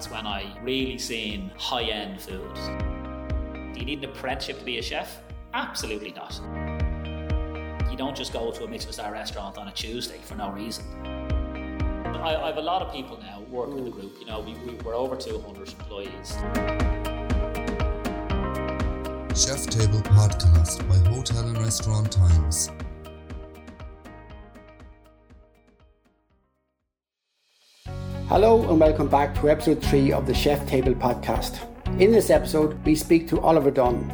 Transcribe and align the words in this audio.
That's 0.00 0.10
when 0.10 0.26
I 0.26 0.46
really 0.62 0.96
seen 0.96 1.52
high 1.58 1.82
end 1.82 2.22
food. 2.22 2.54
Do 3.74 3.78
you 3.78 3.84
need 3.84 3.98
an 3.98 4.06
apprenticeship 4.06 4.60
to 4.60 4.64
be 4.64 4.78
a 4.78 4.82
chef? 4.82 5.20
Absolutely 5.52 6.12
not. 6.12 6.40
You 7.90 7.98
don't 7.98 8.16
just 8.16 8.32
go 8.32 8.50
to 8.50 8.64
a 8.64 8.66
Michelin 8.66 8.94
star 8.94 9.12
restaurant 9.12 9.58
on 9.58 9.68
a 9.68 9.72
Tuesday 9.72 10.16
for 10.22 10.36
no 10.36 10.52
reason. 10.52 10.86
I, 11.04 12.34
I 12.34 12.46
have 12.46 12.56
a 12.56 12.62
lot 12.62 12.80
of 12.80 12.94
people 12.94 13.18
now 13.20 13.42
working 13.50 13.76
in 13.76 13.84
the 13.84 13.90
group. 13.90 14.16
You 14.18 14.24
know, 14.24 14.40
we, 14.40 14.54
we, 14.64 14.72
we're 14.76 14.94
over 14.94 15.16
200 15.16 15.68
employees. 15.68 16.30
Chef 19.38 19.66
Table 19.66 20.00
Podcast 20.00 20.88
by 20.88 21.10
Hotel 21.10 21.40
and 21.40 21.58
Restaurant 21.58 22.10
Times. 22.10 22.70
Hello 28.30 28.62
and 28.70 28.78
welcome 28.78 29.08
back 29.08 29.34
to 29.34 29.50
episode 29.50 29.82
3 29.82 30.12
of 30.12 30.24
the 30.24 30.32
Chef 30.32 30.64
Table 30.68 30.94
podcast. 30.94 31.58
In 31.98 32.12
this 32.12 32.30
episode, 32.30 32.80
we 32.84 32.94
speak 32.94 33.26
to 33.26 33.40
Oliver 33.40 33.72
Dunne. 33.72 34.08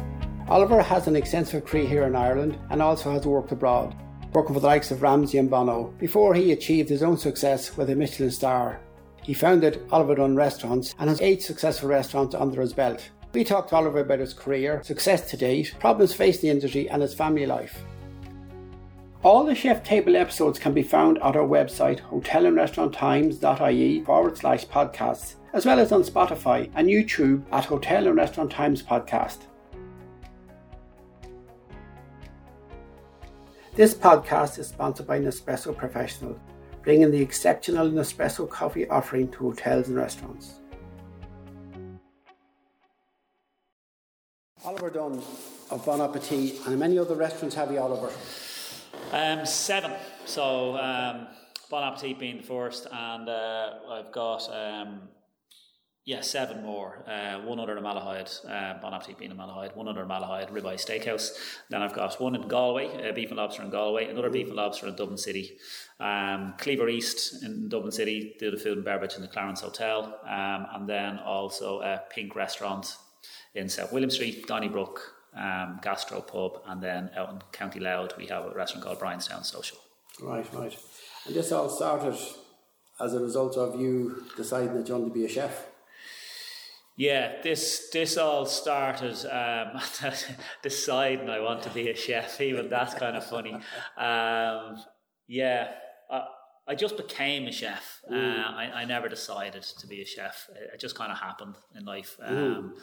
Oliver 0.49 0.81
has 0.81 1.05
an 1.05 1.15
extensive 1.15 1.65
career 1.65 1.87
here 1.87 2.03
in 2.05 2.15
Ireland 2.15 2.57
and 2.71 2.81
also 2.81 3.11
has 3.11 3.27
worked 3.27 3.51
abroad, 3.51 3.95
working 4.33 4.55
for 4.55 4.59
the 4.59 4.65
likes 4.65 4.89
of 4.89 5.03
Ramsay 5.03 5.37
and 5.37 5.51
Bono, 5.51 5.93
before 5.99 6.33
he 6.33 6.51
achieved 6.51 6.89
his 6.89 7.03
own 7.03 7.15
success 7.15 7.77
with 7.77 7.91
a 7.91 7.95
Michelin 7.95 8.31
star. 8.31 8.79
He 9.21 9.35
founded 9.35 9.87
Oliver 9.91 10.15
Dunne 10.15 10.35
Restaurants 10.35 10.95
and 10.97 11.09
has 11.09 11.21
eight 11.21 11.43
successful 11.43 11.89
restaurants 11.89 12.33
under 12.33 12.59
his 12.59 12.73
belt. 12.73 13.07
We 13.33 13.43
talked 13.43 13.69
to 13.69 13.75
Oliver 13.75 13.99
about 13.99 14.17
his 14.17 14.33
career, 14.33 14.81
success 14.83 15.29
to 15.29 15.37
date, 15.37 15.75
problems 15.79 16.15
faced 16.15 16.43
in 16.43 16.47
the 16.47 16.55
industry, 16.55 16.89
and 16.89 17.03
his 17.03 17.13
family 17.13 17.45
life. 17.45 17.83
All 19.27 19.43
the 19.43 19.53
Chef 19.53 19.83
Table 19.83 20.15
episodes 20.15 20.57
can 20.57 20.73
be 20.73 20.81
found 20.81 21.17
at 21.17 21.35
our 21.35 21.45
website, 21.45 21.99
hotelandrestauranttimes.ie 21.99 24.05
forward 24.05 24.37
slash 24.37 24.65
podcasts, 24.67 25.35
as 25.51 25.65
well 25.65 25.81
as 25.81 25.91
on 25.91 26.03
Spotify 26.03 26.71
and 26.75 26.87
YouTube 26.87 27.43
at 27.51 27.65
Hotel 27.65 28.07
and 28.07 28.15
Restaurant 28.15 28.49
Times 28.49 28.81
Podcast. 28.81 29.39
This 33.75 33.93
podcast 33.93 34.59
is 34.59 34.69
sponsored 34.69 35.07
by 35.07 35.19
Nespresso 35.19 35.75
Professional, 35.75 36.39
bringing 36.81 37.11
the 37.11 37.21
exceptional 37.21 37.89
Nespresso 37.89 38.49
coffee 38.49 38.87
offering 38.87 39.29
to 39.31 39.39
hotels 39.39 39.89
and 39.89 39.97
restaurants. 39.97 40.61
Oliver 44.63 44.89
Dunne 44.89 45.21
of 45.69 45.85
Bon 45.85 45.99
Appetit 45.99 46.65
and 46.65 46.79
many 46.79 46.97
other 46.97 47.15
restaurants 47.15 47.57
have 47.57 47.73
you, 47.73 47.79
Oliver? 47.79 48.09
Um, 49.11 49.45
seven. 49.45 49.93
So, 50.25 50.75
um, 50.77 51.27
Bon 51.69 51.83
Appetit 51.83 52.19
being 52.19 52.37
the 52.37 52.43
first, 52.43 52.87
and 52.91 53.29
uh, 53.29 53.73
I've 53.89 54.11
got 54.11 54.49
um, 54.53 55.07
yeah 56.05 56.19
seven 56.19 56.61
more. 56.61 57.05
Uh, 57.07 57.39
one 57.41 57.59
under 57.59 57.75
Malahide, 57.79 58.29
uh, 58.45 58.81
Bon 58.81 58.93
Appetit 58.93 59.17
being 59.17 59.29
the 59.29 59.35
Malahide. 59.35 59.75
One 59.77 59.87
under 59.87 60.05
Malahide 60.05 60.49
Ribeye 60.49 60.75
Steakhouse. 60.75 61.31
Then 61.69 61.81
I've 61.81 61.93
got 61.93 62.19
one 62.19 62.35
in 62.35 62.49
Galway, 62.49 63.09
uh, 63.09 63.13
Beef 63.13 63.29
and 63.29 63.37
Lobster 63.37 63.63
in 63.63 63.69
Galway. 63.69 64.09
Another 64.09 64.29
Beef 64.29 64.47
and 64.47 64.55
Lobster 64.57 64.87
in 64.87 64.95
Dublin 64.95 65.17
City. 65.17 65.57
Um, 66.01 66.55
Cleaver 66.57 66.89
East 66.89 67.43
in 67.43 67.69
Dublin 67.69 67.91
City. 67.91 68.35
Do 68.39 68.51
the 68.51 68.57
food 68.57 68.77
and 68.77 68.85
beverage 68.85 69.15
in 69.15 69.21
the 69.21 69.29
Clarence 69.29 69.61
Hotel, 69.61 70.19
um, 70.25 70.67
and 70.73 70.87
then 70.87 71.19
also 71.19 71.79
a 71.79 72.01
Pink 72.09 72.35
Restaurant 72.35 72.93
in 73.55 73.69
South 73.69 73.93
William 73.93 74.09
Street, 74.09 74.47
Donnybrook 74.47 75.16
um, 75.37 75.79
gastro 75.81 76.21
pub, 76.21 76.61
and 76.67 76.81
then 76.81 77.09
out 77.15 77.31
in 77.31 77.39
County 77.51 77.79
Louth 77.79 78.17
we 78.17 78.25
have 78.27 78.45
a 78.45 78.51
restaurant 78.51 78.83
called 78.85 78.99
Bryanstown 78.99 79.45
Social. 79.45 79.77
Right, 80.21 80.47
right. 80.53 80.75
And 81.25 81.35
this 81.35 81.51
all 81.51 81.69
started 81.69 82.17
as 82.99 83.13
a 83.13 83.19
result 83.19 83.57
of 83.57 83.79
you 83.79 84.23
deciding 84.35 84.73
that 84.75 84.87
you 84.87 84.95
wanted 84.95 85.09
to 85.09 85.13
be 85.13 85.25
a 85.25 85.29
chef. 85.29 85.65
Yeah, 86.95 87.41
this 87.43 87.89
this 87.93 88.17
all 88.17 88.47
started 88.47 89.15
um, 89.27 89.79
deciding 90.63 91.29
I 91.29 91.39
want 91.39 91.61
to 91.63 91.69
be 91.69 91.89
a 91.89 91.95
chef. 91.95 92.41
Even 92.49 92.69
that's 92.69 92.95
kind 92.95 93.15
of 93.15 93.23
funny. 93.23 93.53
Um, 93.95 94.83
yeah, 95.27 95.73
I, 96.09 96.25
I 96.67 96.75
just 96.75 96.97
became 96.97 97.45
a 97.45 97.51
chef. 97.51 98.01
Uh, 98.11 98.15
I, 98.15 98.71
I 98.73 98.85
never 98.85 99.09
decided 99.09 99.61
to 99.61 99.87
be 99.87 100.01
a 100.01 100.05
chef. 100.05 100.49
It, 100.55 100.71
it 100.73 100.79
just 100.79 100.95
kind 100.95 101.11
of 101.11 101.19
happened 101.19 101.55
in 101.75 101.85
life. 101.85 102.17
Um, 102.19 102.73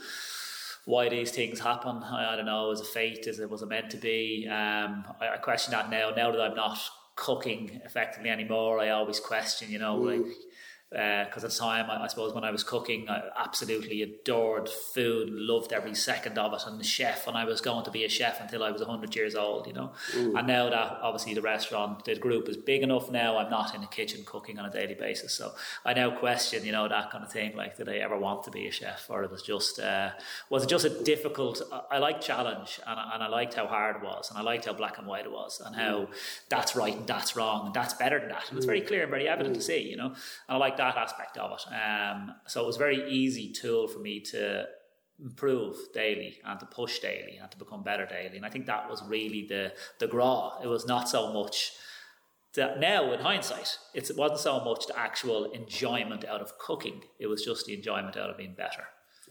why 0.85 1.09
these 1.09 1.31
things 1.31 1.61
happen. 1.61 2.03
I, 2.03 2.33
I, 2.33 2.37
don't 2.37 2.47
know. 2.47 2.71
Is 2.71 2.81
it 2.81 2.87
fate? 2.89 3.27
Is 3.27 3.39
it 3.39 3.49
was 3.49 3.63
it 3.63 3.69
meant 3.69 3.91
to 3.91 3.97
be? 3.97 4.47
Um, 4.49 5.05
I, 5.21 5.31
I, 5.35 5.37
question 5.39 5.73
that 5.73 5.91
now. 5.91 6.11
Now 6.11 6.31
that 6.31 6.41
I'm 6.41 6.55
not 6.55 6.79
cooking 7.17 7.81
effectively 7.85 8.31
anymore, 8.31 8.81
I 8.81 8.91
always 8.91 9.21
question. 9.21 9.71
You 9.71 9.79
know, 9.79 9.99
mm. 9.99 10.19
like 10.19 10.33
because 10.91 11.43
uh, 11.43 11.47
at 11.47 11.51
the 11.53 11.59
time, 11.59 11.91
I, 11.91 12.05
I, 12.05 12.07
suppose 12.07 12.33
when 12.33 12.45
I 12.45 12.53
was 12.53 12.63
cooking, 12.63 13.09
I 13.09 13.23
absolutely 13.37 14.03
adored 14.03 14.69
food, 14.69 15.29
loved 15.29 15.73
every 15.73 15.95
second 15.95 16.39
of 16.39 16.53
it, 16.53 16.63
and 16.67 16.79
the 16.79 16.85
chef. 16.85 17.27
And 17.27 17.37
I 17.37 17.45
was 17.45 17.61
going 17.61 17.85
to 17.85 17.91
be 17.91 18.05
a 18.05 18.09
chef 18.09 18.41
until 18.41 18.63
I 18.63 18.71
was 18.71 18.81
hundred 18.83 19.17
years 19.17 19.35
old, 19.35 19.67
you 19.67 19.73
know. 19.73 19.91
Mm. 20.13 20.39
And 20.39 20.47
now 20.47 20.71
that 20.71 20.99
obviously 21.03 21.35
the 21.35 21.43
restaurant, 21.43 22.05
the 22.05 22.15
group 22.15 22.49
is 22.49 22.57
big 22.57 22.83
enough 22.83 23.11
now, 23.11 23.39
I'm 23.39 23.51
not 23.51 23.75
in 23.75 23.81
the 23.81 23.89
kitchen 23.89 24.23
cooking 24.25 24.59
on 24.59 24.67
a 24.67 24.71
daily 24.71 24.95
basis. 24.95 25.33
So 25.33 25.53
I 25.85 25.95
now 25.95 26.17
question, 26.17 26.65
you 26.65 26.71
know, 26.71 26.87
that 26.87 27.11
kind 27.11 27.25
of 27.25 27.33
thing. 27.33 27.57
Like, 27.57 27.77
did 27.77 27.89
I 27.89 27.97
ever 27.97 28.17
want 28.17 28.45
to 28.45 28.53
be 28.53 28.69
a 28.69 28.71
chef, 28.71 29.07
or 29.09 29.25
it 29.25 29.33
was 29.33 29.43
just 29.43 29.81
uh, 29.81 30.11
was 30.49 30.63
it 30.63 30.69
just 30.69 30.85
a 30.85 31.03
difficult? 31.03 31.61
I 31.91 31.99
like 31.99 32.21
challenge, 32.21 32.79
and 32.87 33.01
I, 33.01 33.15
and 33.15 33.23
I 33.23 33.29
liked 33.29 33.55
how 33.55 33.67
hard 33.67 33.97
it 33.97 34.03
was, 34.03 34.31
and 34.31 34.39
I 34.39 34.43
liked 34.43 34.67
how 34.67 34.75
black 34.75 34.99
and 34.99 35.09
white 35.09 35.25
it 35.25 35.33
was, 35.33 35.61
and 35.65 35.75
how 35.75 36.03
mm. 36.03 36.09
that's 36.49 36.77
right 36.77 36.97
and 36.97 37.07
that's 37.07 37.35
wrong, 37.35 37.67
and 37.67 37.75
that's 37.75 37.95
better 37.95 38.21
than 38.21 38.29
that. 38.29 38.49
And 38.49 38.59
it's 38.59 38.67
very 38.67 38.83
mm. 38.83 38.87
clear 38.87 39.03
and 39.03 39.11
very 39.11 39.27
evident 39.27 39.57
to 39.57 39.61
mm. 39.61 39.65
see, 39.65 39.81
you 39.81 39.97
know. 39.97 40.07
And 40.07 40.15
I 40.49 40.57
like 40.57 40.77
that 40.77 40.84
that 40.85 40.97
aspect 40.97 41.37
of 41.39 41.53
it. 41.53 41.75
Um, 41.75 42.35
so 42.47 42.63
it 42.63 42.67
was 42.67 42.77
a 42.77 42.79
very 42.79 43.11
easy 43.11 43.53
tool 43.53 43.89
for 43.89 43.99
me 43.99 44.21
to 44.21 44.67
improve 45.23 45.77
daily 45.93 46.39
and 46.45 46.59
to 46.61 46.67
push 46.67 46.99
daily 46.99 47.39
and 47.41 47.51
to 47.51 47.59
become 47.59 47.83
better 47.83 48.07
daily. 48.07 48.37
And 48.37 48.45
I 48.45 48.51
think 48.51 48.67
that 48.67 48.89
was 48.91 49.03
really 49.07 49.47
the 49.47 49.73
the 49.99 50.07
graw. 50.07 50.59
It 50.63 50.67
was 50.67 50.87
not 50.87 51.09
so 51.09 51.33
much 51.33 51.73
that 52.55 52.79
now 52.79 53.13
in 53.13 53.21
hindsight, 53.21 53.79
it 53.95 54.11
wasn't 54.17 54.41
so 54.41 54.65
much 54.65 54.87
the 54.87 54.99
actual 54.99 55.45
enjoyment 55.53 56.25
out 56.25 56.41
of 56.41 56.59
cooking. 56.59 57.03
It 57.19 57.27
was 57.27 57.45
just 57.45 57.67
the 57.67 57.75
enjoyment 57.75 58.17
out 58.17 58.31
of 58.31 58.37
being 58.37 58.55
better. 58.55 58.85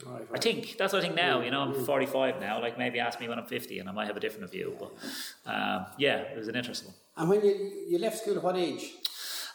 Right, 0.05 0.13
right. 0.13 0.27
I 0.33 0.39
think 0.39 0.75
that's 0.77 0.91
what 0.91 0.99
I 0.99 1.01
think 1.03 1.15
now. 1.15 1.41
You 1.41 1.51
know, 1.51 1.61
I'm 1.61 1.73
45 1.73 2.39
now. 2.41 2.59
Like 2.61 2.77
maybe 2.77 2.99
ask 2.99 3.19
me 3.19 3.29
when 3.29 3.39
I'm 3.39 3.45
50, 3.45 3.79
and 3.79 3.87
I 3.87 3.91
might 3.91 4.07
have 4.07 4.17
a 4.17 4.19
different 4.19 4.51
view. 4.51 4.75
But 4.79 4.91
um, 5.45 5.85
yeah, 5.97 6.17
it 6.17 6.37
was 6.37 6.47
an 6.47 6.55
interesting 6.55 6.89
one. 6.89 6.97
And 7.15 7.29
when 7.29 7.45
you 7.45 7.71
you 7.89 7.99
left 7.99 8.17
school, 8.17 8.37
at 8.37 8.43
what 8.43 8.57
age? 8.57 8.93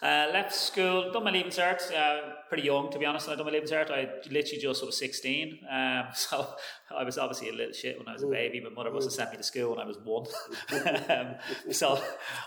Uh, 0.00 0.28
left 0.32 0.54
school, 0.54 1.10
done 1.12 1.24
my 1.24 1.30
leaving 1.30 1.50
cert, 1.50 1.92
uh, 1.92 2.34
pretty 2.48 2.62
young 2.62 2.90
to 2.90 2.98
be 2.98 3.04
honest. 3.04 3.28
I 3.28 3.34
done 3.34 3.46
my 3.46 3.52
leaving 3.52 3.68
cert. 3.68 3.90
I 3.90 4.08
literally 4.30 4.60
just 4.60 4.84
was 4.84 4.96
16. 4.96 5.58
Um, 5.70 6.04
so 6.14 6.54
I 6.96 7.02
was 7.02 7.18
obviously 7.18 7.48
a 7.48 7.52
little 7.52 7.72
shit 7.72 7.98
when 7.98 8.06
I 8.06 8.12
was 8.12 8.22
a 8.22 8.28
baby. 8.28 8.60
My 8.60 8.70
mother 8.70 8.92
must 8.92 9.06
have 9.06 9.12
sent 9.12 9.30
me 9.32 9.36
to 9.38 9.42
school 9.42 9.70
when 9.70 9.80
I 9.80 9.86
was 9.86 9.98
one. 9.98 10.26
um, 11.10 11.34
so 11.72 12.00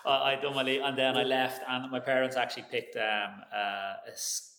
I, 0.05 0.31
I 0.31 0.35
done 0.41 0.55
my 0.55 0.63
leave, 0.63 0.81
and 0.81 0.97
then 0.97 1.17
I 1.17 1.23
left, 1.23 1.61
and 1.67 1.91
my 1.91 1.99
parents 1.99 2.37
actually 2.37 2.65
picked 2.71 2.95
um, 2.95 3.41
uh, 3.53 3.95
a 4.07 4.11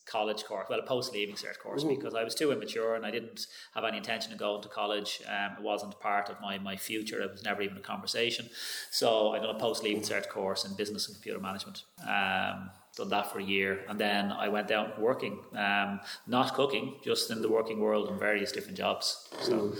college 0.04 0.44
course, 0.44 0.66
well, 0.68 0.80
a 0.80 0.82
post 0.82 1.12
leaving 1.14 1.34
cert 1.34 1.58
course, 1.58 1.84
mm-hmm. 1.84 1.94
because 1.94 2.14
I 2.14 2.24
was 2.24 2.34
too 2.34 2.52
immature 2.52 2.94
and 2.94 3.06
I 3.06 3.10
didn't 3.10 3.46
have 3.74 3.84
any 3.84 3.96
intention 3.96 4.32
of 4.32 4.38
going 4.38 4.62
to 4.62 4.68
college. 4.68 5.22
Um, 5.26 5.56
it 5.58 5.62
wasn't 5.62 5.98
part 6.00 6.28
of 6.28 6.40
my, 6.40 6.58
my 6.58 6.76
future, 6.76 7.22
it 7.22 7.30
was 7.30 7.42
never 7.42 7.62
even 7.62 7.78
a 7.78 7.80
conversation. 7.80 8.50
So 8.90 9.32
I 9.32 9.38
done 9.38 9.54
a 9.54 9.58
post 9.58 9.82
leaving 9.82 10.02
cert 10.02 10.28
course 10.28 10.64
in 10.64 10.74
business 10.74 11.06
and 11.06 11.16
computer 11.16 11.40
management. 11.40 11.84
Um, 12.06 12.70
done 12.96 13.08
that 13.08 13.32
for 13.32 13.38
a 13.38 13.42
year, 13.42 13.84
and 13.88 13.98
then 13.98 14.32
I 14.32 14.48
went 14.48 14.70
out 14.70 15.00
working, 15.00 15.40
um, 15.56 16.00
not 16.26 16.54
cooking, 16.54 16.96
just 17.02 17.30
in 17.30 17.40
the 17.40 17.48
working 17.48 17.80
world 17.80 18.08
in 18.10 18.18
various 18.18 18.52
different 18.52 18.76
jobs. 18.76 19.28
So, 19.40 19.72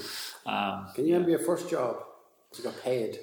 um, 0.47 0.89
can 0.95 1.07
you 1.07 1.15
remember 1.15 1.31
your 1.31 1.39
first 1.39 1.69
job? 1.69 1.97
You 2.57 2.65
got 2.65 2.81
paid. 2.83 3.19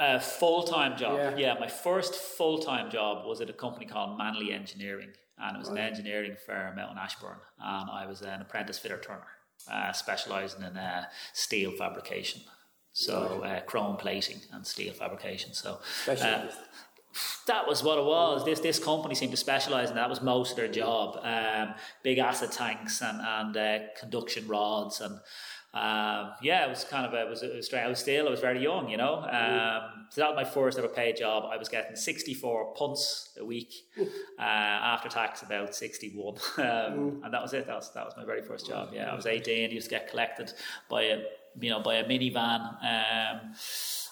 A 0.00 0.20
full 0.20 0.62
time 0.62 0.96
job. 0.96 1.16
Yeah. 1.16 1.36
yeah. 1.36 1.54
my 1.58 1.68
first 1.68 2.14
full 2.14 2.58
time 2.58 2.90
job 2.90 3.26
was 3.26 3.40
at 3.40 3.50
a 3.50 3.52
company 3.52 3.86
called 3.86 4.18
Manley 4.18 4.52
Engineering, 4.52 5.10
and 5.38 5.56
it 5.56 5.58
was 5.58 5.68
right. 5.68 5.78
an 5.78 5.84
engineering 5.84 6.36
firm 6.46 6.78
out 6.78 6.90
in 6.90 6.98
Ashbourne, 6.98 7.40
and 7.58 7.90
I 7.90 8.06
was 8.06 8.22
an 8.22 8.40
apprentice 8.40 8.78
fitter 8.78 9.00
turner, 9.00 9.26
uh, 9.70 9.92
specialising 9.92 10.62
in 10.62 10.76
uh, 10.76 11.04
steel 11.32 11.72
fabrication. 11.72 12.42
So 12.92 13.42
uh, 13.44 13.60
chrome 13.60 13.96
plating 13.96 14.40
and 14.52 14.66
steel 14.66 14.92
fabrication. 14.92 15.54
So 15.54 15.78
uh, 16.08 16.46
that 17.46 17.66
was 17.66 17.82
what 17.82 17.98
it 17.98 18.04
was. 18.04 18.44
This 18.44 18.60
this 18.60 18.78
company 18.78 19.14
seemed 19.14 19.32
to 19.32 19.36
specialise 19.36 19.90
in 19.90 19.96
that. 19.96 20.08
was 20.08 20.22
most 20.22 20.52
of 20.52 20.56
their 20.56 20.68
job. 20.68 21.18
Um, 21.22 21.74
big 22.02 22.18
acid 22.18 22.52
tanks 22.52 23.02
and 23.02 23.20
and 23.20 23.56
uh, 23.56 23.78
conduction 23.98 24.46
rods 24.48 25.00
and. 25.00 25.20
Um, 25.74 26.32
yeah, 26.40 26.64
it 26.64 26.70
was 26.70 26.84
kind 26.84 27.04
of 27.04 27.12
a, 27.12 27.26
it 27.26 27.28
was, 27.28 27.42
it 27.42 27.54
was 27.54 27.66
strange. 27.66 27.84
I 27.84 27.88
was 27.88 27.98
still, 27.98 28.26
I 28.26 28.30
was 28.30 28.40
very 28.40 28.62
young, 28.62 28.88
you 28.88 28.96
know. 28.96 29.16
Um, 29.16 30.06
so 30.10 30.22
that 30.22 30.28
was 30.30 30.36
my 30.36 30.44
first 30.44 30.78
ever 30.78 30.88
paid 30.88 31.18
job. 31.18 31.44
I 31.52 31.58
was 31.58 31.68
getting 31.68 31.94
64 31.94 32.74
punts 32.74 33.36
a 33.38 33.44
week, 33.44 33.74
uh, 33.98 34.42
after 34.42 35.10
tax 35.10 35.42
about 35.42 35.74
61. 35.74 36.36
Um, 36.58 37.20
and 37.22 37.34
that 37.34 37.42
was 37.42 37.52
it. 37.52 37.66
That 37.66 37.76
was, 37.76 37.92
that 37.92 38.04
was 38.04 38.14
my 38.16 38.24
very 38.24 38.42
first 38.42 38.66
job. 38.66 38.90
Yeah, 38.94 39.12
I 39.12 39.14
was 39.14 39.26
18, 39.26 39.70
used 39.70 39.90
to 39.90 39.94
get 39.94 40.08
collected 40.08 40.52
by 40.88 41.02
a, 41.02 41.22
you 41.60 41.68
know, 41.68 41.80
by 41.80 41.96
a 41.96 42.04
minivan. 42.04 42.76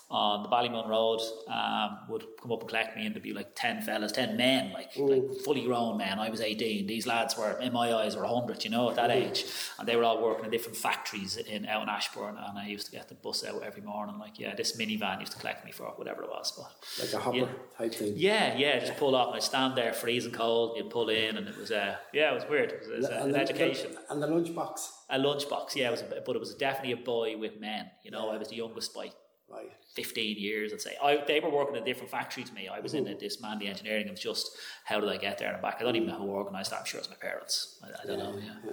On 0.09 0.45
the 0.45 0.49
Ballymun 0.49 0.87
Road 0.89 1.21
um, 1.49 1.99
would 2.09 2.25
come 2.41 2.53
up 2.53 2.61
and 2.61 2.69
collect 2.69 2.97
me, 2.97 3.07
and 3.07 3.13
there'd 3.15 3.25
be 3.25 3.33
like 3.33 3.57
ten 3.57 3.83
fellas, 3.83 4.13
ten 4.13 4.37
men, 4.37 4.73
like, 4.73 4.97
like 4.97 5.25
fully 5.45 5.65
grown 5.65 5.97
men. 5.97 6.21
I 6.21 6.31
was 6.31 6.41
eighteen. 6.41 6.87
These 6.87 7.09
lads 7.09 7.37
were, 7.37 7.59
in 7.59 7.73
my 7.73 7.93
eyes, 7.93 8.15
were 8.15 8.25
hundred, 8.25 8.63
you 8.63 8.71
know, 8.71 8.89
at 8.89 8.95
that 8.97 9.11
age, 9.11 9.45
and 9.81 9.89
they 9.89 9.97
were 9.97 10.05
all 10.05 10.23
working 10.23 10.45
in 10.45 10.53
different 10.53 10.77
factories 10.77 11.37
in 11.37 11.67
out 11.67 11.83
in 11.83 11.89
Ashbourne. 11.89 12.37
And 12.39 12.57
I 12.57 12.69
used 12.69 12.87
to 12.87 12.93
get 12.93 13.09
the 13.09 13.17
bus 13.17 13.45
out 13.45 13.65
every 13.65 13.83
morning. 13.83 14.17
Like, 14.21 14.39
yeah, 14.39 14.55
this 14.55 14.77
minivan 14.77 15.19
used 15.19 15.33
to 15.33 15.39
collect 15.39 15.65
me 15.65 15.73
for 15.73 15.87
whatever 15.97 16.23
it 16.23 16.29
was, 16.31 16.53
but 16.57 16.71
Like 17.05 17.13
a 17.13 17.19
hopper 17.19 17.37
Yeah. 17.39 17.47
type 17.77 17.95
thing. 17.97 18.13
yeah, 18.17 18.57
yeah, 18.57 18.79
just 18.79 18.97
pull 18.99 19.17
up 19.17 19.29
and 19.31 19.37
I 19.37 19.41
stand 19.41 19.77
there 19.77 19.93
freezing 19.93 20.31
cold. 20.31 20.77
You'd 20.77 20.89
pull 20.91 21.09
in, 21.09 21.37
and 21.37 21.49
it 21.49 21.57
was 21.59 21.73
uh, 21.73 21.97
yeah, 22.13 22.31
it 22.31 22.35
was 22.35 22.45
weird. 22.49 22.71
It 22.71 22.79
was, 22.79 22.89
it 22.91 22.97
was, 22.99 23.07
uh, 23.07 23.21
an 23.25 23.33
the- 23.33 23.39
education. 23.41 23.95
the- 23.95 24.13
and 24.13 24.23
the 24.23 24.29
lunchbox. 24.29 24.89
A 25.11 25.19
lunchbox, 25.19 25.75
yeah, 25.75 25.89
it 25.89 25.91
was, 25.91 26.03
a, 26.03 26.23
but 26.25 26.37
it 26.37 26.39
was 26.39 26.55
definitely 26.55 26.93
a 26.93 26.97
boy 27.05 27.37
with 27.37 27.59
men. 27.59 27.91
You 28.05 28.13
know, 28.13 28.31
I 28.31 28.37
was 28.39 28.51
the 28.51 28.57
youngest 28.57 28.95
by 28.95 29.11
Right. 29.49 29.71
15 29.97 30.37
years, 30.39 30.73
I'd 30.73 30.81
say. 30.81 30.95
I, 31.03 31.23
they 31.27 31.41
were 31.41 31.51
working 31.51 31.75
in 31.75 31.83
a 31.83 31.85
different 31.85 32.11
factory 32.11 32.45
to 32.45 32.53
me. 32.53 32.69
I 32.69 32.81
was 32.81 32.95
in 32.95 33.09
a, 33.09 33.15
this 33.17 33.41
Mandy 33.41 33.67
engineering. 33.67 34.07
It 34.07 34.11
was 34.11 34.21
just, 34.21 34.51
how 34.85 35.01
did 35.01 35.09
I 35.09 35.17
get 35.17 35.39
there 35.39 35.53
and 35.53 35.63
back? 35.63 35.79
I 35.81 35.85
don't 35.85 35.97
even 35.97 36.09
know 36.09 36.19
who 36.19 36.29
organised 36.29 36.71
that. 36.71 36.81
I'm 36.81 36.85
sure 36.85 37.01
it's 37.01 37.09
my 37.09 37.17
parents. 37.17 37.81
I, 37.83 38.03
I 38.03 38.07
don't 38.07 38.19
know, 38.19 38.39
yeah. 38.39 38.73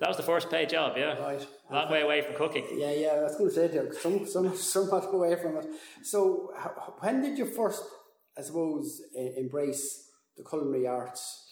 That 0.00 0.08
was 0.08 0.16
the 0.16 0.22
first 0.22 0.50
paid 0.50 0.70
job, 0.70 0.94
yeah. 0.96 1.18
Right. 1.18 1.46
Long 1.70 1.90
way 1.90 2.00
away 2.00 2.22
from 2.22 2.34
cooking. 2.34 2.66
Yeah, 2.72 2.92
yeah, 2.92 3.08
I 3.08 3.22
was 3.22 3.36
going 3.36 3.50
to 3.50 3.54
say 3.54 3.66
there, 3.68 3.92
some, 3.92 4.26
some, 4.26 4.56
somewhat 4.74 5.12
away 5.12 5.36
from 5.36 5.58
it. 5.58 5.66
So, 6.02 6.52
when 7.00 7.22
did 7.22 7.36
you 7.36 7.44
first, 7.44 7.84
I 8.36 8.40
suppose, 8.40 9.02
embrace 9.36 10.10
the 10.36 10.42
culinary 10.42 10.86
arts? 10.86 11.42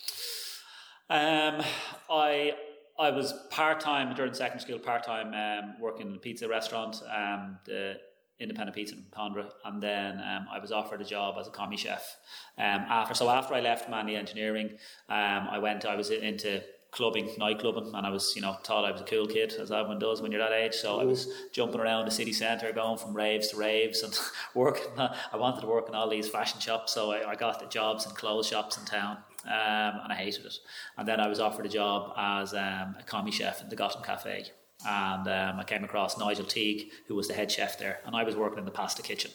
Um, 1.11 1.63
I 2.11 2.55
I 2.99 3.11
was 3.11 3.35
part 3.51 3.81
time 3.81 4.15
during 4.15 4.35
secondary 4.35 4.61
school, 4.61 4.79
part 4.79 5.05
time 5.05 5.35
um, 5.35 5.75
working 5.81 6.09
in 6.09 6.15
a 6.15 6.19
pizza 6.19 6.49
restaurant, 6.49 7.03
um, 7.13 7.59
the 7.67 7.97
Independent 8.41 8.75
Pizza 8.75 8.97
in 8.97 9.05
Pondra, 9.17 9.51
and 9.65 9.83
then 9.83 10.19
um, 10.21 10.47
I 10.53 10.59
was 10.59 10.73
offered 10.73 11.01
a 11.01 11.05
job 11.05 11.37
as 11.39 11.47
a 11.47 11.51
commis 11.51 11.81
chef. 11.81 12.17
Um, 12.59 12.85
after 12.89 13.15
so 13.15 13.31
after 13.31 13.55
I 13.55 13.61
left 13.61 13.89
Manly 13.89 14.17
Engineering, 14.17 14.71
um, 15.09 15.49
I 15.51 15.59
went. 15.59 15.85
I 15.85 15.97
was 15.97 16.11
into 16.11 16.63
clubbing, 16.91 17.31
night 17.39 17.59
clubbing, 17.59 17.93
and 17.95 18.07
I 18.07 18.11
was 18.11 18.35
you 18.35 18.43
know 18.43 18.55
thought 18.65 18.85
I 18.85 18.91
was 18.91 19.01
a 19.01 19.05
cool 19.05 19.27
kid 19.27 19.53
as 19.53 19.71
everyone 19.71 19.99
does 19.99 20.21
when 20.21 20.33
you're 20.33 20.41
that 20.41 20.53
age. 20.53 20.75
So 20.75 21.01
I 21.01 21.05
was 21.05 21.29
jumping 21.53 21.81
around 21.81 22.07
the 22.07 22.11
city 22.11 22.33
centre, 22.33 22.73
going 22.73 22.99
from 22.99 23.15
raves 23.15 23.49
to 23.49 23.57
raves, 23.57 24.03
and 24.03 24.19
working. 24.55 24.91
I 24.99 25.37
wanted 25.37 25.61
to 25.61 25.67
work 25.67 25.89
in 25.89 25.95
all 25.95 26.09
these 26.09 26.29
fashion 26.29 26.61
shops, 26.61 26.93
so 26.93 27.13
I, 27.13 27.31
I 27.31 27.35
got 27.37 27.61
the 27.61 27.67
jobs 27.67 28.07
in 28.07 28.13
clothes 28.13 28.49
shops 28.49 28.77
in 28.77 28.85
town 28.85 29.19
um, 29.47 30.01
and 30.03 30.13
I 30.13 30.15
hated 30.15 30.47
it. 30.47 30.59
And 30.97 31.07
then 31.07 31.21
I 31.21 31.29
was 31.29 31.41
offered 31.41 31.67
a 31.67 31.69
job 31.69 32.15
as 32.17 32.55
um, 32.55 32.97
a 32.99 33.03
commis 33.07 33.35
chef 33.35 33.63
in 33.63 33.69
the 33.69 33.77
Gotham 33.77 34.03
Cafe. 34.03 34.47
And 34.87 35.27
um, 35.29 35.61
I 35.61 35.65
came 35.65 35.85
across 35.85 36.19
Nigel 36.19 36.45
Teague, 36.45 36.91
who 37.09 37.15
was 37.15 37.29
the 37.29 37.35
head 37.35 37.51
chef 37.51 37.79
there, 37.79 38.01
and 38.05 38.15
I 38.15 38.25
was 38.25 38.37
working 38.37 38.59
in 38.59 38.65
the 38.65 38.71
pasta 38.71 39.03
kitchen. 39.03 39.31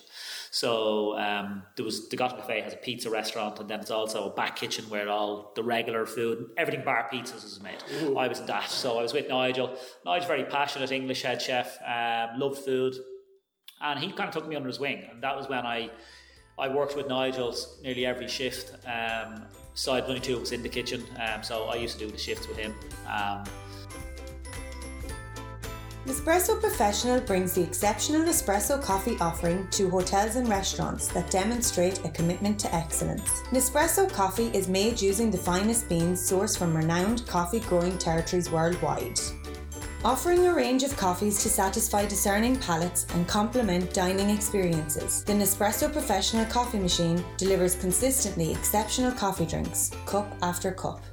So 0.52 1.18
um, 1.18 1.64
there 1.76 1.86
was 1.86 2.10
the 2.10 2.16
Gotham 2.16 2.40
Cafe 2.40 2.62
has 2.62 2.74
a 2.74 2.78
pizza 2.78 3.10
restaurant, 3.10 3.60
and 3.60 3.70
then 3.70 3.80
it's 3.80 3.92
also 3.92 4.30
a 4.32 4.34
back 4.34 4.56
kitchen 4.56 4.86
where 4.90 5.10
all 5.10 5.52
the 5.56 5.64
regular 5.64 6.06
food, 6.06 6.50
everything 6.58 6.84
bar 6.84 7.10
pizzas, 7.12 7.44
is 7.46 7.62
made. 7.62 7.84
I 8.18 8.28
was 8.28 8.40
in 8.40 8.46
that, 8.48 8.70
so 8.70 8.98
I 8.98 9.02
was 9.02 9.14
with 9.14 9.30
Nigel. 9.30 9.78
Nigel's 10.06 10.28
very 10.28 10.44
passionate 10.44 10.92
English 10.92 11.22
head 11.24 11.42
chef, 11.42 11.78
um, 11.86 12.40
loved 12.40 12.60
food, 12.60 12.96
and 13.82 14.00
he 14.00 14.12
kind 14.12 14.28
of 14.28 14.34
took 14.34 14.48
me 14.48 14.56
under 14.56 14.68
his 14.68 14.80
wing, 14.80 15.04
and 15.12 15.22
that 15.24 15.36
was 15.36 15.48
when 15.48 15.66
I 15.66 15.90
I 16.58 16.68
worked 16.68 16.98
with 16.98 17.08
Nigel 17.08 17.56
nearly 17.82 18.06
every 18.06 18.28
shift. 18.28 18.74
Um, 18.86 19.46
side 19.76 20.04
only 20.04 20.20
two 20.20 20.38
was 20.40 20.52
in 20.52 20.62
the 20.62 20.70
kitchen, 20.70 21.04
um, 21.18 21.42
so 21.42 21.66
I 21.66 21.76
used 21.76 21.98
to 22.00 22.06
do 22.06 22.12
the 22.12 22.18
shifts 22.18 22.48
with 22.48 22.58
him. 22.58 22.76
Um, 23.08 23.44
Nespresso 26.06 26.58
Professional 26.60 27.20
brings 27.20 27.54
the 27.54 27.62
exceptional 27.62 28.22
espresso 28.22 28.82
coffee 28.82 29.18
offering 29.20 29.68
to 29.72 29.90
hotels 29.90 30.38
and 30.38 30.48
restaurants 30.48 31.08
that 31.10 31.30
demonstrate 31.30 32.06
a 32.06 32.10
commitment 32.10 32.58
to 32.58 32.74
excellence. 32.74 33.30
Nespresso 33.52 34.10
coffee 34.10 34.48
is 34.54 34.70
made 34.70 35.02
using 35.02 35.30
the 35.30 35.38
finest 35.38 35.90
beans 35.90 36.22
sourced 36.22 36.58
from 36.58 36.76
renowned 36.76 37.28
coffee 37.28 37.60
growing 37.60 37.98
territories 37.98 38.50
worldwide. 38.50 39.20
Offering 40.06 40.48
a 40.48 40.54
range 40.54 40.84
of 40.84 40.96
coffees 40.96 41.44
to 41.44 41.50
satisfy 41.50 42.06
discerning 42.06 42.56
palates 42.56 43.06
and 43.14 43.28
complement 43.28 43.94
dining 43.94 44.30
experiences, 44.30 45.26
the 45.26 45.34
Nespresso 45.34 45.92
Professional 45.92 46.46
coffee 46.46 46.80
machine 46.80 47.22
delivers 47.36 47.76
consistently 47.76 48.54
exceptional 48.54 49.12
coffee 49.12 49.46
drinks, 49.46 49.92
cup 50.06 50.34
after 50.42 50.72
cup. 50.72 51.04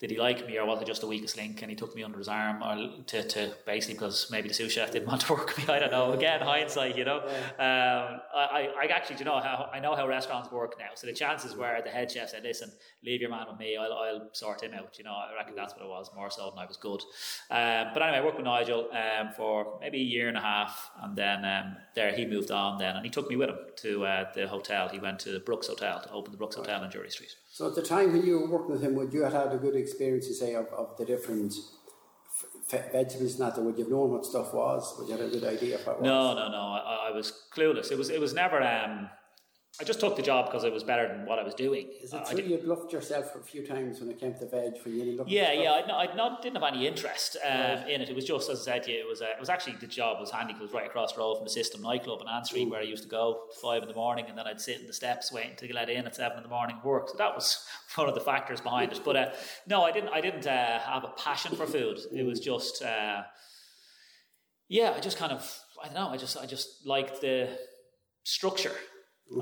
Did 0.00 0.12
he 0.12 0.18
like 0.18 0.46
me, 0.46 0.56
or 0.58 0.64
was 0.64 0.80
I 0.80 0.84
just 0.84 1.02
a 1.02 1.08
weakest 1.08 1.36
link? 1.36 1.60
And 1.60 1.70
he 1.70 1.76
took 1.76 1.96
me 1.96 2.04
under 2.04 2.18
his 2.18 2.28
arm, 2.28 2.62
or 2.62 3.02
to, 3.06 3.22
to 3.26 3.52
basically 3.66 3.94
because 3.94 4.28
maybe 4.30 4.46
the 4.46 4.54
sous 4.54 4.70
chef 4.70 4.92
didn't 4.92 5.08
want 5.08 5.22
to 5.22 5.32
work 5.34 5.48
with 5.48 5.66
me. 5.66 5.74
I 5.74 5.80
don't 5.80 5.90
know. 5.90 6.12
Again, 6.12 6.40
hindsight, 6.40 6.96
you 6.96 7.04
know. 7.04 7.18
Um, 7.18 8.20
I, 8.32 8.70
I 8.80 8.86
actually, 8.92 9.16
do 9.16 9.24
you 9.24 9.24
know 9.24 9.40
how 9.40 9.68
I 9.72 9.80
know 9.80 9.96
how 9.96 10.06
restaurants 10.06 10.52
work 10.52 10.76
now. 10.78 10.90
So 10.94 11.08
the 11.08 11.12
chances 11.12 11.56
were 11.56 11.80
the 11.84 11.90
head 11.90 12.10
chef 12.12 12.30
said, 12.30 12.44
"Listen, 12.44 12.70
leave 13.04 13.20
your 13.20 13.30
man 13.30 13.46
with 13.50 13.58
me. 13.58 13.76
I'll, 13.76 13.92
I'll 13.92 14.28
sort 14.32 14.62
him 14.62 14.72
out." 14.72 14.96
You 14.98 15.04
know, 15.04 15.12
I 15.12 15.34
reckon 15.36 15.56
that's 15.56 15.74
what 15.74 15.82
it 15.82 15.88
was 15.88 16.10
more 16.14 16.30
so 16.30 16.50
than 16.50 16.60
I 16.60 16.66
was 16.66 16.76
good. 16.76 17.02
Um, 17.50 17.92
but 17.92 18.02
anyway, 18.02 18.18
I 18.18 18.24
worked 18.24 18.36
with 18.36 18.44
Nigel 18.44 18.88
um, 18.92 19.30
for 19.36 19.78
maybe 19.80 19.98
a 19.98 20.04
year 20.04 20.28
and 20.28 20.36
a 20.36 20.40
half, 20.40 20.90
and 21.02 21.16
then 21.16 21.44
um, 21.44 21.76
there 21.96 22.12
he 22.12 22.24
moved 22.24 22.52
on. 22.52 22.78
Then 22.78 22.94
and 22.94 23.04
he 23.04 23.10
took 23.10 23.28
me 23.28 23.34
with 23.34 23.48
him 23.48 23.58
to 23.76 24.04
uh, 24.04 24.32
the 24.32 24.46
hotel. 24.46 24.88
He 24.88 25.00
went 25.00 25.18
to 25.20 25.32
the 25.32 25.40
Brooks 25.40 25.66
Hotel 25.66 26.00
to 26.00 26.10
open 26.12 26.30
the 26.30 26.38
Brooks 26.38 26.56
Hotel 26.56 26.80
on 26.80 26.90
Drury 26.90 27.10
Street. 27.10 27.34
So, 27.50 27.66
at 27.66 27.74
the 27.74 27.82
time 27.82 28.12
when 28.12 28.24
you 28.24 28.38
were 28.38 28.46
working 28.46 28.72
with 28.72 28.82
him, 28.82 28.94
would 28.94 29.12
you 29.12 29.24
have 29.24 29.32
had 29.32 29.52
a 29.52 29.56
good 29.56 29.74
experience, 29.74 29.87
you 30.26 30.34
say, 30.34 30.54
of, 30.54 30.66
of 30.68 30.96
the 30.96 31.04
different 31.04 31.54
f- 32.72 32.92
vegetables 32.92 33.38
and 33.38 33.48
that, 33.50 33.58
or 33.58 33.62
would 33.64 33.76
you 33.78 33.84
have 33.84 33.90
known 33.90 34.10
what 34.10 34.24
stuff 34.26 34.52
was? 34.54 34.94
Would 34.98 35.08
you 35.08 35.16
have 35.16 35.26
a 35.26 35.30
good 35.30 35.44
idea 35.44 35.76
of 35.76 35.86
what 35.86 35.96
it 35.96 36.02
was? 36.02 36.06
No, 36.06 36.34
no, 36.34 36.50
no. 36.50 36.58
I, 36.58 37.08
I 37.08 37.10
was 37.12 37.44
clueless. 37.54 37.90
It 37.90 37.98
was 37.98 38.10
it 38.10 38.20
was 38.20 38.34
never. 38.34 38.62
Um, 38.62 39.08
I 39.80 39.84
just 39.84 40.00
took 40.00 40.16
the 40.16 40.22
job 40.22 40.46
because 40.46 40.64
it 40.64 40.72
was 40.72 40.82
better 40.82 41.06
than 41.06 41.24
what 41.24 41.38
I 41.38 41.44
was 41.44 41.54
doing. 41.54 41.88
Is 42.02 42.12
it 42.12 42.20
I 42.20 42.32
true 42.32 42.42
did- 42.42 42.50
you 42.50 42.58
bluffed 42.58 42.92
yourself 42.92 43.36
a 43.36 43.40
few 43.40 43.64
times 43.64 44.00
when 44.00 44.10
it 44.10 44.18
came 44.18 44.34
to 44.34 44.46
veg 44.46 44.72
when 44.84 44.96
you 44.96 45.16
looked 45.16 45.30
yeah, 45.30 45.52
yeah. 45.52 45.72
I'd 45.74 45.86
not, 45.86 46.16
not 46.16 46.42
didn't 46.42 46.60
have 46.60 46.74
any 46.74 46.84
interest 46.86 47.36
um, 47.46 47.86
in 47.86 48.00
it. 48.00 48.08
It 48.08 48.16
was 48.16 48.24
just 48.24 48.50
as 48.50 48.60
I 48.62 48.72
said 48.72 48.82
to 48.84 48.90
you. 48.90 48.98
It 48.98 49.08
was 49.08 49.22
uh, 49.22 49.26
it 49.26 49.38
was 49.38 49.48
actually 49.48 49.76
the 49.76 49.86
job 49.86 50.18
was 50.18 50.32
handy 50.32 50.52
because 50.52 50.62
it 50.62 50.72
was 50.72 50.74
right 50.74 50.86
across 50.86 51.12
the 51.12 51.20
road 51.20 51.36
from 51.36 51.44
the 51.44 51.50
System 51.50 51.80
nightclub 51.82 52.20
in 52.20 52.28
Ann 52.28 52.44
Street 52.44 52.68
where 52.68 52.80
I 52.80 52.84
used 52.84 53.04
to 53.04 53.08
go 53.08 53.44
at 53.50 53.54
five 53.60 53.82
in 53.82 53.88
the 53.88 53.94
morning 53.94 54.26
and 54.28 54.36
then 54.36 54.46
I'd 54.48 54.60
sit 54.60 54.80
in 54.80 54.86
the 54.88 54.92
steps 54.92 55.30
waiting 55.30 55.54
to 55.56 55.66
get 55.68 55.76
let 55.76 55.88
in 55.88 56.06
at 56.06 56.16
seven 56.16 56.38
in 56.38 56.42
the 56.42 56.48
morning 56.48 56.76
and 56.76 56.84
work. 56.84 57.08
So 57.10 57.16
that 57.16 57.32
was 57.34 57.64
one 57.94 58.08
of 58.08 58.16
the 58.16 58.20
factors 58.20 58.60
behind 58.60 58.90
it. 58.90 59.00
But 59.04 59.16
uh, 59.16 59.30
no, 59.68 59.84
I 59.84 59.92
didn't. 59.92 60.10
I 60.10 60.20
didn't 60.20 60.46
uh, 60.46 60.80
have 60.80 61.04
a 61.04 61.12
passion 61.16 61.54
for 61.54 61.66
food. 61.66 61.98
It 62.12 62.24
was 62.24 62.40
just. 62.40 62.82
Uh, 62.82 63.22
yeah, 64.68 64.92
I 64.96 65.00
just 65.00 65.18
kind 65.18 65.32
of 65.32 65.58
I 65.80 65.86
don't 65.86 65.94
know. 65.94 66.08
I 66.08 66.16
just 66.16 66.36
I 66.36 66.46
just 66.46 66.84
liked 66.84 67.20
the 67.20 67.48
structure. 68.24 68.72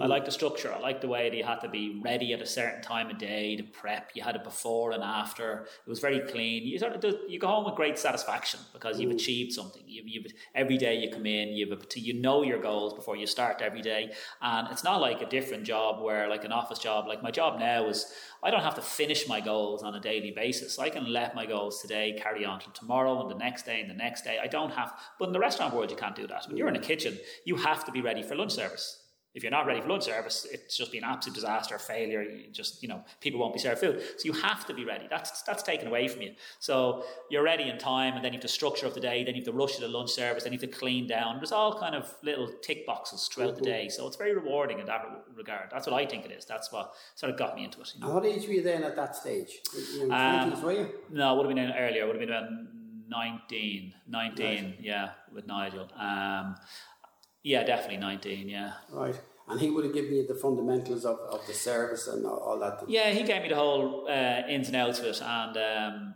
I 0.00 0.06
like 0.06 0.24
the 0.24 0.32
structure. 0.32 0.72
I 0.72 0.80
like 0.80 1.00
the 1.00 1.06
way 1.06 1.30
that 1.30 1.36
you 1.36 1.44
had 1.44 1.60
to 1.60 1.68
be 1.68 2.00
ready 2.04 2.32
at 2.32 2.40
a 2.40 2.46
certain 2.46 2.82
time 2.82 3.08
of 3.08 3.18
day 3.18 3.54
to 3.54 3.62
prep. 3.62 4.10
You 4.14 4.22
had 4.24 4.34
it 4.34 4.42
before 4.42 4.90
and 4.90 5.02
after. 5.02 5.68
It 5.86 5.88
was 5.88 6.00
very 6.00 6.20
clean. 6.20 6.66
You 6.66 6.76
sort 6.80 6.94
of 6.94 7.00
do, 7.00 7.16
you 7.28 7.38
go 7.38 7.46
home 7.46 7.64
with 7.64 7.76
great 7.76 7.96
satisfaction 7.96 8.58
because 8.72 8.98
you've 8.98 9.12
achieved 9.12 9.52
something. 9.52 9.82
You've, 9.86 10.08
you've 10.08 10.32
every 10.56 10.76
day 10.76 10.96
you 10.96 11.10
come 11.10 11.24
in, 11.24 11.50
you've 11.50 11.70
a, 11.70 12.00
you 12.00 12.14
know 12.14 12.42
your 12.42 12.60
goals 12.60 12.94
before 12.94 13.14
you 13.14 13.28
start 13.28 13.62
every 13.62 13.80
day, 13.80 14.12
and 14.42 14.66
it's 14.72 14.82
not 14.82 15.00
like 15.00 15.22
a 15.22 15.26
different 15.26 15.62
job 15.62 16.02
where 16.02 16.28
like 16.28 16.44
an 16.44 16.52
office 16.52 16.80
job. 16.80 17.06
Like 17.06 17.22
my 17.22 17.30
job 17.30 17.60
now 17.60 17.86
is 17.86 18.12
I 18.42 18.50
don't 18.50 18.62
have 18.62 18.74
to 18.74 18.82
finish 18.82 19.28
my 19.28 19.40
goals 19.40 19.84
on 19.84 19.94
a 19.94 20.00
daily 20.00 20.32
basis. 20.32 20.80
I 20.80 20.90
can 20.90 21.12
let 21.12 21.36
my 21.36 21.46
goals 21.46 21.80
today 21.80 22.18
carry 22.20 22.44
on 22.44 22.58
to 22.58 22.70
tomorrow 22.72 23.20
and 23.20 23.30
the 23.30 23.38
next 23.38 23.64
day 23.64 23.80
and 23.80 23.88
the 23.88 23.94
next 23.94 24.24
day. 24.24 24.38
I 24.42 24.48
don't 24.48 24.72
have. 24.72 24.98
But 25.20 25.26
in 25.26 25.32
the 25.32 25.40
restaurant 25.40 25.74
world, 25.74 25.92
you 25.92 25.96
can't 25.96 26.16
do 26.16 26.26
that. 26.26 26.48
When 26.48 26.56
you're 26.56 26.68
in 26.68 26.76
a 26.76 26.80
kitchen, 26.80 27.16
you 27.44 27.54
have 27.54 27.84
to 27.84 27.92
be 27.92 28.00
ready 28.00 28.24
for 28.24 28.34
lunch 28.34 28.52
service 28.52 29.04
if 29.36 29.42
you're 29.42 29.52
not 29.52 29.66
ready 29.66 29.82
for 29.82 29.88
lunch 29.88 30.04
service, 30.04 30.46
it's 30.50 30.78
just 30.78 30.90
been 30.90 31.04
an 31.04 31.10
absolute 31.10 31.34
disaster, 31.34 31.78
failure. 31.78 32.22
You 32.22 32.50
just 32.50 32.82
you 32.82 32.88
know, 32.88 33.04
people 33.20 33.38
won't 33.38 33.52
be 33.52 33.60
served 33.60 33.80
food. 33.80 34.02
So 34.16 34.24
you 34.24 34.32
have 34.32 34.66
to 34.66 34.72
be 34.72 34.86
ready. 34.86 35.06
That's 35.10 35.42
that's 35.42 35.62
taken 35.62 35.86
away 35.86 36.08
from 36.08 36.22
you. 36.22 36.32
So 36.58 37.04
you're 37.30 37.42
ready 37.42 37.68
in 37.68 37.76
time, 37.76 38.14
and 38.14 38.24
then 38.24 38.32
you 38.32 38.38
have 38.38 38.42
to 38.42 38.48
structure 38.48 38.86
of 38.86 38.94
the 38.94 39.00
day. 39.00 39.24
Then 39.24 39.34
you 39.34 39.42
have 39.42 39.52
to 39.52 39.52
rush 39.52 39.74
to 39.76 39.82
the 39.82 39.88
lunch 39.88 40.10
service. 40.10 40.44
Then 40.44 40.54
you 40.54 40.58
have 40.58 40.70
to 40.70 40.76
clean 40.76 41.06
down. 41.06 41.36
There's 41.36 41.52
all 41.52 41.78
kind 41.78 41.94
of 41.94 42.12
little 42.22 42.48
tick 42.62 42.86
boxes 42.86 43.28
throughout 43.28 43.56
the 43.56 43.62
day. 43.62 43.90
So 43.90 44.06
it's 44.06 44.16
very 44.16 44.34
rewarding 44.34 44.78
in 44.78 44.86
that 44.86 45.04
regard. 45.36 45.68
That's 45.70 45.86
what 45.86 45.94
I 46.00 46.06
think 46.06 46.24
it 46.24 46.32
is. 46.32 46.46
That's 46.46 46.72
what 46.72 46.94
sort 47.14 47.30
of 47.30 47.38
got 47.38 47.54
me 47.56 47.64
into 47.64 47.82
it. 47.82 47.92
You 47.94 48.00
know? 48.00 48.14
What 48.14 48.24
age 48.24 48.46
were 48.46 48.54
you 48.54 48.62
then 48.62 48.84
at 48.84 48.96
that 48.96 49.14
stage? 49.14 49.60
You 49.94 50.08
know, 50.08 50.14
Um, 50.14 50.50
20s, 50.50 50.62
were 50.62 50.72
you? 50.72 50.88
No, 51.10 51.34
it 51.34 51.36
would 51.36 51.46
have 51.46 51.54
been 51.54 51.72
earlier. 51.76 52.04
It 52.04 52.06
would 52.06 52.16
have 52.18 52.26
been 52.26 52.34
about 52.36 52.50
19. 53.08 53.92
19, 54.08 54.76
yeah, 54.80 55.10
with 55.32 55.46
Nigel. 55.46 55.88
Um, 55.96 56.56
yeah, 57.46 57.62
definitely 57.62 57.98
19, 57.98 58.48
yeah. 58.48 58.72
Right. 58.90 59.14
And 59.48 59.60
he 59.60 59.70
would 59.70 59.84
have 59.84 59.94
given 59.94 60.14
you 60.14 60.26
the 60.26 60.34
fundamentals 60.34 61.04
of, 61.04 61.20
of 61.30 61.46
the 61.46 61.54
service 61.54 62.08
and 62.08 62.26
all, 62.26 62.38
all 62.38 62.58
that. 62.58 62.82
Yeah, 62.88 63.10
he 63.10 63.22
gave 63.22 63.42
me 63.42 63.48
the 63.48 63.54
whole 63.54 64.08
uh, 64.10 64.42
ins 64.48 64.66
and 64.66 64.76
outs 64.76 64.98
of 64.98 65.04
it, 65.04 65.22
and 65.22 65.56
um, 65.56 66.14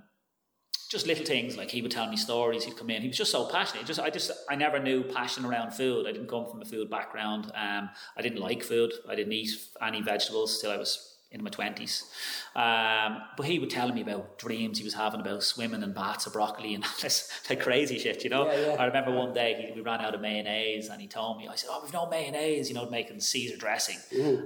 just 0.90 1.06
little 1.06 1.25
things 1.25 1.56
like 1.56 1.70
he 1.70 1.82
would 1.82 1.92
tell 1.92 2.10
me 2.10 2.16
stories. 2.16 2.64
He'd 2.64 2.76
come 2.76 2.90
in. 2.90 3.02
He 3.02 3.06
was 3.08 3.16
just 3.16 3.30
so 3.30 3.44
passionate. 3.46 3.87
Just 3.87 4.00
I 4.00 4.10
just 4.10 4.32
I 4.50 4.56
never 4.56 4.80
knew 4.80 5.04
passion 5.04 5.44
around 5.44 5.70
food. 5.70 6.08
I 6.08 6.10
didn't 6.10 6.26
come 6.26 6.49
from 6.50 6.62
a 6.62 6.64
food 6.64 6.90
background. 6.90 7.52
Um, 7.54 7.90
I 8.16 8.22
didn't 8.22 8.40
like 8.40 8.64
food. 8.64 8.92
I 9.08 9.14
didn't 9.14 9.32
eat 9.32 9.50
any 9.80 10.02
vegetables 10.02 10.60
till 10.60 10.72
I 10.72 10.76
was 10.76 11.10
in 11.32 11.44
my 11.44 11.50
20s. 11.50 12.02
Um, 12.56 13.22
but 13.37 13.46
he 13.46 13.58
would 13.60 13.70
tell 13.70 13.92
me 13.92 14.00
about 14.00 14.38
dreams 14.38 14.78
he 14.78 14.84
was 14.84 14.94
having 14.94 15.20
about 15.20 15.44
swimming 15.44 15.82
in 15.82 15.92
baths 15.92 16.26
of 16.26 16.32
broccoli 16.32 16.75
and 16.75 16.84
all 16.84 16.90
this 17.00 17.30
like 17.49 17.60
crazy 17.60 17.99
shit, 17.99 18.25
you 18.25 18.30
know. 18.30 18.50
Yeah, 18.50 18.66
yeah. 18.66 18.76
I 18.78 18.87
remember 18.87 19.12
one 19.12 19.32
day 19.32 19.66
he, 19.68 19.72
we 19.72 19.80
ran 19.80 20.00
out 20.00 20.14
of 20.14 20.20
mayonnaise 20.20 20.88
and 20.88 21.00
he 21.00 21.06
told 21.06 21.38
me, 21.38 21.46
I 21.46 21.54
said, 21.54 21.70
Oh, 21.72 21.80
we've 21.82 21.92
no 21.92 22.08
mayonnaise, 22.08 22.68
you 22.68 22.75
know, 22.75 22.88
making 22.90 23.20
Caesar 23.20 23.56
dressing. 23.56 23.99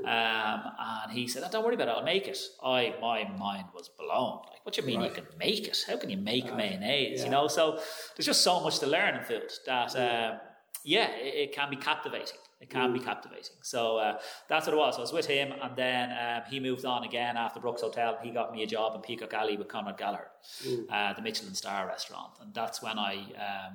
Um, 0.05 0.63
and 0.79 1.13
he 1.13 1.27
said, 1.27 1.43
oh, 1.45 1.49
Don't 1.51 1.65
worry 1.65 1.75
about 1.75 1.89
it, 1.89 1.93
I'll 1.93 2.05
make 2.05 2.29
it. 2.29 2.39
I 2.63 2.95
My 3.01 3.25
mind 3.39 3.67
was 3.75 3.89
blown. 3.89 4.41
Like, 4.51 4.65
what 4.65 4.75
do 4.75 4.83
you 4.83 4.87
mean 4.87 5.01
you 5.01 5.11
can 5.11 5.27
make 5.39 5.67
it? 5.67 5.85
How 5.87 5.97
can 5.97 6.11
you 6.11 6.19
make 6.19 6.55
mayonnaise? 6.55 7.21
yeah. 7.21 7.25
You 7.25 7.31
know, 7.31 7.49
so 7.49 7.81
there's 8.17 8.27
just 8.27 8.43
so 8.43 8.61
much 8.61 8.79
to 8.81 8.87
learn 8.87 9.17
in 9.17 9.25
food 9.25 9.51
that, 9.67 9.97
um, 9.97 10.39
yeah, 10.85 11.11
it, 11.13 11.35
it 11.49 11.53
can 11.55 11.71
be 11.71 11.77
captivating. 11.77 12.37
It 12.65 12.71
can 12.71 12.91
Mm. 12.91 12.95
be 12.99 13.01
captivating. 13.11 13.57
So 13.75 13.81
uh, 13.99 14.19
that's 14.49 14.65
what 14.67 14.73
it 14.77 14.79
was. 14.85 14.97
I 14.97 15.03
was 15.03 15.13
with 15.13 15.27
him, 15.27 15.49
and 15.65 15.73
then 15.77 16.05
um, 16.25 16.43
he 16.51 16.57
moved 16.69 16.85
on 16.95 17.05
again 17.05 17.37
after 17.37 17.61
Brooks 17.61 17.83
Hotel. 17.83 18.11
He 18.23 18.31
got 18.31 18.47
me 18.55 18.63
a 18.63 18.67
job 18.67 18.95
in 18.97 19.01
Peacock 19.03 19.33
Alley 19.41 19.57
with 19.59 19.69
Conrad 19.69 19.99
Gallagher, 19.99 20.31
Mm. 20.67 20.87
uh, 20.91 21.13
the 21.13 21.21
Michelin 21.29 21.55
star 21.55 21.87
restaurant, 21.87 22.33
and 22.41 22.55
that's 22.55 22.79
when 22.87 22.99
I 22.99 23.15
um, 23.49 23.75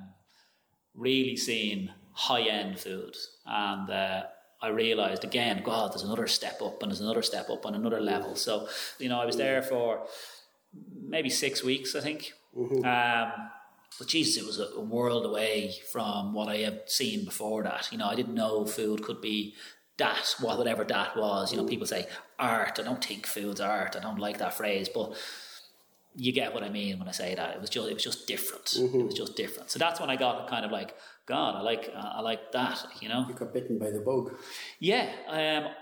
really 0.94 1.36
seen 1.36 1.92
high 2.12 2.46
end 2.60 2.80
food, 2.80 3.14
and 3.46 3.88
uh, 3.90 4.22
I 4.60 4.68
realised 4.84 5.22
again, 5.24 5.62
God, 5.62 5.92
there's 5.92 6.02
another 6.10 6.26
step 6.26 6.58
up, 6.68 6.82
and 6.82 6.90
there's 6.90 7.00
another 7.08 7.22
step 7.22 7.48
up, 7.48 7.64
and 7.66 7.76
another 7.76 8.00
level. 8.00 8.34
So 8.34 8.68
you 8.98 9.08
know, 9.08 9.20
I 9.20 9.24
was 9.30 9.36
there 9.36 9.62
for 9.62 9.88
maybe 11.14 11.30
six 11.30 11.62
weeks, 11.62 11.94
I 11.94 12.00
think. 12.00 12.32
Um, 12.84 13.28
but 13.98 14.08
Jesus, 14.08 14.42
it 14.42 14.46
was 14.46 14.58
a, 14.60 14.80
world 14.80 15.26
away 15.26 15.74
from 15.92 16.32
what 16.32 16.48
I 16.48 16.58
had 16.58 16.88
seen 16.88 17.24
before 17.24 17.62
that. 17.64 17.88
You 17.92 17.98
know, 17.98 18.06
I 18.06 18.14
didn't 18.14 18.34
know 18.34 18.64
food 18.64 19.02
could 19.02 19.20
be 19.20 19.54
that, 19.98 20.34
whatever 20.40 20.84
that 20.84 21.16
was. 21.16 21.52
You 21.52 21.58
know, 21.58 21.66
people 21.66 21.86
say 21.86 22.06
art. 22.38 22.78
I 22.78 22.82
don't 22.82 23.04
think 23.04 23.26
food's 23.26 23.60
art. 23.60 23.96
I 23.96 24.00
don't 24.00 24.18
like 24.18 24.38
that 24.38 24.54
phrase, 24.54 24.88
but 24.88 25.14
you 26.16 26.32
get 26.32 26.54
what 26.54 26.62
I 26.64 26.70
mean 26.70 26.98
when 26.98 27.08
I 27.08 27.12
say 27.12 27.34
that. 27.34 27.54
It 27.54 27.60
was 27.60 27.70
just, 27.70 27.88
it 27.88 27.94
was 27.94 28.02
just 28.02 28.26
different. 28.26 28.74
It 28.76 29.04
was 29.04 29.14
just 29.14 29.36
different. 29.36 29.70
So 29.70 29.78
that's 29.78 30.00
when 30.00 30.10
I 30.10 30.16
got 30.16 30.48
kind 30.48 30.64
of 30.64 30.70
like, 30.72 30.94
God, 31.26 31.54
I 31.56 31.60
like, 31.60 31.92
I 31.94 32.20
like 32.20 32.52
that. 32.52 32.84
You 33.00 33.08
know, 33.10 33.26
You 33.28 33.34
got 33.34 33.52
bitten 33.52 33.78
by 33.78 33.90
the 33.90 34.00
bug. 34.00 34.34
yeah, 34.80 35.10
um, 35.28 35.72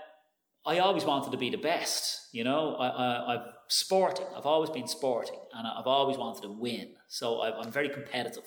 I 0.65 0.79
always 0.79 1.05
wanted 1.05 1.31
to 1.31 1.37
be 1.37 1.49
the 1.49 1.57
best. 1.57 2.27
You 2.31 2.43
know, 2.43 2.75
I, 2.75 2.87
I, 2.87 3.33
I've 3.35 3.47
sporting. 3.69 4.25
I've 4.35 4.45
always 4.45 4.69
been 4.69 4.87
sporting, 4.87 5.39
and 5.53 5.67
I've 5.67 5.87
always 5.87 6.17
wanted 6.17 6.41
to 6.43 6.51
win. 6.51 6.89
So 7.07 7.39
I, 7.39 7.57
I'm 7.59 7.71
very 7.71 7.89
competitive. 7.89 8.43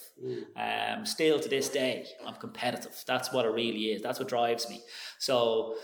Um, 0.56 1.06
still 1.06 1.40
to 1.40 1.48
this 1.48 1.68
day, 1.68 2.06
I'm 2.26 2.34
competitive. 2.34 3.02
That's 3.06 3.32
what 3.32 3.44
it 3.46 3.50
really 3.50 3.86
is. 3.92 4.02
That's 4.02 4.18
what 4.18 4.28
drives 4.28 4.68
me. 4.68 4.82
So 5.18 5.76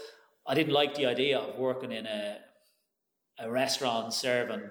I 0.47 0.55
didn't 0.55 0.73
like 0.73 0.95
the 0.95 1.07
idea 1.07 1.39
of 1.39 1.59
working 1.59 1.93
in 1.93 2.07
a 2.07 2.39
a 3.41 3.49
restaurant 3.51 4.13
serving 4.13 4.63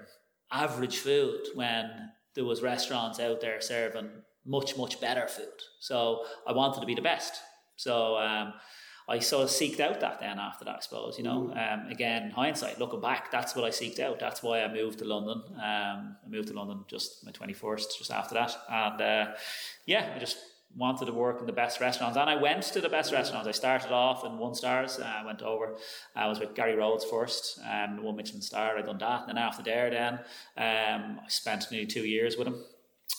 average 0.52 0.98
food 0.98 1.40
when 1.54 2.10
there 2.34 2.44
was 2.44 2.62
restaurants 2.62 3.18
out 3.18 3.40
there 3.40 3.60
serving 3.60 4.10
much 4.44 4.76
much 4.76 5.00
better 5.00 5.26
food. 5.26 5.58
So 5.80 6.24
I 6.46 6.52
wanted 6.52 6.80
to 6.80 6.86
be 6.86 6.94
the 6.94 7.02
best. 7.02 7.34
So 7.76 8.16
um, 8.16 8.52
I 9.08 9.20
sort 9.20 9.44
of 9.44 9.50
seeked 9.50 9.80
out 9.80 10.00
that 10.00 10.20
then 10.20 10.38
after 10.38 10.64
that, 10.66 10.76
I 10.76 10.80
suppose. 10.80 11.16
You 11.16 11.24
know, 11.24 11.52
um, 11.56 11.90
again, 11.90 12.30
hindsight, 12.30 12.78
looking 12.78 13.00
back, 13.00 13.30
that's 13.30 13.56
what 13.56 13.64
I 13.64 13.70
seeked 13.70 14.00
out. 14.00 14.18
That's 14.18 14.42
why 14.42 14.62
I 14.62 14.72
moved 14.72 14.98
to 14.98 15.06
London. 15.06 15.42
Um, 15.54 16.16
I 16.24 16.28
moved 16.28 16.48
to 16.48 16.54
London 16.54 16.84
just 16.88 17.24
my 17.24 17.32
21st, 17.32 17.98
just 17.98 18.10
after 18.10 18.34
that. 18.34 18.54
And 18.70 19.00
uh, 19.00 19.34
yeah, 19.86 20.12
I 20.14 20.18
just 20.18 20.36
wanted 20.76 21.06
to 21.06 21.12
work 21.12 21.40
in 21.40 21.46
the 21.46 21.52
best 21.52 21.80
restaurants. 21.80 22.18
And 22.18 22.28
I 22.28 22.36
went 22.36 22.62
to 22.64 22.80
the 22.82 22.90
best 22.90 23.10
restaurants. 23.12 23.48
I 23.48 23.52
started 23.52 23.90
off 23.90 24.24
in 24.24 24.36
one 24.36 24.54
stars. 24.54 24.98
Uh, 24.98 25.04
I 25.04 25.24
went 25.24 25.40
over. 25.40 25.76
I 26.14 26.28
was 26.28 26.38
with 26.38 26.54
Gary 26.54 26.76
Rhodes 26.76 27.04
first, 27.04 27.60
um, 27.68 28.02
one 28.02 28.16
Michelin 28.16 28.42
star. 28.42 28.76
I 28.76 28.82
done 28.82 28.98
that. 28.98 29.20
And 29.20 29.28
then 29.30 29.38
after 29.38 29.62
there, 29.62 29.88
then 29.88 30.14
um, 30.58 31.20
I 31.24 31.28
spent 31.28 31.66
nearly 31.70 31.86
two 31.86 32.04
years 32.04 32.36
with 32.36 32.46
him 32.46 32.62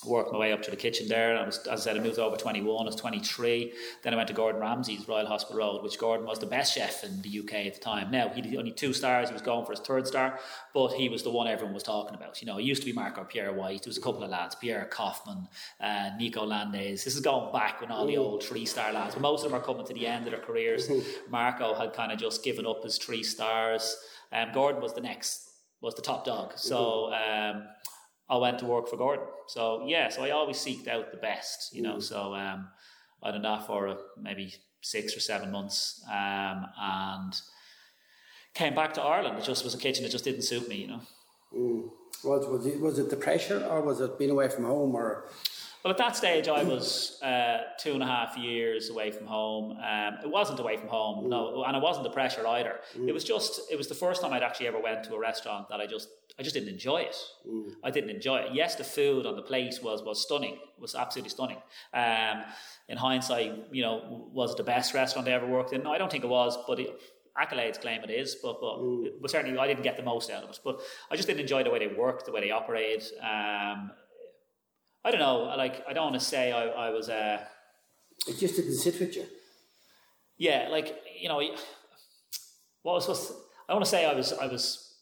worked 0.06 0.32
my 0.32 0.38
way 0.38 0.52
up 0.54 0.62
to 0.62 0.72
the 0.72 0.78
kitchen 0.78 1.08
there. 1.08 1.38
I 1.38 1.46
was, 1.46 1.58
as 1.68 1.82
I 1.82 1.84
said, 1.84 1.98
I 1.98 2.04
moved 2.04 2.20
over 2.20 2.38
21, 2.38 2.84
I 2.84 2.86
was 2.86 2.96
23. 2.96 3.74
Then 4.04 4.14
I 4.14 4.18
went 4.18 4.28
to 4.30 4.34
Gordon 4.34 4.62
Ramsay's 4.62 5.08
Royal 5.08 5.26
Hospital 5.26 5.58
Road, 5.58 5.84
which 5.84 6.00
Gordon 6.00 6.26
was 6.26 6.40
the 6.40 6.46
best 6.46 6.74
chef 6.74 7.04
in 7.04 7.22
the 7.22 7.40
UK 7.40 7.54
at 7.66 7.74
the 7.74 7.80
time. 7.82 8.10
Now, 8.10 8.30
he 8.30 8.42
had 8.42 8.56
only 8.56 8.72
two 8.72 8.94
stars, 8.94 9.30
he 9.30 9.34
was 9.34 9.42
going 9.42 9.66
for 9.66 9.74
his 9.74 9.82
third 9.82 10.08
star, 10.08 10.40
but 10.74 10.90
he 10.90 11.10
was 11.10 11.24
the 11.24 11.32
one 11.32 11.48
everyone 11.48 11.74
was 11.74 11.84
talking 11.84 12.16
about. 12.16 12.42
You 12.42 12.48
know, 12.48 12.58
it 12.60 12.64
used 12.64 12.82
to 12.82 12.86
be 12.86 12.94
Marco 12.94 13.24
Pierre 13.26 13.52
White, 13.52 13.84
there 13.84 13.90
was 13.90 13.98
a 13.98 14.02
couple 14.02 14.24
of 14.24 14.30
lads, 14.30 14.56
Pierre 14.56 14.88
Koffmann, 14.92 15.48
uh, 15.82 16.12
Nico 16.18 16.46
Ladenis. 16.46 17.04
This 17.04 17.16
is 17.16 17.22
going 17.22 17.52
back 17.52 17.82
when 17.82 17.92
all 17.92 18.08
the 18.08 18.18
old 18.18 18.44
three 18.44 18.66
star 18.66 18.94
lads, 18.94 19.16
but 19.16 19.22
most 19.22 19.44
of 19.44 19.52
them 19.52 19.60
are 19.60 19.64
coming 19.64 19.86
to 19.86 19.94
the 19.94 20.08
end 20.08 20.26
of 20.26 20.32
their 20.32 20.42
careers. 20.42 20.90
Marco 21.30 21.74
had 21.74 21.94
kind 21.94 22.12
of 22.12 22.20
just 22.20 22.44
given 22.44 22.66
up 22.66 22.84
his 22.84 22.98
three 22.98 23.24
stars. 23.24 23.98
Um, 24.32 24.50
Gordon 24.54 24.82
was 24.82 24.94
the 24.94 25.02
next, 25.02 25.50
was 25.82 25.96
the 25.96 26.02
top 26.02 26.26
dog. 26.26 26.54
So, 26.56 27.12
um, 27.12 27.64
I 28.30 28.38
went 28.38 28.60
to 28.60 28.66
work 28.66 28.88
for 28.88 28.98
Gordon. 28.98 29.26
So 29.48 29.86
yeah, 29.88 30.10
so 30.10 30.24
I 30.24 30.32
always 30.32 30.58
seeked 30.58 30.88
out 30.88 31.12
the 31.12 31.18
best, 31.18 31.74
you 31.76 31.82
know. 31.82 32.00
So 32.00 32.36
um, 32.36 32.68
I 33.24 33.32
did 33.32 33.44
that 33.44 33.66
for 33.66 33.88
uh, 33.88 33.96
maybe 34.22 34.54
six 34.82 35.16
or 35.16 35.20
seven 35.20 35.52
months, 35.52 36.04
um, 36.10 36.68
and 36.80 37.42
came 38.54 38.76
back 38.76 38.94
to 38.94 39.02
Ireland. 39.02 39.40
It 39.40 39.44
just 39.44 39.64
was 39.64 39.74
a 39.74 39.78
kitchen 39.78 40.04
that 40.04 40.12
just 40.12 40.24
didn't 40.24 40.44
suit 40.44 40.70
me, 40.70 40.76
you 40.76 40.88
know. 40.88 41.02
Was 42.24 42.46
was 42.48 42.66
it 42.66 42.80
was 42.80 43.00
it 43.00 43.10
the 43.10 43.16
pressure 43.16 43.66
or 43.66 43.82
was 43.82 44.02
it 44.02 44.20
being 44.20 44.32
away 44.32 44.50
from 44.50 44.66
home 44.66 44.96
or 44.96 45.26
Well, 45.84 45.92
at 45.92 45.98
that 45.98 46.18
stage, 46.18 46.50
I 46.50 46.62
was 46.64 47.22
uh, 47.22 47.62
two 47.78 47.94
and 47.94 48.04
a 48.04 48.06
half 48.06 48.38
years 48.38 48.90
away 48.90 49.12
from 49.12 49.28
home. 49.28 49.78
Um, 49.78 50.18
it 50.22 50.30
wasn't 50.30 50.60
away 50.60 50.76
from 50.76 50.90
home, 50.90 51.30
no, 51.30 51.64
and 51.64 51.76
it 51.76 51.82
wasn't 51.82 52.04
the 52.04 52.10
pressure 52.10 52.46
either. 52.46 52.82
It 53.08 53.14
was 53.14 53.24
just, 53.24 53.62
it 53.72 53.78
was 53.78 53.88
the 53.88 53.96
first 53.96 54.22
time 54.22 54.34
I'd 54.34 54.44
actually 54.44 54.68
ever 54.68 54.82
went 54.82 55.06
to 55.06 55.16
a 55.16 55.20
restaurant 55.20 55.70
that 55.70 55.80
I 55.80 55.88
just, 55.88 56.10
I 56.38 56.44
just 56.44 56.54
didn't 56.54 56.68
enjoy 56.70 56.98
it. 56.98 57.16
I 57.82 57.92
didn't 57.92 58.10
enjoy 58.10 58.40
it. 58.40 58.54
Yes, 58.54 58.76
the 58.76 58.84
food 58.84 59.26
on 59.26 59.38
the 59.38 59.42
plate 59.42 59.80
was 59.82 60.04
was 60.04 60.22
stunning, 60.22 60.56
it 60.56 60.82
was 60.82 60.96
absolutely 60.96 61.30
stunning. 61.30 61.62
Um, 61.94 62.44
in 62.90 62.98
hindsight, 62.98 63.68
you 63.72 63.82
know, 63.82 64.28
was 64.34 64.52
it 64.52 64.58
the 64.58 64.64
best 64.64 64.94
restaurant 64.94 65.30
I 65.30 65.32
ever 65.32 65.48
worked 65.48 65.72
in? 65.72 65.84
No, 65.84 65.94
I 65.94 65.98
don't 65.98 66.12
think 66.12 66.26
it 66.26 66.30
was, 66.30 66.58
but. 66.68 66.80
It, 66.80 67.00
accolades 67.40 67.80
claim 67.80 68.02
it 68.04 68.10
is, 68.10 68.36
but 68.36 68.60
but, 68.60 69.22
but 69.22 69.32
certainly 69.32 69.58
I 69.58 69.66
didn't 69.66 69.84
get 69.84 69.96
the 69.96 70.04
most 70.04 70.30
out 70.30 70.44
of 70.44 70.50
it. 70.50 70.60
But 70.62 70.82
I 71.10 71.16
just 71.16 71.26
didn't 71.26 71.40
enjoy 71.40 71.64
the 71.64 71.70
way 71.70 71.80
they 71.80 71.88
worked, 71.88 72.26
the 72.26 72.34
way 72.34 72.42
they 72.42 72.52
operated. 72.52 73.04
Um, 73.22 73.92
I 75.04 75.12
don't 75.12 75.20
know. 75.20 75.54
Like 75.58 75.84
I 75.88 75.94
don't 75.94 76.12
want 76.12 76.20
to 76.20 76.26
say 76.26 76.52
I, 76.52 76.68
I 76.68 76.90
was 76.90 77.10
uh, 77.10 77.42
it 78.28 78.38
just 78.38 78.56
didn't 78.56 78.76
sit 78.76 79.00
with 79.00 79.16
you? 79.16 79.26
yeah, 80.40 80.70
like 80.72 80.96
you 81.20 81.28
know, 81.28 81.38
what 82.82 82.96
was 82.96 83.04
supposed. 83.04 83.28
To, 83.28 83.34
I 83.68 83.74
want 83.74 83.86
to 83.86 83.92
say 83.92 84.06
I 84.06 84.14
was 84.14 84.34
I 84.34 84.48
was 84.48 84.96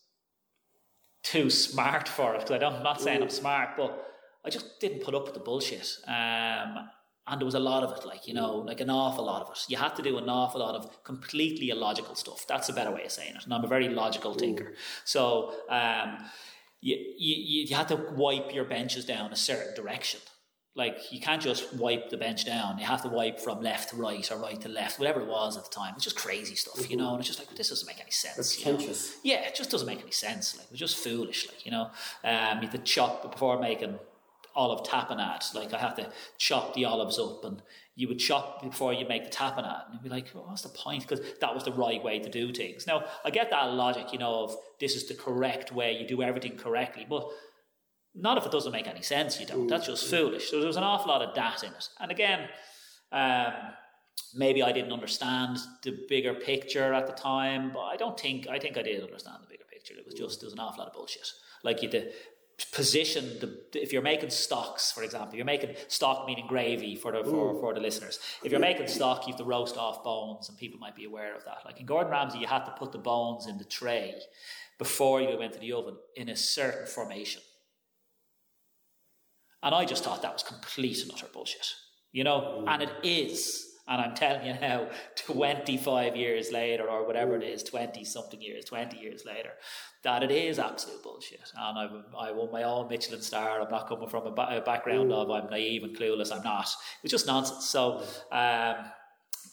too 1.23 1.49
smart 1.49 2.09
for 2.09 2.33
it 2.33 2.39
because 2.39 2.51
I 2.51 2.57
don't. 2.57 2.73
I'm 2.73 2.83
not 2.83 2.99
saying 2.99 3.21
I'm 3.21 3.29
smart, 3.29 3.77
but 3.77 4.03
I 4.43 4.49
just 4.49 4.79
didn't 4.81 5.03
put 5.03 5.15
up 5.15 5.25
with 5.25 5.35
the 5.35 5.39
bullshit. 5.39 5.87
Um, 6.07 6.89
and 7.29 7.41
there 7.41 7.45
was 7.45 7.55
a 7.55 7.59
lot 7.59 7.83
of 7.83 7.95
it, 7.97 8.05
like 8.05 8.27
you 8.27 8.33
know, 8.33 8.57
like 8.57 8.81
an 8.81 8.89
awful 8.89 9.25
lot 9.25 9.43
of 9.43 9.51
it. 9.51 9.59
You 9.69 9.77
had 9.77 9.95
to 9.95 10.01
do 10.01 10.17
an 10.17 10.27
awful 10.27 10.59
lot 10.59 10.75
of 10.75 11.03
completely 11.03 11.69
illogical 11.69 12.15
stuff. 12.15 12.45
That's 12.47 12.69
a 12.69 12.73
better 12.73 12.91
way 12.91 13.05
of 13.05 13.11
saying 13.11 13.35
it. 13.35 13.43
And 13.43 13.53
I'm 13.53 13.63
a 13.63 13.67
very 13.67 13.89
logical 13.89 14.33
thinker, 14.33 14.73
so. 15.05 15.53
Um, 15.69 16.17
you, 16.87 17.13
you, 17.17 17.65
you 17.67 17.75
had 17.75 17.89
to 17.89 17.95
wipe 18.15 18.53
your 18.53 18.65
benches 18.65 19.05
down 19.05 19.31
a 19.31 19.35
certain 19.35 19.75
direction. 19.75 20.21
Like 20.75 21.11
you 21.11 21.19
can't 21.19 21.41
just 21.41 21.73
wipe 21.75 22.11
the 22.11 22.17
bench 22.17 22.45
down. 22.45 22.77
You 22.77 22.85
have 22.85 23.01
to 23.01 23.09
wipe 23.09 23.39
from 23.39 23.61
left 23.61 23.89
to 23.89 23.95
right 23.95 24.31
or 24.31 24.37
right 24.37 24.61
to 24.61 24.69
left, 24.69 24.99
whatever 24.99 25.21
it 25.21 25.27
was 25.27 25.57
at 25.57 25.63
the 25.63 25.71
time. 25.71 25.93
It's 25.95 26.03
just 26.03 26.15
crazy 26.15 26.55
stuff, 26.55 26.89
you 26.89 26.95
know. 26.95 27.11
And 27.11 27.19
it's 27.19 27.27
just 27.27 27.39
like 27.39 27.49
this 27.57 27.69
doesn't 27.69 27.87
make 27.87 27.99
any 27.99 28.11
sense. 28.11 28.35
That's 28.35 28.63
you 28.63 28.73
know? 28.73 28.93
Yeah, 29.23 29.47
it 29.47 29.55
just 29.55 29.71
doesn't 29.71 29.87
make 29.87 30.01
any 30.01 30.11
sense. 30.11 30.55
Like 30.55 30.65
it 30.65 30.71
was 30.71 30.79
just 30.79 30.97
foolish. 30.97 31.47
Like 31.47 31.65
you 31.65 31.71
know, 31.71 31.89
um, 32.23 32.61
you 32.61 32.67
had 32.67 32.71
to 32.73 32.77
chop 32.77 33.31
before 33.31 33.59
making 33.59 33.97
olive 34.57 34.83
tapenade. 34.83 35.53
Like 35.53 35.73
I 35.73 35.77
had 35.77 35.95
to 35.95 36.11
chop 36.37 36.73
the 36.73 36.83
olives 36.83 37.17
up, 37.19 37.45
and 37.45 37.61
you 37.95 38.07
would 38.09 38.19
chop 38.19 38.61
before 38.61 38.91
you 38.93 39.07
make 39.07 39.23
the 39.23 39.29
tapenade, 39.29 39.85
and 39.85 39.93
you'd 39.93 40.03
be 40.03 40.09
like, 40.09 40.31
well, 40.33 40.45
"What's 40.47 40.63
the 40.63 40.69
point?" 40.69 41.07
Because 41.07 41.25
that 41.39 41.53
was 41.53 41.63
the 41.63 41.71
right 41.71 42.03
way 42.03 42.19
to 42.19 42.29
do 42.29 42.51
things. 42.51 42.85
Now 42.87 43.05
I 43.23 43.29
get 43.29 43.51
that 43.51 43.71
logic, 43.71 44.11
you 44.11 44.19
know, 44.19 44.43
of 44.43 44.55
this 44.79 44.95
is 44.95 45.07
the 45.07 45.13
correct 45.13 45.71
way. 45.71 45.97
You 45.97 46.07
do 46.07 46.21
everything 46.21 46.57
correctly, 46.57 47.05
but 47.07 47.29
not 48.13 48.37
if 48.37 48.45
it 48.45 48.51
doesn't 48.51 48.71
make 48.71 48.87
any 48.87 49.03
sense. 49.03 49.39
You 49.39 49.45
don't. 49.45 49.67
That's 49.67 49.85
just 49.85 50.09
foolish. 50.09 50.49
So 50.49 50.57
there 50.57 50.67
was 50.67 50.77
an 50.77 50.83
awful 50.83 51.09
lot 51.09 51.21
of 51.21 51.35
that 51.35 51.63
in 51.63 51.69
it. 51.69 51.87
And 51.99 52.11
again, 52.11 52.49
um, 53.11 53.53
maybe 54.33 54.63
I 54.63 54.71
didn't 54.71 54.91
understand 54.91 55.59
the 55.83 55.97
bigger 56.09 56.33
picture 56.33 56.93
at 56.93 57.05
the 57.05 57.13
time, 57.13 57.71
but 57.73 57.81
I 57.81 57.95
don't 57.95 58.19
think 58.19 58.47
I 58.47 58.57
think 58.57 58.77
I 58.77 58.81
did 58.81 59.03
understand 59.03 59.37
the 59.43 59.47
bigger 59.47 59.65
picture. 59.71 59.93
It 59.93 60.05
was 60.05 60.15
just 60.15 60.41
there 60.41 60.47
was 60.47 60.53
an 60.53 60.59
awful 60.59 60.79
lot 60.79 60.87
of 60.87 60.93
bullshit. 60.93 61.27
Like 61.63 61.83
you 61.83 61.89
to 61.91 62.09
position 62.65 63.37
the 63.39 63.81
if 63.81 63.93
you're 63.93 64.01
making 64.01 64.31
stocks, 64.31 64.91
for 64.91 65.03
example, 65.03 65.35
you're 65.35 65.45
making 65.45 65.75
stock 65.87 66.25
meaning 66.25 66.47
gravy 66.47 66.95
for 66.95 67.11
the 67.11 67.23
for, 67.23 67.59
for 67.59 67.73
the 67.73 67.79
listeners. 67.79 68.19
If 68.43 68.51
you're 68.51 68.59
making 68.59 68.87
stock, 68.87 69.27
you 69.27 69.33
have 69.33 69.39
to 69.39 69.45
roast 69.45 69.77
off 69.77 70.03
bones, 70.03 70.49
and 70.49 70.57
people 70.57 70.79
might 70.79 70.95
be 70.95 71.05
aware 71.05 71.35
of 71.35 71.45
that. 71.45 71.59
Like 71.65 71.79
in 71.79 71.85
Gordon 71.85 72.11
Ramsay, 72.11 72.39
you 72.39 72.47
had 72.47 72.65
to 72.65 72.71
put 72.71 72.91
the 72.91 72.97
bones 72.97 73.45
in 73.47 73.57
the 73.57 73.63
tray 73.63 74.15
before 74.79 75.21
you 75.21 75.37
went 75.37 75.53
to 75.53 75.59
the 75.59 75.71
oven 75.73 75.97
in 76.15 76.29
a 76.29 76.35
certain 76.35 76.87
formation. 76.87 77.41
And 79.61 79.73
I 79.73 79.85
just 79.85 80.03
thought 80.03 80.21
that 80.21 80.33
was 80.33 80.43
complete 80.43 81.01
and 81.01 81.11
utter 81.11 81.27
bullshit, 81.31 81.73
you 82.11 82.23
know, 82.23 82.63
and 82.67 82.81
it 82.83 82.91
is. 83.03 83.66
And 83.87 84.01
I'm 84.01 84.15
telling 84.15 84.45
you 84.45 84.53
now, 84.59 84.89
25 85.15 86.15
years 86.15 86.51
later, 86.51 86.89
or 86.89 87.05
whatever 87.05 87.35
it 87.35 87.43
is, 87.43 87.63
20 87.63 88.03
something 88.03 88.41
years, 88.41 88.65
20 88.65 88.97
years 88.97 89.23
later, 89.25 89.51
that 90.03 90.23
it 90.23 90.31
is 90.31 90.59
absolute 90.59 91.01
bullshit. 91.03 91.51
And 91.57 91.79
I've, 91.79 92.03
I 92.17 92.31
won 92.31 92.51
my 92.51 92.63
own 92.63 92.89
Michelin 92.89 93.21
star. 93.21 93.61
I'm 93.61 93.71
not 93.71 93.87
coming 93.87 94.09
from 94.09 94.27
a, 94.27 94.31
ba- 94.31 94.57
a 94.57 94.61
background 94.61 95.11
of 95.11 95.31
I'm 95.31 95.49
naive 95.49 95.83
and 95.83 95.95
clueless. 95.95 96.35
I'm 96.35 96.43
not. 96.43 96.69
It's 97.03 97.11
just 97.11 97.27
nonsense. 97.27 97.69
So, 97.69 98.03
um, 98.31 98.75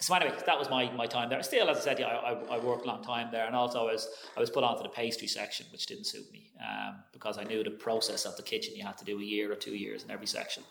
so 0.00 0.14
anyway, 0.14 0.34
that 0.44 0.58
was 0.58 0.68
my, 0.68 0.90
my 0.92 1.06
time 1.06 1.30
there. 1.30 1.42
Still, 1.42 1.70
as 1.70 1.78
I 1.78 1.80
said, 1.80 1.98
yeah, 2.00 2.08
I, 2.08 2.32
I, 2.32 2.56
I 2.56 2.58
worked 2.58 2.84
a 2.84 2.88
long 2.88 3.02
time 3.02 3.28
there, 3.30 3.46
and 3.46 3.54
also 3.54 3.80
I 3.80 3.92
was 3.92 4.08
I 4.36 4.40
was 4.40 4.50
put 4.50 4.64
onto 4.64 4.82
the 4.82 4.88
pastry 4.88 5.28
section, 5.28 5.66
which 5.72 5.86
didn't 5.86 6.06
suit 6.06 6.30
me 6.32 6.50
um, 6.60 6.96
because 7.12 7.38
I 7.38 7.44
knew 7.44 7.62
the 7.62 7.70
process 7.70 8.24
of 8.24 8.36
the 8.36 8.42
kitchen. 8.42 8.74
You 8.74 8.84
had 8.84 8.98
to 8.98 9.04
do 9.04 9.18
a 9.18 9.22
year 9.22 9.50
or 9.52 9.54
two 9.54 9.74
years 9.74 10.02
in 10.02 10.10
every 10.10 10.26
section. 10.26 10.64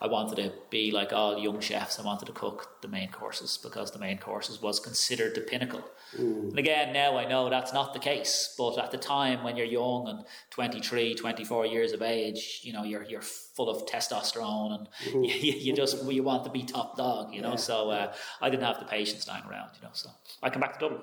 I 0.00 0.06
wanted 0.06 0.36
to 0.36 0.52
be 0.70 0.90
like 0.90 1.12
all 1.12 1.38
young 1.38 1.60
chefs. 1.60 1.98
I 1.98 2.02
wanted 2.02 2.26
to 2.26 2.32
cook 2.32 2.80
the 2.80 2.88
main 2.88 3.10
courses 3.10 3.58
because 3.62 3.90
the 3.90 3.98
main 3.98 4.18
courses 4.18 4.62
was 4.62 4.80
considered 4.80 5.34
the 5.34 5.42
pinnacle. 5.42 5.84
Mm. 6.18 6.50
And 6.50 6.58
again, 6.58 6.92
now 6.92 7.16
I 7.16 7.26
know 7.26 7.50
that's 7.50 7.72
not 7.72 7.92
the 7.92 7.98
case. 7.98 8.54
But 8.56 8.78
at 8.78 8.90
the 8.90 8.98
time 8.98 9.44
when 9.44 9.56
you're 9.56 9.66
young 9.66 10.08
and 10.08 10.24
23, 10.50 11.14
24 11.14 11.66
years 11.66 11.92
of 11.92 12.02
age, 12.02 12.60
you 12.62 12.72
know, 12.72 12.84
you're, 12.84 13.04
you're 13.04 13.22
full 13.22 13.68
of 13.68 13.86
testosterone 13.86 14.78
and 14.78 14.88
mm. 15.12 15.24
you, 15.42 15.52
you, 15.52 15.72
just, 15.72 16.04
you 16.10 16.22
want 16.22 16.44
to 16.44 16.50
be 16.50 16.62
top 16.62 16.96
dog, 16.96 17.34
you 17.34 17.42
know. 17.42 17.50
Yeah. 17.50 17.56
So 17.56 17.90
uh, 17.90 18.12
I 18.40 18.50
didn't 18.50 18.64
have 18.64 18.78
the 18.78 18.86
patience 18.86 19.28
lying 19.28 19.44
around, 19.44 19.70
you 19.76 19.82
know. 19.82 19.92
So 19.92 20.10
I 20.42 20.50
come 20.50 20.60
back 20.60 20.74
to 20.74 20.80
Dublin. 20.80 21.02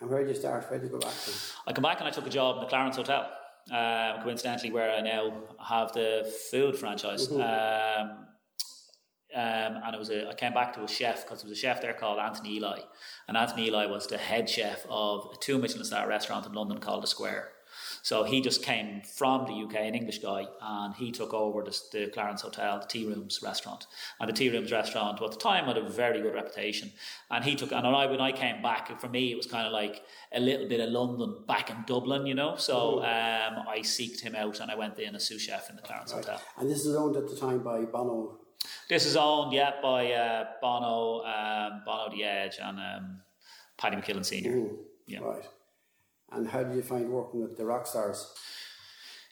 And 0.00 0.10
where 0.10 0.24
did 0.24 0.28
you 0.28 0.40
start? 0.40 0.70
Where 0.70 0.78
did 0.78 0.86
you 0.86 0.92
go 0.92 1.00
back 1.00 1.14
to? 1.24 1.32
I 1.66 1.72
come 1.72 1.82
back 1.82 1.98
and 1.98 2.06
I 2.06 2.12
took 2.12 2.26
a 2.26 2.30
job 2.30 2.56
in 2.56 2.62
the 2.62 2.68
Clarence 2.68 2.96
Hotel 2.96 3.28
um, 3.70 4.22
coincidentally, 4.22 4.72
where 4.72 4.90
I 4.90 5.00
now 5.00 5.32
have 5.66 5.92
the 5.92 6.32
food 6.50 6.76
franchise. 6.76 7.28
Mm-hmm. 7.28 7.40
Um, 7.40 8.24
um, 9.34 9.82
and 9.84 9.94
it 9.94 9.98
was 9.98 10.08
a, 10.10 10.28
I 10.28 10.34
came 10.34 10.54
back 10.54 10.72
to 10.74 10.82
a 10.82 10.88
chef 10.88 11.24
because 11.24 11.42
there 11.42 11.50
was 11.50 11.58
a 11.58 11.60
chef 11.60 11.82
there 11.82 11.92
called 11.92 12.18
Anthony 12.18 12.56
Ely, 12.56 12.80
and 13.28 13.36
Anthony 13.36 13.66
Ely 13.66 13.86
was 13.86 14.06
the 14.06 14.16
head 14.16 14.48
chef 14.48 14.86
of 14.88 15.28
a 15.34 15.36
two 15.36 15.58
Michelin 15.58 15.84
star 15.84 16.08
restaurant 16.08 16.46
in 16.46 16.52
London 16.52 16.78
called 16.78 17.02
the 17.02 17.06
Square. 17.06 17.50
So 18.08 18.24
he 18.24 18.40
just 18.40 18.62
came 18.62 19.02
from 19.02 19.44
the 19.44 19.52
UK, 19.52 19.74
an 19.84 19.94
English 19.94 20.20
guy, 20.20 20.46
and 20.62 20.94
he 20.94 21.12
took 21.12 21.34
over 21.34 21.62
the, 21.62 21.78
the 21.92 22.06
Clarence 22.06 22.40
Hotel, 22.40 22.80
the 22.80 22.86
Tea 22.86 23.06
Rooms 23.06 23.40
restaurant. 23.42 23.86
And 24.18 24.30
the 24.30 24.32
Tea 24.32 24.48
Rooms 24.48 24.72
restaurant, 24.72 25.20
at 25.20 25.30
the 25.30 25.36
time, 25.36 25.66
had 25.66 25.76
a 25.76 25.86
very 25.86 26.22
good 26.22 26.32
reputation. 26.32 26.90
And 27.30 27.44
he 27.44 27.54
took, 27.54 27.70
and 27.70 27.86
I, 27.86 28.06
when 28.06 28.18
I 28.18 28.32
came 28.32 28.62
back, 28.62 28.98
for 28.98 29.10
me, 29.10 29.30
it 29.30 29.36
was 29.36 29.46
kind 29.46 29.66
of 29.66 29.74
like 29.74 30.04
a 30.32 30.40
little 30.40 30.66
bit 30.66 30.80
of 30.80 30.88
London 30.88 31.44
back 31.46 31.68
in 31.68 31.84
Dublin, 31.86 32.24
you 32.24 32.34
know. 32.34 32.56
So 32.56 33.00
um, 33.00 33.66
I 33.68 33.80
seeked 33.80 34.20
him 34.20 34.34
out 34.34 34.58
and 34.60 34.70
I 34.70 34.74
went 34.74 34.98
in 34.98 35.14
as 35.14 35.26
sous 35.26 35.42
chef 35.42 35.68
in 35.68 35.76
the 35.76 35.82
Clarence 35.82 36.14
right. 36.14 36.24
Hotel. 36.24 36.40
And 36.56 36.70
this 36.70 36.86
is 36.86 36.96
owned 36.96 37.16
at 37.16 37.28
the 37.28 37.36
time 37.36 37.58
by 37.58 37.82
Bono. 37.82 38.38
This 38.88 39.04
is 39.04 39.18
owned, 39.18 39.52
yeah, 39.52 39.72
by 39.82 40.10
uh, 40.12 40.46
Bono, 40.62 41.26
um, 41.26 41.82
Bono 41.84 42.08
the 42.10 42.24
Edge, 42.24 42.56
and 42.58 42.78
um, 42.78 43.20
Paddy 43.76 43.98
McKillen 43.98 44.24
Senior. 44.24 44.70
Yeah. 45.06 45.18
Right. 45.18 45.44
And 46.32 46.48
how 46.48 46.62
did 46.62 46.74
you 46.76 46.82
find 46.82 47.10
working 47.10 47.42
with 47.42 47.56
the 47.56 47.64
rock 47.64 47.86
stars? 47.86 48.34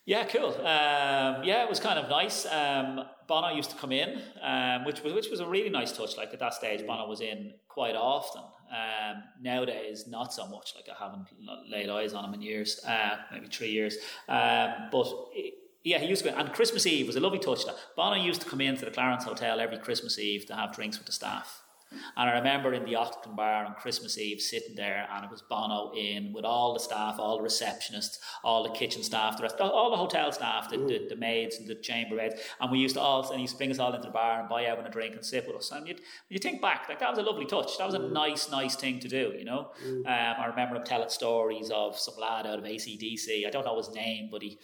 Yeah, 0.06 0.24
cool. 0.24 0.50
Um, 0.50 1.42
yeah, 1.42 1.64
it 1.64 1.68
was 1.68 1.80
kind 1.80 1.98
of 1.98 2.08
nice. 2.08 2.46
Um, 2.46 3.00
Bono 3.26 3.48
used 3.48 3.70
to 3.70 3.76
come 3.76 3.90
in, 3.90 4.22
um, 4.40 4.84
which 4.84 5.02
was 5.02 5.12
which 5.12 5.28
was 5.28 5.40
a 5.40 5.46
really 5.46 5.68
nice 5.68 5.90
touch. 5.90 6.16
Like 6.16 6.32
at 6.32 6.38
that 6.38 6.54
stage, 6.54 6.86
Bono 6.86 7.08
was 7.08 7.20
in 7.20 7.54
quite 7.68 7.96
often. 7.96 8.42
Um, 8.70 9.24
nowadays, 9.42 10.06
not 10.06 10.32
so 10.32 10.46
much. 10.46 10.74
Like 10.76 10.86
I 10.88 11.04
haven't 11.04 11.26
laid 11.68 11.88
eyes 11.88 12.14
on 12.14 12.24
him 12.24 12.34
in 12.34 12.42
years, 12.42 12.80
uh, 12.86 13.16
maybe 13.32 13.48
three 13.48 13.70
years. 13.70 13.96
Um, 14.28 14.88
but 14.92 15.08
it, 15.32 15.54
yeah, 15.82 15.98
he 15.98 16.06
used 16.06 16.24
to. 16.24 16.30
Go, 16.30 16.36
and 16.36 16.52
Christmas 16.52 16.86
Eve 16.86 17.08
was 17.08 17.16
a 17.16 17.20
lovely 17.20 17.40
touch. 17.40 17.66
That 17.66 17.74
Bono 17.96 18.14
used 18.14 18.42
to 18.42 18.48
come 18.48 18.60
into 18.60 18.84
the 18.84 18.92
Clarence 18.92 19.24
Hotel 19.24 19.58
every 19.58 19.78
Christmas 19.78 20.20
Eve 20.20 20.46
to 20.46 20.54
have 20.54 20.72
drinks 20.72 20.98
with 20.98 21.06
the 21.06 21.12
staff. 21.12 21.62
And 21.90 22.30
I 22.30 22.34
remember 22.34 22.72
in 22.72 22.84
the 22.84 22.96
Octagon 22.96 23.36
Bar 23.36 23.64
on 23.64 23.74
Christmas 23.74 24.18
Eve 24.18 24.40
sitting 24.40 24.74
there, 24.74 25.08
and 25.12 25.24
it 25.24 25.30
was 25.30 25.42
Bono 25.42 25.92
in 25.94 26.32
with 26.32 26.44
all 26.44 26.74
the 26.74 26.80
staff, 26.80 27.16
all 27.18 27.38
the 27.38 27.44
receptionists, 27.44 28.18
all 28.42 28.62
the 28.62 28.70
kitchen 28.70 29.02
staff, 29.02 29.36
the 29.36 29.44
rest, 29.44 29.60
all 29.60 29.90
the 29.90 29.96
hotel 29.96 30.32
staff, 30.32 30.68
the, 30.70 30.78
the, 30.78 31.06
the 31.08 31.16
maids 31.16 31.56
and 31.58 31.68
the 31.68 31.74
chambermaids. 31.76 32.40
And 32.60 32.70
we 32.70 32.78
used 32.78 32.94
to 32.96 33.00
all, 33.00 33.26
and 33.28 33.36
he 33.36 33.42
used 33.42 33.54
to 33.54 33.58
bring 33.58 33.70
us 33.70 33.78
all 33.78 33.94
into 33.94 34.06
the 34.06 34.12
bar 34.12 34.40
and 34.40 34.48
buy 34.48 34.64
everyone 34.64 34.90
a 34.90 34.92
drink 34.92 35.14
and 35.14 35.24
sit 35.24 35.46
with 35.46 35.56
us. 35.56 35.70
And 35.70 35.86
you'd, 35.86 36.00
you 36.28 36.38
think 36.38 36.60
back, 36.60 36.88
like 36.88 36.98
that 36.98 37.10
was 37.10 37.18
a 37.18 37.22
lovely 37.22 37.46
touch. 37.46 37.78
That 37.78 37.86
was 37.86 37.94
a 37.94 38.00
mm. 38.00 38.12
nice, 38.12 38.50
nice 38.50 38.76
thing 38.76 39.00
to 39.00 39.08
do, 39.08 39.34
you 39.38 39.44
know. 39.44 39.70
Mm. 39.84 40.06
Um, 40.06 40.42
I 40.42 40.46
remember 40.46 40.76
him 40.76 40.84
telling 40.84 41.08
stories 41.08 41.70
of 41.70 41.98
some 41.98 42.14
lad 42.18 42.46
out 42.46 42.58
of 42.58 42.64
ACDC. 42.64 43.46
I 43.46 43.50
don't 43.50 43.64
know 43.64 43.76
his 43.76 43.90
name, 43.90 44.28
but 44.30 44.42
he 44.42 44.58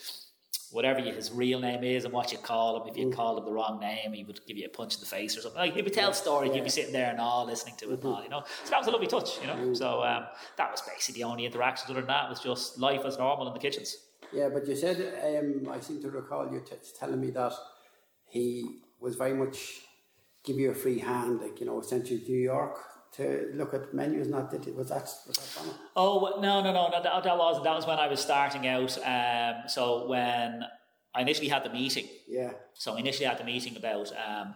whatever 0.72 1.00
his 1.00 1.30
real 1.30 1.60
name 1.60 1.84
is 1.84 2.04
and 2.04 2.12
what 2.12 2.32
you 2.32 2.38
call 2.38 2.80
him. 2.80 2.88
If 2.88 2.96
you 2.96 3.06
mm. 3.06 3.14
called 3.14 3.38
him 3.38 3.44
the 3.44 3.52
wrong 3.52 3.78
name, 3.80 4.12
he 4.12 4.24
would 4.24 4.40
give 4.46 4.56
you 4.56 4.66
a 4.66 4.68
punch 4.68 4.94
in 4.94 5.00
the 5.00 5.06
face 5.06 5.36
or 5.36 5.40
something. 5.40 5.60
Like, 5.60 5.72
he 5.72 5.76
would 5.76 5.84
be 5.84 5.90
tell 5.90 6.12
stories, 6.12 6.50
yeah. 6.50 6.56
you'd 6.56 6.64
be 6.64 6.70
sitting 6.70 6.92
there 6.92 7.10
and 7.10 7.20
all 7.20 7.44
listening 7.46 7.76
to 7.78 7.92
it 7.92 7.98
mm-hmm. 7.98 8.06
and 8.06 8.16
all, 8.16 8.22
you 8.22 8.30
know. 8.30 8.42
So 8.64 8.70
that 8.70 8.78
was 8.78 8.86
a 8.86 8.90
lovely 8.90 9.06
touch, 9.06 9.40
you 9.40 9.46
know. 9.46 9.54
Mm. 9.54 9.76
So 9.76 10.02
um, 10.02 10.26
that 10.56 10.70
was 10.70 10.80
basically 10.80 11.22
the 11.22 11.28
only 11.28 11.46
interactions. 11.46 11.90
Other 11.90 12.00
than 12.00 12.08
that, 12.08 12.28
was 12.28 12.40
just 12.40 12.78
life 12.78 13.04
as 13.04 13.18
normal 13.18 13.46
in 13.48 13.54
the 13.54 13.60
kitchens. 13.60 13.96
Yeah, 14.32 14.48
but 14.48 14.66
you 14.66 14.76
said, 14.76 14.98
um, 15.24 15.68
I 15.70 15.80
seem 15.80 16.00
to 16.02 16.10
recall 16.10 16.50
you 16.50 16.60
t- 16.60 16.76
telling 16.98 17.20
me 17.20 17.30
that 17.30 17.52
he 18.26 18.80
was 18.98 19.16
very 19.16 19.34
much 19.34 19.80
give 20.44 20.56
you 20.58 20.70
a 20.70 20.74
free 20.74 20.98
hand, 20.98 21.40
like, 21.40 21.60
you 21.60 21.66
know, 21.66 21.80
sent 21.82 22.10
you 22.10 22.18
to 22.18 22.30
New 22.30 22.38
York 22.38 22.78
to 23.16 23.50
look 23.54 23.74
at 23.74 23.92
menus. 23.92 24.28
Not 24.28 24.50
that 24.50 24.74
was 24.76 24.88
that 24.88 25.02
was 25.26 25.36
that? 25.36 25.74
Oh 25.96 26.38
no 26.40 26.62
no 26.62 26.72
no 26.72 26.88
no 26.88 27.02
that, 27.02 27.24
that 27.24 27.38
was 27.38 27.62
that 27.62 27.74
was 27.74 27.86
when 27.86 27.98
I 27.98 28.08
was 28.08 28.20
starting 28.20 28.66
out. 28.66 28.96
Um, 29.04 29.68
so 29.68 30.06
when 30.08 30.64
I 31.14 31.20
initially 31.20 31.48
had 31.48 31.64
the 31.64 31.70
meeting. 31.70 32.08
Yeah. 32.26 32.52
So 32.74 32.96
I 32.96 32.98
initially 32.98 33.26
had 33.26 33.38
the 33.38 33.44
meeting 33.44 33.76
about 33.76 34.12
um, 34.16 34.54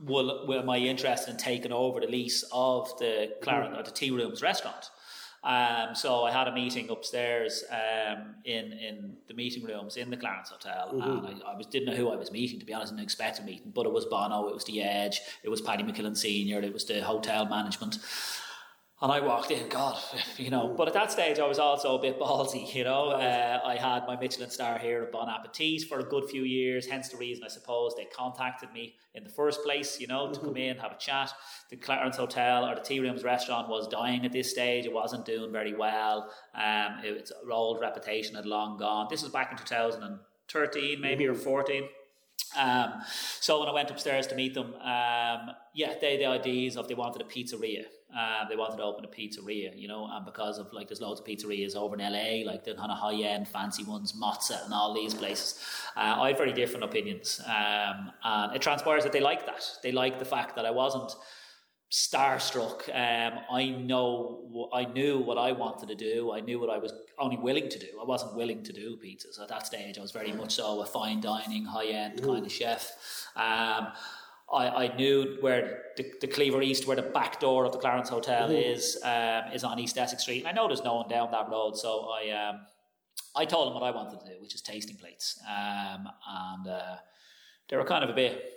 will, 0.00 0.46
will 0.46 0.62
my 0.62 0.76
interest 0.76 1.28
in 1.28 1.36
taking 1.36 1.72
over 1.72 2.00
the 2.00 2.06
lease 2.06 2.44
of 2.52 2.96
the 2.98 3.34
Clarence 3.42 3.76
mm. 3.76 3.80
or 3.80 3.82
the 3.82 3.90
Tea 3.90 4.10
Rooms 4.10 4.42
restaurant. 4.42 4.90
Um, 5.44 5.94
so 5.94 6.24
I 6.24 6.30
had 6.30 6.48
a 6.48 6.52
meeting 6.52 6.88
upstairs 6.88 7.64
um, 7.70 8.36
in 8.44 8.72
in 8.72 9.16
the 9.28 9.34
meeting 9.34 9.62
rooms 9.62 9.98
in 9.98 10.08
the 10.08 10.16
Clarence 10.16 10.48
Hotel, 10.48 10.90
mm-hmm. 10.94 11.26
and 11.26 11.42
I, 11.44 11.52
I, 11.52 11.56
was 11.56 11.66
didn't 11.66 11.86
know 11.86 11.96
who 11.96 12.08
I 12.08 12.16
was 12.16 12.32
meeting. 12.32 12.58
To 12.60 12.64
be 12.64 12.72
honest, 12.72 12.94
I 12.94 12.96
didn't 12.96 13.04
expect 13.04 13.40
a 13.40 13.42
meeting, 13.42 13.70
but 13.74 13.84
it 13.84 13.92
was 13.92 14.06
Bono, 14.06 14.48
it 14.48 14.54
was 14.54 14.64
the 14.64 14.82
Edge, 14.82 15.20
it 15.42 15.50
was 15.50 15.60
Paddy 15.60 15.82
McKillen 15.82 16.16
Senior, 16.16 16.60
it 16.60 16.72
was 16.72 16.86
the 16.86 17.02
hotel 17.02 17.44
management. 17.44 17.98
And 19.04 19.12
I 19.12 19.20
walked 19.20 19.50
in, 19.50 19.68
God, 19.68 19.98
you 20.38 20.48
know. 20.48 20.72
But 20.74 20.88
at 20.88 20.94
that 20.94 21.12
stage, 21.12 21.38
I 21.38 21.46
was 21.46 21.58
also 21.58 21.98
a 21.98 22.00
bit 22.00 22.18
ballsy, 22.18 22.74
you 22.74 22.84
know. 22.84 23.10
Uh, 23.10 23.60
I 23.62 23.76
had 23.76 24.06
my 24.06 24.16
Michelin 24.18 24.48
star 24.48 24.78
here 24.78 25.02
at 25.02 25.12
Bon 25.12 25.28
Appetit 25.28 25.86
for 25.86 25.98
a 25.98 26.02
good 26.02 26.24
few 26.30 26.44
years, 26.44 26.86
hence 26.86 27.10
the 27.10 27.18
reason 27.18 27.44
I 27.44 27.48
suppose 27.48 27.94
they 27.94 28.06
contacted 28.06 28.72
me 28.72 28.94
in 29.14 29.22
the 29.22 29.28
first 29.28 29.62
place, 29.62 30.00
you 30.00 30.06
know, 30.06 30.32
to 30.32 30.38
mm-hmm. 30.38 30.46
come 30.46 30.56
in, 30.56 30.78
have 30.78 30.92
a 30.92 30.96
chat. 30.96 31.30
The 31.68 31.76
Clarence 31.76 32.16
Hotel 32.16 32.64
or 32.64 32.76
the 32.76 32.80
Tea 32.80 33.00
Rooms 33.00 33.24
restaurant 33.24 33.68
was 33.68 33.88
dying 33.88 34.24
at 34.24 34.32
this 34.32 34.50
stage. 34.50 34.86
It 34.86 34.92
wasn't 34.94 35.26
doing 35.26 35.52
very 35.52 35.74
well. 35.74 36.32
Um, 36.54 37.00
its 37.04 37.30
old 37.52 37.82
reputation 37.82 38.36
had 38.36 38.46
long 38.46 38.78
gone. 38.78 39.08
This 39.10 39.22
was 39.22 39.30
back 39.30 39.52
in 39.52 39.58
2013, 39.58 40.98
maybe, 40.98 41.24
mm-hmm. 41.24 41.32
or 41.34 41.36
14. 41.36 41.82
Um, 42.56 43.02
so 43.40 43.60
when 43.60 43.68
I 43.68 43.72
went 43.72 43.90
upstairs 43.90 44.26
to 44.28 44.34
meet 44.34 44.54
them, 44.54 44.74
um, 44.74 45.50
yeah, 45.74 45.94
they 46.00 46.12
had 46.12 46.20
the 46.20 46.26
ideas 46.26 46.76
of 46.76 46.88
they 46.88 46.94
wanted 46.94 47.22
a 47.22 47.24
pizzeria. 47.24 47.84
Uh, 48.16 48.48
they 48.48 48.54
wanted 48.54 48.76
to 48.76 48.82
open 48.84 49.04
a 49.04 49.08
pizzeria, 49.08 49.72
you 49.76 49.88
know, 49.88 50.08
and 50.08 50.24
because 50.24 50.58
of 50.58 50.72
like 50.72 50.86
there's 50.86 51.00
loads 51.00 51.18
of 51.18 51.26
pizzerias 51.26 51.74
over 51.74 51.96
in 51.96 52.00
LA, 52.00 52.48
like 52.48 52.62
the 52.62 52.74
kind 52.74 52.92
of 52.92 52.98
high 52.98 53.20
end 53.22 53.48
fancy 53.48 53.82
ones, 53.82 54.12
Mozza 54.12 54.64
and 54.64 54.72
all 54.72 54.94
these 54.94 55.14
places. 55.14 55.58
Uh, 55.96 56.14
I 56.20 56.28
have 56.28 56.36
very 56.36 56.52
different 56.52 56.84
opinions, 56.84 57.40
um, 57.46 58.12
and 58.22 58.54
it 58.54 58.62
transpires 58.62 59.02
that 59.02 59.12
they 59.12 59.20
like 59.20 59.46
that. 59.46 59.68
They 59.82 59.90
like 59.90 60.20
the 60.20 60.24
fact 60.24 60.54
that 60.54 60.64
I 60.64 60.70
wasn't 60.70 61.12
starstruck. 61.94 62.88
Um, 62.88 63.38
I 63.52 63.68
know, 63.68 64.68
I 64.74 64.84
knew 64.84 65.20
what 65.20 65.38
I 65.38 65.52
wanted 65.52 65.88
to 65.90 65.94
do. 65.94 66.32
I 66.32 66.40
knew 66.40 66.58
what 66.58 66.68
I 66.68 66.78
was 66.78 66.92
only 67.20 67.36
willing 67.36 67.68
to 67.68 67.78
do. 67.78 67.86
I 68.00 68.04
wasn't 68.04 68.34
willing 68.34 68.64
to 68.64 68.72
do 68.72 68.96
pizzas 68.96 69.40
at 69.40 69.48
that 69.48 69.64
stage. 69.64 69.96
I 69.96 70.00
was 70.00 70.10
very 70.10 70.32
much 70.32 70.56
so 70.56 70.82
a 70.82 70.86
fine 70.86 71.20
dining, 71.20 71.64
high 71.64 71.86
end 71.86 72.20
kind 72.20 72.44
of 72.44 72.50
chef. 72.50 72.90
Um, 73.36 73.92
I, 74.52 74.66
I 74.68 74.96
knew 74.96 75.36
where 75.40 75.82
the, 75.96 76.04
the 76.20 76.26
Cleaver 76.26 76.62
East, 76.62 76.88
where 76.88 76.96
the 76.96 77.02
back 77.02 77.38
door 77.38 77.64
of 77.64 77.70
the 77.70 77.78
Clarence 77.78 78.08
Hotel 78.08 78.48
mm. 78.48 78.74
is, 78.74 78.98
um, 79.04 79.52
is 79.52 79.62
on 79.62 79.78
East 79.78 79.96
Essex 79.96 80.24
Street. 80.24 80.40
And 80.40 80.48
I 80.48 80.52
know 80.52 80.66
there's 80.66 80.82
no 80.82 80.96
one 80.96 81.08
down 81.08 81.30
that 81.30 81.48
road, 81.48 81.76
so 81.76 82.08
I 82.10 82.30
um, 82.30 82.60
I 83.36 83.44
told 83.44 83.68
them 83.68 83.74
what 83.74 83.84
I 83.84 83.92
wanted 83.92 84.18
to 84.18 84.26
do, 84.26 84.40
which 84.40 84.54
is 84.56 84.62
tasting 84.62 84.96
plates. 84.96 85.40
Um, 85.48 86.08
and 86.28 86.68
uh, 86.68 86.96
they 87.68 87.76
were 87.76 87.84
kind 87.84 88.02
of 88.02 88.10
a 88.10 88.14
bit 88.14 88.52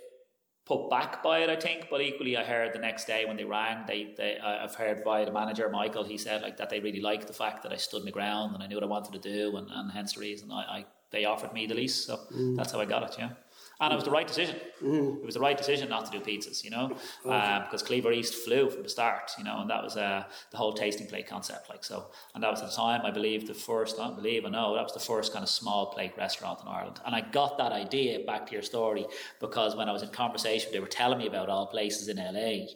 put 0.68 0.90
back 0.90 1.24
by 1.24 1.40
it, 1.40 1.50
I 1.50 1.56
think. 1.56 1.88
But 1.90 2.02
equally, 2.02 2.36
I 2.36 2.44
heard 2.44 2.74
the 2.74 2.80
next 2.80 3.06
day 3.06 3.26
when 3.26 3.38
they 3.38 3.46
rang, 3.46 3.86
they, 3.88 4.14
they 4.18 4.38
I've 4.38 4.76
heard 4.76 5.04
by 5.04 5.24
the 5.24 5.32
manager 5.32 5.70
Michael. 5.70 6.04
He 6.04 6.18
said 6.18 6.42
like 6.42 6.58
that 6.58 6.70
they 6.70 6.80
really 6.80 7.00
liked 7.00 7.28
the 7.28 7.34
fact 7.34 7.64
that 7.64 7.72
I 7.72 7.78
stood 7.78 8.04
my 8.04 8.12
ground 8.12 8.54
and 8.54 8.64
I 8.64 8.68
knew 8.68 8.76
what 8.76 8.84
I 8.84 8.88
wanted 8.88 9.22
to 9.22 9.34
do, 9.34 9.58
and, 9.58 9.70
and 9.72 9.92
hence 9.92 10.14
the 10.14 10.22
reason 10.22 10.52
I, 10.52 10.64
I 10.80 10.86
they 11.10 11.26
offered 11.26 11.54
me 11.54 11.68
the 11.68 11.76
lease. 11.76 11.96
So 11.96 12.20
mm. 12.34 12.58
that's 12.58 12.74
how 12.74 12.82
I 12.82 12.86
got 12.86 13.04
it. 13.04 13.16
Yeah. 13.18 13.30
And 13.80 13.94
it 13.94 13.96
was 13.96 14.06
the 14.06 14.12
right 14.12 14.28
decision. 14.28 14.56
Mm-hmm. 14.84 15.18
It 15.18 15.26
was 15.26 15.36
the 15.36 15.40
right 15.40 15.58
decision 15.58 15.90
not 15.90 16.12
to 16.12 16.18
do 16.18 16.24
pizzas, 16.24 16.64
you 16.64 16.72
know, 16.72 16.98
um, 17.26 17.64
because 17.64 17.84
Cleaver 17.84 18.12
East 18.12 18.34
flew 18.34 18.70
from 18.70 18.82
the 18.84 18.90
start, 18.90 19.32
you 19.38 19.44
know, 19.44 19.62
and 19.62 19.70
that 19.70 19.84
was 19.84 19.96
uh, 19.96 20.24
the 20.52 20.58
whole 20.58 20.74
tasting 20.74 21.06
plate 21.08 21.28
concept, 21.28 21.70
like 21.70 21.84
so. 21.84 22.08
And 22.34 22.44
that 22.44 22.50
was 22.50 22.62
at 22.62 22.70
the 22.70 22.76
time, 22.76 23.02
I 23.06 23.12
believe, 23.12 23.48
the 23.48 23.54
first, 23.54 23.98
not 23.98 24.16
believe, 24.16 24.46
I 24.46 24.50
know, 24.50 24.74
that 24.76 24.84
was 24.84 24.94
the 24.94 25.00
first 25.00 25.32
kind 25.32 25.44
of 25.44 25.50
small 25.50 25.88
plate 25.88 26.14
restaurant 26.18 26.62
in 26.62 26.68
Ireland. 26.68 27.00
And 27.06 27.16
I 27.16 27.22
got 27.22 27.58
that 27.60 27.72
idea 27.72 28.26
back 28.26 28.48
to 28.48 28.54
your 28.54 28.64
story 28.64 29.06
because 29.40 29.76
when 29.76 29.88
I 29.88 29.92
was 29.92 30.02
in 30.02 30.10
conversation, 30.10 30.72
they 30.72 30.80
were 30.80 30.88
telling 30.88 31.20
me 31.20 31.28
about 31.28 31.50
all 31.50 31.68
places 31.68 32.08
in 32.08 32.18
LA 32.18 32.68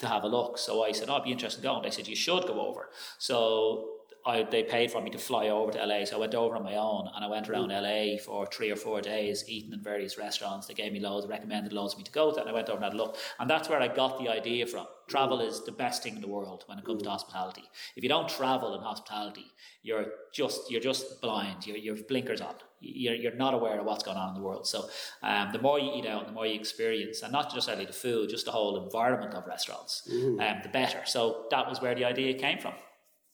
to 0.00 0.06
have 0.08 0.24
a 0.24 0.28
look. 0.28 0.58
So 0.58 0.82
I 0.82 0.92
said, 0.92 1.08
oh, 1.08 1.14
I'd 1.14 1.24
be 1.24 1.32
interested 1.32 1.60
in 1.64 1.70
going. 1.70 1.82
They 1.82 1.90
said, 1.90 2.08
you 2.08 2.16
should 2.16 2.46
go 2.46 2.60
over. 2.60 2.90
So 3.18 4.01
I, 4.24 4.44
they 4.44 4.62
paid 4.62 4.90
for 4.90 5.00
me 5.00 5.10
to 5.10 5.18
fly 5.18 5.48
over 5.48 5.72
to 5.72 5.84
LA, 5.84 6.04
so 6.04 6.16
I 6.16 6.20
went 6.20 6.34
over 6.34 6.54
on 6.56 6.62
my 6.62 6.76
own 6.76 7.08
and 7.14 7.24
I 7.24 7.28
went 7.28 7.48
around 7.48 7.68
LA 7.70 8.18
for 8.24 8.46
three 8.46 8.70
or 8.70 8.76
four 8.76 9.00
days, 9.00 9.44
eating 9.48 9.72
in 9.72 9.82
various 9.82 10.16
restaurants. 10.16 10.66
They 10.66 10.74
gave 10.74 10.92
me 10.92 11.00
loads, 11.00 11.26
recommended 11.26 11.72
loads 11.72 11.94
for 11.94 11.98
me 11.98 12.04
to 12.04 12.12
go 12.12 12.32
to, 12.32 12.40
and 12.40 12.48
I 12.48 12.52
went 12.52 12.68
over 12.68 12.76
and 12.76 12.84
had 12.84 12.94
a 12.94 12.96
look. 12.96 13.16
And 13.40 13.50
that's 13.50 13.68
where 13.68 13.80
I 13.80 13.88
got 13.88 14.18
the 14.18 14.28
idea 14.28 14.66
from. 14.66 14.86
Travel 15.08 15.40
is 15.40 15.64
the 15.64 15.72
best 15.72 16.02
thing 16.02 16.14
in 16.14 16.20
the 16.20 16.28
world 16.28 16.62
when 16.66 16.78
it 16.78 16.84
comes 16.84 17.02
to 17.02 17.10
hospitality. 17.10 17.64
If 17.96 18.02
you 18.02 18.08
don't 18.08 18.28
travel 18.28 18.74
in 18.74 18.80
hospitality, 18.80 19.46
you're 19.82 20.06
just 20.32 20.70
you're 20.70 20.80
just 20.80 21.20
blind. 21.20 21.66
You're, 21.66 21.76
you're 21.76 21.96
blinkers 21.96 22.40
on. 22.40 22.54
You're, 22.80 23.14
you're 23.14 23.34
not 23.34 23.54
aware 23.54 23.78
of 23.78 23.86
what's 23.86 24.02
going 24.02 24.16
on 24.16 24.30
in 24.30 24.34
the 24.34 24.40
world. 24.40 24.66
So 24.66 24.88
um, 25.22 25.50
the 25.52 25.60
more 25.60 25.78
you 25.78 25.92
eat 25.94 26.06
out, 26.06 26.26
the 26.26 26.32
more 26.32 26.46
you 26.46 26.54
experience, 26.54 27.22
and 27.22 27.32
not 27.32 27.52
just 27.52 27.68
only 27.68 27.84
the 27.86 27.92
food, 27.92 28.30
just 28.30 28.44
the 28.46 28.52
whole 28.52 28.82
environment 28.84 29.34
of 29.34 29.46
restaurants, 29.46 30.08
um, 30.40 30.60
the 30.62 30.68
better. 30.72 31.00
So 31.04 31.46
that 31.50 31.68
was 31.68 31.80
where 31.80 31.94
the 31.94 32.04
idea 32.04 32.34
came 32.34 32.58
from. 32.58 32.74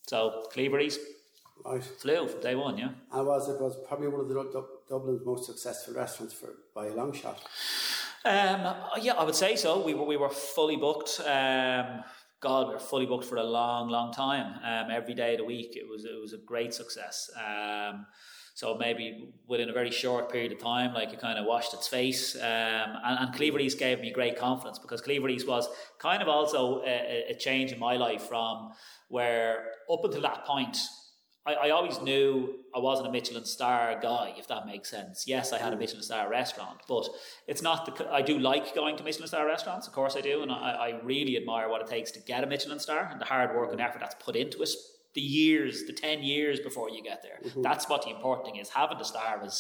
So 0.08 0.46
Cleaver 0.52 0.80
East 0.80 1.00
Right. 1.64 1.82
flew 1.84 2.26
from 2.28 2.40
day 2.40 2.54
one, 2.54 2.78
yeah. 2.78 2.90
And 3.12 3.26
was 3.26 3.48
it 3.48 3.60
was 3.60 3.76
probably 3.86 4.08
one 4.08 4.20
of 4.20 4.28
the 4.28 4.34
Dub- 4.34 4.88
Dublin's 4.88 5.24
most 5.24 5.44
successful 5.44 5.94
restaurants 5.94 6.32
for 6.34 6.54
by 6.74 6.86
a 6.86 6.94
long 6.94 7.12
shot. 7.12 7.38
Um, 8.24 8.74
yeah, 9.02 9.14
I 9.18 9.24
would 9.24 9.34
say 9.34 9.54
so. 9.56 9.84
We 9.84 9.92
were 9.94 10.04
we 10.04 10.16
were 10.16 10.30
fully 10.30 10.76
booked. 10.76 11.20
Um, 11.26 12.04
God, 12.40 12.68
we 12.68 12.74
were 12.74 12.80
fully 12.80 13.06
booked 13.06 13.24
for 13.24 13.36
a 13.36 13.42
long, 13.44 13.90
long 13.90 14.12
time. 14.12 14.54
Um, 14.64 14.90
every 14.90 15.14
day 15.14 15.32
of 15.34 15.38
the 15.38 15.44
week, 15.44 15.76
it 15.76 15.86
was 15.88 16.04
it 16.04 16.18
was 16.20 16.32
a 16.32 16.38
great 16.38 16.72
success. 16.72 17.28
Um, 17.36 18.06
so 18.58 18.74
maybe 18.74 19.28
within 19.46 19.70
a 19.70 19.72
very 19.72 19.92
short 19.92 20.32
period 20.32 20.50
of 20.50 20.58
time, 20.58 20.92
like 20.92 21.12
it 21.12 21.20
kind 21.20 21.38
of 21.38 21.46
washed 21.46 21.72
its 21.74 21.86
face. 21.86 22.34
Um, 22.34 22.42
and, 22.42 23.18
and 23.20 23.32
Cleaver 23.32 23.60
East 23.60 23.78
gave 23.78 24.00
me 24.00 24.10
great 24.10 24.36
confidence 24.36 24.80
because 24.80 25.00
Cleaver 25.00 25.28
East 25.28 25.46
was 25.46 25.68
kind 26.00 26.20
of 26.20 26.26
also 26.26 26.82
a, 26.84 27.26
a 27.30 27.34
change 27.38 27.70
in 27.70 27.78
my 27.78 27.94
life 27.94 28.22
from 28.22 28.72
where 29.10 29.66
up 29.88 30.00
until 30.02 30.22
that 30.22 30.44
point, 30.44 30.76
I, 31.46 31.52
I 31.54 31.70
always 31.70 32.00
knew 32.00 32.56
I 32.74 32.80
wasn't 32.80 33.06
a 33.06 33.12
Michelin 33.12 33.44
star 33.44 33.96
guy, 34.02 34.34
if 34.36 34.48
that 34.48 34.66
makes 34.66 34.90
sense. 34.90 35.22
Yes, 35.24 35.52
I 35.52 35.58
had 35.58 35.72
a 35.72 35.76
Michelin 35.76 36.02
star 36.02 36.28
restaurant, 36.28 36.80
but 36.88 37.08
it's 37.46 37.62
not 37.62 37.86
the. 37.86 38.12
I 38.12 38.22
do 38.22 38.40
like 38.40 38.74
going 38.74 38.96
to 38.96 39.04
Michelin 39.04 39.28
star 39.28 39.46
restaurants, 39.46 39.86
of 39.86 39.92
course 39.92 40.16
I 40.16 40.20
do, 40.20 40.42
and 40.42 40.50
I, 40.50 40.54
I 40.56 41.00
really 41.04 41.36
admire 41.36 41.68
what 41.68 41.80
it 41.80 41.86
takes 41.86 42.10
to 42.10 42.20
get 42.22 42.42
a 42.42 42.48
Michelin 42.48 42.80
star 42.80 43.08
and 43.08 43.20
the 43.20 43.24
hard 43.24 43.54
work 43.54 43.70
and 43.70 43.80
effort 43.80 44.00
that's 44.00 44.16
put 44.16 44.34
into 44.34 44.62
it. 44.62 44.70
The 45.18 45.26
years, 45.40 45.74
the 45.90 45.96
ten 46.06 46.18
years 46.22 46.58
before 46.68 46.88
you 46.94 47.02
get 47.10 47.20
there. 47.26 47.38
That's 47.68 47.88
what 47.90 48.00
the 48.04 48.10
important 48.16 48.42
thing 48.46 48.58
is. 48.62 48.68
Having 48.80 48.98
the 48.98 49.08
star 49.14 49.34
is 49.44 49.56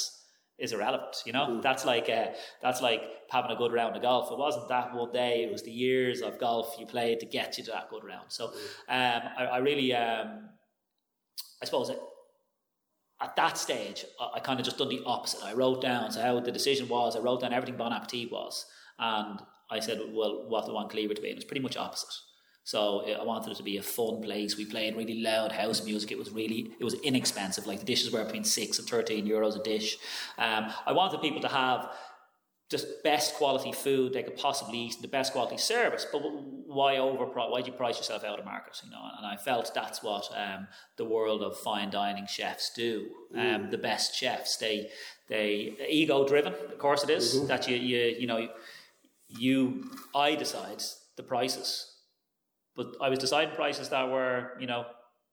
is 0.58 0.72
irrelevant. 0.72 1.14
You 1.26 1.32
know, 1.32 1.60
that's 1.60 1.84
like 1.92 2.08
uh, 2.08 2.28
that's 2.64 2.80
like 2.88 3.02
having 3.30 3.50
a 3.50 3.56
good 3.56 3.72
round 3.72 3.96
of 3.96 4.02
golf. 4.02 4.30
It 4.30 4.38
wasn't 4.38 4.68
that 4.68 4.94
one 4.94 5.12
day; 5.12 5.34
it 5.44 5.50
was 5.52 5.62
the 5.62 5.70
years 5.70 6.20
of 6.20 6.38
golf 6.38 6.76
you 6.78 6.86
played 6.86 7.20
to 7.20 7.26
get 7.26 7.58
you 7.58 7.64
to 7.64 7.70
that 7.72 7.90
good 7.90 8.04
round. 8.04 8.26
So, 8.28 8.44
um, 8.88 9.22
I, 9.38 9.48
I 9.56 9.58
really, 9.58 9.94
um, 9.94 10.28
I 11.62 11.64
suppose, 11.64 11.88
it, 11.90 12.00
at 13.20 13.34
that 13.36 13.58
stage, 13.58 14.04
I, 14.20 14.36
I 14.36 14.40
kind 14.40 14.58
of 14.60 14.64
just 14.64 14.78
done 14.78 14.88
the 14.88 15.02
opposite. 15.06 15.44
I 15.44 15.54
wrote 15.54 15.80
down 15.80 16.10
so 16.12 16.22
how 16.22 16.40
the 16.40 16.52
decision 16.52 16.88
was. 16.88 17.16
I 17.16 17.20
wrote 17.20 17.40
down 17.40 17.52
everything 17.52 17.76
Bon 17.76 17.92
Appetit 17.92 18.30
was, 18.30 18.66
and 18.98 19.40
I 19.70 19.80
said, 19.80 19.98
well, 20.12 20.48
what 20.48 20.64
do 20.64 20.72
I 20.72 20.74
want 20.74 20.90
Cleaver 20.90 21.14
to 21.14 21.22
be? 21.22 21.30
And 21.30 21.36
it's 21.36 21.44
pretty 21.44 21.62
much 21.62 21.76
opposite. 21.76 22.14
So 22.68 23.00
I 23.18 23.24
wanted 23.24 23.52
it 23.52 23.56
to 23.56 23.62
be 23.62 23.78
a 23.78 23.82
fun 23.82 24.20
place. 24.20 24.58
We 24.58 24.66
played 24.66 24.94
really 24.94 25.22
loud 25.22 25.52
house 25.52 25.82
music. 25.82 26.12
It 26.12 26.18
was 26.18 26.30
really, 26.30 26.70
it 26.78 26.84
was 26.84 26.92
inexpensive. 27.00 27.66
Like 27.66 27.78
the 27.80 27.86
dishes 27.86 28.12
were 28.12 28.22
between 28.22 28.44
six 28.44 28.78
and 28.78 28.86
thirteen 28.86 29.26
euros 29.26 29.58
a 29.58 29.62
dish. 29.62 29.96
Um, 30.36 30.70
I 30.84 30.92
wanted 30.92 31.22
people 31.22 31.40
to 31.40 31.48
have 31.48 31.90
just 32.68 33.02
best 33.02 33.36
quality 33.36 33.72
food 33.72 34.12
they 34.12 34.22
could 34.22 34.36
possibly 34.36 34.80
eat 34.80 34.96
and 34.96 35.02
the 35.02 35.08
best 35.08 35.32
quality 35.32 35.56
service. 35.56 36.06
But 36.12 36.18
why 36.18 36.98
over? 36.98 37.24
Why 37.24 37.62
do 37.62 37.70
you 37.70 37.72
price 37.72 37.96
yourself 37.96 38.22
out 38.22 38.38
of 38.38 38.44
market? 38.44 38.78
You 38.84 38.90
know, 38.90 39.02
and 39.16 39.26
I 39.26 39.38
felt 39.38 39.72
that's 39.74 40.02
what 40.02 40.28
um, 40.36 40.68
the 40.98 41.06
world 41.06 41.42
of 41.42 41.56
fine 41.56 41.88
dining 41.88 42.26
chefs 42.26 42.70
do. 42.74 43.06
Um, 43.34 43.70
the 43.70 43.78
best 43.78 44.14
chefs, 44.14 44.58
they 44.58 44.90
they 45.26 45.74
ego 45.88 46.28
driven. 46.28 46.52
Of 46.52 46.76
course, 46.76 47.02
it 47.02 47.08
is, 47.08 47.46
that 47.46 47.66
you 47.66 47.76
you 47.78 48.16
you 48.18 48.26
know 48.26 48.46
you 49.26 49.90
I 50.14 50.34
decide 50.34 50.82
the 51.16 51.22
prices, 51.22 51.87
but 52.78 52.94
I 53.02 53.10
was 53.10 53.18
deciding 53.18 53.54
prices 53.54 53.90
that 53.90 54.08
were 54.08 54.56
you 54.58 54.66
know 54.66 54.86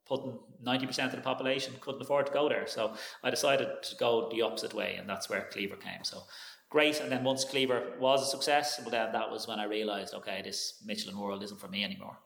putting 0.07 0.37
90% 0.63 1.05
of 1.05 1.11
the 1.11 1.17
population 1.21 1.73
couldn't 1.81 2.01
afford 2.01 2.27
to 2.27 2.31
go 2.31 2.47
there. 2.47 2.67
So 2.67 2.93
I 3.23 3.31
decided 3.31 3.69
to 3.81 3.95
go 3.95 4.29
the 4.31 4.43
opposite 4.43 4.73
way, 4.73 4.97
and 4.99 5.09
that's 5.09 5.29
where 5.29 5.47
Cleaver 5.51 5.77
came. 5.77 6.03
So 6.03 6.21
great. 6.75 6.99
And 6.99 7.09
then 7.09 7.23
once 7.23 7.45
Cleaver 7.45 7.93
was 8.01 8.21
a 8.21 8.29
success, 8.29 8.81
well, 8.81 8.91
then 8.91 9.13
that 9.13 9.31
was 9.31 9.47
when 9.47 9.61
I 9.61 9.63
realised, 9.63 10.13
okay, 10.13 10.41
this 10.43 10.83
Michelin 10.85 11.17
world 11.17 11.41
isn't 11.41 11.57
for 11.57 11.69
me 11.69 11.85
anymore. 11.85 12.17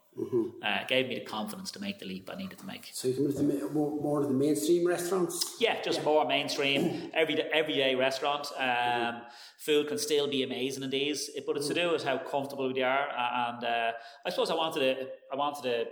Uh, 0.66 0.80
it 0.82 0.88
gave 0.88 1.08
me 1.08 1.14
the 1.14 1.24
confidence 1.38 1.70
to 1.72 1.80
make 1.80 2.00
the 2.00 2.06
leap 2.06 2.28
I 2.34 2.36
needed 2.36 2.58
to 2.58 2.66
make. 2.66 2.90
So 2.92 3.08
you 3.08 3.14
can 3.14 3.24
move 3.26 3.36
to 3.36 3.70
more, 3.70 4.02
more 4.02 4.22
of 4.22 4.28
the 4.28 4.34
mainstream 4.34 4.88
restaurants. 4.88 5.56
Yeah, 5.60 5.80
just 5.84 6.04
more 6.04 6.28
mainstream, 6.28 7.12
every 7.14 7.40
everyday 7.62 7.94
restaurant. 7.94 8.48
Um, 8.58 9.22
Food 9.60 9.88
can 9.88 10.00
still 10.00 10.28
be 10.28 10.42
amazing 10.42 10.84
in 10.84 10.90
these, 10.90 11.30
but 11.46 11.56
it's 11.56 11.68
to 11.68 11.76
do 11.76 11.92
with 11.92 12.04
how 12.04 12.18
comfortable 12.18 12.74
we 12.74 12.82
are. 12.82 13.08
And 13.52 13.64
uh, 13.64 13.92
I 14.26 14.30
suppose 14.32 14.50
I 14.50 14.56
wanted 14.56 14.80
to, 14.80 15.08
I 15.32 15.36
wanted 15.36 15.64
to 15.70 15.86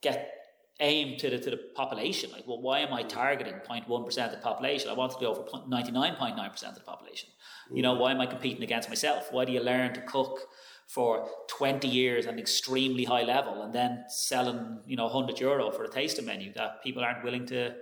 get 0.00 0.35
aim 0.80 1.18
to 1.18 1.30
the 1.30 1.38
to 1.38 1.50
the 1.50 1.56
population. 1.74 2.30
Like, 2.32 2.46
well, 2.46 2.60
why 2.60 2.80
am 2.80 2.92
I 2.92 3.02
mm. 3.02 3.08
targeting 3.08 3.54
0.1 3.68 4.04
percent 4.04 4.32
of 4.32 4.38
the 4.38 4.42
population? 4.42 4.90
I 4.90 4.94
want 4.94 5.12
to 5.12 5.18
go 5.18 5.34
for 5.34 5.44
99.9 5.44 6.50
percent 6.50 6.72
of 6.72 6.78
the 6.78 6.84
population. 6.84 7.30
You 7.72 7.82
know, 7.82 7.94
mm. 7.94 8.00
why 8.00 8.12
am 8.12 8.20
I 8.20 8.26
competing 8.26 8.62
against 8.62 8.88
myself? 8.88 9.28
Why 9.32 9.44
do 9.44 9.52
you 9.52 9.60
learn 9.60 9.94
to 9.94 10.00
cook? 10.02 10.40
For 10.88 11.28
20 11.48 11.88
years 11.88 12.26
at 12.26 12.34
an 12.34 12.38
extremely 12.38 13.02
high 13.02 13.24
level, 13.24 13.62
and 13.62 13.74
then 13.74 14.04
selling, 14.06 14.78
you 14.86 14.94
know, 14.94 15.06
100 15.06 15.40
euro 15.40 15.72
for 15.72 15.82
a 15.82 15.88
tasting 15.88 16.26
menu 16.26 16.52
that 16.52 16.80
people 16.80 17.02
aren't 17.02 17.24
willing 17.24 17.44
to 17.46 17.74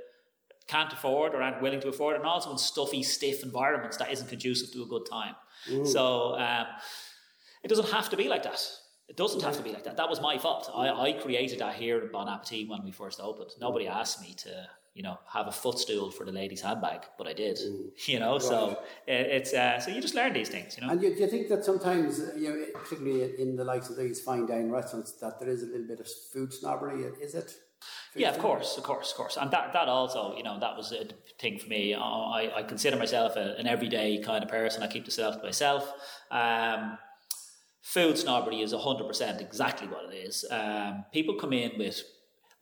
can't 0.67 0.93
afford 0.93 1.35
or 1.35 1.43
aren't 1.43 1.61
willing 1.61 1.81
to 1.81 1.89
afford, 1.89 2.17
and 2.17 2.25
also 2.25 2.51
in 2.51 2.59
stuffy, 2.59 3.03
stiff 3.03 3.43
environments 3.43 3.97
that 3.99 4.11
isn't 4.11 4.29
conducive 4.29 4.73
to 4.73 4.83
a 4.83 4.87
good 4.87 5.07
time. 5.11 5.35
Mm. 5.69 5.87
So 5.87 6.39
um, 6.39 6.67
it 7.63 7.69
doesn't 7.69 7.91
have 7.91 8.09
to 8.11 8.17
be 8.17 8.29
like 8.29 8.43
that. 8.45 8.67
It 9.09 9.17
doesn't 9.17 9.43
have 9.43 9.57
to 9.57 9.63
be 9.63 9.71
like 9.71 9.85
that. 9.85 9.97
That 9.97 10.09
was 10.09 10.21
my 10.21 10.39
fault. 10.39 10.71
I, 10.75 10.89
I 10.89 11.13
created 11.13 11.59
that 11.59 11.75
here 11.75 12.01
in 12.01 12.11
Bon 12.11 12.29
Appetit 12.29 12.69
when 12.69 12.83
we 12.85 12.91
first 12.91 13.21
opened. 13.21 13.51
Nobody 13.61 13.87
asked 13.87 14.21
me 14.23 14.35
to, 14.39 14.67
you 14.95 15.03
know, 15.03 15.19
have 15.31 15.47
a 15.47 15.53
footstool 15.53 16.11
for 16.11 16.25
the 16.25 16.33
ladies' 16.33 16.63
handbag, 16.63 17.03
but 17.19 17.27
I 17.27 17.35
did. 17.35 17.59
You 18.07 18.19
know, 18.19 18.39
so 18.39 18.79
it, 19.07 19.27
it's 19.37 19.53
uh, 19.53 19.79
so 19.79 19.91
you 19.91 20.01
just 20.01 20.15
learn 20.15 20.33
these 20.33 20.49
things. 20.49 20.77
You 20.77 20.87
know, 20.87 20.93
And 20.93 21.03
you, 21.03 21.15
do 21.15 21.21
you 21.21 21.27
think 21.29 21.49
that 21.49 21.65
sometimes, 21.65 22.21
you 22.37 22.49
know, 22.49 22.67
particularly 22.75 23.41
in 23.41 23.57
the 23.57 23.65
likes 23.65 23.89
of 23.91 23.97
these 23.97 24.21
fine 24.21 24.47
dining 24.47 24.71
restaurants, 24.71 25.13
that 25.21 25.39
there 25.39 25.49
is 25.49 25.63
a 25.63 25.67
little 25.67 25.87
bit 25.87 26.01
of 26.01 26.09
food 26.33 26.53
snobbery? 26.53 27.03
Is 27.21 27.35
it? 27.35 27.55
Yeah, 28.17 28.31
of 28.31 28.39
course, 28.39 28.79
of 28.79 28.85
course, 28.85 29.11
of 29.11 29.17
course, 29.17 29.37
and 29.37 29.51
that 29.51 29.73
that 29.75 29.89
also, 29.89 30.35
you 30.37 30.43
know, 30.43 30.59
that 30.59 30.75
was 30.77 30.93
a 30.93 31.05
thing 31.39 31.59
for 31.59 31.69
me. 31.69 31.95
I, 31.95 32.51
I 32.57 32.63
consider 32.63 32.97
myself 32.97 33.37
a, 33.37 33.57
an 33.59 33.67
everyday 33.67 34.19
kind 34.23 34.43
of 34.43 34.49
person. 34.49 34.83
I 34.83 34.87
keep 34.87 35.05
the 35.05 35.11
self 35.11 35.37
to 35.37 35.43
myself. 35.45 35.93
Um, 36.31 36.97
food 37.85 38.17
snobbery 38.17 38.63
is 38.63 38.73
hundred 38.73 39.07
percent 39.07 39.41
exactly 39.41 39.87
what 39.87 40.13
it 40.13 40.17
is. 40.17 40.45
Um, 40.51 41.05
people 41.13 41.35
come 41.35 41.53
in 41.53 41.73
with, 41.79 42.03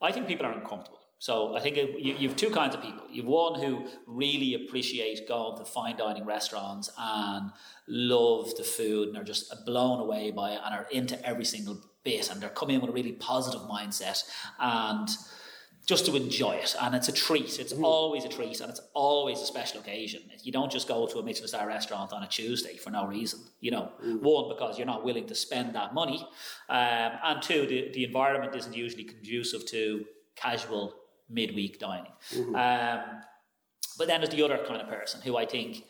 I 0.01 0.11
think 0.11 0.27
people 0.27 0.45
are 0.45 0.51
uncomfortable. 0.51 0.99
So 1.17 1.55
I 1.55 1.61
think 1.61 1.77
it, 1.77 1.97
you, 1.97 2.13
you 2.15 2.27
have 2.27 2.35
two 2.35 2.49
kinds 2.49 2.75
of 2.75 2.81
people. 2.81 3.05
You've 3.09 3.25
one 3.25 3.57
who 3.57 3.87
really 4.05 4.55
appreciate 4.55 5.25
going 5.25 5.57
to 5.57 5.63
fine 5.63 5.95
dining 5.95 6.25
restaurants 6.25 6.91
and 6.99 7.51
love 7.87 8.53
the 8.57 8.63
food 8.63 9.07
and 9.07 9.17
are 9.17 9.23
just 9.23 9.65
blown 9.65 10.01
away 10.01 10.31
by 10.31 10.51
it 10.51 10.59
and 10.65 10.75
are 10.75 10.87
into 10.91 11.25
every 11.25 11.45
single 11.45 11.79
bit 12.03 12.29
and 12.29 12.41
they're 12.41 12.49
coming 12.49 12.75
in 12.75 12.81
with 12.81 12.89
a 12.89 12.93
really 12.93 13.13
positive 13.13 13.61
mindset 13.61 14.21
and 14.59 15.07
just 15.85 16.05
to 16.05 16.15
enjoy 16.15 16.53
it. 16.53 16.75
And 16.81 16.95
it's 16.95 17.09
a 17.09 17.11
treat. 17.11 17.59
It's 17.59 17.73
always 17.73 18.23
a 18.23 18.29
treat 18.29 18.61
and 18.61 18.69
it's 18.69 18.81
always 18.93 19.41
a 19.41 19.45
special 19.45 19.81
occasion. 19.81 20.21
You 20.41 20.51
don't 20.51 20.71
just 20.71 20.87
go 20.87 21.05
to 21.07 21.19
a 21.19 21.23
Michelin 21.23 21.47
star 21.47 21.67
restaurant 21.67 22.13
on 22.13 22.23
a 22.23 22.27
Tuesday 22.27 22.77
for 22.77 22.89
no 22.89 23.05
reason. 23.05 23.41
You 23.59 23.71
know, 23.71 23.91
one, 24.21 24.49
because 24.49 24.77
you're 24.77 24.87
not 24.87 25.03
willing 25.03 25.27
to 25.27 25.35
spend 25.35 25.75
that 25.75 25.93
money. 25.93 26.25
Um, 26.69 27.11
and 27.23 27.41
two, 27.41 27.65
the, 27.67 27.91
the 27.93 28.03
environment 28.05 28.55
isn't 28.55 28.73
usually 28.73 29.03
conducive 29.03 29.65
to 29.67 30.05
casual 30.35 30.95
midweek 31.29 31.79
dining. 31.79 32.11
Um, 32.55 33.01
but 33.97 34.07
then 34.07 34.21
there's 34.21 34.33
the 34.33 34.43
other 34.43 34.59
kind 34.65 34.81
of 34.81 34.87
person 34.87 35.21
who 35.21 35.37
I 35.37 35.45
think, 35.45 35.83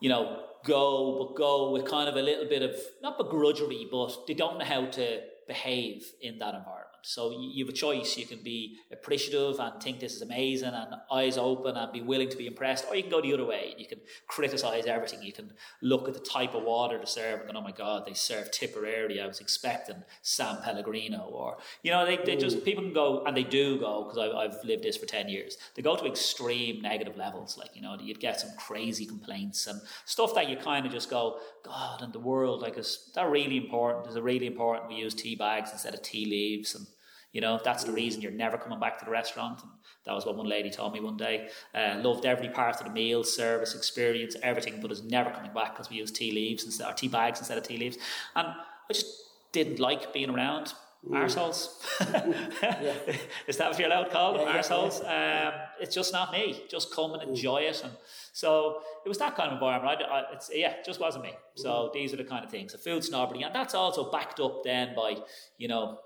you 0.00 0.08
know, 0.08 0.44
go, 0.64 1.18
but 1.18 1.36
go 1.36 1.70
with 1.70 1.84
kind 1.86 2.08
of 2.08 2.16
a 2.16 2.22
little 2.22 2.48
bit 2.48 2.62
of, 2.62 2.74
not 3.02 3.18
begrudgery, 3.18 3.90
but 3.90 4.26
they 4.26 4.34
don't 4.34 4.58
know 4.58 4.64
how 4.64 4.86
to 4.86 5.20
behave 5.46 6.04
in 6.22 6.38
that 6.38 6.54
environment. 6.54 6.79
So 7.02 7.30
you 7.30 7.64
have 7.64 7.72
a 7.72 7.76
choice. 7.76 8.16
You 8.16 8.26
can 8.26 8.42
be 8.42 8.78
appreciative 8.92 9.58
and 9.58 9.82
think 9.82 10.00
this 10.00 10.14
is 10.14 10.22
amazing 10.22 10.72
and 10.74 10.94
eyes 11.10 11.38
open 11.38 11.76
and 11.76 11.92
be 11.92 12.02
willing 12.02 12.28
to 12.28 12.36
be 12.36 12.46
impressed, 12.46 12.86
or 12.88 12.96
you 12.96 13.02
can 13.02 13.10
go 13.10 13.20
the 13.20 13.34
other 13.34 13.44
way. 13.44 13.74
You 13.78 13.86
can 13.86 14.00
criticize 14.26 14.86
everything. 14.86 15.22
You 15.22 15.32
can 15.32 15.52
look 15.82 16.08
at 16.08 16.14
the 16.14 16.20
type 16.20 16.54
of 16.54 16.62
water 16.62 16.98
to 16.98 17.06
serve 17.06 17.40
and 17.40 17.52
go, 17.52 17.58
oh 17.58 17.62
my 17.62 17.72
God, 17.72 18.04
they 18.06 18.14
serve 18.14 18.50
Tipperary. 18.50 19.20
I 19.20 19.26
was 19.26 19.40
expecting 19.40 20.02
San 20.22 20.58
Pellegrino. 20.62 21.28
Or, 21.32 21.58
you 21.82 21.90
know, 21.90 22.04
they, 22.04 22.18
they 22.18 22.36
just, 22.36 22.58
mm. 22.58 22.64
people 22.64 22.84
can 22.84 22.92
go, 22.92 23.24
and 23.24 23.36
they 23.36 23.44
do 23.44 23.78
go, 23.78 24.04
because 24.04 24.18
I've 24.18 24.64
lived 24.64 24.82
this 24.82 24.96
for 24.96 25.06
10 25.06 25.28
years, 25.28 25.56
they 25.74 25.82
go 25.82 25.96
to 25.96 26.06
extreme 26.06 26.82
negative 26.82 27.16
levels. 27.16 27.56
Like, 27.56 27.70
you 27.74 27.82
know, 27.82 27.96
you'd 28.00 28.20
get 28.20 28.40
some 28.40 28.50
crazy 28.58 29.06
complaints 29.06 29.66
and 29.66 29.80
stuff 30.04 30.34
that 30.34 30.48
you 30.48 30.56
kind 30.56 30.86
of 30.86 30.92
just 30.92 31.10
go, 31.10 31.38
God, 31.64 32.02
and 32.02 32.12
the 32.12 32.20
world, 32.20 32.62
like, 32.62 32.78
is 32.78 33.10
that 33.14 33.28
really 33.28 33.56
important? 33.56 34.06
Is 34.08 34.16
it 34.16 34.22
really 34.22 34.46
important 34.46 34.88
we 34.88 34.96
use 34.96 35.14
tea 35.14 35.34
bags 35.34 35.70
instead 35.72 35.94
of 35.94 36.02
tea 36.02 36.26
leaves? 36.26 36.74
And, 36.74 36.86
you 37.32 37.40
know, 37.40 37.60
that's 37.62 37.84
the 37.84 37.92
reason 37.92 38.20
you're 38.20 38.32
never 38.32 38.58
coming 38.58 38.80
back 38.80 38.98
to 38.98 39.04
the 39.04 39.10
restaurant. 39.10 39.62
And 39.62 39.70
that 40.04 40.14
was 40.14 40.26
what 40.26 40.36
one 40.36 40.48
lady 40.48 40.70
told 40.70 40.92
me 40.92 41.00
one 41.00 41.16
day. 41.16 41.48
Uh, 41.74 42.00
loved 42.02 42.26
every 42.26 42.48
part 42.48 42.80
of 42.80 42.86
the 42.86 42.92
meal, 42.92 43.22
service, 43.22 43.74
experience, 43.74 44.36
everything, 44.42 44.80
but 44.80 44.90
is 44.90 45.02
never 45.02 45.30
coming 45.30 45.52
back 45.52 45.74
because 45.74 45.90
we 45.90 45.96
use 45.96 46.10
tea 46.10 46.32
leaves 46.32 46.64
instead, 46.64 46.90
or 46.90 46.94
tea 46.94 47.08
bags 47.08 47.38
instead 47.38 47.56
of 47.56 47.64
tea 47.64 47.76
leaves. 47.76 47.98
And 48.34 48.48
I 48.48 48.92
just 48.92 49.06
didn't 49.52 49.78
like 49.78 50.12
being 50.12 50.30
around 50.30 50.72
mm. 51.08 51.16
arseholes. 51.16 51.76
Is 53.46 53.56
that 53.58 53.70
what 53.70 53.78
you're 53.78 53.88
allowed 53.88 54.04
to 54.04 54.10
call 54.10 54.32
them? 54.32 54.42
Yeah, 54.48 54.58
arseholes. 54.58 55.02
Yeah, 55.02 55.52
um, 55.54 55.60
it's 55.80 55.94
just 55.94 56.12
not 56.12 56.32
me. 56.32 56.64
Just 56.68 56.92
come 56.92 57.12
and 57.12 57.22
enjoy 57.22 57.58
it. 57.58 57.80
And 57.84 57.92
so 58.32 58.80
it 59.04 59.08
was 59.08 59.18
that 59.18 59.36
kind 59.36 59.48
of 59.48 59.54
environment. 59.54 60.02
I, 60.02 60.04
I, 60.04 60.24
it's, 60.32 60.50
yeah, 60.52 60.72
it 60.72 60.84
just 60.84 61.00
wasn't 61.00 61.24
me. 61.24 61.32
So 61.54 61.68
mm. 61.68 61.92
these 61.92 62.12
are 62.12 62.16
the 62.16 62.24
kind 62.24 62.44
of 62.44 62.50
things. 62.50 62.72
The 62.72 62.78
food 62.78 63.04
snobbery. 63.04 63.42
And 63.42 63.54
that's 63.54 63.74
also 63.74 64.10
backed 64.10 64.40
up 64.40 64.64
then 64.64 64.94
by, 64.96 65.16
you 65.58 65.68
know, 65.68 66.00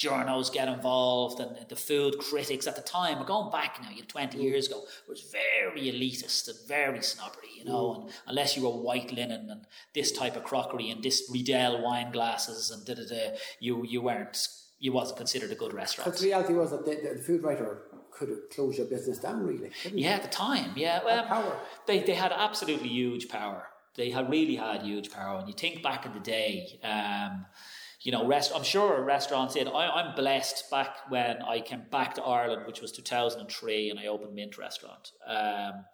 journals 0.00 0.48
get 0.48 0.66
involved 0.66 1.40
and 1.40 1.54
the 1.68 1.76
food 1.76 2.16
critics 2.18 2.66
at 2.66 2.74
the 2.74 2.80
time, 2.80 3.18
we're 3.18 3.26
going 3.26 3.50
back 3.50 3.78
now, 3.82 3.90
you 3.90 4.00
know, 4.00 4.08
20 4.08 4.38
mm. 4.38 4.42
years 4.42 4.66
ago, 4.66 4.82
was 5.06 5.20
very 5.30 5.92
elitist 5.92 6.48
and 6.48 6.56
very 6.66 7.02
snobbery, 7.02 7.50
you 7.54 7.66
know, 7.66 7.90
mm. 7.90 8.00
and 8.00 8.10
unless 8.26 8.56
you 8.56 8.62
were 8.62 8.70
white 8.70 9.12
linen 9.12 9.50
and 9.50 9.66
this 9.94 10.10
type 10.10 10.36
of 10.36 10.42
crockery 10.42 10.88
and 10.90 11.02
this 11.02 11.30
Riedel 11.30 11.82
wine 11.82 12.10
glasses 12.12 12.70
and 12.70 12.82
da 12.86 12.94
da 12.94 13.06
da, 13.06 13.36
you, 13.60 13.84
you 13.84 14.00
weren't, 14.00 14.48
you 14.78 14.90
wasn't 14.90 15.18
considered 15.18 15.52
a 15.52 15.54
good 15.54 15.74
restaurant. 15.74 16.10
But 16.10 16.18
the 16.18 16.28
reality 16.28 16.54
was 16.54 16.70
that 16.70 16.86
the, 16.86 17.16
the 17.16 17.22
food 17.22 17.42
writer 17.42 17.82
could 18.10 18.30
close 18.50 18.78
your 18.78 18.86
business 18.86 19.18
down, 19.18 19.46
really. 19.46 19.70
Yeah, 19.92 20.12
at 20.12 20.22
the 20.22 20.28
time, 20.28 20.72
yeah. 20.76 21.04
Well, 21.04 21.26
power. 21.26 21.58
They, 21.86 22.00
they 22.00 22.14
had 22.14 22.32
absolutely 22.32 22.88
huge 22.88 23.28
power. 23.28 23.66
They 23.96 24.08
had 24.08 24.30
really 24.30 24.56
had 24.56 24.80
huge 24.80 25.10
power. 25.10 25.40
And 25.40 25.48
you 25.48 25.54
think 25.54 25.82
back 25.82 26.06
in 26.06 26.14
the 26.14 26.20
day, 26.20 26.80
um, 26.82 27.44
you 28.02 28.12
know, 28.12 28.26
rest. 28.26 28.52
I'm 28.54 28.62
sure 28.62 28.96
a 28.96 29.02
restaurant 29.02 29.56
in. 29.56 29.68
I, 29.68 30.08
am 30.08 30.14
blessed. 30.14 30.70
Back 30.70 30.96
when 31.10 31.42
I 31.42 31.60
came 31.60 31.82
back 31.90 32.14
to 32.14 32.22
Ireland, 32.22 32.66
which 32.66 32.80
was 32.80 32.92
2003, 32.92 33.90
and 33.90 33.98
I 33.98 34.06
opened 34.06 34.34
Mint 34.34 34.56
Restaurant. 34.56 35.12
Um, 35.26 35.84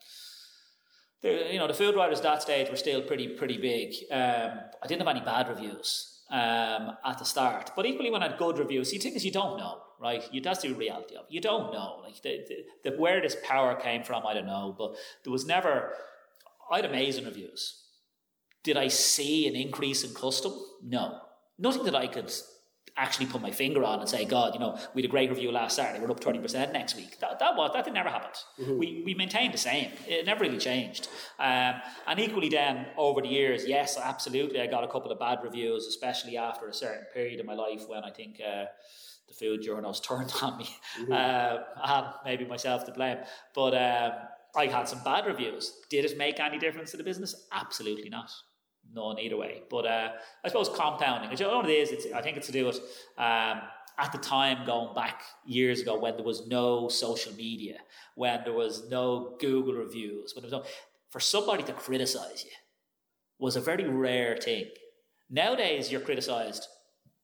the, 1.22 1.48
you 1.50 1.58
know, 1.58 1.66
the 1.66 1.74
food 1.74 1.96
writers 1.96 2.20
that 2.20 2.42
stage 2.42 2.70
were 2.70 2.76
still 2.76 3.02
pretty 3.02 3.28
pretty 3.28 3.58
big. 3.58 3.94
Um, 4.10 4.60
I 4.82 4.86
didn't 4.86 5.00
have 5.00 5.16
any 5.16 5.24
bad 5.24 5.48
reviews 5.48 6.20
um, 6.30 6.92
at 7.04 7.18
the 7.18 7.24
start, 7.24 7.72
but 7.74 7.86
equally 7.86 8.10
when 8.10 8.22
I 8.22 8.28
had 8.28 8.38
good 8.38 8.58
reviews, 8.58 8.90
the 8.92 8.98
thing 8.98 9.14
is 9.14 9.24
you 9.24 9.32
don't 9.32 9.56
know, 9.56 9.80
right? 10.00 10.22
You 10.32 10.40
that's 10.40 10.62
the 10.62 10.72
reality 10.74 11.16
of 11.16 11.24
it. 11.24 11.32
You 11.32 11.40
don't 11.40 11.72
know, 11.72 12.02
like 12.04 12.22
the, 12.22 12.44
the, 12.48 12.90
the 12.90 12.96
where 12.96 13.20
this 13.20 13.36
power 13.42 13.74
came 13.74 14.04
from. 14.04 14.24
I 14.24 14.34
don't 14.34 14.46
know, 14.46 14.76
but 14.78 14.94
there 15.24 15.32
was 15.32 15.44
never. 15.44 15.92
I 16.70 16.76
had 16.76 16.84
amazing 16.84 17.24
reviews. 17.24 17.82
Did 18.62 18.76
I 18.76 18.88
see 18.88 19.48
an 19.48 19.56
increase 19.56 20.04
in 20.04 20.14
custom? 20.14 20.52
No 20.82 21.20
nothing 21.58 21.84
that 21.84 21.94
I 21.94 22.06
could 22.06 22.30
actually 22.96 23.26
put 23.26 23.42
my 23.42 23.50
finger 23.50 23.84
on 23.84 24.00
and 24.00 24.08
say, 24.08 24.24
God, 24.24 24.54
you 24.54 24.60
know, 24.60 24.78
we 24.94 25.02
had 25.02 25.08
a 25.08 25.10
great 25.10 25.28
review 25.28 25.52
last 25.52 25.76
Saturday, 25.76 26.02
we're 26.02 26.10
up 26.10 26.20
20% 26.20 26.72
next 26.72 26.96
week. 26.96 27.18
That, 27.20 27.38
that 27.38 27.54
was, 27.56 27.70
that 27.74 27.92
never 27.92 28.08
happened. 28.08 28.34
Mm-hmm. 28.58 28.78
We, 28.78 29.02
we 29.04 29.14
maintained 29.14 29.52
the 29.52 29.58
same. 29.58 29.90
It 30.06 30.24
never 30.24 30.44
really 30.44 30.58
changed. 30.58 31.08
Um, 31.38 31.74
and 32.06 32.18
equally 32.18 32.48
then, 32.48 32.86
over 32.96 33.20
the 33.20 33.28
years, 33.28 33.66
yes, 33.66 33.98
absolutely, 34.02 34.60
I 34.60 34.66
got 34.66 34.82
a 34.82 34.88
couple 34.88 35.12
of 35.12 35.18
bad 35.18 35.40
reviews, 35.42 35.86
especially 35.86 36.38
after 36.38 36.68
a 36.68 36.72
certain 36.72 37.04
period 37.12 37.38
in 37.38 37.46
my 37.46 37.54
life 37.54 37.86
when 37.86 38.02
I 38.02 38.10
think 38.10 38.40
uh, 38.40 38.64
the 39.28 39.34
food 39.34 39.60
journals 39.60 40.00
turned 40.06 40.32
on 40.40 40.56
me. 40.56 40.68
Mm-hmm. 41.00 41.12
Uh, 41.12 41.58
and 41.84 42.06
maybe 42.24 42.46
myself 42.46 42.86
to 42.86 42.92
blame. 42.92 43.18
But 43.54 43.74
um, 43.74 44.12
I 44.56 44.66
had 44.68 44.88
some 44.88 45.02
bad 45.04 45.26
reviews. 45.26 45.80
Did 45.90 46.06
it 46.06 46.16
make 46.16 46.40
any 46.40 46.58
difference 46.58 46.92
to 46.92 46.96
the 46.96 47.04
business? 47.04 47.46
Absolutely 47.52 48.08
not 48.08 48.30
none 48.92 49.18
either 49.18 49.36
way. 49.36 49.62
But 49.68 49.86
uh, 49.86 50.08
I 50.44 50.48
suppose 50.48 50.68
compounding. 50.68 51.30
You 51.30 51.46
know 51.46 51.56
what 51.56 51.70
it 51.70 51.74
is? 51.74 51.90
It's, 51.90 52.06
I 52.14 52.22
think 52.22 52.36
it's 52.36 52.46
to 52.46 52.52
do 52.52 52.66
with 52.66 52.76
um, 53.18 53.60
at 53.98 54.12
the 54.12 54.18
time 54.18 54.66
going 54.66 54.94
back 54.94 55.22
years 55.44 55.80
ago 55.80 55.98
when 55.98 56.16
there 56.16 56.24
was 56.24 56.46
no 56.46 56.88
social 56.88 57.32
media, 57.34 57.78
when 58.14 58.40
there 58.44 58.52
was 58.52 58.88
no 58.90 59.36
Google 59.40 59.74
reviews, 59.74 60.34
when 60.34 60.42
there 60.42 60.50
was 60.50 60.64
no, 60.64 60.70
for 61.10 61.20
somebody 61.20 61.62
to 61.64 61.72
criticize 61.72 62.44
you 62.44 62.50
was 63.38 63.56
a 63.56 63.60
very 63.60 63.88
rare 63.88 64.36
thing. 64.36 64.66
Nowadays, 65.30 65.90
you're 65.90 66.00
criticized. 66.00 66.66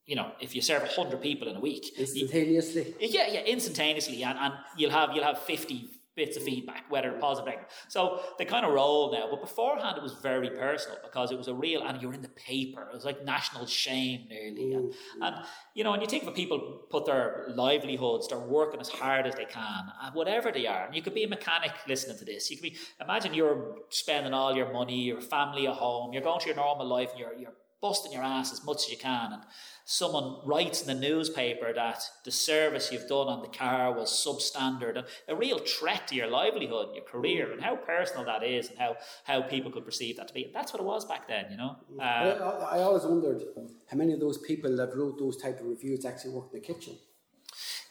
You 0.05 0.17
know, 0.17 0.33
if 0.41 0.55
you 0.55 0.61
serve 0.61 0.83
hundred 0.83 1.23
people 1.23 1.49
in 1.49 1.57
a 1.57 1.61
week, 1.61 1.85
instantaneously. 1.97 2.95
You, 3.01 3.09
yeah, 3.09 3.29
yeah, 3.29 3.41
instantaneously, 3.43 4.23
and, 4.25 4.37
and 4.39 4.55
you'll 4.77 4.91
have 4.91 5.11
you'll 5.15 5.25
have 5.25 5.39
fifty 5.39 5.89
bits 6.15 6.37
of 6.37 6.43
feedback, 6.43 6.91
whether 6.91 7.11
positive 7.13 7.47
or 7.47 7.51
negative. 7.51 7.75
So 7.89 8.21
they 8.39 8.45
kind 8.45 8.67
of 8.67 8.73
roll 8.73 9.13
now. 9.13 9.29
But 9.31 9.41
beforehand, 9.41 9.97
it 9.97 10.03
was 10.03 10.13
very 10.15 10.51
personal 10.51 10.99
because 11.03 11.33
it 11.33 11.39
was 11.39 11.49
a 11.49 11.55
real, 11.55 11.83
and 11.83 12.01
you're 12.03 12.13
in 12.13 12.23
the 12.23 12.29
paper. 12.29 12.83
It 12.83 12.95
was 12.95 13.05
like 13.05 13.25
national 13.25 13.67
shame 13.67 14.27
nearly. 14.29 14.75
And, 14.75 14.93
mm. 14.93 14.95
and 15.23 15.37
you 15.75 15.85
know, 15.85 15.93
and 15.93 16.03
you 16.03 16.09
think 16.09 16.25
of 16.25 16.35
people 16.35 16.83
put 16.91 17.07
their 17.07 17.47
livelihoods, 17.55 18.29
they're 18.29 18.39
working 18.39 18.81
as 18.81 18.89
hard 18.89 19.27
as 19.27 19.35
they 19.35 19.47
can, 19.47 19.93
whatever 20.13 20.53
they 20.53 20.67
are. 20.67 20.87
And 20.87 20.95
you 20.95 21.03
could 21.03 21.15
be 21.15 21.25
a 21.25 21.29
mechanic 21.29 21.73
listening 21.89 22.19
to 22.19 22.25
this. 22.25 22.51
You 22.51 22.57
could 22.57 22.71
be, 22.71 22.77
imagine 23.01 23.35
you're 23.35 23.77
spending 23.89 24.35
all 24.35 24.55
your 24.55 24.73
money, 24.73 25.03
your 25.03 25.21
family 25.21 25.67
at 25.67 25.75
home, 25.75 26.13
you're 26.13 26.23
going 26.23 26.41
to 26.41 26.47
your 26.47 26.57
normal 26.57 26.87
life, 26.87 27.11
and 27.11 27.21
you're, 27.21 27.35
you're 27.35 27.55
busting 27.83 28.13
your 28.13 28.23
ass 28.23 28.53
as 28.53 28.65
much 28.65 28.85
as 28.85 28.91
you 28.91 28.97
can. 28.97 29.33
And 29.33 29.43
someone 29.85 30.37
writes 30.47 30.81
in 30.81 30.87
the 30.87 31.09
newspaper 31.09 31.73
that 31.75 32.03
the 32.25 32.31
service 32.31 32.91
you've 32.93 33.09
done 33.09 33.27
on 33.27 33.43
the 33.43 33.49
car 33.49 33.93
was 33.93 34.11
substandard 34.11 34.97
and 34.97 35.07
a 35.29 35.35
real 35.35 35.59
threat 35.59 36.07
to 36.09 36.15
your 36.15 36.29
livelihood 36.29 36.87
and 36.87 36.97
your 36.97 37.05
career 37.05 37.53
and 37.53 37.61
how 37.61 37.77
personal 37.77 38.25
that 38.25 38.45
is 38.45 38.71
and 38.71 38.79
how, 38.79 38.97
how 39.25 39.43
people 39.43 39.71
could 39.71 39.85
perceive 39.85 40.17
that 40.17 40.29
to 40.29 40.35
be. 40.35 40.51
That's 40.55 40.73
what 40.73 40.81
it 40.81 40.87
was 40.87 41.05
back 41.05 41.27
then, 41.29 41.47
you 41.51 41.57
know. 41.57 41.77
Uh, 41.99 42.03
I, 42.03 42.79
I 42.79 42.83
always 42.83 43.03
wondered 43.03 43.43
how 43.91 43.97
many 43.97 44.13
of 44.13 44.21
those 44.21 44.39
people 44.39 44.77
that 44.77 44.97
wrote 44.97 45.19
those 45.19 45.37
type 45.37 45.61
of 45.61 45.67
reviews 45.67 46.05
actually 46.05 46.35
worked 46.35 46.55
in 46.55 46.61
the 46.61 46.67
kitchen. 46.67 46.95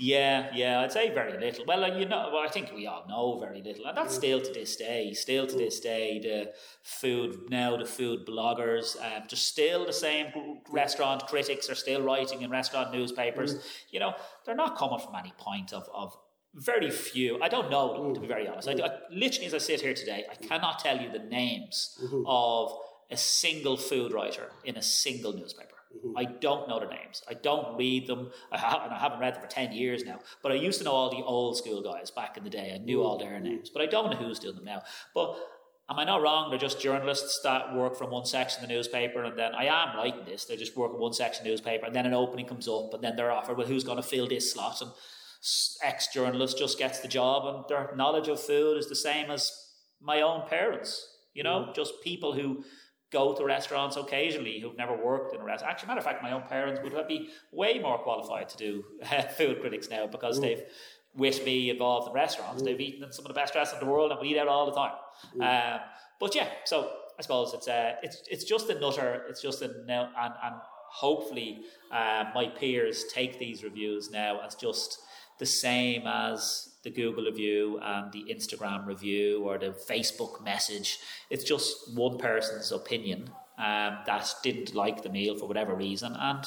Yeah, 0.01 0.49
yeah, 0.51 0.79
I'd 0.79 0.91
say 0.91 1.13
very 1.13 1.37
little. 1.37 1.63
Well, 1.67 1.95
you 1.95 2.07
know, 2.07 2.31
well, 2.33 2.41
I 2.41 2.47
think 2.49 2.71
we 2.73 2.87
all 2.87 3.05
know 3.07 3.37
very 3.39 3.61
little, 3.61 3.85
and 3.85 3.95
that's 3.95 4.15
still 4.15 4.41
to 4.41 4.51
this 4.51 4.75
day. 4.75 5.13
Still 5.13 5.45
to 5.45 5.55
this 5.55 5.79
day, 5.79 6.19
the 6.19 6.53
food 6.81 7.51
now, 7.51 7.77
the 7.77 7.85
food 7.85 8.25
bloggers, 8.25 8.99
um, 8.99 9.27
just 9.27 9.45
still 9.45 9.85
the 9.85 9.93
same 9.93 10.61
restaurant 10.71 11.27
critics 11.27 11.69
are 11.69 11.75
still 11.75 12.01
writing 12.01 12.41
in 12.41 12.49
restaurant 12.49 12.91
newspapers. 12.91 13.53
Mm. 13.53 13.61
You 13.91 13.99
know, 13.99 14.15
they're 14.43 14.55
not 14.55 14.75
coming 14.75 14.97
from 14.97 15.13
any 15.13 15.33
point 15.37 15.71
of 15.71 15.87
of 15.93 16.17
very 16.55 16.89
few. 16.89 17.39
I 17.39 17.47
don't 17.47 17.69
know 17.69 17.93
them, 17.93 18.15
to 18.15 18.19
be 18.19 18.27
very 18.27 18.47
honest. 18.47 18.69
I, 18.69 18.71
I, 18.71 18.89
literally, 19.11 19.45
as 19.45 19.53
I 19.53 19.59
sit 19.59 19.81
here 19.81 19.93
today, 19.93 20.25
I 20.31 20.33
cannot 20.33 20.79
tell 20.79 20.99
you 20.99 21.11
the 21.11 21.19
names 21.19 21.95
mm-hmm. 22.03 22.23
of 22.25 22.73
a 23.11 23.17
single 23.17 23.77
food 23.77 24.13
writer 24.13 24.49
in 24.63 24.77
a 24.77 24.81
single 24.81 25.33
newspaper. 25.33 25.75
Mm-hmm. 25.97 26.17
I 26.17 26.25
don't 26.25 26.67
know 26.67 26.80
their 26.80 26.89
names. 26.89 27.21
I 27.30 27.34
don't 27.34 27.77
read 27.77 28.08
them. 28.08 28.32
I 28.51 28.58
haven't, 28.58 28.91
I 28.91 28.97
haven't 28.97 29.19
read 29.19 29.36
them 29.36 29.41
for 29.41 29.47
10 29.47 29.71
years 29.73 30.04
now. 30.04 30.19
But 30.41 30.51
I 30.51 30.56
used 30.56 30.80
to 30.80 30.86
know 30.86 30.91
all 30.91 31.10
the 31.10 31.23
old 31.23 31.58
school 31.58 31.82
guys 31.82 32.12
back 32.12 32.38
in 32.38 32.43
the 32.43 32.49
day. 32.49 32.71
I 32.73 32.77
knew 32.77 33.04
all 33.04 33.17
their 33.17 33.39
names. 33.39 33.69
But 33.69 33.82
I 33.82 33.86
don't 33.86 34.12
know 34.12 34.17
who's 34.17 34.39
doing 34.39 34.56
them 34.56 34.65
now. 34.65 34.84
But 35.13 35.36
am 35.89 35.99
I 35.99 36.04
not 36.04 36.21
wrong? 36.21 36.49
They're 36.49 36.60
just 36.60 36.82
journalists 36.82 37.41
that 37.43 37.75
work 37.75 37.97
from 37.97 38.12
one 38.12 38.25
section 38.25 38.63
of 38.63 38.69
the 38.69 38.73
newspaper. 38.73 39.23
And 39.23 39.38
then 39.38 39.54
I 39.54 39.65
am 39.65 39.97
writing 39.97 40.25
this. 40.25 40.45
They 40.45 40.56
just 40.56 40.77
work 40.77 40.93
in 40.93 40.99
one 40.99 41.13
section 41.13 41.41
of 41.41 41.45
the 41.45 41.49
newspaper. 41.51 41.86
And 41.86 41.95
then 41.95 42.06
an 42.06 42.13
opening 42.13 42.47
comes 42.47 42.67
up. 42.67 42.93
And 42.93 43.04
then 43.04 43.15
they're 43.15 43.32
offered, 43.32 43.58
well, 43.58 43.67
who's 43.67 43.84
going 43.84 43.97
to 43.97 44.04
fill 44.04 44.27
this 44.27 44.54
slot? 44.54 44.82
And 44.82 44.91
ex 45.84 46.08
journalist 46.08 46.58
just 46.58 46.80
gets 46.80 46.99
the 46.99 47.08
job. 47.08 47.56
And 47.56 47.65
their 47.67 47.95
knowledge 47.95 48.27
of 48.27 48.39
food 48.39 48.77
is 48.77 48.88
the 48.88 48.95
same 48.95 49.30
as 49.30 49.51
my 50.01 50.21
own 50.21 50.47
parents. 50.47 51.08
You 51.34 51.43
know, 51.43 51.67
mm. 51.69 51.75
just 51.75 52.01
people 52.04 52.34
who 52.34 52.63
go 53.12 53.36
to 53.36 53.43
restaurants 53.43 53.97
occasionally 53.97 54.60
who've 54.60 54.78
never 54.78 54.95
worked 54.95 55.36
in 55.36 55.41
a 55.41 55.43
restaurant. 55.43 55.71
Actually, 55.71 55.88
matter 55.88 56.00
of 56.00 56.06
fact, 56.06 56.24
my 56.24 56.32
own 56.32 56.43
parents 56.43 56.80
would 56.82 57.08
be 57.08 57.30
way 57.52 57.78
more 57.80 57.97
qualified 57.97 58.50
to 58.50 58.58
do 58.58 58.84
uh, 59.12 59.24
food 59.24 59.60
critics 59.62 59.89
now 59.89 60.08
because 60.08 60.39
they've, 60.39 60.63
with 61.15 61.43
me 61.45 61.69
involved 61.69 62.08
in 62.08 62.13
restaurants, 62.13 62.63
they've 62.63 62.80
eaten 62.80 63.04
in 63.04 63.12
some 63.12 63.26
of 63.26 63.30
the 63.30 63.34
best 63.34 63.54
restaurants 63.54 63.82
in 63.82 63.86
the 63.86 63.91
world 63.93 64.12
and 64.12 64.21
we 64.21 64.30
eat 64.30 64.38
out 64.38 64.47
all 64.47 64.65
the 64.65 64.71
time. 64.71 64.93
Um, 65.41 65.82
but 66.19 66.34
yeah, 66.36 66.47
so 66.63 66.91
I 67.19 67.21
suppose 67.21 67.54
it's 67.54 67.67
uh, 67.67 67.95
it's 68.02 68.24
it's 68.30 68.43
just 68.43 68.69
a 68.69 68.80
nutter. 68.80 69.26
It's 69.30 69.41
just 69.41 69.62
a 69.62 69.65
and 69.65 69.89
and 69.89 70.56
hopefully 70.89 71.62
uh, 71.91 72.26
my 72.34 72.47
peers 72.47 73.06
take 73.13 73.39
these 73.39 73.63
reviews 73.63 74.10
now 74.10 74.39
as 74.45 74.56
just 74.56 75.00
the 75.39 75.45
same 75.45 76.04
as 76.06 76.69
the 76.84 76.89
Google 76.89 77.26
review 77.26 77.80
and 77.84 78.12
the 78.12 78.26
Instagram 78.34 78.86
review 78.88 79.44
or 79.44 79.58
the 79.58 79.72
Facebook 79.89 80.44
message. 80.44 81.00
It's 81.30 81.44
just 81.44 81.96
one 81.96 82.17
person's 82.17 82.72
opinion. 82.72 83.30
um, 83.58 83.98
that 84.08 84.34
didn't 84.41 84.74
like 84.74 85.04
the 85.04 85.10
meal 85.10 85.38
for 85.38 85.46
whatever 85.46 85.76
reason, 85.76 86.15
and 86.15 86.44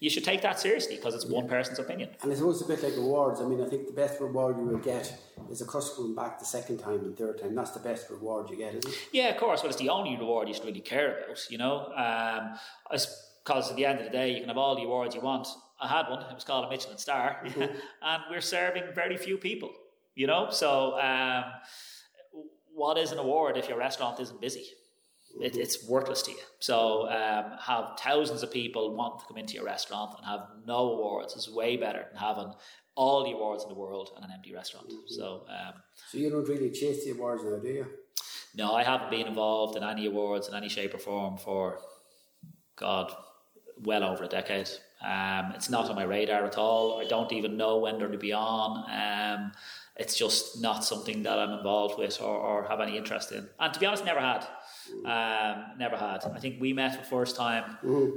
you 0.00 0.08
should 0.08 0.24
take 0.24 0.40
that 0.40 0.58
seriously 0.58 0.96
because 0.96 1.14
it's 1.14 1.26
one 1.26 1.46
person's 1.46 1.78
opinion. 1.78 2.08
And 2.22 2.32
I 2.32 2.34
suppose 2.34 2.60
it's 2.60 2.70
a 2.70 2.72
bit 2.74 2.82
like 2.82 2.96
awards. 2.96 3.40
I 3.42 3.44
mean, 3.44 3.60
I 3.62 3.68
think 3.68 3.86
the 3.86 3.92
best 3.92 4.18
reward 4.20 4.56
you 4.56 4.64
will 4.64 4.78
get 4.78 5.14
is 5.50 5.60
a 5.60 5.66
customer 5.66 5.96
coming 5.96 6.14
back 6.14 6.38
the 6.38 6.46
second 6.46 6.78
time 6.78 7.00
and 7.04 7.14
third 7.18 7.38
time. 7.40 7.54
That's 7.54 7.72
the 7.72 7.80
best 7.80 8.08
reward 8.08 8.48
you 8.48 8.56
get, 8.56 8.74
isn't 8.76 8.90
it? 8.90 8.98
Yeah, 9.12 9.28
of 9.28 9.36
course. 9.36 9.62
Well, 9.62 9.70
it's 9.70 9.78
the 9.78 9.90
only 9.90 10.16
reward 10.16 10.48
you 10.48 10.54
should 10.54 10.64
really 10.64 10.80
care 10.80 11.08
about, 11.24 11.38
you 11.50 11.58
know. 11.58 11.92
Um, 11.94 12.54
because 13.44 13.70
at 13.70 13.76
the 13.76 13.84
end 13.84 13.98
of 13.98 14.06
the 14.06 14.10
day, 14.10 14.30
you 14.32 14.40
can 14.40 14.48
have 14.48 14.56
all 14.56 14.74
the 14.74 14.84
awards 14.84 15.14
you 15.14 15.20
want. 15.20 15.46
I 15.80 15.88
had 15.88 16.08
one. 16.08 16.20
It 16.22 16.34
was 16.34 16.44
called 16.44 16.66
a 16.66 16.70
Michelin 16.70 16.98
Star, 16.98 17.40
mm-hmm. 17.44 17.62
and 18.02 18.22
we're 18.30 18.40
serving 18.40 18.84
very 18.94 19.16
few 19.16 19.36
people, 19.36 19.70
you 20.14 20.26
know. 20.26 20.48
So, 20.50 20.98
um, 21.00 21.44
what 22.74 22.98
is 22.98 23.12
an 23.12 23.18
award 23.18 23.56
if 23.56 23.68
your 23.68 23.78
restaurant 23.78 24.20
isn't 24.20 24.40
busy? 24.40 24.66
It, 25.40 25.56
it's 25.56 25.88
worthless 25.88 26.22
to 26.22 26.30
you. 26.30 26.38
So 26.60 27.08
um, 27.08 27.58
have 27.58 27.98
thousands 27.98 28.42
of 28.42 28.52
people 28.52 28.94
want 28.94 29.20
to 29.20 29.26
come 29.26 29.36
into 29.36 29.54
your 29.54 29.64
restaurant 29.64 30.14
and 30.16 30.26
have 30.26 30.46
no 30.64 30.92
awards 30.92 31.34
is 31.34 31.50
way 31.50 31.76
better 31.76 32.06
than 32.10 32.20
having 32.20 32.52
all 32.94 33.24
the 33.24 33.32
awards 33.32 33.64
in 33.64 33.68
the 33.68 33.74
world 33.74 34.10
and 34.14 34.24
an 34.24 34.30
empty 34.32 34.54
restaurant. 34.54 34.88
Mm-hmm. 34.88 35.08
So 35.08 35.44
um, 35.48 35.74
so 36.10 36.18
you 36.18 36.30
don't 36.30 36.48
really 36.48 36.70
chase 36.70 37.04
the 37.04 37.12
awards 37.12 37.42
now, 37.44 37.58
do 37.58 37.68
you? 37.68 37.86
No, 38.56 38.74
I 38.74 38.84
haven't 38.84 39.10
been 39.10 39.26
involved 39.26 39.76
in 39.76 39.82
any 39.82 40.06
awards 40.06 40.48
in 40.48 40.54
any 40.54 40.68
shape 40.68 40.94
or 40.94 40.98
form 40.98 41.36
for 41.36 41.80
God, 42.76 43.12
well 43.82 44.04
over 44.04 44.24
a 44.24 44.28
decade. 44.28 44.68
Um, 45.04 45.52
it's 45.54 45.68
not 45.68 45.90
on 45.90 45.96
my 45.96 46.04
radar 46.04 46.44
at 46.44 46.56
all. 46.56 47.00
I 47.00 47.04
don't 47.04 47.32
even 47.32 47.56
know 47.56 47.78
when 47.78 47.98
they're 47.98 48.08
to 48.08 48.18
be 48.18 48.32
on. 48.32 48.84
Um, 48.90 49.52
it's 49.96 50.16
just 50.16 50.60
not 50.60 50.84
something 50.84 51.22
that 51.22 51.38
I'm 51.38 51.50
involved 51.50 51.98
with 51.98 52.20
or, 52.20 52.36
or 52.36 52.64
have 52.68 52.80
any 52.80 52.96
interest 52.96 53.30
in. 53.32 53.48
And 53.60 53.74
to 53.74 53.80
be 53.80 53.86
honest, 53.86 54.04
never 54.04 54.20
had. 54.20 54.46
Um, 55.04 55.78
never 55.78 55.96
had. 55.96 56.24
I 56.24 56.38
think 56.40 56.60
we 56.60 56.72
met 56.72 56.96
for 56.96 57.02
the 57.02 57.08
first 57.08 57.36
time. 57.36 57.76
Mm-hmm. 57.84 58.16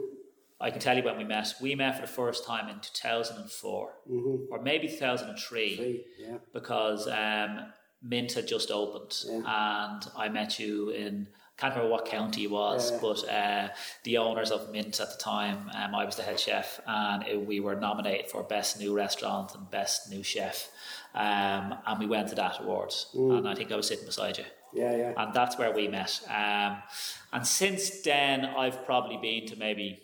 I 0.60 0.72
can 0.72 0.80
tell 0.80 0.98
you 0.98 1.04
when 1.04 1.18
we 1.18 1.24
met. 1.24 1.54
We 1.62 1.76
met 1.76 1.96
for 1.96 2.02
the 2.02 2.12
first 2.12 2.46
time 2.46 2.68
in 2.70 2.80
2004 2.80 3.94
mm-hmm. 4.10 4.36
or 4.52 4.62
maybe 4.62 4.88
2003 4.88 5.76
Three, 5.76 6.06
yeah. 6.18 6.38
because 6.52 7.08
um, 7.08 7.74
Mint 8.02 8.34
had 8.34 8.48
just 8.48 8.72
opened 8.72 9.16
yeah. 9.26 9.92
and 9.94 10.08
I 10.16 10.30
met 10.30 10.58
you 10.58 10.90
in 10.90 11.28
can't 11.58 11.74
remember 11.74 11.92
what 11.92 12.06
county 12.06 12.44
it 12.44 12.52
was, 12.52 12.92
yeah. 12.92 12.98
but 13.02 13.30
uh, 13.30 13.70
the 14.04 14.18
owners 14.18 14.52
of 14.52 14.72
Mint 14.72 15.00
at 15.00 15.10
the 15.10 15.18
time, 15.18 15.72
um, 15.74 15.96
I 15.96 16.06
was 16.06 16.16
the 16.16 16.22
head 16.22 16.40
chef, 16.40 16.80
and 16.86 17.28
it, 17.28 17.46
we 17.46 17.60
were 17.60 17.76
nominated 17.76 18.30
for 18.30 18.44
best 18.44 18.80
new 18.80 18.96
restaurant 18.96 19.56
and 19.56 19.70
best 19.72 20.10
new 20.12 20.22
chef, 20.22 20.70
um, 21.16 21.76
and 21.86 22.00
we 22.00 22.06
went 22.06 22.30
to 22.30 22.36
that 22.36 22.60
awards, 22.60 23.08
mm. 23.16 23.38
and 23.38 23.50
I 23.50 23.56
think 23.56 23.72
I 23.72 23.76
was 23.76 23.88
sitting 23.88 24.06
beside 24.06 24.38
you. 24.38 24.46
Yeah, 24.74 24.96
yeah. 24.96 25.14
And 25.18 25.34
that's 25.34 25.58
where 25.58 25.72
we 25.72 25.88
met. 25.88 26.22
Um, 26.30 26.78
and 27.34 27.48
since 27.48 28.02
then, 28.02 28.46
I've 28.46 28.86
probably 28.86 29.18
been 29.18 29.48
to 29.48 29.58
maybe 29.58 30.00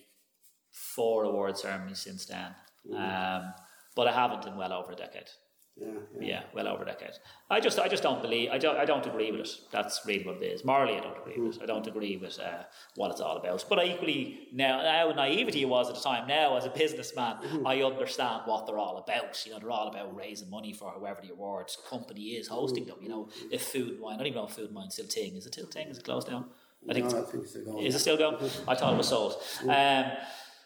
four 0.71 1.23
award 1.25 1.57
ceremonies 1.57 1.99
since 1.99 2.25
then. 2.25 2.55
Mm. 2.89 2.95
Um, 2.95 3.53
but 3.95 4.07
I 4.07 4.13
haven't 4.13 4.47
in 4.47 4.57
well 4.57 4.73
over 4.73 4.93
a 4.93 4.95
decade. 4.95 5.29
Yeah, 5.75 5.87
yeah. 6.19 6.27
yeah, 6.27 6.43
well 6.53 6.67
over 6.67 6.83
a 6.83 6.85
decade. 6.85 7.13
I 7.49 7.59
just, 7.59 7.79
I 7.79 7.87
just 7.87 8.03
don't 8.03 8.21
believe. 8.21 8.51
I 8.51 8.59
don't, 8.59 8.77
I 8.77 8.85
don't 8.85 9.05
agree 9.07 9.31
with 9.31 9.41
it. 9.41 9.49
That's 9.71 10.01
really 10.05 10.23
what 10.23 10.35
it 10.35 10.45
is. 10.45 10.63
Morally, 10.63 10.97
I 10.97 10.99
don't 10.99 11.17
agree 11.17 11.41
with 11.41 11.55
it. 11.57 11.63
I 11.63 11.65
don't 11.65 11.87
agree 11.87 12.15
with 12.15 12.39
uh, 12.39 12.63
what 12.95 13.09
it's 13.09 13.19
all 13.19 13.37
about. 13.37 13.65
But 13.67 13.79
I 13.79 13.85
equally 13.85 14.49
now, 14.53 14.83
now 14.83 15.11
naivety 15.11 15.65
was 15.65 15.89
at 15.89 15.95
the 15.95 16.01
time. 16.01 16.27
Now, 16.27 16.55
as 16.57 16.65
a 16.65 16.69
businessman, 16.69 17.37
mm-hmm. 17.37 17.65
I 17.65 17.81
understand 17.81 18.43
what 18.45 18.67
they're 18.67 18.77
all 18.77 18.97
about. 18.97 19.43
You 19.47 19.53
know, 19.53 19.59
they're 19.59 19.71
all 19.71 19.87
about 19.87 20.15
raising 20.15 20.51
money 20.51 20.73
for 20.73 20.91
whoever 20.91 21.21
the 21.21 21.31
awards 21.31 21.75
company 21.89 22.21
is 22.21 22.47
hosting 22.47 22.85
them. 22.85 22.97
You 23.01 23.09
know, 23.09 23.29
if 23.51 23.63
Food 23.63 23.93
and 23.93 23.99
Wine, 23.99 24.15
I 24.15 24.17
don't 24.17 24.27
even 24.27 24.37
know 24.37 24.47
if 24.47 24.53
Food 24.53 24.67
and 24.67 24.75
Wine 24.75 24.91
still 24.91 25.07
ting. 25.07 25.35
Is 25.35 25.47
it 25.47 25.53
still 25.53 25.67
ting? 25.67 25.87
Is 25.87 25.97
it 25.97 26.03
closed 26.03 26.29
down? 26.29 26.45
I 26.87 26.93
think, 26.93 27.09
no, 27.09 27.19
I 27.19 27.21
think 27.23 27.43
it's 27.43 27.51
still 27.51 27.65
going. 27.65 27.85
Is 27.85 27.95
it 27.95 27.99
still 27.99 28.17
going? 28.17 28.35
I 28.67 28.75
thought 28.75 28.93
it 28.93 28.97
was 28.97 29.07
sold. 29.07 29.37
Um, 29.63 30.05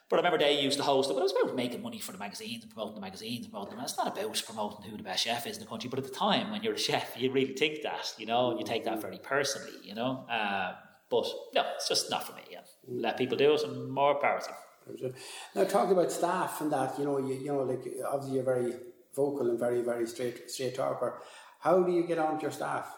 but 0.10 0.18
I 0.18 0.20
remember 0.20 0.38
they 0.38 0.62
used 0.62 0.78
to 0.78 0.84
host 0.84 1.10
it, 1.10 1.14
but 1.14 1.20
it 1.20 1.24
was 1.24 1.34
about 1.34 1.56
making 1.56 1.82
money 1.82 2.00
for 2.00 2.14
the 2.14 2.18
magazines 2.18 2.64
and 2.64 2.72
promoting 2.72 2.96
the 2.96 3.02
magazines 3.02 3.46
and 3.46 3.52
promoting 3.52 3.76
them. 3.76 3.84
It's 3.84 3.98
not 3.98 4.08
about 4.08 4.44
promoting 4.46 4.90
who 4.90 4.96
the 4.96 5.04
best 5.04 5.24
chef 5.24 5.46
is 5.46 5.58
in 5.58 5.64
the 5.64 5.70
country, 5.70 5.90
but 5.90 6.00
at 6.00 6.06
the 6.06 6.14
time 6.14 6.52
when 6.52 6.64
you're 6.64 6.74
a 6.74 6.80
chef, 6.90 7.16
you 7.18 7.32
really 7.32 7.54
think 7.54 7.82
that, 7.84 8.14
you 8.18 8.26
know, 8.26 8.52
and 8.52 8.60
you 8.60 8.66
take 8.66 8.86
that 8.86 9.02
very 9.02 9.20
personally, 9.20 9.74
you 9.84 9.96
know. 9.96 10.26
Um, 10.30 10.76
but 11.10 11.26
no, 11.54 11.64
it's 11.76 11.90
just 11.90 12.10
not 12.10 12.26
for 12.26 12.34
me. 12.34 12.42
Yeah. 12.52 12.60
Let 12.88 13.18
people 13.18 13.38
do 13.38 13.54
it 13.54 13.64
and 13.64 13.90
more 13.90 14.16
power 14.16 14.40
to 14.40 14.48
them. 14.48 15.14
Now, 15.54 15.66
talking 15.66 15.92
about 15.92 16.12
staff 16.12 16.62
and 16.62 16.72
that, 16.72 16.98
you 16.98 17.04
know, 17.04 17.18
you, 17.18 17.34
you 17.34 17.48
know, 17.48 17.64
like 17.64 17.84
obviously 18.08 18.36
you're 18.36 18.46
very 18.46 18.74
vocal 19.14 19.50
and 19.50 19.60
very, 19.60 19.82
very 19.82 20.08
straight, 20.08 20.50
straight 20.50 20.76
talker. 20.76 21.22
How 21.60 21.84
do 21.84 21.92
you 21.92 22.04
get 22.04 22.18
on 22.18 22.36
with 22.36 22.44
your 22.44 22.52
staff? 22.52 22.90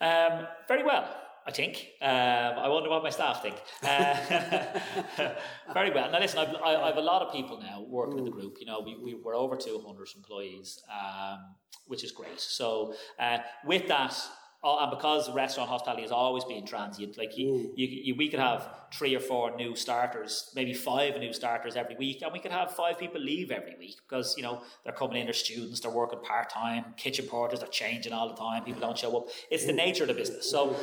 Um, 0.00 0.46
very 0.66 0.82
well. 0.84 1.08
I 1.48 1.50
think. 1.50 1.92
Um, 2.02 2.10
I 2.10 2.68
wonder 2.68 2.90
what 2.90 3.02
my 3.02 3.08
staff 3.08 3.40
think. 3.40 3.56
Uh, 3.82 5.32
very 5.72 5.90
well. 5.90 6.12
Now, 6.12 6.20
listen, 6.20 6.40
I've, 6.40 6.54
I, 6.62 6.76
I, 6.76 6.86
have 6.88 6.98
a 6.98 7.00
lot 7.00 7.22
of 7.22 7.32
people 7.32 7.58
now 7.58 7.86
working 7.88 8.18
in 8.18 8.26
the 8.26 8.30
group. 8.30 8.58
You 8.60 8.66
know, 8.66 8.80
we, 8.84 8.96
we, 9.02 9.14
we're 9.14 9.34
over 9.34 9.56
200 9.56 10.08
employees, 10.14 10.82
um, 10.92 11.38
which 11.86 12.04
is 12.04 12.12
great. 12.12 12.38
So, 12.38 12.94
uh, 13.18 13.38
with 13.64 13.88
that, 13.88 14.14
uh, 14.62 14.76
and 14.80 14.90
because 14.90 15.32
restaurant 15.32 15.70
hospitality 15.70 16.02
has 16.02 16.12
always 16.12 16.44
been 16.44 16.66
transient, 16.66 17.16
like 17.16 17.38
you, 17.38 17.46
mm. 17.46 17.70
you, 17.76 17.86
you, 17.86 18.14
we 18.14 18.28
could 18.28 18.40
have 18.40 18.68
three 18.92 19.14
or 19.16 19.20
four 19.20 19.56
new 19.56 19.74
starters, 19.74 20.50
maybe 20.54 20.74
five 20.74 21.16
new 21.16 21.32
starters 21.32 21.76
every 21.76 21.96
week, 21.96 22.20
and 22.20 22.30
we 22.30 22.40
could 22.40 22.52
have 22.52 22.72
five 22.72 22.98
people 22.98 23.22
leave 23.22 23.50
every 23.50 23.76
week 23.78 23.96
because 24.06 24.36
you 24.36 24.42
know 24.42 24.60
they're 24.84 24.92
coming 24.92 25.16
in, 25.16 25.26
they're 25.26 25.32
students, 25.32 25.80
they're 25.80 25.90
working 25.90 26.18
part 26.20 26.50
time, 26.50 26.92
kitchen 26.98 27.24
porters, 27.26 27.60
they're 27.60 27.68
changing 27.68 28.12
all 28.12 28.28
the 28.28 28.34
time, 28.34 28.64
people 28.64 28.80
don't 28.80 28.98
show 28.98 29.16
up. 29.16 29.28
It's 29.50 29.64
the 29.64 29.72
nature 29.72 30.02
of 30.02 30.08
the 30.08 30.14
business. 30.14 30.50
So 30.50 30.76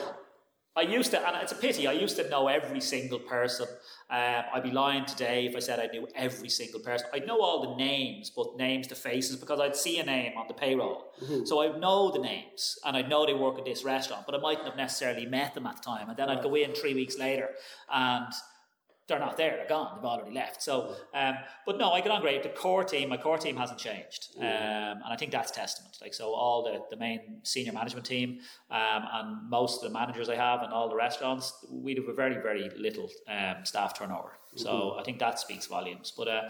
I 0.78 0.82
used 0.82 1.12
to, 1.12 1.28
and 1.28 1.38
it's 1.42 1.54
a 1.54 1.56
pity, 1.56 1.88
I 1.88 1.94
used 1.94 2.18
to 2.18 2.30
know 2.30 2.48
every 2.48 2.82
single 2.82 3.20
person. 3.20 3.68
Um, 4.10 4.44
I'd 4.54 4.64
be 4.64 4.72
lying 4.72 5.06
today 5.06 5.46
if 5.46 5.56
I 5.56 5.60
said 5.60 5.80
I 5.80 5.88
knew 5.88 6.08
every 6.16 6.50
single 6.50 6.80
person. 6.82 7.08
I'd 7.14 7.26
know 7.26 7.42
all 7.42 7.62
the 7.70 7.76
names, 7.84 8.30
but 8.30 8.58
names 8.58 8.88
to 8.88 8.96
faces, 8.96 9.38
because 9.38 9.60
I'd 9.60 9.76
see 9.76 10.00
a 10.00 10.06
name 10.06 10.38
on 10.38 10.48
the 10.48 10.54
payroll. 10.54 11.14
Mm-hmm. 11.24 11.46
So 11.46 11.62
I'd 11.62 11.80
know 11.80 12.12
the 12.12 12.20
names, 12.20 12.78
and 12.86 12.98
I'd 12.98 13.10
know 13.10 13.26
they 13.26 13.34
work 13.34 13.58
at 13.58 13.66
this 13.66 13.84
restaurant, 13.86 14.26
but 14.26 14.36
I 14.36 14.40
mightn't 14.40 14.68
have 14.68 14.76
necessarily 14.76 15.26
met 15.26 15.54
them 15.54 15.66
at 15.66 15.78
the 15.78 15.82
time. 15.82 16.10
And 16.10 16.18
then 16.18 16.30
I'd 16.30 16.44
go 16.44 16.56
in 16.56 16.74
three 16.74 16.94
weeks 16.94 17.18
later, 17.18 17.52
and 17.92 18.34
they're 19.08 19.20
not 19.20 19.38
there. 19.38 19.56
They're 19.58 19.68
gone. 19.68 19.96
They've 19.96 20.06
already 20.06 20.34
left. 20.34 20.64
So, 20.64 20.96
um, 21.14 21.36
but 21.66 21.78
no, 21.78 21.92
I 21.92 22.02
get 22.02 22.12
on 22.12 22.22
great. 22.22 22.42
The 22.42 22.50
core 22.50 22.84
team, 22.84 23.10
my 23.10 23.18
core 23.18 23.38
team 23.38 23.56
hasn't 23.56 23.80
changed, 23.80 24.30
um, 24.40 24.46
and 24.46 25.04
I 25.06 25.16
think 25.16 25.32
that's 25.32 25.52
testament. 25.52 25.98
Like 26.02 26.14
so, 26.14 26.34
all 26.34 26.64
the, 26.64 26.80
the 26.90 27.00
main 27.00 27.40
senior 27.44 27.74
management 27.74 28.06
team 28.06 28.40
um, 28.72 29.04
and 29.14 29.50
most 29.50 29.84
of 29.84 29.92
the 29.92 29.98
managers 29.98 30.28
I 30.28 30.36
have 30.36 30.64
and 30.64 30.74
all 30.74 30.90
the 30.90 30.96
restaurants, 30.96 31.66
we 31.70 31.94
have 31.96 32.08
a 32.08 32.14
very 32.14 32.42
very 32.42 32.70
little 32.78 33.10
um, 33.30 33.64
staff 33.64 33.98
turnover. 33.98 34.32
So 34.56 34.70
mm-hmm. 34.70 35.00
I 35.00 35.04
think 35.04 35.20
that 35.20 35.40
speaks 35.40 35.68
volumes. 35.68 36.14
But 36.16 36.28
uh, 36.28 36.50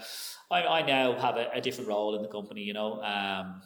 I, 0.50 0.62
I 0.62 0.86
now 0.86 1.18
have 1.18 1.36
a, 1.36 1.48
a, 1.52 1.60
different 1.60 1.88
role 1.88 2.14
in 2.14 2.22
the 2.22 2.28
company. 2.28 2.62
You 2.62 2.72
know, 2.72 3.02
um, 3.02 3.62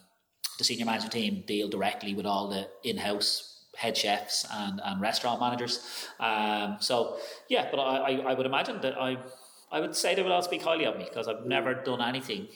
the 0.57 0.63
senior 0.63 0.85
management 0.85 1.13
team 1.13 1.43
deal 1.45 1.69
directly 1.69 2.13
with 2.13 2.25
all 2.25 2.49
the 2.49 2.67
in-house 2.83 3.50
head 3.75 3.95
chefs 3.95 4.45
and, 4.51 4.81
and 4.83 5.01
restaurant 5.01 5.39
managers. 5.39 6.07
Um, 6.19 6.77
so 6.79 7.17
yeah, 7.49 7.67
but 7.71 7.79
I, 7.79 7.97
I, 7.97 8.31
I, 8.31 8.33
would 8.33 8.45
imagine 8.45 8.81
that 8.81 8.99
I 8.99 9.17
I 9.71 9.79
would 9.79 9.95
say 9.95 10.15
they 10.15 10.21
would 10.21 10.31
all 10.31 10.41
speak 10.41 10.61
highly 10.61 10.85
of 10.85 10.97
me 10.97 11.05
because 11.05 11.27
I've 11.27 11.45
never 11.45 11.73
done 11.73 12.01
anything 12.01 12.47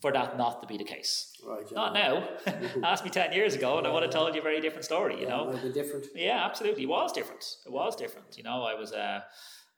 for 0.00 0.12
that 0.12 0.36
not 0.36 0.60
to 0.62 0.68
be 0.68 0.76
the 0.76 0.84
case. 0.84 1.32
Right. 1.44 1.70
Not 1.72 1.94
now. 1.94 2.28
Ask 2.84 3.04
me 3.04 3.10
ten 3.10 3.32
years 3.32 3.54
ago, 3.54 3.78
and 3.78 3.86
I 3.86 3.92
would 3.92 4.02
have 4.02 4.12
told 4.12 4.34
you 4.34 4.40
a 4.40 4.44
very 4.44 4.60
different 4.60 4.84
story. 4.84 5.14
You 5.20 5.22
yeah, 5.22 5.28
know, 5.28 5.70
different. 5.72 6.06
Yeah, 6.14 6.44
absolutely. 6.44 6.82
It 6.82 6.88
was 6.88 7.12
different. 7.12 7.44
It 7.64 7.72
was 7.72 7.94
different. 7.96 8.36
You 8.36 8.42
know, 8.42 8.64
I 8.64 8.74
was 8.74 8.92
a, 8.92 9.24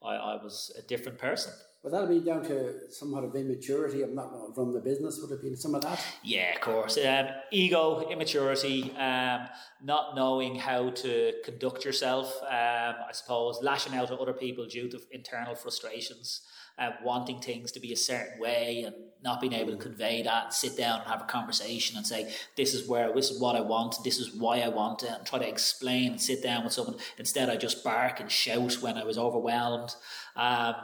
I, 0.03 0.15
I 0.15 0.43
was 0.43 0.73
a 0.79 0.83
different 0.83 1.19
person. 1.19 1.53
But 1.83 1.93
that'll 1.93 2.09
be 2.09 2.21
down 2.21 2.43
to 2.45 2.91
somewhat 2.91 3.23
of 3.23 3.37
immaturity 3.37 4.03
of 4.03 4.11
not 4.11 4.33
run 4.57 4.73
the 4.73 4.81
business. 4.81 5.21
Would 5.23 5.31
it 5.31 5.41
be 5.41 5.55
some 5.55 5.77
of 5.77 5.83
that? 5.83 6.05
Yeah, 6.25 6.55
of 6.55 6.61
course. 6.61 6.99
Um, 6.99 7.27
ego, 7.53 8.09
immaturity, 8.11 8.93
um, 8.97 9.49
not 9.83 10.17
knowing 10.17 10.57
how 10.57 10.91
to 10.91 11.35
conduct 11.45 11.85
yourself. 11.85 12.35
Um, 12.43 12.97
I 13.09 13.13
suppose 13.13 13.61
lashing 13.63 13.95
out 13.95 14.11
at 14.11 14.19
other 14.19 14.33
people 14.33 14.67
due 14.67 14.89
to 14.89 15.01
internal 15.13 15.55
frustrations. 15.55 16.43
Uh, 16.79 16.91
wanting 17.03 17.41
things 17.41 17.73
to 17.73 17.81
be 17.81 17.93
a 17.93 17.97
certain 17.97 18.39
way 18.39 18.85
and 18.87 18.95
not 19.21 19.41
being 19.41 19.53
able 19.53 19.73
to 19.73 19.77
convey 19.77 20.23
that 20.23 20.45
and 20.45 20.53
sit 20.53 20.77
down 20.77 21.01
and 21.01 21.11
have 21.11 21.21
a 21.21 21.25
conversation 21.25 21.97
and 21.97 22.07
say 22.07 22.33
this 22.57 22.73
is 22.73 22.89
where 22.89 23.13
this 23.13 23.33
is 23.33 23.41
what 23.41 23.57
I 23.57 23.61
want 23.61 23.97
this 24.05 24.21
is 24.21 24.33
why 24.37 24.61
I 24.61 24.69
want 24.69 25.03
it 25.03 25.11
and 25.11 25.27
try 25.27 25.41
to 25.41 25.49
explain 25.49 26.13
and 26.13 26.21
sit 26.21 26.41
down 26.41 26.63
with 26.63 26.73
someone 26.73 26.95
instead 27.19 27.51
I 27.51 27.57
just 27.57 27.83
bark 27.83 28.21
and 28.21 28.31
shout 28.31 28.75
when 28.81 28.97
I 28.97 29.03
was 29.03 29.19
overwhelmed 29.19 29.97
um, 30.37 30.77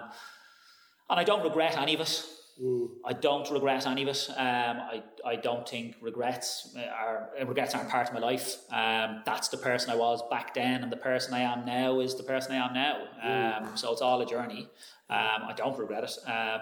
and 1.11 1.21
I 1.21 1.25
don't 1.25 1.43
regret 1.43 1.77
any 1.77 1.95
of 1.95 2.01
it. 2.01 2.25
Mm. 2.63 2.89
I 3.05 3.13
don't 3.13 3.51
regret 3.51 3.87
any 3.87 4.03
of 4.03 4.09
it. 4.09 4.29
Um, 4.31 4.37
I, 4.37 5.03
I 5.25 5.37
don't 5.37 5.69
think 5.69 5.97
regrets 6.01 6.77
are 6.77 7.31
regrets 7.45 7.75
aren't 7.75 7.91
part 7.91 8.09
of 8.09 8.15
my 8.15 8.21
life. 8.21 8.59
Um, 8.71 9.23
that's 9.27 9.49
the 9.49 9.57
person 9.57 9.91
I 9.91 9.97
was 9.97 10.23
back 10.31 10.55
then, 10.55 10.83
and 10.83 10.93
the 10.93 10.97
person 10.97 11.35
I 11.35 11.41
am 11.41 11.65
now 11.65 12.01
is 12.01 12.15
the 12.15 12.23
person 12.23 12.53
I 12.53 12.65
am 12.65 12.73
now. 12.73 12.97
Um, 13.23 13.69
mm. 13.69 13.79
So 13.79 13.93
it's 13.93 14.03
all 14.03 14.21
a 14.21 14.27
journey. 14.27 14.69
Um, 15.11 15.49
I 15.49 15.55
don't 15.57 15.79
regret 15.79 16.05
it. 16.05 16.17
Um, 16.31 16.61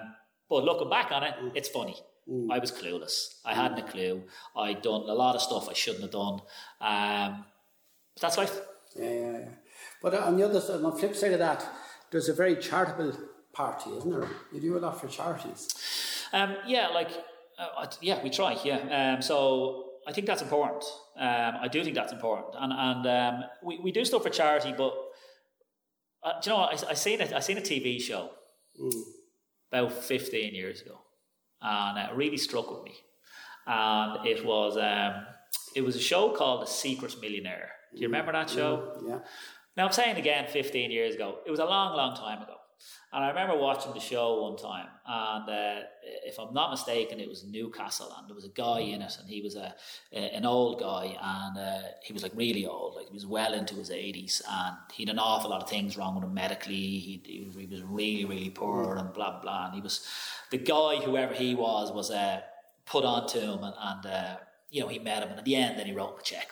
but 0.48 0.64
looking 0.64 0.88
back 0.88 1.12
on 1.12 1.24
it, 1.24 1.34
mm. 1.40 1.52
it's 1.54 1.68
funny. 1.68 1.96
Mm. 2.28 2.48
I 2.50 2.58
was 2.58 2.72
clueless. 2.72 3.40
I 3.44 3.54
hadn't 3.54 3.78
a 3.78 3.82
clue. 3.82 4.22
I'd 4.56 4.80
done 4.82 5.02
a 5.02 5.14
lot 5.14 5.34
of 5.34 5.42
stuff 5.42 5.68
I 5.68 5.74
shouldn't 5.74 6.02
have 6.02 6.12
done. 6.12 6.40
Um, 6.80 7.44
that's 8.20 8.38
life. 8.38 8.60
Yeah, 8.96 9.10
yeah, 9.10 9.32
yeah. 9.32 9.48
But 10.02 10.14
on 10.14 10.36
the 10.36 10.44
other 10.44 10.60
side, 10.60 10.76
on 10.76 10.82
the 10.82 10.92
flip 10.92 11.16
side 11.16 11.32
of 11.32 11.38
that, 11.38 11.66
there's 12.10 12.28
a 12.28 12.34
very 12.34 12.56
charitable 12.56 13.12
party, 13.52 13.90
isn't 13.90 14.10
there? 14.10 14.28
You 14.52 14.60
do 14.60 14.78
a 14.78 14.80
lot 14.80 15.00
for 15.00 15.08
charities. 15.08 15.68
Um, 16.32 16.56
yeah, 16.66 16.88
like 16.88 17.10
uh, 17.58 17.86
yeah, 18.00 18.22
we 18.22 18.30
try. 18.30 18.56
Yeah, 18.64 19.14
um, 19.14 19.22
so 19.22 19.90
I 20.06 20.12
think 20.12 20.26
that's 20.26 20.42
important. 20.42 20.84
Um, 21.18 21.54
I 21.60 21.68
do 21.68 21.84
think 21.84 21.94
that's 21.94 22.12
important, 22.12 22.54
and 22.58 22.72
and 22.72 23.06
um, 23.06 23.44
we 23.62 23.78
we 23.78 23.92
do 23.92 24.04
stuff 24.04 24.22
for 24.22 24.30
charity, 24.30 24.74
but 24.76 24.94
uh, 26.22 26.40
do 26.40 26.50
you 26.50 26.56
know 26.56 26.60
what? 26.62 26.84
I, 26.84 26.90
I 26.90 26.94
seen 26.94 27.20
it. 27.20 27.32
I 27.32 27.40
seen 27.40 27.58
a 27.58 27.62
TV 27.62 28.00
show 28.00 28.30
mm. 28.80 29.02
about 29.70 29.92
fifteen 29.92 30.54
years 30.54 30.80
ago, 30.82 30.98
and 31.60 31.98
it 31.98 32.16
really 32.16 32.38
struck 32.38 32.70
with 32.70 32.84
me. 32.84 32.94
And 33.66 34.26
it 34.26 34.44
was 34.44 34.76
um, 34.76 35.26
it 35.76 35.82
was 35.82 35.96
a 35.96 36.00
show 36.00 36.30
called 36.30 36.62
The 36.62 36.66
Secret 36.66 37.16
Millionaire. 37.20 37.70
Do 37.94 38.00
you 38.00 38.06
remember 38.06 38.32
that 38.32 38.48
show? 38.48 38.94
Mm, 39.02 39.08
yeah. 39.08 39.18
Now 39.76 39.86
I'm 39.86 39.92
saying 39.92 40.16
again, 40.16 40.46
fifteen 40.48 40.90
years 40.90 41.14
ago. 41.14 41.38
It 41.46 41.50
was 41.50 41.60
a 41.60 41.66
long, 41.66 41.96
long 41.96 42.16
time 42.16 42.42
ago. 42.42 42.54
And 43.12 43.22
I 43.22 43.28
remember 43.28 43.56
watching 43.56 43.92
the 43.92 44.00
show 44.00 44.42
one 44.42 44.56
time, 44.56 44.86
and 45.06 45.48
uh, 45.48 45.82
if 46.24 46.38
I'm 46.38 46.54
not 46.54 46.70
mistaken, 46.70 47.20
it 47.20 47.28
was 47.28 47.44
Newcastle, 47.44 48.10
and 48.16 48.26
there 48.26 48.34
was 48.34 48.46
a 48.46 48.48
guy 48.48 48.80
in 48.80 49.02
it, 49.02 49.18
and 49.20 49.28
he 49.28 49.42
was 49.42 49.54
a, 49.54 49.74
a 50.12 50.34
an 50.34 50.46
old 50.46 50.80
guy, 50.80 51.16
and 51.20 51.58
uh, 51.58 51.88
he 52.02 52.14
was 52.14 52.22
like 52.22 52.32
really 52.34 52.64
old, 52.64 52.96
like 52.96 53.08
he 53.08 53.12
was 53.12 53.26
well 53.26 53.52
into 53.52 53.74
his 53.74 53.90
80s, 53.90 54.40
and 54.48 54.76
he'd 54.94 55.10
an 55.10 55.18
awful 55.18 55.50
lot 55.50 55.62
of 55.62 55.68
things 55.68 55.98
wrong 55.98 56.14
with 56.14 56.24
him 56.24 56.32
medically. 56.32 56.74
He, 56.74 57.22
he 57.24 57.66
was 57.70 57.82
really, 57.82 58.24
really 58.24 58.50
poor, 58.50 58.96
and 58.96 59.12
blah 59.12 59.40
blah. 59.40 59.66
And 59.66 59.74
he 59.74 59.82
was 59.82 60.06
the 60.50 60.58
guy, 60.58 60.96
whoever 60.96 61.34
he 61.34 61.54
was, 61.54 61.92
was 61.92 62.10
uh, 62.10 62.40
put 62.86 63.04
onto 63.04 63.40
him, 63.40 63.62
and, 63.62 63.74
and 63.78 64.06
uh, 64.06 64.36
you 64.70 64.80
know 64.80 64.88
he 64.88 64.98
met 64.98 65.22
him, 65.22 65.28
and 65.28 65.38
at 65.38 65.44
the 65.44 65.56
end, 65.56 65.78
then 65.78 65.86
he 65.86 65.92
wrote 65.92 66.14
him 66.14 66.20
a 66.20 66.22
check, 66.22 66.48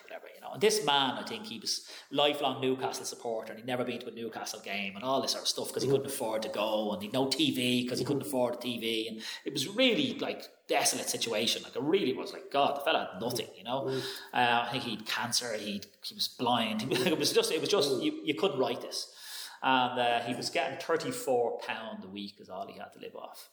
know, 0.51 0.59
this 0.59 0.85
man, 0.85 1.13
I 1.13 1.23
think 1.23 1.47
he 1.47 1.59
was 1.59 1.87
lifelong 2.11 2.61
Newcastle 2.61 3.05
supporter, 3.05 3.53
and 3.53 3.61
he'd 3.61 3.67
never 3.67 3.85
been 3.85 4.01
to 4.01 4.09
a 4.09 4.11
Newcastle 4.11 4.61
game 4.61 4.97
and 4.97 5.05
all 5.05 5.21
this 5.23 5.33
sort 5.33 5.43
of 5.43 5.49
stuff 5.49 5.69
because 5.69 5.83
he 5.83 5.89
couldn't 5.89 6.07
afford 6.07 6.43
to 6.43 6.49
go, 6.49 6.93
and 6.93 7.03
he'd 7.03 7.13
no 7.13 7.27
TV 7.27 7.83
because 7.83 7.99
he 7.99 8.05
couldn't 8.05 8.23
afford 8.23 8.61
TV, 8.61 9.09
and 9.09 9.23
it 9.45 9.53
was 9.53 9.69
really 9.69 10.19
like 10.19 10.49
desolate 10.69 11.09
situation. 11.09 11.63
Like 11.63 11.77
it 11.77 11.83
really 11.83 12.13
was 12.13 12.33
like 12.33 12.51
God, 12.51 12.77
the 12.77 12.81
fella 12.81 13.11
had 13.13 13.21
nothing, 13.21 13.49
you 13.57 13.65
know. 13.65 13.89
Uh, 14.33 14.65
I 14.67 14.69
think 14.71 14.85
he'd 14.85 15.07
cancer, 15.07 15.55
he 15.57 15.83
he 16.03 16.15
was 16.15 16.29
blind. 16.29 16.83
it 16.91 17.19
was 17.19 17.33
just 17.33 17.53
it 17.53 17.61
was 17.61 17.69
just 17.69 18.03
you, 18.03 18.21
you 18.25 18.35
couldn't 18.35 18.59
write 18.59 18.81
this, 18.81 19.15
and 19.63 19.99
uh, 20.01 20.21
he 20.21 20.35
was 20.35 20.51
getting 20.51 20.79
thirty 20.79 21.11
four 21.11 21.59
pound 21.61 22.05
a 22.05 22.09
week 22.09 22.35
is 22.39 22.49
all 22.49 22.67
he 22.67 22.79
had 22.79 22.93
to 22.93 22.99
live 22.99 23.17
off. 23.17 23.51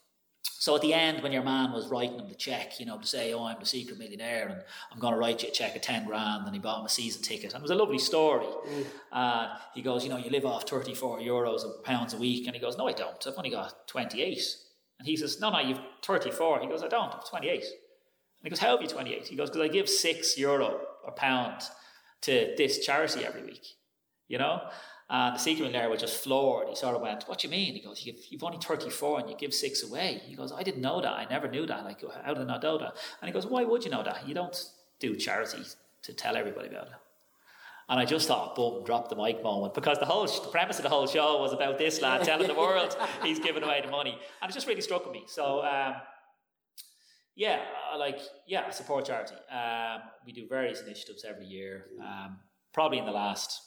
So 0.59 0.75
at 0.75 0.81
the 0.81 0.93
end, 0.93 1.23
when 1.23 1.31
your 1.31 1.43
man 1.43 1.71
was 1.71 1.87
writing 1.87 2.19
him 2.19 2.27
the 2.27 2.35
check, 2.35 2.79
you 2.79 2.85
know, 2.85 2.97
to 2.97 3.07
say, 3.07 3.33
"Oh, 3.33 3.45
I'm 3.45 3.59
the 3.59 3.65
secret 3.65 3.97
millionaire, 3.97 4.47
and 4.47 4.61
I'm 4.91 4.99
going 4.99 5.13
to 5.13 5.19
write 5.19 5.43
you 5.43 5.49
a 5.49 5.51
check 5.51 5.75
of 5.75 5.81
ten 5.81 6.05
grand," 6.05 6.45
and 6.45 6.53
he 6.53 6.59
bought 6.59 6.79
him 6.79 6.85
a 6.85 6.89
season 6.89 7.21
ticket, 7.21 7.53
and 7.53 7.61
it 7.61 7.61
was 7.61 7.71
a 7.71 7.75
lovely 7.75 7.99
story. 7.99 8.45
Mm. 8.45 8.85
Uh, 9.11 9.57
he 9.73 9.81
goes, 9.81 10.03
"You 10.03 10.09
know, 10.09 10.17
you 10.17 10.29
live 10.29 10.45
off 10.45 10.67
34 10.67 11.19
euros 11.19 11.63
or 11.63 11.81
pounds 11.83 12.13
a 12.13 12.17
week," 12.17 12.47
and 12.47 12.55
he 12.55 12.61
goes, 12.61 12.77
"No, 12.77 12.87
I 12.87 12.93
don't. 12.93 13.25
I've 13.25 13.37
only 13.37 13.49
got 13.49 13.87
28." 13.87 14.41
And 14.99 15.07
he 15.07 15.15
says, 15.15 15.39
"No, 15.39 15.51
no, 15.51 15.59
you've 15.59 15.79
34." 16.03 16.59
He 16.61 16.67
goes, 16.67 16.83
"I 16.83 16.87
don't. 16.87 17.13
I've 17.13 17.29
28." 17.29 17.61
And 17.61 17.71
he 18.43 18.49
goes, 18.49 18.59
"How 18.59 18.71
have 18.71 18.81
you 18.81 18.87
28?" 18.87 19.27
He 19.27 19.35
goes, 19.35 19.49
"Because 19.49 19.69
I 19.69 19.71
give 19.71 19.87
six 19.87 20.37
euro 20.37 20.81
or 21.03 21.11
pound 21.13 21.61
to 22.21 22.53
this 22.57 22.85
charity 22.85 23.25
every 23.25 23.43
week." 23.43 23.65
You 24.27 24.39
know, 24.39 24.69
and 25.09 25.35
the 25.35 25.39
secret 25.39 25.63
millionaire 25.63 25.89
was 25.89 26.01
just 26.01 26.21
floored. 26.21 26.67
He 26.67 26.75
sort 26.75 26.95
of 26.95 27.01
went, 27.01 27.23
What 27.27 27.39
do 27.39 27.47
you 27.47 27.51
mean? 27.51 27.73
He 27.73 27.79
goes, 27.79 28.05
You've, 28.05 28.19
you've 28.29 28.43
only 28.43 28.57
34 28.57 29.21
and 29.21 29.29
you 29.29 29.37
give 29.37 29.53
six 29.53 29.83
away. 29.83 30.21
He 30.25 30.35
goes, 30.35 30.51
I 30.51 30.63
didn't 30.63 30.81
know 30.81 31.01
that. 31.01 31.13
I 31.13 31.25
never 31.29 31.47
knew 31.47 31.65
that. 31.65 31.85
Like, 31.85 32.01
how 32.23 32.33
did 32.33 32.43
I 32.43 32.45
not 32.45 32.61
know 32.61 32.77
that? 32.77 32.97
And 33.21 33.29
he 33.29 33.31
goes, 33.31 33.45
Why 33.45 33.63
would 33.63 33.85
you 33.85 33.91
know 33.91 34.03
that? 34.03 34.27
You 34.27 34.33
don't 34.33 34.57
do 34.99 35.15
charity 35.15 35.63
to 36.03 36.13
tell 36.13 36.35
everybody 36.35 36.67
about 36.67 36.87
it. 36.87 36.93
And 37.89 37.99
I 38.01 38.03
just 38.03 38.27
thought, 38.27 38.53
boom, 38.55 38.83
drop 38.83 39.07
the 39.09 39.15
mic 39.15 39.41
moment 39.41 39.73
because 39.73 39.97
the 39.97 40.05
whole 40.05 40.25
the 40.25 40.49
premise 40.51 40.77
of 40.77 40.83
the 40.83 40.89
whole 40.89 41.07
show 41.07 41.39
was 41.39 41.53
about 41.53 41.77
this 41.77 42.01
lad 42.01 42.23
telling 42.25 42.47
the 42.47 42.53
world 42.53 42.97
he's 43.23 43.39
giving 43.39 43.63
away 43.63 43.81
the 43.81 43.89
money, 43.89 44.19
and 44.41 44.51
it 44.51 44.53
just 44.53 44.67
really 44.67 44.81
struck 44.81 45.09
me. 45.09 45.23
So, 45.27 45.63
um, 45.63 45.95
yeah, 47.35 47.61
like 47.97 48.19
yeah, 48.45 48.65
I 48.67 48.71
support 48.71 49.05
charity. 49.05 49.35
Um, 49.49 50.01
we 50.25 50.33
do 50.33 50.47
various 50.49 50.81
initiatives 50.81 51.23
every 51.23 51.45
year. 51.45 51.85
Um, 52.01 52.39
probably 52.73 52.97
in 52.97 53.05
the 53.05 53.11
last 53.11 53.61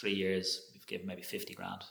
three 0.00 0.14
years, 0.14 0.70
we've 0.72 0.86
given 0.86 1.06
maybe 1.06 1.22
50 1.22 1.54
grand. 1.54 1.82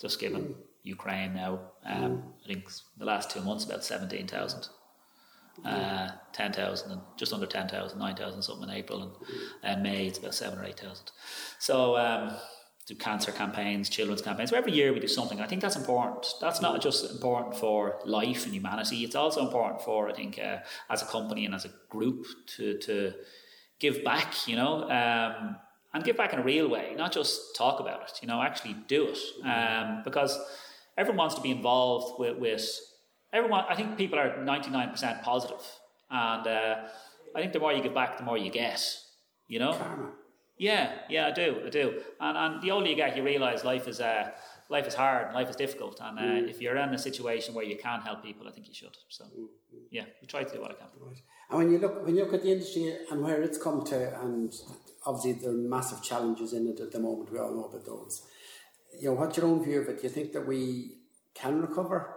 Just 0.00 0.20
given 0.20 0.42
mm. 0.42 0.54
Ukraine 0.82 1.34
now. 1.34 1.60
Um, 1.84 2.02
mm. 2.02 2.22
I 2.44 2.46
think 2.46 2.70
the 2.96 3.04
last 3.04 3.30
two 3.30 3.42
months, 3.42 3.64
about 3.64 3.84
17,000. 3.84 4.68
Uh, 5.64 6.10
10,000 6.32 6.90
and 6.90 7.00
just 7.18 7.34
under 7.34 7.44
10,000, 7.44 7.98
9,000 7.98 8.42
something 8.42 8.70
in 8.70 8.74
April 8.74 9.02
and, 9.02 9.12
and 9.62 9.82
May 9.82 10.06
it's 10.06 10.18
about 10.18 10.34
7 10.34 10.58
or 10.58 10.64
8,000. 10.64 11.10
So, 11.58 11.98
um, 11.98 12.34
do 12.86 12.94
cancer 12.94 13.30
campaigns, 13.30 13.88
children's 13.88 14.22
campaigns. 14.22 14.50
So 14.50 14.56
every 14.56 14.72
year 14.72 14.92
we 14.92 15.00
do 15.00 15.06
something. 15.06 15.40
I 15.40 15.46
think 15.46 15.60
that's 15.62 15.76
important. 15.76 16.26
That's 16.40 16.60
not 16.60 16.80
just 16.80 17.10
important 17.10 17.56
for 17.56 18.00
life 18.04 18.44
and 18.46 18.54
humanity. 18.54 19.04
It's 19.04 19.14
also 19.14 19.44
important 19.44 19.82
for, 19.82 20.08
I 20.08 20.12
think, 20.12 20.38
uh, 20.38 20.58
as 20.88 21.02
a 21.02 21.06
company 21.06 21.44
and 21.44 21.54
as 21.54 21.64
a 21.66 21.70
group 21.88 22.26
to, 22.56 22.78
to 22.78 23.12
give 23.78 24.02
back, 24.02 24.48
you 24.48 24.56
know. 24.56 24.90
Um, 24.90 25.56
and 25.92 26.04
give 26.04 26.16
back 26.16 26.32
in 26.32 26.38
a 26.38 26.42
real 26.42 26.68
way, 26.68 26.94
not 26.96 27.12
just 27.12 27.56
talk 27.56 27.80
about 27.80 28.02
it, 28.02 28.18
you 28.22 28.28
know, 28.28 28.40
actually 28.42 28.76
do 28.86 29.08
it. 29.08 29.18
Um, 29.44 30.02
because 30.04 30.38
everyone 30.96 31.18
wants 31.18 31.34
to 31.34 31.40
be 31.40 31.50
involved 31.50 32.18
with, 32.18 32.38
with 32.38 32.80
everyone. 33.32 33.64
I 33.68 33.74
think 33.74 33.96
people 33.96 34.18
are 34.18 34.30
99% 34.38 35.22
positive. 35.22 35.64
And 36.10 36.46
uh, 36.46 36.76
I 37.34 37.40
think 37.40 37.52
the 37.52 37.60
more 37.60 37.72
you 37.72 37.82
give 37.82 37.94
back, 37.94 38.18
the 38.18 38.24
more 38.24 38.38
you 38.38 38.50
get, 38.50 38.84
you 39.48 39.58
know? 39.58 39.72
Karma. 39.72 40.10
Yeah, 40.58 40.92
yeah, 41.08 41.28
I 41.28 41.30
do, 41.30 41.62
I 41.66 41.70
do. 41.70 42.02
And, 42.20 42.36
and 42.36 42.62
the 42.62 42.70
older 42.70 42.86
you 42.86 42.94
get, 42.94 43.16
you 43.16 43.22
realise 43.22 43.64
life 43.64 43.88
is, 43.88 43.98
uh, 43.98 44.30
life 44.68 44.86
is 44.86 44.94
hard, 44.94 45.34
life 45.34 45.48
is 45.48 45.56
difficult. 45.56 46.00
And 46.02 46.18
uh, 46.18 46.22
mm. 46.22 46.50
if 46.50 46.60
you're 46.60 46.76
in 46.76 46.92
a 46.92 46.98
situation 46.98 47.54
where 47.54 47.64
you 47.64 47.76
can 47.76 48.00
help 48.02 48.22
people, 48.22 48.46
I 48.46 48.50
think 48.50 48.68
you 48.68 48.74
should. 48.74 48.96
So, 49.08 49.24
mm. 49.24 49.46
yeah, 49.90 50.04
we 50.20 50.26
try 50.26 50.44
to 50.44 50.54
do 50.54 50.60
what 50.60 50.70
I 50.70 50.74
can. 50.74 50.86
Right. 51.00 51.16
And 51.48 51.58
when 51.58 51.72
you 51.72 51.78
look, 51.78 52.04
when 52.04 52.14
you 52.14 52.24
look 52.24 52.34
at 52.34 52.42
the 52.42 52.52
industry 52.52 52.94
and 53.10 53.22
where 53.22 53.40
it's 53.42 53.56
come 53.56 53.84
to, 53.86 54.20
and 54.20 54.54
obviously 55.06 55.32
there 55.32 55.50
are 55.50 55.54
massive 55.54 56.02
challenges 56.02 56.52
in 56.52 56.66
it 56.68 56.80
at 56.80 56.92
the 56.92 57.00
moment. 57.00 57.32
We 57.32 57.38
all 57.38 57.54
know 57.54 57.64
about 57.64 57.84
those. 57.84 58.26
You 59.00 59.08
know, 59.08 59.14
what's 59.14 59.36
your 59.36 59.46
own 59.46 59.64
view 59.64 59.80
of 59.80 59.88
it? 59.88 59.98
Do 59.98 60.02
you 60.04 60.08
think 60.08 60.32
that 60.32 60.46
we 60.46 60.98
can 61.34 61.60
recover? 61.60 62.16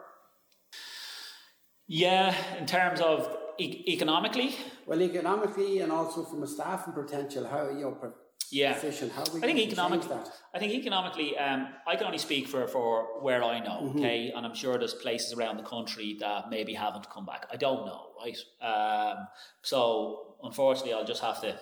Yeah, 1.88 2.36
in 2.58 2.66
terms 2.66 3.02
of 3.02 3.36
e- 3.58 3.84
economically. 3.88 4.56
Well, 4.86 5.02
economically, 5.02 5.80
and 5.80 5.92
also 5.92 6.24
from 6.24 6.44
a 6.44 6.48
staffing 6.48 6.94
potential, 6.94 7.48
how 7.48 7.70
you 7.70 7.82
know. 7.82 8.14
yeah, 8.52 8.74
position, 8.74 9.10
how 9.10 9.24
we 9.34 9.42
I 9.42 9.46
think 9.46 9.60
economically. 9.60 10.18
I 10.54 10.60
think 10.60 10.74
economically, 10.74 11.38
um, 11.38 11.68
I 11.88 11.96
can 11.96 12.06
only 12.06 12.18
speak 12.18 12.48
for, 12.48 12.68
for 12.68 13.22
where 13.22 13.44
I 13.44 13.60
know, 13.60 13.82
mm-hmm. 13.84 14.00
okay, 14.00 14.32
and 14.36 14.46
I'm 14.46 14.56
sure 14.56 14.78
there's 14.78 14.94
places 14.94 15.34
around 15.34 15.58
the 15.58 15.64
country 15.64 16.18
that 16.20 16.50
maybe 16.50 16.74
haven't 16.74 17.10
come 17.10 17.26
back. 17.26 17.48
I 17.52 17.58
don't 17.58 17.86
know, 17.86 18.08
right? 18.20 18.38
Um, 18.62 19.28
so 19.62 20.36
unfortunately, 20.42 20.94
I'll 20.94 21.06
just 21.06 21.22
have 21.22 21.42
to 21.42 21.56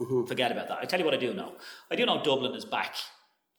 Mm-hmm. 0.00 0.26
Forget 0.26 0.52
about 0.52 0.68
that. 0.68 0.78
I 0.80 0.84
tell 0.84 0.98
you 0.98 1.04
what 1.04 1.14
I 1.14 1.18
do 1.18 1.34
know. 1.34 1.52
I 1.90 1.96
do 1.96 2.06
know 2.06 2.22
Dublin 2.22 2.54
is 2.54 2.64
back 2.64 2.94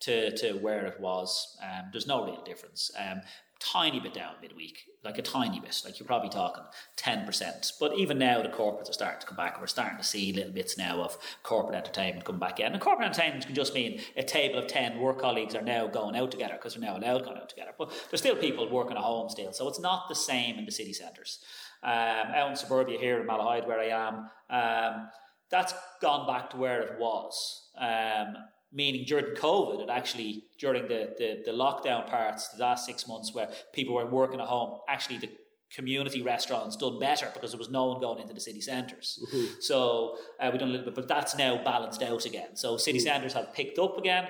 to, 0.00 0.34
to 0.38 0.52
where 0.54 0.86
it 0.86 1.00
was. 1.00 1.58
Um, 1.62 1.86
there's 1.92 2.06
no 2.06 2.24
real 2.24 2.42
difference. 2.42 2.90
Um, 2.98 3.20
tiny 3.60 4.00
bit 4.00 4.14
down 4.14 4.32
midweek, 4.40 4.86
like 5.04 5.18
a 5.18 5.22
tiny 5.22 5.60
bit. 5.60 5.82
Like 5.84 6.00
you're 6.00 6.06
probably 6.06 6.30
talking 6.30 6.64
10%. 6.96 7.72
But 7.78 7.94
even 7.98 8.18
now, 8.18 8.42
the 8.42 8.48
corporates 8.48 8.88
are 8.88 8.94
starting 8.94 9.20
to 9.20 9.26
come 9.26 9.36
back. 9.36 9.60
We're 9.60 9.66
starting 9.66 9.98
to 9.98 10.04
see 10.04 10.32
little 10.32 10.52
bits 10.52 10.78
now 10.78 11.02
of 11.02 11.18
corporate 11.42 11.76
entertainment 11.76 12.24
come 12.24 12.38
back 12.38 12.58
in. 12.58 12.72
And 12.72 12.80
corporate 12.80 13.06
entertainment 13.06 13.46
can 13.46 13.54
just 13.54 13.74
mean 13.74 14.00
a 14.16 14.22
table 14.22 14.58
of 14.58 14.66
10 14.66 14.98
work 14.98 15.20
colleagues 15.20 15.54
are 15.54 15.62
now 15.62 15.86
going 15.86 16.16
out 16.16 16.30
together 16.30 16.54
because 16.54 16.74
they're 16.74 16.82
now 16.82 16.96
allowed 16.96 17.24
going 17.24 17.36
out 17.36 17.50
together. 17.50 17.72
But 17.78 17.92
there's 18.10 18.20
still 18.20 18.36
people 18.36 18.68
working 18.70 18.96
at 18.96 19.02
home 19.02 19.28
still. 19.28 19.52
So 19.52 19.68
it's 19.68 19.80
not 19.80 20.08
the 20.08 20.14
same 20.14 20.58
in 20.58 20.64
the 20.64 20.72
city 20.72 20.94
centres. 20.94 21.40
Um, 21.82 21.90
out 21.92 22.50
in 22.50 22.56
suburbia 22.56 22.98
here 22.98 23.20
in 23.20 23.26
Malahide, 23.26 23.66
where 23.66 23.80
I 23.80 23.86
am, 23.86 24.30
um, 24.50 25.08
that's 25.50 25.74
gone 26.00 26.26
back 26.26 26.50
to 26.50 26.56
where 26.56 26.80
it 26.82 26.98
was. 26.98 27.68
Um, 27.78 28.36
meaning 28.72 29.04
during 29.06 29.34
COVID, 29.34 29.82
it 29.82 29.90
actually 29.90 30.44
during 30.58 30.84
the, 30.84 31.14
the, 31.18 31.42
the 31.44 31.52
lockdown 31.52 32.08
parts, 32.08 32.48
the 32.48 32.62
last 32.62 32.86
six 32.86 33.08
months 33.08 33.34
where 33.34 33.48
people 33.72 33.94
were 33.94 34.06
working 34.06 34.40
at 34.40 34.46
home, 34.46 34.78
actually 34.88 35.18
the 35.18 35.30
community 35.74 36.22
restaurants 36.22 36.76
done 36.76 36.98
better 36.98 37.30
because 37.32 37.52
there 37.52 37.58
was 37.58 37.70
no 37.70 37.86
one 37.86 38.00
going 38.00 38.20
into 38.20 38.34
the 38.34 38.40
city 38.40 38.60
centres. 38.60 39.24
Mm-hmm. 39.32 39.54
So 39.60 40.16
uh, 40.40 40.48
we've 40.50 40.60
done 40.60 40.68
a 40.68 40.72
little 40.72 40.86
bit, 40.86 40.94
but 40.94 41.08
that's 41.08 41.36
now 41.36 41.62
balanced 41.62 42.02
out 42.02 42.24
again. 42.26 42.56
So 42.56 42.76
city 42.76 42.98
mm-hmm. 42.98 43.04
centres 43.04 43.32
have 43.34 43.52
picked 43.54 43.78
up 43.78 43.98
again. 43.98 44.28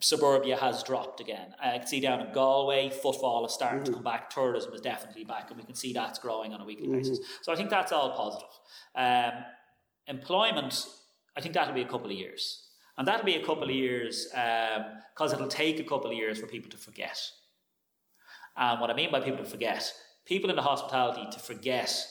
Suburbia 0.00 0.56
has 0.56 0.82
dropped 0.82 1.20
again. 1.20 1.54
I 1.62 1.78
can 1.78 1.86
see 1.86 2.00
down 2.00 2.20
in 2.20 2.32
Galway, 2.32 2.90
footfall 2.90 3.46
is 3.46 3.52
starting 3.52 3.80
mm-hmm. 3.80 3.86
to 3.86 3.92
come 3.92 4.02
back. 4.02 4.28
Tourism 4.28 4.74
is 4.74 4.80
definitely 4.80 5.24
back, 5.24 5.50
and 5.50 5.58
we 5.58 5.64
can 5.64 5.74
see 5.74 5.92
that's 5.92 6.18
growing 6.18 6.52
on 6.52 6.60
a 6.60 6.64
weekly 6.64 6.88
mm-hmm. 6.88 6.98
basis. 6.98 7.20
So 7.42 7.52
I 7.52 7.56
think 7.56 7.70
that's 7.70 7.92
all 7.92 8.14
positive. 8.14 8.48
Um, 8.94 9.44
employment, 10.06 10.86
I 11.36 11.40
think 11.40 11.54
that'll 11.54 11.74
be 11.74 11.82
a 11.82 11.88
couple 11.88 12.06
of 12.06 12.16
years. 12.16 12.68
And 12.96 13.08
that'll 13.08 13.26
be 13.26 13.34
a 13.34 13.44
couple 13.44 13.64
of 13.64 13.70
years 13.70 14.26
because 14.30 15.32
um, 15.32 15.34
it'll 15.34 15.48
take 15.48 15.80
a 15.80 15.84
couple 15.84 16.10
of 16.10 16.16
years 16.16 16.38
for 16.38 16.46
people 16.46 16.70
to 16.70 16.76
forget. 16.76 17.18
And 18.56 18.80
what 18.80 18.90
I 18.90 18.94
mean 18.94 19.10
by 19.10 19.20
people 19.20 19.44
to 19.44 19.50
forget, 19.50 19.92
people 20.24 20.50
in 20.50 20.56
the 20.56 20.62
hospitality 20.62 21.26
to 21.32 21.38
forget 21.40 22.06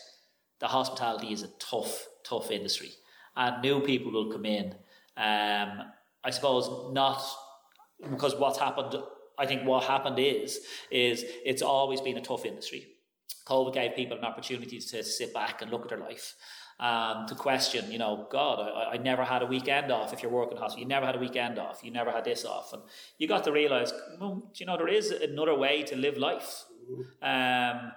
the 0.59 0.67
hospitality 0.67 1.31
is 1.31 1.43
a 1.43 1.49
tough, 1.59 2.05
tough 2.25 2.51
industry. 2.51 2.91
And 3.35 3.61
new 3.61 3.79
people 3.79 4.11
will 4.11 4.31
come 4.31 4.45
in. 4.45 4.75
Um, 5.15 5.83
I 6.23 6.31
suppose 6.31 6.93
not 6.93 7.23
because 8.09 8.35
what's 8.35 8.57
happened 8.57 8.95
I 9.37 9.45
think 9.45 9.65
what 9.65 9.83
happened 9.83 10.19
is 10.19 10.59
is 10.91 11.25
it's 11.43 11.61
always 11.61 12.01
been 12.01 12.17
a 12.17 12.21
tough 12.21 12.45
industry. 12.45 12.87
COVID 13.47 13.73
gave 13.73 13.95
people 13.95 14.17
an 14.17 14.23
opportunity 14.23 14.79
to 14.79 15.03
sit 15.03 15.33
back 15.33 15.61
and 15.61 15.71
look 15.71 15.83
at 15.83 15.89
their 15.89 15.99
life. 15.99 16.35
Um, 16.83 17.27
to 17.27 17.35
question, 17.35 17.89
you 17.93 17.97
know, 17.97 18.27
God, 18.29 18.59
I, 18.59 18.95
I, 18.95 18.97
never 18.97 19.23
had 19.23 19.41
a 19.41 19.45
weekend 19.45 19.89
off. 19.89 20.11
If 20.11 20.21
you're 20.21 20.29
working 20.29 20.57
hospital, 20.57 20.81
you 20.81 20.85
never 20.85 21.05
had 21.05 21.15
a 21.15 21.17
weekend 21.17 21.57
off. 21.57 21.79
You 21.81 21.91
never 21.91 22.11
had 22.11 22.25
this 22.25 22.43
off, 22.43 22.73
and 22.73 22.81
you 23.17 23.25
got 23.25 23.45
to 23.45 23.53
realize, 23.53 23.93
well, 24.19 24.51
you 24.55 24.65
know, 24.65 24.75
there 24.75 24.89
is 24.89 25.09
another 25.09 25.55
way 25.57 25.83
to 25.83 25.95
live 25.95 26.17
life, 26.17 26.65
um, 27.21 27.93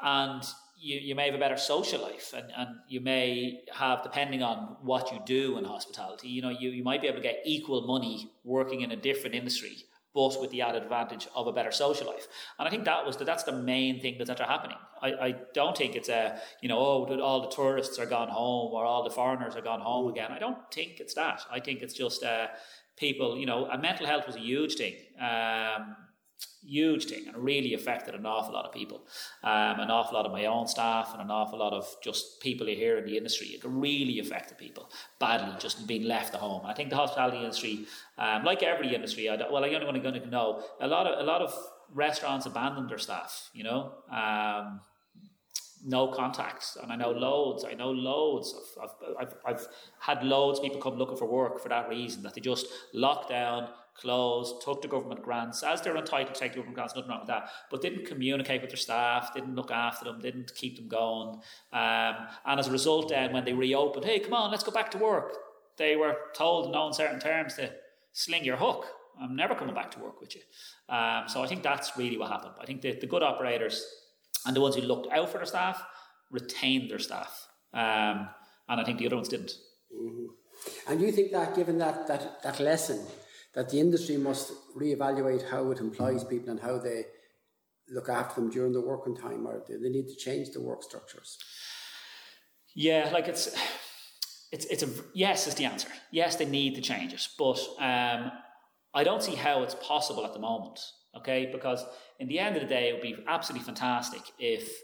and 0.00 0.42
you, 0.80 0.98
you 1.00 1.14
may 1.14 1.26
have 1.26 1.34
a 1.34 1.38
better 1.38 1.58
social 1.58 2.00
life, 2.00 2.32
and, 2.34 2.50
and 2.56 2.76
you 2.88 3.02
may 3.02 3.60
have, 3.74 4.02
depending 4.02 4.42
on 4.42 4.76
what 4.80 5.12
you 5.12 5.20
do 5.26 5.58
in 5.58 5.64
hospitality, 5.66 6.28
you 6.28 6.40
know, 6.40 6.48
you, 6.48 6.70
you 6.70 6.82
might 6.82 7.02
be 7.02 7.08
able 7.08 7.18
to 7.18 7.22
get 7.22 7.42
equal 7.44 7.82
money 7.82 8.30
working 8.42 8.80
in 8.80 8.92
a 8.92 8.96
different 8.96 9.34
industry 9.34 9.84
but 10.18 10.40
with 10.40 10.50
the 10.50 10.60
added 10.62 10.82
advantage 10.82 11.28
of 11.36 11.46
a 11.46 11.52
better 11.52 11.70
social 11.70 12.06
life. 12.08 12.26
And 12.58 12.66
I 12.66 12.70
think 12.72 12.84
that 12.84 13.06
was 13.06 13.16
the, 13.16 13.24
that's 13.24 13.44
the 13.44 13.52
main 13.74 14.00
thing 14.00 14.16
that's 14.18 14.30
actually 14.30 14.52
happening. 14.56 14.80
I, 15.00 15.08
I 15.28 15.30
don't 15.54 15.76
think 15.80 15.94
it's 15.94 16.08
a 16.08 16.40
you 16.62 16.68
know 16.68 16.78
oh 16.78 17.20
all 17.28 17.40
the 17.46 17.54
tourists 17.60 17.98
are 18.00 18.10
gone 18.18 18.28
home 18.28 18.72
or 18.74 18.84
all 18.84 19.04
the 19.04 19.14
foreigners 19.20 19.54
are 19.54 19.66
gone 19.70 19.80
home 19.80 20.10
again. 20.12 20.30
I 20.32 20.40
don't 20.40 20.58
think 20.72 20.98
it's 20.98 21.14
that. 21.14 21.38
I 21.56 21.60
think 21.60 21.82
it's 21.82 21.94
just 21.94 22.24
uh, 22.24 22.48
people 22.96 23.38
you 23.38 23.46
know 23.46 23.66
and 23.72 23.80
mental 23.80 24.06
health 24.06 24.26
was 24.26 24.36
a 24.36 24.44
huge 24.52 24.74
thing. 24.74 24.94
Um, 25.30 25.82
huge 26.64 27.06
thing 27.06 27.26
and 27.28 27.36
really 27.36 27.74
affected 27.74 28.14
an 28.14 28.26
awful 28.26 28.52
lot 28.52 28.64
of 28.64 28.72
people. 28.72 29.02
Um, 29.42 29.80
an 29.80 29.90
awful 29.90 30.14
lot 30.14 30.26
of 30.26 30.32
my 30.32 30.44
own 30.46 30.66
staff 30.66 31.10
and 31.12 31.22
an 31.22 31.30
awful 31.30 31.58
lot 31.58 31.72
of 31.72 31.86
just 32.02 32.40
people 32.40 32.66
here 32.66 32.98
in 32.98 33.06
the 33.06 33.16
industry. 33.16 33.48
It 33.48 33.62
really 33.64 34.18
affected 34.18 34.58
people 34.58 34.90
badly, 35.18 35.54
just 35.58 35.86
being 35.86 36.04
left 36.04 36.34
at 36.34 36.40
home. 36.40 36.62
I 36.66 36.74
think 36.74 36.90
the 36.90 36.96
hospitality 36.96 37.38
industry, 37.38 37.86
um, 38.18 38.44
like 38.44 38.62
every 38.62 38.94
industry, 38.94 39.28
I 39.28 39.36
well, 39.36 39.64
I 39.64 39.68
only 39.74 40.00
want 40.00 40.22
to 40.22 40.28
know 40.28 40.62
a 40.80 40.86
lot 40.86 41.06
of 41.06 41.18
a 41.18 41.22
lot 41.22 41.42
of 41.42 41.54
restaurants 41.94 42.46
abandoned 42.46 42.90
their 42.90 42.98
staff. 42.98 43.50
You 43.52 43.64
know. 43.64 43.92
Um, 44.10 44.80
no 45.86 46.08
contacts, 46.08 46.76
and 46.82 46.92
I 46.92 46.96
know 46.96 47.10
loads. 47.10 47.64
I 47.64 47.74
know 47.74 47.90
loads 47.90 48.52
of, 48.52 48.82
of 48.82 49.16
I've, 49.20 49.34
I've 49.46 49.66
had 50.00 50.24
loads 50.24 50.58
of 50.58 50.64
people 50.64 50.80
come 50.80 50.98
looking 50.98 51.16
for 51.16 51.26
work 51.26 51.60
for 51.60 51.68
that 51.68 51.88
reason 51.88 52.22
that 52.24 52.34
they 52.34 52.40
just 52.40 52.66
locked 52.92 53.28
down, 53.28 53.68
closed, 54.00 54.62
took 54.62 54.82
the 54.82 54.88
government 54.88 55.22
grants 55.22 55.62
as 55.62 55.80
they're 55.80 55.96
entitled 55.96 56.34
to 56.34 56.40
take 56.40 56.54
government 56.54 56.74
grants, 56.74 56.94
nothing 56.94 57.10
wrong 57.10 57.20
with 57.20 57.28
that, 57.28 57.50
but 57.70 57.82
didn't 57.82 58.06
communicate 58.06 58.60
with 58.60 58.70
their 58.70 58.76
staff, 58.76 59.34
didn't 59.34 59.54
look 59.54 59.70
after 59.70 60.04
them, 60.04 60.20
didn't 60.20 60.54
keep 60.54 60.76
them 60.76 60.88
going. 60.88 61.40
Um, 61.72 62.14
and 62.46 62.58
as 62.60 62.68
a 62.68 62.72
result, 62.72 63.08
then 63.08 63.32
when 63.32 63.44
they 63.44 63.52
reopened, 63.52 64.04
hey, 64.04 64.20
come 64.20 64.34
on, 64.34 64.50
let's 64.50 64.62
go 64.62 64.70
back 64.70 64.90
to 64.92 64.98
work, 64.98 65.34
they 65.76 65.96
were 65.96 66.16
told 66.34 66.66
in 66.66 66.72
no 66.72 66.86
uncertain 66.86 67.20
terms 67.20 67.54
to 67.54 67.72
sling 68.12 68.44
your 68.44 68.56
hook. 68.56 68.86
I'm 69.20 69.34
never 69.34 69.54
coming 69.54 69.74
back 69.74 69.90
to 69.92 69.98
work 69.98 70.20
with 70.20 70.36
you. 70.36 70.42
Um, 70.88 71.24
so 71.28 71.42
I 71.42 71.46
think 71.48 71.62
that's 71.62 71.96
really 71.96 72.16
what 72.16 72.30
happened. 72.30 72.54
I 72.60 72.66
think 72.66 72.82
the, 72.82 72.92
the 72.92 73.06
good 73.06 73.22
operators 73.22 73.84
and 74.46 74.54
the 74.54 74.60
ones 74.60 74.76
who 74.76 74.82
looked 74.82 75.12
out 75.12 75.30
for 75.30 75.38
their 75.38 75.46
staff 75.46 75.84
retained 76.30 76.90
their 76.90 77.00
staff. 77.00 77.48
Um, 77.74 78.28
and 78.68 78.80
I 78.80 78.84
think 78.84 78.98
the 78.98 79.06
other 79.06 79.16
ones 79.16 79.28
didn't. 79.28 79.52
Mm-hmm. 79.94 80.26
And 80.88 81.00
you 81.00 81.12
think 81.12 81.32
that, 81.32 81.54
given 81.54 81.78
that, 81.78 82.06
that, 82.06 82.42
that 82.42 82.60
lesson, 82.60 83.04
that 83.54 83.70
the 83.70 83.80
industry 83.80 84.16
must 84.16 84.52
reevaluate 84.76 85.48
how 85.48 85.70
it 85.70 85.80
employs 85.80 86.24
people 86.24 86.50
and 86.50 86.60
how 86.60 86.78
they 86.78 87.04
look 87.90 88.08
after 88.08 88.40
them 88.40 88.50
during 88.50 88.72
the 88.72 88.80
working 88.80 89.16
time, 89.16 89.46
or 89.46 89.62
do 89.66 89.78
they 89.78 89.88
need 89.88 90.08
to 90.08 90.16
change 90.16 90.50
the 90.50 90.60
work 90.60 90.82
structures? 90.82 91.38
Yeah, 92.74 93.10
like 93.12 93.28
it's 93.28 93.56
it's 94.52 94.66
it's 94.66 94.82
a 94.82 94.88
yes 95.14 95.46
is 95.46 95.54
the 95.54 95.64
answer. 95.64 95.88
Yes, 96.10 96.36
they 96.36 96.44
need 96.44 96.74
to 96.74 96.80
change 96.80 97.12
it, 97.12 97.26
but 97.38 97.58
um, 97.78 98.30
I 98.94 99.04
don't 99.04 99.22
see 99.22 99.34
how 99.34 99.62
it's 99.62 99.74
possible 99.76 100.24
at 100.24 100.32
the 100.32 100.38
moment. 100.38 100.80
Okay, 101.16 101.48
because 101.50 101.84
in 102.20 102.28
the 102.28 102.38
end 102.38 102.56
of 102.56 102.62
the 102.62 102.68
day, 102.68 102.90
it 102.90 102.92
would 102.92 103.02
be 103.02 103.16
absolutely 103.26 103.64
fantastic 103.64 104.20
if 104.38 104.78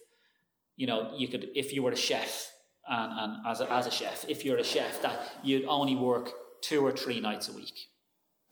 you 0.76 0.86
know 0.86 1.12
you 1.16 1.28
could 1.28 1.48
if 1.54 1.72
you 1.72 1.82
were 1.82 1.92
a 1.92 1.96
chef 1.96 2.50
and, 2.88 3.12
and 3.18 3.46
as 3.46 3.60
a, 3.60 3.70
as 3.70 3.86
a 3.86 3.90
chef, 3.90 4.24
if 4.28 4.44
you're 4.44 4.58
a 4.58 4.64
chef, 4.64 5.02
that 5.02 5.20
you'd 5.42 5.66
only 5.66 5.94
work 5.94 6.32
two 6.62 6.84
or 6.84 6.92
three 6.92 7.20
nights 7.20 7.48
a 7.48 7.52
week 7.52 7.78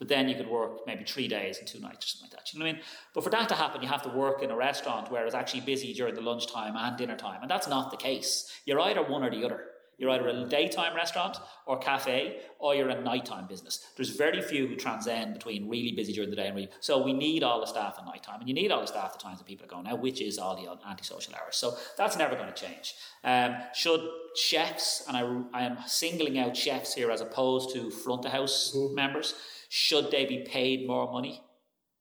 but 0.02 0.08
then 0.08 0.28
you 0.28 0.34
could 0.34 0.48
work 0.48 0.84
maybe 0.84 1.04
three 1.04 1.28
days 1.28 1.58
and 1.58 1.68
two 1.68 1.78
nights 1.78 2.04
or 2.04 2.08
something 2.08 2.28
like 2.28 2.36
that. 2.36 2.52
You 2.52 2.58
know 2.58 2.64
what 2.64 2.70
I 2.70 2.72
mean? 2.72 2.82
But 3.14 3.22
for 3.22 3.30
that 3.30 3.48
to 3.50 3.54
happen, 3.54 3.82
you 3.82 3.86
have 3.86 4.02
to 4.02 4.08
work 4.08 4.42
in 4.42 4.50
a 4.50 4.56
restaurant 4.56 5.12
where 5.12 5.24
it's 5.24 5.34
actually 5.36 5.60
busy 5.60 5.94
during 5.94 6.16
the 6.16 6.20
lunchtime 6.20 6.74
and 6.76 6.96
dinner 6.96 7.16
time. 7.16 7.38
And 7.40 7.48
that's 7.48 7.68
not 7.68 7.92
the 7.92 7.96
case. 7.96 8.52
You're 8.64 8.80
either 8.80 9.04
one 9.04 9.22
or 9.22 9.30
the 9.30 9.44
other. 9.44 9.66
You're 9.98 10.10
either 10.10 10.26
a 10.26 10.48
daytime 10.48 10.96
restaurant 10.96 11.36
or 11.66 11.78
cafe, 11.78 12.40
or 12.58 12.74
you're 12.74 12.88
a 12.88 13.00
nighttime 13.00 13.46
business. 13.46 13.86
There's 13.94 14.10
very 14.10 14.42
few 14.42 14.66
who 14.66 14.74
transcend 14.74 15.34
between 15.34 15.68
really 15.68 15.92
busy 15.92 16.12
during 16.12 16.30
the 16.30 16.34
day 16.34 16.48
and 16.48 16.56
really. 16.56 16.70
So 16.80 17.00
we 17.00 17.12
need 17.12 17.44
all 17.44 17.60
the 17.60 17.66
staff 17.66 17.94
at 17.96 18.04
nighttime, 18.04 18.40
and 18.40 18.48
you 18.48 18.54
need 18.54 18.72
all 18.72 18.80
the 18.80 18.88
staff 18.88 19.12
at 19.12 19.12
the 19.12 19.18
times 19.20 19.38
that 19.38 19.46
people 19.46 19.66
are 19.66 19.68
going 19.68 19.86
out, 19.86 20.00
which 20.00 20.20
is 20.20 20.36
all 20.38 20.56
the 20.56 20.68
antisocial 20.88 21.34
hours. 21.36 21.54
So 21.54 21.76
that's 21.96 22.16
never 22.16 22.34
going 22.34 22.52
to 22.52 22.54
change. 22.54 22.96
Um, 23.22 23.54
should 23.72 24.00
chefs, 24.34 25.04
and 25.06 25.16
I, 25.16 25.60
I 25.60 25.62
am 25.62 25.78
singling 25.86 26.36
out 26.40 26.56
chefs 26.56 26.92
here 26.92 27.12
as 27.12 27.20
opposed 27.20 27.72
to 27.74 27.88
front 27.90 28.24
of 28.24 28.32
house 28.32 28.72
mm-hmm. 28.74 28.96
members, 28.96 29.34
should 29.74 30.10
they 30.10 30.26
be 30.26 30.40
paid 30.40 30.86
more 30.86 31.10
money? 31.10 31.42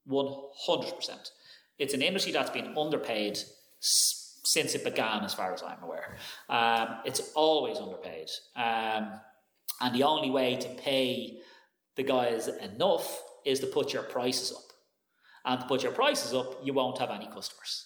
100%. 0.09 1.31
It's 1.79 1.93
an 1.93 2.01
industry 2.01 2.33
that's 2.33 2.49
been 2.49 2.77
underpaid 2.77 3.39
since 3.79 4.75
it 4.75 4.83
began, 4.83 5.23
as 5.23 5.33
far 5.33 5.53
as 5.53 5.63
I'm 5.63 5.81
aware. 5.81 6.17
Um, 6.49 6.97
it's 7.05 7.31
always 7.33 7.77
underpaid. 7.77 8.27
Um, 8.57 9.13
and 9.79 9.95
the 9.95 10.03
only 10.03 10.29
way 10.29 10.57
to 10.57 10.67
pay 10.67 11.39
the 11.95 12.03
guys 12.03 12.49
enough 12.49 13.23
is 13.45 13.61
to 13.61 13.67
put 13.67 13.93
your 13.93 14.03
prices 14.03 14.51
up. 14.51 14.73
And 15.45 15.61
to 15.61 15.65
put 15.65 15.81
your 15.81 15.93
prices 15.93 16.33
up, 16.33 16.59
you 16.65 16.73
won't 16.73 16.97
have 16.97 17.09
any 17.09 17.27
customers. 17.27 17.85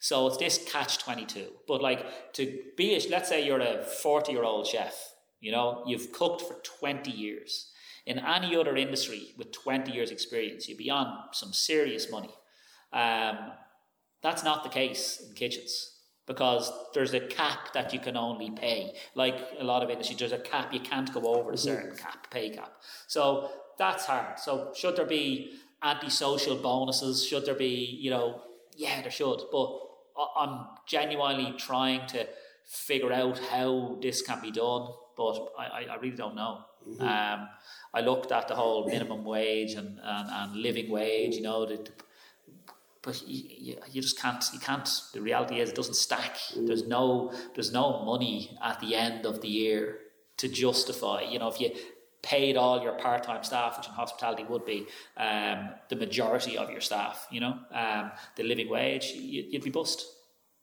So 0.00 0.26
it's 0.26 0.38
this 0.38 0.68
catch 0.68 0.98
22. 0.98 1.46
But 1.68 1.80
like 1.80 2.32
to 2.32 2.58
be, 2.76 3.00
let's 3.08 3.28
say 3.28 3.46
you're 3.46 3.60
a 3.60 3.84
40 3.84 4.32
year 4.32 4.42
old 4.42 4.66
chef, 4.66 5.12
you 5.38 5.52
know, 5.52 5.84
you've 5.86 6.10
cooked 6.10 6.42
for 6.42 6.54
20 6.80 7.08
years 7.08 7.71
in 8.06 8.18
any 8.18 8.56
other 8.56 8.76
industry 8.76 9.34
with 9.36 9.52
20 9.52 9.92
years 9.92 10.10
experience, 10.10 10.68
you'd 10.68 10.78
be 10.78 10.90
on 10.90 11.24
some 11.32 11.52
serious 11.52 12.10
money. 12.10 12.34
Um, 12.92 13.52
that's 14.22 14.44
not 14.44 14.62
the 14.62 14.68
case 14.68 15.22
in 15.26 15.34
kitchens 15.34 15.92
because 16.26 16.70
there's 16.94 17.14
a 17.14 17.20
cap 17.20 17.72
that 17.74 17.92
you 17.92 17.98
can 17.98 18.16
only 18.16 18.50
pay. 18.50 18.92
Like 19.14 19.36
a 19.58 19.64
lot 19.64 19.82
of 19.82 19.90
industries, 19.90 20.18
there's 20.18 20.32
a 20.32 20.38
cap 20.38 20.72
you 20.72 20.80
can't 20.80 21.12
go 21.12 21.22
over 21.34 21.52
a 21.52 21.56
certain 21.56 21.96
cap, 21.96 22.30
pay 22.30 22.50
cap. 22.50 22.72
So 23.06 23.50
that's 23.78 24.06
hard. 24.06 24.38
So 24.38 24.72
should 24.76 24.96
there 24.96 25.06
be 25.06 25.58
antisocial 25.82 26.56
bonuses? 26.56 27.26
Should 27.26 27.44
there 27.46 27.54
be, 27.54 27.98
you 28.00 28.10
know, 28.10 28.42
yeah, 28.76 29.02
there 29.02 29.10
should. 29.10 29.42
But 29.50 29.78
I'm 30.36 30.66
genuinely 30.86 31.54
trying 31.58 32.06
to 32.08 32.28
figure 32.64 33.12
out 33.12 33.38
how 33.38 33.98
this 34.00 34.22
can 34.22 34.40
be 34.40 34.50
done, 34.50 34.88
but 35.16 35.48
I, 35.58 35.86
I 35.90 35.96
really 35.96 36.16
don't 36.16 36.36
know. 36.36 36.64
Mm-hmm. 36.88 37.02
Um, 37.02 37.48
I 37.94 38.00
looked 38.00 38.32
at 38.32 38.48
the 38.48 38.54
whole 38.54 38.86
minimum 38.86 39.24
wage 39.24 39.72
and, 39.72 39.98
and, 40.02 40.28
and 40.30 40.56
living 40.56 40.90
wage, 40.90 41.34
you 41.34 41.42
know, 41.42 41.66
the, 41.66 41.76
the, 41.76 41.90
but 43.02 43.20
you, 43.26 43.76
you, 43.90 44.00
just 44.00 44.18
can't 44.18 44.44
you 44.52 44.60
can't 44.60 44.88
the 45.12 45.20
reality 45.20 45.58
is 45.58 45.70
it 45.70 45.74
doesn't 45.74 45.94
stack. 45.96 46.38
There's 46.56 46.86
no 46.86 47.32
there's 47.54 47.72
no 47.72 48.04
money 48.04 48.56
at 48.62 48.78
the 48.80 48.94
end 48.94 49.26
of 49.26 49.40
the 49.40 49.48
year 49.48 49.98
to 50.38 50.48
justify 50.48 51.22
you 51.22 51.38
know 51.38 51.48
if 51.48 51.60
you 51.60 51.70
paid 52.22 52.56
all 52.56 52.82
your 52.82 52.92
part-time 52.92 53.42
staff 53.42 53.76
which 53.76 53.88
in 53.88 53.92
hospitality 53.92 54.44
would 54.44 54.64
be 54.64 54.86
um, 55.16 55.70
the 55.88 55.96
majority 55.96 56.56
of 56.56 56.70
your 56.70 56.80
staff 56.80 57.26
you 57.30 57.40
know 57.40 57.58
um, 57.72 58.10
the 58.36 58.42
living 58.42 58.68
wage 58.68 59.06
you, 59.14 59.44
would 59.52 59.62
be 59.62 59.70
bust 59.70 60.06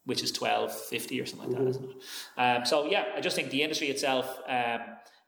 which 0.05 0.23
is 0.23 0.31
12.50 0.31 1.21
or 1.21 1.25
something 1.25 1.51
like 1.51 1.59
that 1.59 1.67
isn't 1.69 1.83
it? 1.83 1.95
Um, 2.37 2.65
so 2.65 2.85
yeah 2.85 3.05
I 3.15 3.21
just 3.21 3.35
think 3.35 3.49
the 3.51 3.61
industry 3.61 3.89
itself 3.89 4.39
um, 4.47 4.79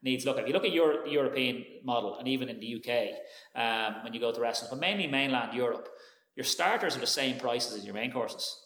needs 0.03 0.25
look. 0.25 0.37
at. 0.37 0.43
If 0.43 0.47
you 0.47 0.53
look 0.53 0.65
at 0.65 0.71
your 0.71 1.03
the 1.03 1.11
European 1.11 1.63
model, 1.83 2.17
and 2.17 2.27
even 2.27 2.49
in 2.49 2.59
the 2.59 2.75
UK, 2.75 3.09
um, 3.55 4.03
when 4.03 4.13
you 4.13 4.19
go 4.19 4.31
to 4.31 4.41
restaurants, 4.41 4.73
but 4.73 4.79
mainly 4.79 5.07
mainland 5.07 5.53
Europe, 5.53 5.89
your 6.35 6.45
starters 6.45 6.95
are 6.95 6.99
the 6.99 7.07
same 7.07 7.37
prices 7.37 7.77
as 7.77 7.85
your 7.85 7.93
main 7.93 8.11
courses. 8.11 8.57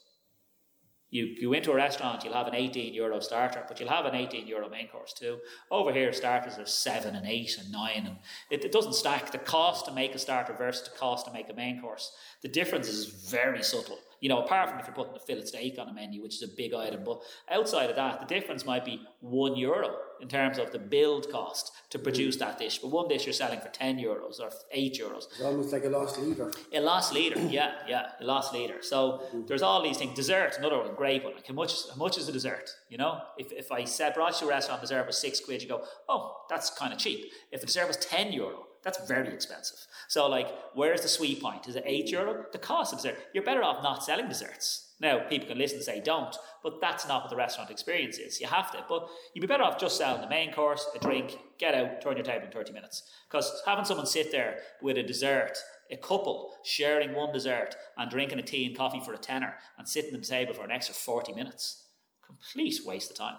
You 1.11 1.39
go 1.41 1.53
into 1.53 1.71
a 1.71 1.75
restaurant, 1.75 2.23
you'll 2.23 2.33
have 2.33 2.47
an 2.47 2.55
18 2.55 2.93
euro 2.93 3.19
starter, 3.21 3.63
but 3.67 3.79
you'll 3.79 3.89
have 3.89 4.05
an 4.05 4.15
18 4.15 4.47
euro 4.47 4.69
main 4.69 4.87
course 4.87 5.13
too. 5.13 5.37
Over 5.71 5.93
here, 5.93 6.11
starters 6.11 6.57
are 6.57 6.65
seven 6.65 7.15
and 7.15 7.25
eight 7.25 7.57
and 7.57 7.71
nine, 7.71 8.05
and 8.07 8.17
it, 8.51 8.65
it 8.65 8.71
doesn't 8.71 8.95
stack. 8.95 9.31
The 9.31 9.37
cost 9.37 9.85
to 9.85 9.93
make 9.93 10.13
a 10.13 10.19
starter 10.19 10.53
versus 10.53 10.89
the 10.89 10.97
cost 10.97 11.25
to 11.27 11.31
make 11.31 11.49
a 11.49 11.53
main 11.53 11.79
course, 11.79 12.11
the 12.41 12.49
difference 12.49 12.89
is 12.89 13.05
very 13.29 13.63
subtle. 13.63 13.99
You 14.19 14.29
know, 14.29 14.43
apart 14.43 14.69
from 14.69 14.79
if 14.79 14.87
you're 14.87 14.95
putting 14.95 15.15
a 15.15 15.19
fillet 15.19 15.45
steak 15.45 15.77
on 15.79 15.87
a 15.87 15.93
menu, 15.93 16.21
which 16.21 16.35
is 16.35 16.41
a 16.41 16.55
big 16.55 16.73
item, 16.73 17.03
but 17.05 17.21
outside 17.49 17.89
of 17.89 17.95
that, 17.95 18.19
the 18.19 18.25
difference 18.25 18.65
might 18.65 18.83
be 18.83 18.99
one 19.21 19.55
euro 19.55 19.95
in 20.21 20.27
terms 20.27 20.57
of 20.57 20.71
the 20.71 20.79
build 20.79 21.31
cost 21.31 21.71
to 21.89 21.99
produce 21.99 22.37
that 22.37 22.57
dish. 22.59 22.79
But 22.79 22.89
one 22.89 23.07
dish 23.07 23.25
you're 23.25 23.33
selling 23.33 23.59
for 23.59 23.69
10 23.69 23.97
euros 23.97 24.39
or 24.39 24.49
8 24.71 24.99
euros. 24.99 25.25
It's 25.31 25.41
almost 25.41 25.71
like 25.71 25.85
a 25.85 25.89
lost 25.89 26.19
leader. 26.19 26.51
A 26.73 26.79
lost 26.79 27.13
leader, 27.13 27.39
yeah, 27.39 27.73
yeah, 27.87 28.11
a 28.19 28.23
lost 28.23 28.53
leader. 28.53 28.77
So 28.81 29.23
mm. 29.33 29.47
there's 29.47 29.61
all 29.61 29.81
these 29.83 29.97
things. 29.97 30.15
Dessert, 30.15 30.55
another 30.57 30.79
one, 30.79 30.95
great 30.95 31.23
one. 31.23 31.35
Like 31.35 31.47
how 31.47 31.53
much, 31.53 31.89
how 31.89 31.95
much 31.95 32.17
is 32.17 32.27
a 32.27 32.31
dessert? 32.31 32.69
You 32.89 32.97
know, 32.97 33.21
if, 33.37 33.51
if 33.51 33.71
I 33.71 33.85
said 33.85 34.13
brought 34.13 34.33
you 34.33 34.39
to 34.39 34.45
a 34.45 34.49
restaurant, 34.49 34.81
dessert 34.81 35.05
was 35.07 35.17
six 35.17 35.39
quid, 35.39 35.61
you 35.61 35.67
go, 35.67 35.83
oh, 36.09 36.45
that's 36.49 36.69
kind 36.69 36.93
of 36.93 36.99
cheap. 36.99 37.31
If 37.51 37.61
the 37.61 37.67
dessert 37.67 37.87
was 37.87 37.97
10 37.97 38.33
euro, 38.33 38.67
That's 38.85 39.03
very 39.07 39.33
expensive. 39.33 39.79
So, 40.07 40.27
like, 40.27 40.47
where's 40.75 41.01
the 41.01 41.07
sweet 41.07 41.41
point? 41.41 41.67
Is 41.67 41.75
it 41.75 41.83
eight 41.87 42.11
euro? 42.11 42.45
The 42.51 42.59
cost 42.59 42.93
of 42.93 42.99
dessert. 42.99 43.17
You're 43.33 43.43
better 43.43 43.63
off 43.63 43.81
not 43.81 44.03
selling 44.03 44.27
desserts. 44.27 44.84
Now, 45.01 45.19
people 45.27 45.47
can 45.47 45.57
listen 45.57 45.77
and 45.77 45.85
say 45.85 46.01
don't, 46.01 46.35
but 46.63 46.79
that's 46.79 47.07
not 47.07 47.23
what 47.23 47.29
the 47.29 47.35
restaurant 47.35 47.69
experience 47.69 48.17
is. 48.17 48.39
You 48.39 48.47
have 48.47 48.71
to. 48.71 48.85
But 48.87 49.07
you'd 49.33 49.41
be 49.41 49.47
better 49.47 49.63
off 49.63 49.77
just 49.77 49.97
selling 49.97 50.21
the 50.21 50.29
main 50.29 50.53
course, 50.53 50.87
a 50.95 50.99
drink, 50.99 51.37
get 51.57 51.75
out, 51.75 52.01
turn 52.01 52.15
your 52.15 52.23
table 52.23 52.45
in 52.45 52.51
30 52.51 52.71
minutes. 52.71 53.03
Because 53.29 53.61
having 53.65 53.83
someone 53.83 54.05
sit 54.05 54.31
there 54.31 54.59
with 54.81 54.97
a 54.97 55.03
dessert, 55.03 55.57
a 55.91 55.97
couple 55.97 56.53
sharing 56.63 57.13
one 57.13 57.33
dessert 57.33 57.75
and 57.97 58.09
drinking 58.09 58.39
a 58.39 58.41
tea 58.41 58.65
and 58.65 58.77
coffee 58.77 59.01
for 59.01 59.13
a 59.13 59.17
tenner 59.17 59.55
and 59.77 59.87
sitting 59.87 60.13
at 60.13 60.21
the 60.21 60.27
table 60.27 60.53
for 60.53 60.63
an 60.63 60.71
extra 60.71 60.95
40 60.95 61.33
minutes, 61.33 61.87
complete 62.25 62.79
waste 62.85 63.11
of 63.11 63.17
time. 63.17 63.37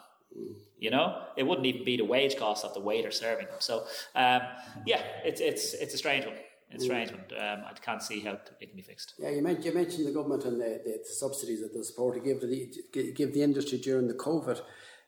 You 0.78 0.90
know, 0.90 1.22
it 1.38 1.44
wouldn't 1.44 1.66
even 1.66 1.84
be 1.84 1.96
the 1.96 2.04
wage 2.04 2.36
cost 2.36 2.64
of 2.64 2.74
the 2.74 2.80
waiter 2.80 3.10
serving 3.10 3.46
them. 3.46 3.56
So, 3.60 3.84
um, 4.14 4.42
yeah, 4.84 5.00
it's 5.24 5.40
it's 5.40 5.72
it's 5.72 5.94
a 5.94 5.96
strange 5.96 6.26
one. 6.26 6.34
It's 6.70 6.84
strange 6.84 7.12
one. 7.12 7.20
Um, 7.38 7.64
I 7.64 7.72
can't 7.80 8.02
see 8.02 8.20
how 8.20 8.32
it 8.32 8.50
can 8.58 8.76
be 8.76 8.82
fixed. 8.82 9.14
Yeah, 9.18 9.30
you 9.30 9.42
mentioned, 9.42 9.64
you 9.66 9.74
mentioned 9.74 10.06
the 10.06 10.12
government 10.12 10.44
and 10.44 10.60
the, 10.60 10.80
the, 10.84 11.04
subsidies 11.04 11.62
that 11.62 11.72
the 11.72 11.84
support 11.84 12.14
to 12.14 12.20
give 12.20 12.40
to 12.40 12.46
the 12.46 13.12
give 13.14 13.32
the 13.32 13.42
industry 13.42 13.78
during 13.78 14.08
the 14.08 14.14
COVID. 14.14 14.60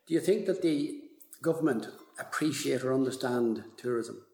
Do 0.07 0.15
you 0.15 0.21
think 0.21 0.47
that 0.47 0.63
the 0.63 1.01
government 1.43 1.89
appreciate 2.19 2.85
or 2.85 2.95
understand 2.95 3.65
tourism? 3.77 4.25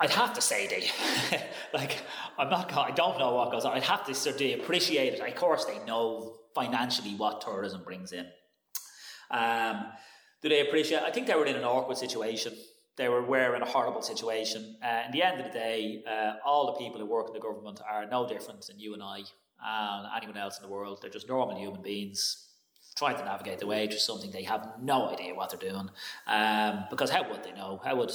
I'd 0.00 0.10
have 0.10 0.32
to 0.32 0.40
say 0.40 0.66
they, 0.66 1.38
like, 1.74 1.98
I'm 2.38 2.48
not, 2.48 2.72
I 2.72 2.90
don't 2.90 3.18
know 3.18 3.34
what 3.34 3.52
goes 3.52 3.66
on. 3.66 3.76
I'd 3.76 3.82
have 3.82 4.06
to 4.06 4.14
sort 4.14 4.40
of 4.40 4.60
appreciate 4.60 5.12
it. 5.12 5.20
Of 5.20 5.34
course, 5.34 5.66
they 5.66 5.78
know 5.84 6.36
financially 6.54 7.14
what 7.14 7.42
tourism 7.42 7.82
brings 7.84 8.12
in. 8.12 8.26
Um, 9.30 9.84
do 10.42 10.48
they 10.48 10.66
appreciate? 10.66 11.02
I 11.02 11.10
think 11.10 11.26
they 11.26 11.34
were 11.34 11.44
in 11.44 11.56
an 11.56 11.64
awkward 11.64 11.98
situation. 11.98 12.54
They 12.96 13.08
were, 13.08 13.22
were 13.22 13.54
in 13.56 13.62
a 13.62 13.66
horrible 13.66 14.02
situation. 14.02 14.76
Uh, 14.82 14.86
at 15.06 15.12
the 15.12 15.22
end 15.22 15.40
of 15.40 15.46
the 15.46 15.52
day, 15.52 16.02
uh, 16.06 16.34
all 16.44 16.66
the 16.66 16.84
people 16.84 17.00
who 17.00 17.06
work 17.06 17.28
in 17.28 17.32
the 17.32 17.40
government 17.40 17.80
are 17.88 18.06
no 18.06 18.28
different 18.28 18.66
than 18.66 18.78
you 18.78 18.94
and 18.94 19.02
I 19.02 19.22
and 19.64 20.06
anyone 20.16 20.36
else 20.36 20.58
in 20.58 20.62
the 20.62 20.72
world. 20.72 20.98
They're 21.00 21.10
just 21.10 21.28
normal 21.28 21.58
human 21.58 21.82
beings 21.82 22.46
trying 22.96 23.16
to 23.16 23.24
navigate 23.24 23.58
the 23.58 23.66
way 23.66 23.86
through 23.86 23.98
something 23.98 24.30
they 24.30 24.42
have 24.42 24.74
no 24.82 25.08
idea 25.08 25.34
what 25.34 25.50
they're 25.50 25.70
doing. 25.70 25.88
Um, 26.26 26.84
because 26.90 27.10
how 27.10 27.28
would 27.30 27.42
they 27.42 27.52
know? 27.52 27.80
How 27.84 27.96
would 27.96 28.12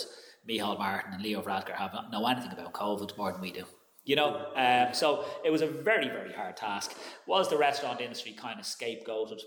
Micheál 0.48 0.78
Martin 0.78 1.14
and 1.14 1.24
Leo 1.24 1.42
Varadkar 1.42 1.76
have 1.76 1.94
know 2.12 2.26
anything 2.28 2.52
about 2.52 2.74
COVID 2.74 3.18
more 3.18 3.32
than 3.32 3.42
we 3.42 3.52
do? 3.52 3.64
You 4.04 4.16
know, 4.16 4.52
um, 4.56 4.94
so 4.94 5.26
it 5.44 5.50
was 5.50 5.64
a 5.64 5.68
very, 5.68 6.08
very 6.08 6.32
hard 6.32 6.56
task. 6.56 6.96
Was 7.26 7.50
the 7.50 7.58
restaurant 7.58 8.02
industry 8.02 8.34
kind 8.34 8.60
of 8.60 8.66
scapegoated? 8.66 9.42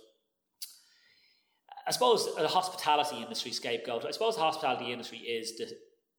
I 1.88 1.90
suppose 1.90 2.34
the 2.36 2.46
hospitality 2.46 3.22
industry 3.22 3.50
scapegoat. 3.50 4.04
I 4.04 4.10
suppose 4.10 4.34
the 4.36 4.42
hospitality 4.42 4.92
industry 4.92 5.20
is 5.20 5.56
the 5.56 5.70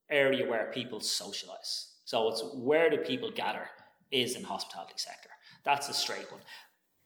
area 0.09 0.49
where 0.49 0.71
people 0.73 0.99
socialise. 0.99 1.91
So 2.05 2.27
it's 2.29 2.43
where 2.55 2.89
do 2.89 2.97
people 2.97 3.29
gather 3.29 3.69
is 4.11 4.35
in 4.35 4.43
hospitality 4.43 4.95
sector. 4.97 5.29
That's 5.63 5.87
a 5.87 5.93
straight 5.93 6.31
one. 6.31 6.41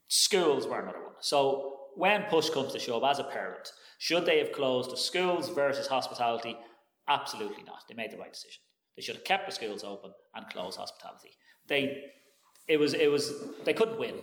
Schools 0.07 0.65
were 0.65 0.79
another 0.79 1.03
one. 1.03 1.15
So 1.19 1.87
when 1.95 2.23
push 2.23 2.49
comes 2.49 2.71
to 2.71 2.79
shove, 2.79 3.03
as 3.03 3.19
a 3.19 3.25
parent, 3.25 3.69
should 3.99 4.25
they 4.25 4.39
have 4.39 4.53
closed 4.53 4.91
the 4.91 4.97
schools 4.97 5.49
versus 5.49 5.87
hospitality? 5.87 6.57
Absolutely 7.09 7.63
not. 7.63 7.83
They 7.89 7.95
made 7.95 8.11
the 8.11 8.17
right 8.17 8.31
decision. 8.31 8.61
They 8.95 9.01
should 9.01 9.15
have 9.15 9.25
kept 9.25 9.45
the 9.45 9.51
schools 9.51 9.83
open 9.83 10.13
and 10.35 10.47
closed 10.47 10.77
hospitality. 10.77 11.31
They, 11.67 12.01
it 12.69 12.79
was, 12.79 12.93
it 12.93 13.11
was, 13.11 13.33
they 13.65 13.73
couldn't 13.73 13.99
win. 13.99 14.15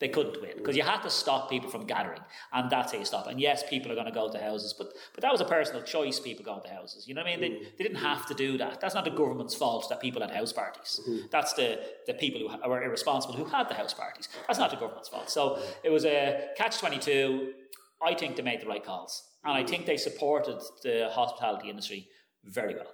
They 0.00 0.08
couldn't 0.08 0.42
win 0.42 0.56
because 0.56 0.76
you 0.76 0.82
had 0.82 1.02
to 1.02 1.10
stop 1.10 1.48
people 1.48 1.70
from 1.70 1.86
gathering, 1.86 2.20
and 2.52 2.68
that's 2.68 2.92
how 2.92 2.98
you 2.98 3.04
stop. 3.04 3.28
And 3.28 3.40
yes, 3.40 3.62
people 3.68 3.92
are 3.92 3.94
going 3.94 4.06
to 4.06 4.12
go 4.12 4.28
to 4.28 4.38
houses, 4.38 4.74
but 4.76 4.88
but 5.14 5.22
that 5.22 5.30
was 5.30 5.40
a 5.40 5.44
personal 5.44 5.82
choice. 5.82 6.18
People 6.18 6.44
going 6.44 6.62
to 6.62 6.68
houses, 6.68 7.06
you 7.06 7.14
know 7.14 7.22
what 7.22 7.28
I 7.28 7.36
mean? 7.36 7.40
They, 7.40 7.50
mm-hmm. 7.50 7.64
they 7.78 7.84
didn't 7.84 8.02
have 8.02 8.26
to 8.26 8.34
do 8.34 8.58
that. 8.58 8.80
That's 8.80 8.94
not 8.94 9.04
the 9.04 9.12
government's 9.12 9.54
fault 9.54 9.88
that 9.90 10.00
people 10.00 10.20
had 10.20 10.32
house 10.32 10.52
parties. 10.52 11.00
Mm-hmm. 11.00 11.26
That's 11.30 11.52
the 11.52 11.80
the 12.08 12.14
people 12.14 12.40
who 12.40 12.68
were 12.68 12.82
irresponsible 12.82 13.34
who 13.36 13.44
had 13.44 13.68
the 13.68 13.74
house 13.74 13.94
parties. 13.94 14.28
That's 14.48 14.58
not 14.58 14.70
the 14.70 14.76
government's 14.76 15.08
fault. 15.08 15.30
So 15.30 15.60
it 15.84 15.90
was 15.90 16.04
a 16.04 16.48
catch 16.56 16.78
twenty 16.78 16.98
two. 16.98 17.52
I 18.02 18.14
think 18.14 18.34
they 18.34 18.42
made 18.42 18.60
the 18.62 18.66
right 18.66 18.84
calls, 18.84 19.22
and 19.44 19.54
I 19.54 19.60
mm-hmm. 19.60 19.68
think 19.68 19.86
they 19.86 19.96
supported 19.96 20.60
the 20.82 21.08
hospitality 21.12 21.70
industry 21.70 22.08
very 22.44 22.74
well. 22.74 22.92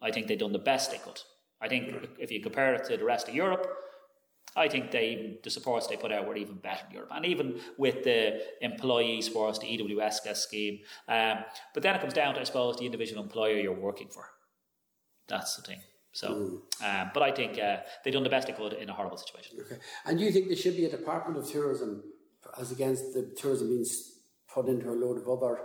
I 0.00 0.10
think 0.12 0.28
they've 0.28 0.38
done 0.38 0.52
the 0.52 0.58
best 0.58 0.90
they 0.92 0.98
could. 0.98 1.20
I 1.60 1.68
think 1.68 2.08
if 2.18 2.30
you 2.30 2.40
compare 2.40 2.74
it 2.74 2.84
to 2.84 2.96
the 2.96 3.04
rest 3.04 3.28
of 3.28 3.34
Europe, 3.34 3.66
I 4.56 4.68
think 4.68 4.90
they 4.90 5.38
the 5.42 5.50
supports 5.50 5.86
they 5.86 5.96
put 5.96 6.12
out 6.12 6.26
were 6.26 6.36
even 6.36 6.56
better 6.56 6.84
in 6.88 6.94
Europe, 6.94 7.10
and 7.14 7.24
even 7.24 7.60
with 7.78 8.04
the 8.04 8.42
employee 8.60 9.22
sports, 9.22 9.58
the 9.58 9.66
EWS 9.66 10.36
scheme. 10.36 10.80
Um, 11.08 11.38
but 11.74 11.82
then 11.82 11.94
it 11.94 12.00
comes 12.00 12.14
down 12.14 12.34
to, 12.34 12.40
I 12.40 12.44
suppose, 12.44 12.76
the 12.76 12.86
individual 12.86 13.22
employer 13.22 13.56
you're 13.56 13.72
working 13.72 14.08
for. 14.08 14.26
That's 15.28 15.56
the 15.56 15.62
thing. 15.62 15.80
So, 16.14 16.60
um, 16.84 17.10
but 17.14 17.22
I 17.22 17.32
think 17.32 17.58
uh, 17.58 17.78
they've 18.04 18.12
done 18.12 18.22
the 18.22 18.28
best 18.28 18.46
they 18.46 18.52
could 18.52 18.74
in 18.74 18.90
a 18.90 18.92
horrible 18.92 19.16
situation. 19.16 19.56
Okay. 19.62 19.80
And 20.04 20.18
do 20.18 20.24
you 20.24 20.30
think 20.30 20.48
there 20.48 20.56
should 20.56 20.76
be 20.76 20.84
a 20.84 20.90
Department 20.90 21.38
of 21.38 21.50
Tourism 21.50 22.02
as 22.60 22.70
against 22.70 23.14
the 23.14 23.34
tourism 23.36 23.68
being 23.68 23.86
put 24.52 24.66
into 24.66 24.90
a 24.90 24.92
load 24.92 25.18
of 25.18 25.28
other 25.28 25.60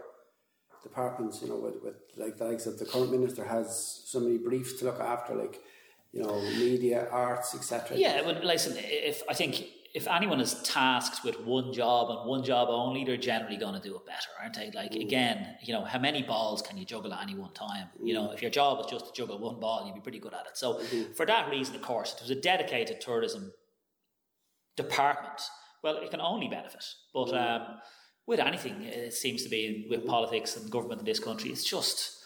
departments, 0.84 1.42
you 1.42 1.50
know, 1.50 1.58
with, 1.58 1.76
with 1.84 1.96
like 2.16 2.38
the 2.38 2.46
likes 2.46 2.66
of 2.66 2.80
the 2.80 2.86
current 2.86 3.12
minister 3.12 3.44
has 3.44 4.04
so 4.06 4.20
many 4.20 4.38
briefs 4.38 4.74
to 4.80 4.86
look 4.86 5.00
after, 5.00 5.36
like, 5.36 5.60
you 6.12 6.24
know, 6.24 6.42
media, 6.42 7.08
arts, 7.12 7.54
etc. 7.56 7.98
Yeah, 7.98 8.22
but 8.24 8.44
listen, 8.44 8.76
if 8.78 9.24
I 9.30 9.34
think 9.34 9.68
if 9.94 10.08
anyone 10.08 10.40
is 10.40 10.62
tasked 10.62 11.24
with 11.24 11.40
one 11.42 11.74
job 11.74 12.10
and 12.10 12.30
one 12.30 12.44
job 12.44 12.68
only, 12.70 13.04
they're 13.04 13.18
generally 13.18 13.58
going 13.58 13.74
to 13.74 13.80
do 13.80 13.96
it 13.96 14.06
better, 14.06 14.30
aren't 14.40 14.56
they? 14.56 14.70
Like 14.72 14.92
mm. 14.92 15.02
again, 15.02 15.56
you 15.64 15.74
know, 15.74 15.84
how 15.86 16.00
many 16.00 16.22
balls 16.24 16.62
can 16.62 16.78
you 16.78 16.86
juggle 16.86 17.14
at 17.14 17.24
any 17.24 17.36
one 17.36 17.54
time? 17.54 17.88
You 18.02 18.14
know, 18.14 18.28
mm. 18.28 18.34
if 18.34 18.42
your 18.42 18.52
job 18.52 18.78
was 18.78 18.88
just 18.88 19.08
to 19.08 19.12
juggle 19.14 19.40
one 19.40 19.60
ball, 19.60 19.86
you'd 19.86 19.96
be 19.96 20.02
pretty 20.02 20.20
good 20.20 20.34
at 20.34 20.46
it. 20.46 20.58
So 20.58 20.76
mm-hmm. 20.76 21.14
for 21.14 21.26
that 21.26 21.50
reason, 21.50 21.76
of 21.76 21.82
course, 21.82 22.14
it 22.14 22.22
was 22.22 22.30
a 22.30 22.36
dedicated 22.40 23.02
tourism 23.02 23.54
department. 24.76 25.42
Well, 25.84 25.98
it 25.98 26.12
can 26.12 26.22
only 26.22 26.48
benefit, 26.48 26.86
but 27.14 27.30
mm. 27.30 27.62
um, 27.62 27.78
with 28.28 28.40
anything, 28.40 28.84
it 28.84 29.14
seems 29.14 29.44
to 29.44 29.50
be 29.50 29.88
with 29.90 30.02
mm-hmm. 30.02 30.10
politics 30.10 30.58
and 30.58 30.70
government 30.70 31.00
in 31.00 31.06
this 31.06 31.20
country, 31.20 31.50
it's 31.50 31.64
just 31.64 32.17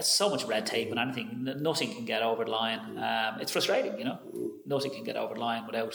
so 0.00 0.30
much 0.30 0.44
red 0.44 0.66
tape 0.66 0.90
and 0.90 0.98
anything, 0.98 1.44
nothing 1.60 1.92
can 1.92 2.04
get 2.04 2.22
over 2.22 2.44
the 2.44 2.50
line. 2.50 2.98
Um, 2.98 3.40
it's 3.40 3.52
frustrating, 3.52 3.98
you 3.98 4.04
know. 4.04 4.18
Nothing 4.66 4.92
can 4.92 5.04
get 5.04 5.16
over 5.16 5.34
the 5.34 5.40
line 5.40 5.66
without 5.66 5.94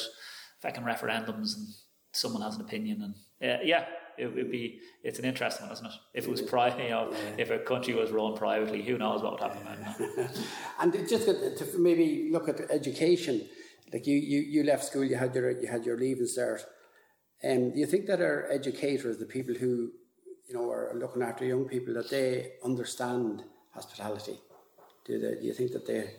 fucking 0.62 0.84
referendums 0.84 1.56
and 1.56 1.68
someone 2.12 2.42
has 2.42 2.56
an 2.56 2.62
opinion. 2.62 3.16
And 3.42 3.60
uh, 3.60 3.64
yeah, 3.64 3.86
it 4.18 4.34
would 4.34 4.52
be. 4.52 4.80
It's 5.04 5.20
an 5.20 5.26
interesting 5.26 5.68
one, 5.68 5.74
isn't 5.74 5.86
it? 5.86 5.94
If 6.14 6.26
it 6.26 6.32
was 6.32 6.42
private, 6.42 6.84
you 6.84 6.90
know, 6.90 7.14
if 7.38 7.50
a 7.50 7.60
country 7.60 7.94
was 7.94 8.12
run 8.12 8.36
privately, 8.36 8.82
who 8.82 8.98
knows 8.98 9.22
what 9.22 9.34
would 9.34 9.42
happen? 9.42 10.30
and 10.80 11.10
just 11.10 11.26
to 11.26 11.68
maybe 11.78 12.30
look 12.32 12.48
at 12.48 12.62
education, 12.70 13.48
like 13.92 14.08
you, 14.08 14.16
you, 14.16 14.40
you 14.40 14.64
left 14.64 14.86
school, 14.86 15.04
you 15.04 15.16
had 15.16 15.36
your 15.36 15.52
you 15.52 15.68
had 15.68 15.86
your 15.86 15.98
leaving 15.98 16.26
cert. 16.26 16.62
Um, 17.44 17.72
do 17.72 17.80
you 17.80 17.86
think 17.86 18.06
that 18.08 18.22
our 18.22 18.50
educators, 18.50 19.18
the 19.18 19.26
people 19.26 19.56
who 19.56 19.92
you 20.48 20.54
know 20.54 20.70
are 20.70 20.94
looking 20.96 21.22
after 21.22 21.46
young 21.46 21.66
people, 21.66 21.94
that 21.96 22.10
they 22.10 22.54
understand 22.64 23.44
hospitality? 23.74 24.40
Do, 25.06 25.20
they, 25.20 25.36
do 25.36 25.46
you 25.46 25.54
think 25.54 25.72
that 25.74 25.86
they 25.86 26.10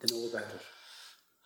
they 0.00 0.14
know 0.14 0.28
about 0.28 0.42
it? 0.42 0.60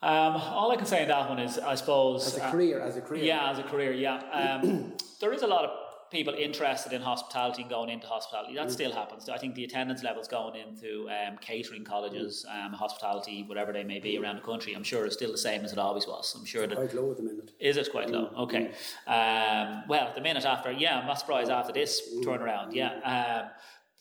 Um, 0.03 0.37
all 0.37 0.71
I 0.71 0.77
can 0.77 0.87
say 0.87 1.03
in 1.03 1.09
that 1.09 1.29
one 1.29 1.39
is, 1.39 1.59
I 1.59 1.77
suppose, 1.77 2.27
as 2.27 2.37
a 2.37 2.51
career, 2.51 2.83
uh, 2.83 2.87
as 2.87 2.97
a 2.97 3.01
career, 3.01 3.25
yeah, 3.25 3.51
as 3.51 3.59
a 3.59 3.63
career, 3.63 3.93
yeah. 3.93 4.17
Um, 4.63 4.93
there 5.21 5.33
is 5.33 5.43
a 5.43 5.47
lot 5.47 5.65
of 5.65 5.71
people 6.11 6.35
interested 6.35 6.93
in 6.93 7.01
hospitality 7.01 7.63
and 7.63 7.71
going 7.71 7.89
into 7.89 8.07
hospitality. 8.07 8.55
That 8.55 8.69
mm. 8.69 8.71
still 8.71 8.93
happens. 8.93 9.29
I 9.31 9.39
think 9.39 9.55
the 9.55 9.65
attendance 9.65 10.03
levels 10.03 10.29
going 10.29 10.57
into 10.57 11.09
um, 11.09 11.39
catering 11.39 11.85
colleges, 11.85 12.45
um, 12.51 12.73
hospitality, 12.73 13.45
whatever 13.45 13.73
they 13.73 13.83
may 13.83 13.99
be 13.99 14.19
around 14.19 14.37
the 14.37 14.43
country, 14.43 14.75
I'm 14.75 14.85
sure 14.85 15.07
is 15.07 15.15
still 15.15 15.33
the 15.33 15.39
same 15.39 15.65
as 15.65 15.73
it 15.73 15.79
always 15.79 16.07
was. 16.07 16.35
I'm 16.39 16.45
sure 16.45 16.65
it's 16.65 16.75
that 16.75 16.91
quite 16.91 16.95
low 16.95 17.11
at 17.11 17.17
the 17.17 17.23
minute. 17.23 17.53
Is 17.59 17.79
it 17.79 17.91
quite 17.91 18.11
low? 18.11 18.31
Okay. 18.41 18.73
Um, 19.07 19.85
well, 19.89 20.13
the 20.15 20.21
minute 20.21 20.45
after, 20.45 20.71
yeah, 20.71 20.99
I'm 20.99 21.07
not 21.07 21.19
surprised 21.19 21.51
after 21.51 21.73
this 21.73 22.03
turnaround. 22.23 22.75
Yeah. 22.75 23.49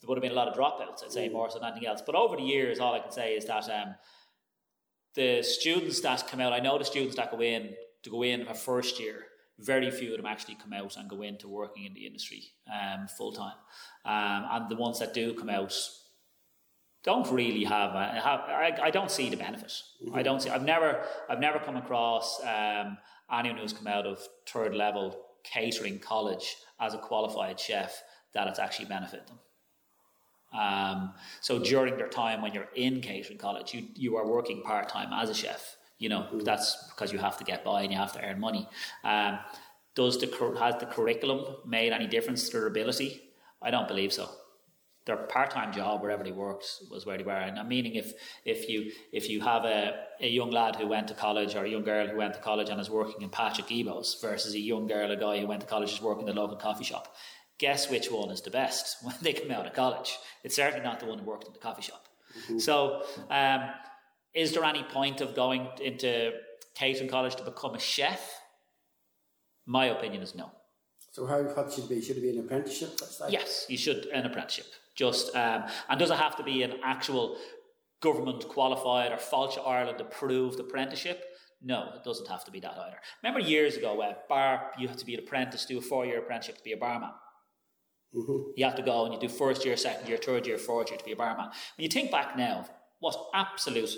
There 0.03 0.09
would 0.09 0.17
have 0.17 0.21
been 0.21 0.33
a 0.33 0.35
lot 0.35 0.49
of 0.49 0.55
dropouts, 0.55 1.01
I'd 1.01 1.13
say, 1.13 1.29
more 1.29 1.49
so 1.49 1.59
than 1.59 1.71
anything 1.71 1.87
else. 1.87 2.01
But 2.05 2.15
over 2.15 2.35
the 2.35 2.43
years, 2.43 2.79
all 2.79 2.93
I 2.93 2.99
can 2.99 3.13
say 3.13 3.35
is 3.35 3.45
that 3.45 3.69
um, 3.69 3.95
the 5.15 5.41
students 5.41 6.01
that 6.01 6.27
come 6.27 6.41
out, 6.41 6.51
I 6.51 6.59
know 6.59 6.77
the 6.77 6.83
students 6.83 7.15
that 7.15 7.31
go 7.31 7.41
in 7.41 7.73
to 8.03 8.09
go 8.09 8.21
in 8.21 8.45
for 8.45 8.53
first 8.53 8.99
year, 8.99 9.27
very 9.59 9.89
few 9.91 10.11
of 10.11 10.17
them 10.17 10.25
actually 10.25 10.55
come 10.55 10.73
out 10.73 10.97
and 10.97 11.09
go 11.09 11.21
into 11.21 11.47
working 11.47 11.85
in 11.85 11.93
the 11.93 12.05
industry 12.05 12.43
um, 12.69 13.07
full 13.07 13.31
time. 13.31 13.55
Um, 14.03 14.49
and 14.51 14.69
the 14.69 14.75
ones 14.75 14.99
that 14.99 15.13
do 15.13 15.33
come 15.35 15.49
out 15.49 15.73
don't 17.05 17.31
really 17.31 17.63
have, 17.63 17.95
a, 17.95 18.19
have 18.19 18.41
I, 18.41 18.77
I 18.83 18.91
don't 18.91 19.09
see 19.09 19.29
the 19.29 19.37
benefit. 19.37 19.71
Mm-hmm. 20.03 20.15
I 20.15 20.21
don't 20.21 20.41
see. 20.41 20.49
I've 20.49 20.65
never 20.65 21.05
I've 21.29 21.39
never 21.39 21.59
come 21.59 21.77
across 21.77 22.41
um, 22.43 22.97
anyone 23.31 23.57
who's 23.57 23.71
come 23.71 23.87
out 23.87 24.05
of 24.05 24.19
third 24.45 24.75
level 24.75 25.17
catering 25.45 25.99
college 25.99 26.57
as 26.81 26.93
a 26.93 26.97
qualified 26.97 27.57
chef 27.57 28.03
that 28.33 28.47
it's 28.47 28.59
actually 28.59 28.87
benefited 28.87 29.27
them. 29.27 29.39
Um, 30.53 31.13
so 31.41 31.59
during 31.59 31.97
their 31.97 32.09
time 32.09 32.41
when 32.41 32.53
you're 32.53 32.69
in 32.75 33.01
catering 33.01 33.37
college, 33.39 33.73
you, 33.73 33.87
you 33.95 34.17
are 34.17 34.27
working 34.27 34.61
part 34.63 34.89
time 34.89 35.11
as 35.13 35.29
a 35.29 35.33
chef. 35.33 35.77
You 35.99 36.09
know 36.09 36.27
that's 36.43 36.89
because 36.89 37.13
you 37.13 37.19
have 37.19 37.37
to 37.37 37.43
get 37.43 37.63
by 37.63 37.83
and 37.83 37.91
you 37.91 37.97
have 37.97 38.13
to 38.13 38.21
earn 38.23 38.39
money. 38.39 38.67
Um, 39.03 39.39
does 39.95 40.17
the 40.19 40.27
has 40.59 40.75
the 40.79 40.85
curriculum 40.87 41.57
made 41.65 41.93
any 41.93 42.07
difference 42.07 42.49
to 42.49 42.57
their 42.57 42.67
ability? 42.67 43.21
I 43.61 43.71
don't 43.71 43.87
believe 43.87 44.11
so. 44.13 44.29
their 45.05 45.17
part-time 45.17 45.73
job 45.73 46.01
wherever 46.01 46.23
they 46.23 46.31
worked 46.31 46.65
was 46.89 47.05
where 47.05 47.17
they 47.17 47.23
were 47.23 47.33
and 47.33 47.59
I'm 47.59 47.67
meaning 47.67 47.95
if 47.95 48.13
if 48.45 48.69
you 48.69 48.91
if 49.11 49.29
you 49.29 49.41
have 49.41 49.65
a, 49.65 50.05
a 50.21 50.29
young 50.29 50.49
lad 50.49 50.77
who 50.77 50.87
went 50.87 51.09
to 51.09 51.13
college 51.13 51.55
or 51.55 51.65
a 51.65 51.69
young 51.69 51.83
girl 51.83 52.07
who 52.07 52.17
went 52.17 52.33
to 52.35 52.39
college 52.39 52.69
and 52.69 52.79
is 52.79 52.89
working 52.89 53.21
in 53.21 53.29
Patrick 53.29 53.67
Guilbaud's 53.67 54.17
versus 54.21 54.53
a 54.55 54.59
young 54.59 54.87
girl 54.87 55.11
a 55.11 55.17
guy 55.17 55.39
who 55.39 55.47
went 55.47 55.61
to 55.61 55.67
college 55.67 55.91
is 55.91 56.01
working 56.01 56.27
in 56.27 56.33
the 56.33 56.41
local 56.41 56.55
coffee 56.55 56.85
shop 56.85 57.13
guess 57.59 57.89
which 57.89 58.11
one 58.11 58.29
is 58.29 58.41
the 58.41 58.49
best 58.49 58.97
when 59.03 59.15
they 59.21 59.33
come 59.33 59.51
out 59.51 59.65
of 59.65 59.73
college 59.73 60.17
it's 60.43 60.55
certainly 60.55 60.83
not 60.83 60.99
the 60.99 61.05
one 61.05 61.19
who 61.19 61.25
worked 61.25 61.47
in 61.47 61.53
the 61.53 61.59
coffee 61.59 61.81
shop 61.81 62.05
mm-hmm. 62.43 62.59
so 62.59 63.03
um, 63.29 63.61
is 64.33 64.53
there 64.53 64.63
any 64.63 64.83
point 64.83 65.21
of 65.21 65.35
going 65.35 65.67
into 65.81 66.31
catering 66.75 67.09
college 67.09 67.35
to 67.35 67.43
become 67.43 67.75
a 67.75 67.79
chef 67.79 68.39
my 69.65 69.85
opinion 69.85 70.21
is 70.21 70.35
no 70.35 70.51
so 71.13 71.27
how 71.27 71.43
what 71.43 71.71
should 71.71 71.83
it 71.83 71.89
be? 71.91 72.01
Should 72.01 72.17
it 72.17 72.21
be 72.21 72.31
an 72.31 72.39
apprenticeship? 72.39 72.99
Yes, 73.29 73.67
you 73.69 73.77
should 73.77 74.07
an 74.07 74.25
apprenticeship. 74.25 74.65
Just 74.95 75.35
um, 75.35 75.65
and 75.87 75.99
does 75.99 76.09
it 76.09 76.17
have 76.17 76.35
to 76.37 76.43
be 76.43 76.63
an 76.63 76.73
actual 76.83 77.37
government 78.01 78.47
qualified 78.47 79.11
or 79.11 79.17
Fáilte 79.17 79.65
Ireland 79.65 80.01
approved 80.01 80.59
apprenticeship? 80.59 81.23
No, 81.61 81.91
it 81.95 82.03
doesn't 82.03 82.27
have 82.27 82.43
to 82.45 82.51
be 82.51 82.59
that 82.61 82.73
either. 82.79 82.97
Remember 83.21 83.39
years 83.39 83.77
ago, 83.77 84.01
uh, 84.01 84.15
bar 84.27 84.71
you 84.79 84.87
had 84.87 84.97
to 84.97 85.05
be 85.05 85.13
an 85.13 85.19
apprentice, 85.19 85.65
do 85.65 85.77
a 85.77 85.81
four 85.81 86.03
year 86.03 86.17
apprenticeship 86.17 86.57
to 86.57 86.63
be 86.63 86.71
a 86.71 86.77
barman. 86.77 87.11
Mm-hmm. 88.15 88.51
You 88.55 88.65
have 88.65 88.75
to 88.75 88.81
go 88.81 89.05
and 89.05 89.13
you 89.13 89.19
do 89.19 89.29
first 89.29 89.65
year, 89.65 89.75
second 89.75 90.07
year, 90.07 90.17
third 90.17 90.45
year, 90.45 90.57
fourth 90.57 90.89
year 90.89 90.99
to 90.99 91.05
be 91.05 91.13
a 91.13 91.15
barman. 91.15 91.45
When 91.77 91.83
you 91.83 91.89
think 91.89 92.11
back 92.11 92.37
now, 92.37 92.65
what 92.99 93.17
absolute 93.33 93.89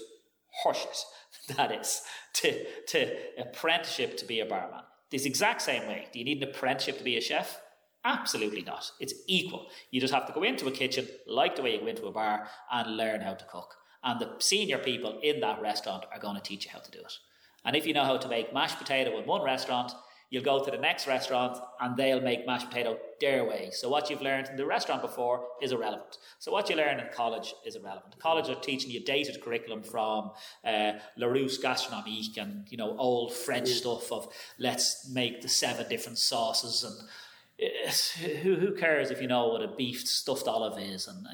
horseshit 0.63 1.03
that 1.55 1.71
is 1.71 2.01
to 2.33 2.65
to 2.87 3.17
apprenticeship 3.37 4.17
to 4.17 4.25
be 4.25 4.39
a 4.39 4.45
barman. 4.45 4.81
This 5.11 5.25
exact 5.25 5.61
same 5.61 5.87
way. 5.87 6.07
Do 6.11 6.19
you 6.19 6.25
need 6.25 6.41
an 6.41 6.49
apprenticeship 6.49 6.97
to 6.97 7.03
be 7.03 7.17
a 7.17 7.21
chef? 7.21 7.61
Absolutely 8.03 8.61
not. 8.61 8.91
It's 8.99 9.13
equal. 9.27 9.67
You 9.91 9.99
just 9.99 10.13
have 10.13 10.27
to 10.27 10.33
go 10.33 10.43
into 10.43 10.67
a 10.67 10.71
kitchen, 10.71 11.07
like 11.27 11.55
the 11.55 11.63
way 11.63 11.73
you 11.73 11.79
go 11.79 11.87
into 11.87 12.05
a 12.05 12.11
bar, 12.11 12.47
and 12.71 12.97
learn 12.97 13.21
how 13.21 13.33
to 13.33 13.45
cook. 13.45 13.75
And 14.03 14.19
the 14.19 14.29
senior 14.39 14.77
people 14.77 15.19
in 15.23 15.39
that 15.39 15.61
restaurant 15.61 16.05
are 16.13 16.19
going 16.19 16.35
to 16.35 16.41
teach 16.41 16.65
you 16.65 16.71
how 16.71 16.79
to 16.79 16.91
do 16.91 16.99
it. 16.99 17.13
And 17.65 17.75
if 17.75 17.87
you 17.87 17.93
know 17.93 18.03
how 18.03 18.17
to 18.17 18.27
make 18.27 18.53
mashed 18.53 18.77
potato 18.77 19.17
in 19.17 19.25
one 19.25 19.43
restaurant, 19.43 19.91
You'll 20.29 20.43
go 20.43 20.63
to 20.63 20.71
the 20.71 20.77
next 20.77 21.07
restaurant 21.07 21.57
and 21.79 21.95
they'll 21.95 22.21
make 22.21 22.45
mashed 22.45 22.69
potato 22.69 22.97
their 23.21 23.45
way. 23.45 23.69
So 23.71 23.89
what 23.89 24.09
you've 24.09 24.21
learned 24.21 24.49
in 24.49 24.57
the 24.57 24.65
restaurant 24.65 25.01
before 25.01 25.45
is 25.61 25.71
irrelevant. 25.71 26.17
So 26.39 26.51
what 26.51 26.69
you 26.69 26.75
learn 26.75 26.99
in 26.99 27.07
college 27.13 27.53
is 27.65 27.75
irrelevant. 27.75 28.17
College 28.19 28.49
are 28.49 28.55
teaching 28.55 28.91
you 28.91 29.01
dated 29.01 29.41
curriculum 29.41 29.83
from 29.83 30.31
uh, 30.65 30.93
Larousse 31.17 31.61
Gastronomique 31.61 32.37
and 32.37 32.65
you 32.69 32.77
know 32.77 32.95
old 32.97 33.33
French 33.33 33.69
mm. 33.69 33.73
stuff 33.73 34.11
of 34.11 34.27
let's 34.59 35.09
make 35.09 35.41
the 35.41 35.47
seven 35.47 35.87
different 35.89 36.17
sauces 36.17 36.83
and 36.83 38.37
who 38.41 38.55
who 38.55 38.73
cares 38.73 39.11
if 39.11 39.21
you 39.21 39.27
know 39.27 39.47
what 39.47 39.61
a 39.61 39.67
beef 39.67 40.07
stuffed 40.07 40.47
olive 40.47 40.77
is 40.79 41.07
and 41.07 41.25
uh, 41.25 41.31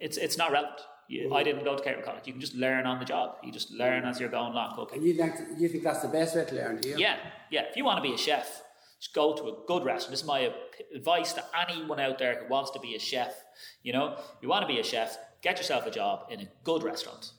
it's 0.00 0.16
it's 0.16 0.38
not 0.38 0.52
relevant. 0.52 0.80
You, 1.08 1.34
I 1.34 1.42
didn't 1.42 1.64
go 1.64 1.74
to 1.74 1.82
catering 1.82 2.04
college. 2.04 2.26
You 2.26 2.34
can 2.34 2.40
just 2.40 2.54
learn 2.54 2.86
on 2.86 2.98
the 2.98 3.04
job. 3.04 3.38
You 3.42 3.50
just 3.50 3.70
learn 3.70 4.04
as 4.04 4.20
you're 4.20 4.28
going 4.28 4.52
along 4.52 4.76
cooking. 4.76 4.98
And 4.98 5.06
you 5.06 5.14
think, 5.14 5.34
you 5.56 5.68
think 5.68 5.82
that's 5.82 6.02
the 6.02 6.08
best 6.08 6.36
way 6.36 6.44
to 6.44 6.54
learn, 6.54 6.80
do 6.80 6.90
you? 6.90 6.98
Yeah, 6.98 7.16
yeah. 7.50 7.62
If 7.70 7.76
you 7.76 7.84
want 7.84 7.96
to 7.96 8.02
be 8.02 8.14
a 8.14 8.18
chef, 8.18 8.62
just 9.00 9.14
go 9.14 9.34
to 9.34 9.42
a 9.44 9.56
good 9.66 9.84
restaurant. 9.84 10.10
This 10.10 10.20
is 10.20 10.26
my 10.26 10.52
advice 10.94 11.32
to 11.32 11.44
anyone 11.58 11.98
out 11.98 12.18
there 12.18 12.38
who 12.38 12.48
wants 12.48 12.72
to 12.72 12.80
be 12.80 12.94
a 12.94 12.98
chef. 12.98 13.34
You 13.82 13.94
know, 13.94 14.18
you 14.42 14.48
want 14.50 14.68
to 14.68 14.72
be 14.72 14.80
a 14.80 14.84
chef, 14.84 15.16
get 15.40 15.56
yourself 15.56 15.86
a 15.86 15.90
job 15.90 16.26
in 16.30 16.40
a 16.40 16.48
good 16.62 16.82
restaurant, 16.82 17.32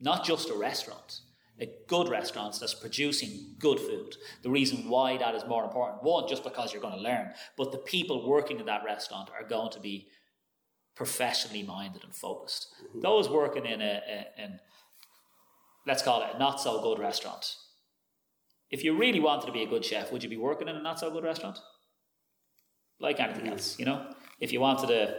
not 0.00 0.24
just 0.24 0.48
a 0.48 0.54
restaurant. 0.54 1.20
A 1.62 1.70
good 1.88 2.08
restaurant 2.08 2.56
that's 2.58 2.72
producing 2.72 3.54
good 3.58 3.78
food. 3.78 4.16
The 4.42 4.48
reason 4.48 4.88
why 4.88 5.18
that 5.18 5.34
is 5.34 5.44
more 5.44 5.62
important, 5.62 6.02
one, 6.02 6.26
just 6.26 6.42
because 6.42 6.72
you're 6.72 6.80
going 6.80 6.96
to 6.96 7.02
learn, 7.02 7.34
but 7.58 7.70
the 7.70 7.76
people 7.76 8.26
working 8.26 8.60
in 8.60 8.64
that 8.64 8.82
restaurant 8.82 9.28
are 9.38 9.46
going 9.46 9.70
to 9.72 9.78
be 9.78 10.08
professionally 11.00 11.62
minded 11.62 12.04
and 12.04 12.14
focused. 12.14 12.66
Mm-hmm. 12.66 13.00
Those 13.00 13.26
working 13.30 13.64
in 13.64 13.80
a, 13.80 14.02
a 14.16 14.42
in 14.42 14.60
let's 15.86 16.02
call 16.02 16.20
it 16.22 16.28
a 16.34 16.38
not 16.38 16.60
so 16.60 16.82
good 16.82 16.98
restaurant. 16.98 17.54
If 18.70 18.84
you 18.84 18.94
really 18.94 19.18
wanted 19.18 19.46
to 19.46 19.52
be 19.52 19.62
a 19.62 19.66
good 19.66 19.82
chef, 19.82 20.12
would 20.12 20.22
you 20.22 20.28
be 20.28 20.36
working 20.36 20.68
in 20.68 20.76
a 20.76 20.82
not 20.82 21.00
so 21.00 21.10
good 21.10 21.24
restaurant? 21.24 21.58
Like 23.06 23.18
anything 23.18 23.44
mm-hmm. 23.44 23.52
else, 23.52 23.78
you 23.78 23.86
know. 23.86 24.12
If 24.40 24.52
you 24.52 24.60
wanted 24.60 24.88
to, 24.88 25.16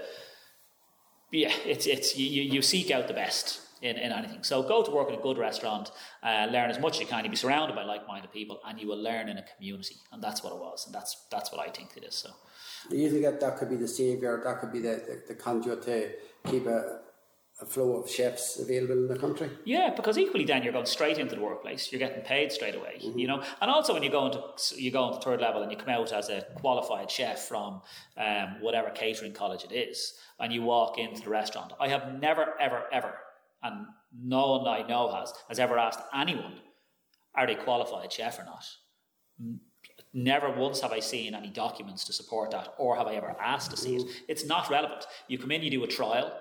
yeah, 1.31 1.51
it's 1.65 1.87
it's 1.87 2.15
you 2.15 2.43
you 2.55 2.61
seek 2.61 2.91
out 2.91 3.07
the 3.07 3.15
best 3.15 3.61
in, 3.81 3.97
in 3.97 4.11
anything. 4.11 4.43
So 4.43 4.61
go 4.61 4.83
to 4.83 4.91
work 4.91 5.09
in 5.09 5.15
a 5.15 5.23
good 5.27 5.39
restaurant, 5.39 5.89
uh, 6.21 6.45
learn 6.51 6.69
as 6.69 6.79
much 6.79 6.93
as 6.97 7.01
you 7.01 7.07
can. 7.07 7.23
You'll 7.23 7.31
be 7.31 7.45
surrounded 7.45 7.75
by 7.75 7.85
like-minded 7.93 8.31
people, 8.31 8.59
and 8.67 8.79
you 8.79 8.87
will 8.87 9.01
learn 9.09 9.29
in 9.29 9.37
a 9.39 9.45
community. 9.55 9.97
And 10.11 10.21
that's 10.21 10.43
what 10.43 10.53
it 10.53 10.59
was, 10.59 10.85
and 10.85 10.93
that's 10.93 11.25
that's 11.31 11.51
what 11.51 11.59
I 11.67 11.71
think 11.71 11.89
it 11.97 12.03
is. 12.03 12.13
So 12.13 12.29
you 12.89 13.09
think 13.09 13.23
that 13.23 13.39
that 13.39 13.57
could 13.57 13.69
be 13.69 13.75
the 13.75 13.87
saviour, 13.87 14.41
that 14.43 14.59
could 14.59 14.71
be 14.71 14.79
the, 14.79 15.03
the, 15.07 15.23
the 15.29 15.35
conduit 15.35 15.83
to 15.83 16.09
keep 16.45 16.65
a, 16.65 16.99
a 17.61 17.65
flow 17.65 17.97
of 17.97 18.09
chefs 18.09 18.59
available 18.59 18.95
in 18.95 19.07
the 19.07 19.17
country? 19.17 19.49
Yeah, 19.65 19.93
because 19.95 20.17
equally 20.17 20.45
then 20.45 20.63
you're 20.63 20.73
going 20.73 20.85
straight 20.85 21.17
into 21.19 21.35
the 21.35 21.41
workplace. 21.41 21.91
You're 21.91 21.99
getting 21.99 22.23
paid 22.23 22.51
straight 22.51 22.75
away, 22.75 22.99
mm-hmm. 23.03 23.19
you 23.19 23.27
know. 23.27 23.43
And 23.61 23.69
also 23.69 23.93
when 23.93 24.03
you 24.03 24.09
go 24.09 24.25
into 24.25 24.41
you 24.75 24.91
go 24.91 25.07
into 25.07 25.19
third 25.21 25.41
level 25.41 25.61
and 25.61 25.71
you 25.71 25.77
come 25.77 25.89
out 25.89 26.11
as 26.11 26.29
a 26.29 26.45
qualified 26.55 27.11
chef 27.11 27.47
from 27.47 27.81
um, 28.17 28.57
whatever 28.61 28.89
catering 28.89 29.33
college 29.33 29.63
it 29.63 29.73
is, 29.73 30.15
and 30.39 30.51
you 30.51 30.63
walk 30.63 30.97
into 30.97 31.21
the 31.21 31.29
restaurant. 31.29 31.73
I 31.79 31.87
have 31.89 32.19
never, 32.19 32.55
ever, 32.59 32.83
ever, 32.91 33.13
and 33.61 33.85
no 34.19 34.57
one 34.57 34.67
I 34.67 34.87
know 34.87 35.11
has 35.13 35.33
has 35.47 35.59
ever 35.59 35.77
asked 35.77 36.01
anyone, 36.13 36.55
are 37.35 37.45
they 37.45 37.55
qualified 37.55 38.11
chef 38.11 38.39
or 38.39 38.45
not? 38.45 38.65
Never 40.13 40.49
once 40.49 40.81
have 40.81 40.91
I 40.91 40.99
seen 40.99 41.33
any 41.33 41.49
documents 41.49 42.03
to 42.05 42.13
support 42.13 42.51
that, 42.51 42.73
or 42.77 42.97
have 42.97 43.07
I 43.07 43.15
ever 43.15 43.35
asked 43.39 43.71
to 43.71 43.77
see 43.77 43.95
it. 43.95 44.03
It's 44.27 44.45
not 44.45 44.69
relevant. 44.69 45.05
You 45.27 45.37
come 45.37 45.51
in, 45.51 45.63
you 45.63 45.71
do 45.71 45.83
a 45.83 45.87
trial. 45.87 46.33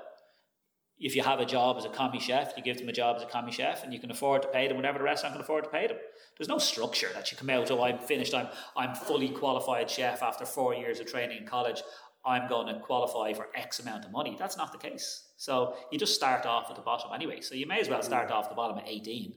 If 0.98 1.16
you 1.16 1.22
have 1.22 1.40
a 1.40 1.46
job 1.46 1.78
as 1.78 1.84
a 1.84 1.88
commis 1.88 2.22
chef, 2.24 2.52
you 2.56 2.62
give 2.62 2.78
them 2.78 2.88
a 2.88 2.92
job 2.92 3.16
as 3.16 3.22
a 3.22 3.26
commis 3.26 3.54
chef, 3.54 3.84
and 3.84 3.92
you 3.92 4.00
can 4.00 4.10
afford 4.10 4.42
to 4.42 4.48
pay 4.48 4.68
them 4.68 4.76
whenever 4.76 4.98
the 4.98 5.04
restaurant 5.04 5.34
can 5.34 5.42
afford 5.42 5.64
to 5.64 5.70
pay 5.70 5.86
them. 5.86 5.96
There's 6.36 6.48
no 6.48 6.58
structure 6.58 7.08
that 7.14 7.30
you 7.30 7.38
come 7.38 7.48
out. 7.48 7.70
Oh, 7.70 7.82
I'm 7.82 7.98
finished. 7.98 8.34
I'm 8.34 8.48
I'm 8.76 8.94
fully 8.94 9.28
qualified 9.28 9.88
chef 9.88 10.22
after 10.22 10.44
four 10.44 10.74
years 10.74 11.00
of 11.00 11.06
training 11.06 11.38
in 11.38 11.46
college. 11.46 11.82
I'm 12.24 12.48
going 12.48 12.66
to 12.66 12.80
qualify 12.80 13.32
for 13.32 13.48
X 13.54 13.80
amount 13.80 14.04
of 14.04 14.10
money. 14.10 14.36
That's 14.38 14.56
not 14.56 14.72
the 14.72 14.78
case. 14.78 15.28
So 15.36 15.74
you 15.90 15.98
just 15.98 16.14
start 16.14 16.44
off 16.44 16.68
at 16.68 16.76
the 16.76 16.82
bottom 16.82 17.10
anyway. 17.14 17.40
So 17.40 17.54
you 17.54 17.66
may 17.66 17.80
as 17.80 17.88
well 17.88 18.02
start 18.02 18.30
off 18.30 18.50
the 18.50 18.54
bottom 18.54 18.76
at 18.76 18.86
18 18.86 19.32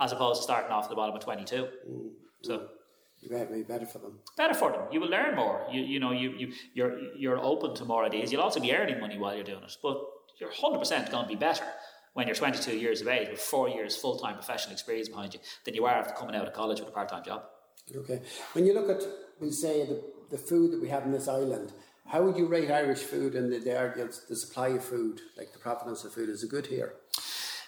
as 0.00 0.12
opposed 0.12 0.40
to 0.40 0.44
starting 0.44 0.70
off 0.70 0.84
at 0.84 0.90
the 0.90 0.96
bottom 0.96 1.14
at 1.14 1.20
22. 1.20 1.68
Mm. 1.88 2.08
So 2.42 2.68
be 3.28 3.62
better 3.62 3.86
for 3.86 3.98
them. 3.98 4.18
Better 4.36 4.54
for 4.54 4.72
them. 4.72 4.82
You 4.90 5.00
will 5.00 5.08
learn 5.10 5.36
more. 5.36 5.66
You 5.70 5.82
you 5.82 6.00
know 6.00 6.12
you 6.12 6.30
you 6.30 6.52
you're 6.74 6.98
you're 7.16 7.38
open 7.38 7.74
to 7.76 7.84
more 7.84 8.04
ideas. 8.04 8.32
You'll 8.32 8.42
also 8.42 8.60
be 8.60 8.74
earning 8.74 9.00
money 9.00 9.18
while 9.18 9.34
you're 9.34 9.44
doing 9.44 9.62
it, 9.62 9.76
but 9.82 9.98
you're 10.38 10.52
hundred 10.52 10.78
percent 10.78 11.10
going 11.10 11.24
to 11.24 11.28
be 11.28 11.36
better 11.36 11.64
when 12.14 12.26
you're 12.26 12.34
22 12.34 12.76
years 12.76 13.00
of 13.00 13.08
age 13.08 13.28
with 13.28 13.40
four 13.40 13.68
years 13.68 13.96
full 13.96 14.18
time 14.18 14.34
professional 14.34 14.72
experience 14.72 15.08
behind 15.08 15.32
you 15.34 15.40
than 15.64 15.74
you 15.74 15.84
are 15.84 15.94
after 15.94 16.14
coming 16.14 16.34
out 16.34 16.46
of 16.46 16.52
college 16.52 16.80
with 16.80 16.88
a 16.88 16.92
part 16.92 17.08
time 17.08 17.22
job. 17.22 17.42
Okay. 17.94 18.20
When 18.52 18.66
you 18.66 18.74
look 18.74 18.88
at, 18.88 19.06
we'll 19.38 19.52
say 19.52 19.84
the 19.84 20.02
the 20.30 20.38
food 20.38 20.72
that 20.72 20.80
we 20.80 20.88
have 20.88 21.04
in 21.04 21.12
this 21.12 21.28
island. 21.28 21.72
How 22.06 22.22
would 22.22 22.36
you 22.36 22.46
rate 22.46 22.70
Irish 22.70 23.00
food 23.00 23.34
and 23.34 23.52
the, 23.52 23.58
the, 23.58 24.18
the 24.28 24.36
supply 24.36 24.68
of 24.68 24.84
food, 24.84 25.20
like 25.36 25.52
the 25.52 25.60
provenance 25.60 26.04
of 26.04 26.12
food? 26.12 26.28
Is 26.28 26.42
it 26.42 26.50
good 26.50 26.66
here? 26.66 26.94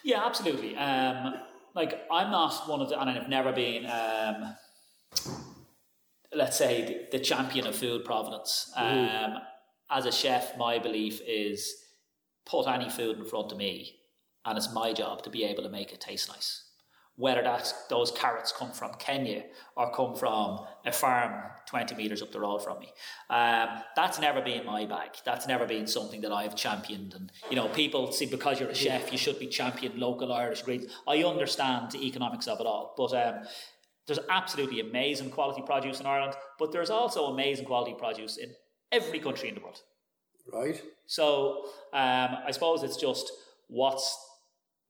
Yeah, 0.03 0.24
absolutely. 0.24 0.76
Um, 0.76 1.34
like 1.74 2.03
I'm 2.11 2.30
not 2.30 2.68
one 2.68 2.80
of 2.80 2.88
the, 2.88 3.00
and 3.00 3.11
I've 3.11 3.28
never 3.28 3.53
been. 3.53 3.86
Um, 3.86 4.57
let's 6.34 6.56
say, 6.56 7.06
the, 7.10 7.18
the, 7.18 7.24
champion 7.24 7.66
of 7.66 7.74
food 7.74 8.04
provenance. 8.04 8.72
Um, 8.76 9.38
as 9.90 10.06
a 10.06 10.12
chef, 10.12 10.56
my 10.56 10.78
belief 10.78 11.20
is 11.26 11.74
put 12.46 12.66
any 12.66 12.88
food 12.88 13.18
in 13.18 13.24
front 13.24 13.52
of 13.52 13.58
me, 13.58 13.96
and 14.44 14.56
it's 14.56 14.72
my 14.72 14.92
job 14.92 15.22
to 15.24 15.30
be 15.30 15.44
able 15.44 15.62
to 15.62 15.68
make 15.68 15.92
it 15.92 16.00
taste 16.00 16.28
nice. 16.28 16.64
Whether 17.16 17.42
that 17.42 17.72
those 17.90 18.10
carrots 18.10 18.52
come 18.52 18.72
from 18.72 18.94
Kenya 18.94 19.44
or 19.76 19.92
come 19.92 20.14
from 20.14 20.60
a 20.86 20.92
farm 20.92 21.42
20 21.66 21.94
metres 21.94 22.22
up 22.22 22.32
the 22.32 22.40
road 22.40 22.58
from 22.58 22.78
me. 22.80 22.92
Um, 23.30 23.68
that's 23.94 24.18
never 24.18 24.40
been 24.40 24.64
my 24.64 24.86
bag. 24.86 25.10
That's 25.24 25.46
never 25.46 25.66
been 25.66 25.86
something 25.86 26.22
that 26.22 26.32
I've 26.32 26.56
championed. 26.56 27.14
And, 27.14 27.30
you 27.50 27.56
know, 27.56 27.68
people 27.68 28.10
see 28.12 28.26
because 28.26 28.58
you're 28.58 28.70
a 28.70 28.74
chef, 28.74 29.12
you 29.12 29.18
should 29.18 29.38
be 29.38 29.46
champion 29.46 29.98
local 29.98 30.32
Irish 30.32 30.62
greens. 30.62 30.86
I 31.06 31.22
understand 31.22 31.92
the 31.92 32.06
economics 32.06 32.48
of 32.48 32.60
it 32.60 32.66
all. 32.66 32.94
But 32.96 33.14
um, 33.14 33.44
there's 34.07 34.18
absolutely 34.28 34.80
amazing 34.80 35.30
quality 35.30 35.62
produce 35.62 36.00
in 36.00 36.07
Ireland, 36.07 36.34
but 36.59 36.72
there's 36.72 36.90
also 36.90 37.26
amazing 37.26 37.66
quality 37.66 37.94
produce 37.94 38.36
in 38.36 38.53
every 38.90 39.20
country 39.20 39.48
in 39.48 39.55
the 39.55 39.61
world. 39.61 39.80
Right. 40.53 40.82
So 41.07 41.66
um, 41.92 42.36
I 42.46 42.50
suppose 42.50 42.82
it's 42.82 42.96
just 42.96 43.30
what's 43.68 44.18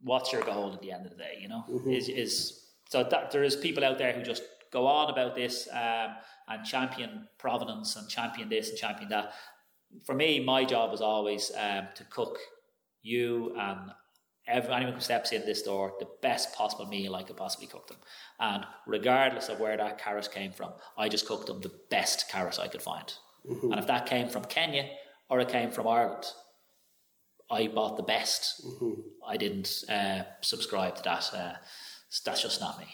what's 0.01 0.33
your 0.33 0.43
goal 0.43 0.73
at 0.73 0.81
the 0.81 0.91
end 0.91 1.05
of 1.07 1.13
the 1.13 1.19
day. 1.19 1.39
You 1.41 1.49
know, 1.49 1.65
mm-hmm. 1.69 1.91
is 1.91 2.09
is 2.09 2.67
so 2.89 3.05
that 3.05 3.31
there 3.31 3.43
is 3.43 3.57
people 3.57 3.85
out 3.85 3.99
there 3.99 4.13
who 4.13 4.23
just 4.23 4.43
go 4.73 4.87
on 4.87 5.11
about 5.11 5.35
this 5.35 5.69
um, 5.73 6.17
and 6.49 6.65
champion 6.65 7.29
provenance 7.39 7.97
and 7.97 8.09
champion 8.09 8.49
this 8.49 8.71
and 8.71 8.79
champion 8.79 9.09
that. 9.11 9.33
For 10.07 10.15
me, 10.15 10.43
my 10.43 10.65
job 10.65 10.91
was 10.91 11.03
always 11.03 11.53
um, 11.55 11.89
to 11.97 12.05
cook 12.05 12.39
you 13.03 13.55
and 13.59 13.91
every, 14.47 14.73
anyone 14.73 14.95
who 14.95 15.01
steps 15.01 15.33
in 15.33 15.45
this 15.47 15.63
door 15.63 15.95
the 15.99 16.09
best 16.21 16.55
possible 16.55 16.87
meal 16.87 17.15
I 17.15 17.23
could 17.23 17.37
possibly 17.37 17.67
cook 17.67 17.89
them. 17.89 17.99
And 18.41 18.65
regardless 18.87 19.49
of 19.49 19.61
where 19.61 19.77
that 19.77 19.99
carrot 19.99 20.29
came 20.33 20.53
from, 20.53 20.73
I 20.97 21.09
just 21.09 21.27
cooked 21.27 21.47
them 21.47 21.61
the 21.61 21.73
best 21.91 22.29
carrot 22.29 22.59
I 22.61 22.69
could 22.69 22.83
find. 22.83 23.13
Mm-hmm. 23.49 23.73
And 23.73 23.81
if 23.81 23.87
that 23.87 24.07
came 24.07 24.29
from 24.29 24.45
Kenya 24.45 24.89
or 25.29 25.41
it 25.41 25.49
came 25.49 25.71
from 25.71 25.89
Ireland, 25.89 26.25
I 27.51 27.69
bought 27.69 27.97
the 27.97 28.03
best. 28.03 28.65
I 29.27 29.37
didn't 29.37 29.85
uh, 29.89 30.23
subscribe 30.41 30.97
to 30.97 31.03
that. 31.03 31.31
Uh, 31.35 31.53
that's 32.25 32.43
just 32.43 32.61
not 32.61 32.79
me. 32.79 32.87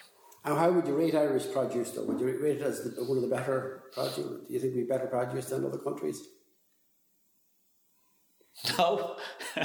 And 0.44 0.56
how 0.58 0.70
would 0.72 0.86
you 0.86 0.96
rate 0.96 1.14
Irish 1.14 1.50
produce 1.52 1.90
though? 1.92 2.04
Would 2.04 2.20
you 2.20 2.26
rate 2.40 2.56
it 2.56 2.62
as 2.62 2.82
the, 2.82 3.04
one 3.04 3.18
of 3.18 3.22
the 3.22 3.34
better 3.34 3.84
produce? 3.92 4.16
Do 4.16 4.46
you 4.48 4.58
think 4.60 4.74
we 4.74 4.84
better 4.84 5.06
produce 5.06 5.46
than 5.46 5.64
other 5.64 5.78
countries? 5.78 6.20
No, 8.78 9.16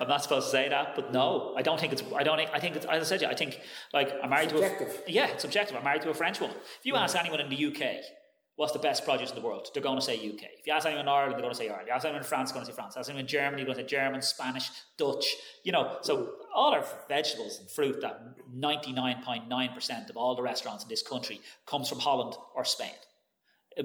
I'm 0.00 0.08
not 0.08 0.22
supposed 0.22 0.46
to 0.46 0.50
say 0.52 0.68
that, 0.68 0.94
but 0.94 1.12
no, 1.12 1.52
mm. 1.54 1.58
I 1.58 1.62
don't 1.62 1.80
think 1.80 1.92
it's. 1.92 2.02
I 2.14 2.22
don't. 2.22 2.36
Think, 2.36 2.50
I 2.52 2.60
think 2.60 2.76
it's. 2.76 2.86
As 2.86 3.10
I 3.10 3.16
said, 3.16 3.24
I 3.28 3.34
think 3.34 3.60
like 3.92 4.12
I'm 4.22 4.30
married 4.30 4.50
Subjective. 4.50 5.04
to 5.04 5.10
a. 5.10 5.12
Yeah, 5.12 5.28
it's 5.28 5.42
subjective. 5.42 5.76
I'm 5.76 5.84
married 5.84 6.02
to 6.02 6.10
a 6.10 6.14
French 6.14 6.40
woman. 6.40 6.56
If 6.78 6.84
you 6.84 6.94
mm. 6.94 6.98
ask 6.98 7.16
anyone 7.16 7.40
in 7.40 7.48
the 7.48 7.66
UK 7.66 8.02
what's 8.56 8.72
the 8.72 8.78
best 8.78 9.04
produce 9.04 9.30
in 9.30 9.36
the 9.36 9.42
world, 9.42 9.68
they're 9.72 9.82
going 9.82 9.98
to 9.98 10.04
say 10.04 10.14
UK. 10.14 10.42
If 10.58 10.66
you 10.66 10.72
ask 10.72 10.86
anyone 10.86 11.06
in 11.06 11.08
Ireland, 11.08 11.34
they're 11.34 11.40
going 11.40 11.54
to 11.54 11.58
say 11.58 11.68
Ireland. 11.68 11.84
If 11.84 11.88
you 11.88 11.94
ask 11.94 12.04
anyone 12.04 12.22
in 12.22 12.28
France, 12.28 12.50
they're 12.50 12.56
going 12.56 12.66
to 12.66 12.72
say 12.72 12.76
France. 12.76 12.92
If 12.92 12.96
you 12.96 13.00
ask 13.00 13.08
anyone 13.10 13.20
in 13.22 13.26
Germany, 13.26 13.64
they're 13.64 13.74
going 13.74 13.86
to 13.86 13.90
say 13.90 13.96
German, 13.96 14.22
Spanish, 14.22 14.70
Dutch. 14.98 15.26
You 15.64 15.72
know, 15.72 15.96
so 16.02 16.32
all 16.54 16.74
our 16.74 16.84
vegetables 17.08 17.58
and 17.58 17.70
fruit 17.70 18.00
that 18.02 18.20
99.9% 18.54 20.10
of 20.10 20.16
all 20.16 20.34
the 20.34 20.42
restaurants 20.42 20.84
in 20.84 20.88
this 20.90 21.02
country 21.02 21.40
comes 21.66 21.88
from 21.88 22.00
Holland 22.00 22.34
or 22.54 22.64
Spain. 22.64 22.92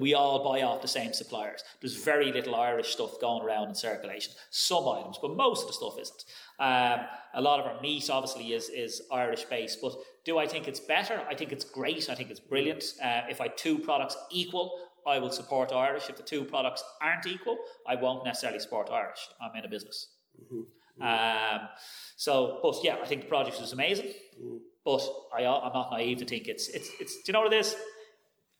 We 0.00 0.14
all 0.14 0.44
buy 0.44 0.62
off 0.62 0.82
the 0.82 0.88
same 0.88 1.12
suppliers. 1.12 1.62
There's 1.80 1.94
very 1.94 2.32
little 2.32 2.54
Irish 2.54 2.92
stuff 2.92 3.20
going 3.20 3.42
around 3.42 3.68
in 3.68 3.74
circulation. 3.74 4.32
Some 4.50 4.88
items, 4.88 5.18
but 5.20 5.36
most 5.36 5.62
of 5.62 5.68
the 5.68 5.74
stuff 5.74 5.98
isn't. 6.00 6.24
Um, 6.58 7.06
a 7.34 7.40
lot 7.40 7.60
of 7.60 7.66
our 7.66 7.80
meat, 7.80 8.10
obviously, 8.10 8.52
is 8.52 8.68
is 8.68 9.02
Irish 9.12 9.44
based. 9.44 9.80
But 9.80 9.94
do 10.24 10.38
I 10.38 10.46
think 10.46 10.68
it's 10.68 10.80
better? 10.80 11.22
I 11.28 11.34
think 11.34 11.52
it's 11.52 11.64
great. 11.64 12.10
I 12.10 12.14
think 12.14 12.30
it's 12.30 12.40
brilliant. 12.40 12.84
Uh, 13.02 13.22
if 13.28 13.40
I 13.40 13.48
two 13.48 13.78
products 13.78 14.16
equal, 14.30 14.78
I 15.06 15.18
will 15.18 15.30
support 15.30 15.72
Irish. 15.72 16.08
If 16.08 16.16
the 16.16 16.22
two 16.22 16.44
products 16.44 16.82
aren't 17.00 17.26
equal, 17.26 17.56
I 17.86 17.94
won't 17.94 18.24
necessarily 18.24 18.60
support 18.60 18.90
Irish. 18.90 19.28
I'm 19.40 19.56
in 19.56 19.64
a 19.64 19.68
business. 19.68 20.08
Um, 21.00 21.60
so, 22.16 22.58
but 22.62 22.76
yeah, 22.82 22.96
I 23.02 23.06
think 23.06 23.22
the 23.22 23.28
produce 23.28 23.60
is 23.60 23.72
amazing. 23.72 24.12
But 24.84 25.02
I, 25.34 25.44
I'm 25.44 25.72
not 25.72 25.90
naive 25.92 26.18
to 26.18 26.24
think 26.24 26.48
it's 26.48 26.68
it's 26.68 26.90
it's. 27.00 27.14
Do 27.16 27.22
you 27.26 27.32
know 27.32 27.40
what 27.40 27.52
it 27.52 27.58
is? 27.58 27.76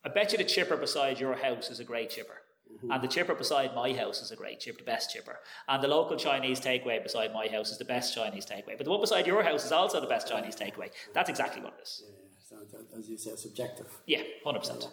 I 0.05 0.09
bet 0.11 0.33
you 0.33 0.39
the 0.39 0.45
chipper 0.45 0.77
beside 0.77 1.19
your 1.21 1.35
house 1.35 1.71
is 1.71 1.81
a 1.81 1.85
great 1.85 2.11
chipper. 2.11 2.35
And 2.91 3.03
the 3.03 3.09
chipper 3.09 3.35
beside 3.35 3.75
my 3.75 3.93
house 3.93 4.23
is 4.23 4.31
a 4.31 4.37
great 4.37 4.61
chipper, 4.61 4.79
the 4.79 4.85
best 4.85 5.11
chipper. 5.13 5.39
And 5.69 5.83
the 5.83 5.89
local 5.89 6.17
Chinese 6.17 6.61
takeaway 6.61 7.03
beside 7.03 7.33
my 7.33 7.49
house 7.49 7.71
is 7.71 7.79
the 7.79 7.85
best 7.85 8.15
Chinese 8.15 8.47
takeaway. 8.47 8.77
But 8.77 8.85
the 8.85 8.91
one 8.91 9.01
beside 9.01 9.27
your 9.27 9.43
house 9.43 9.65
is 9.65 9.73
also 9.73 10.01
the 10.01 10.07
best 10.07 10.29
Chinese 10.29 10.55
takeaway. 10.55 10.91
That's 11.15 11.29
exactly 11.31 11.63
what 11.63 11.75
it 11.79 11.83
is. 11.83 12.03
So, 12.49 12.57
as 12.97 13.09
you 13.09 13.19
say, 13.19 13.35
subjective. 13.37 13.87
Yeah, 14.07 14.23
100%. 14.47 14.87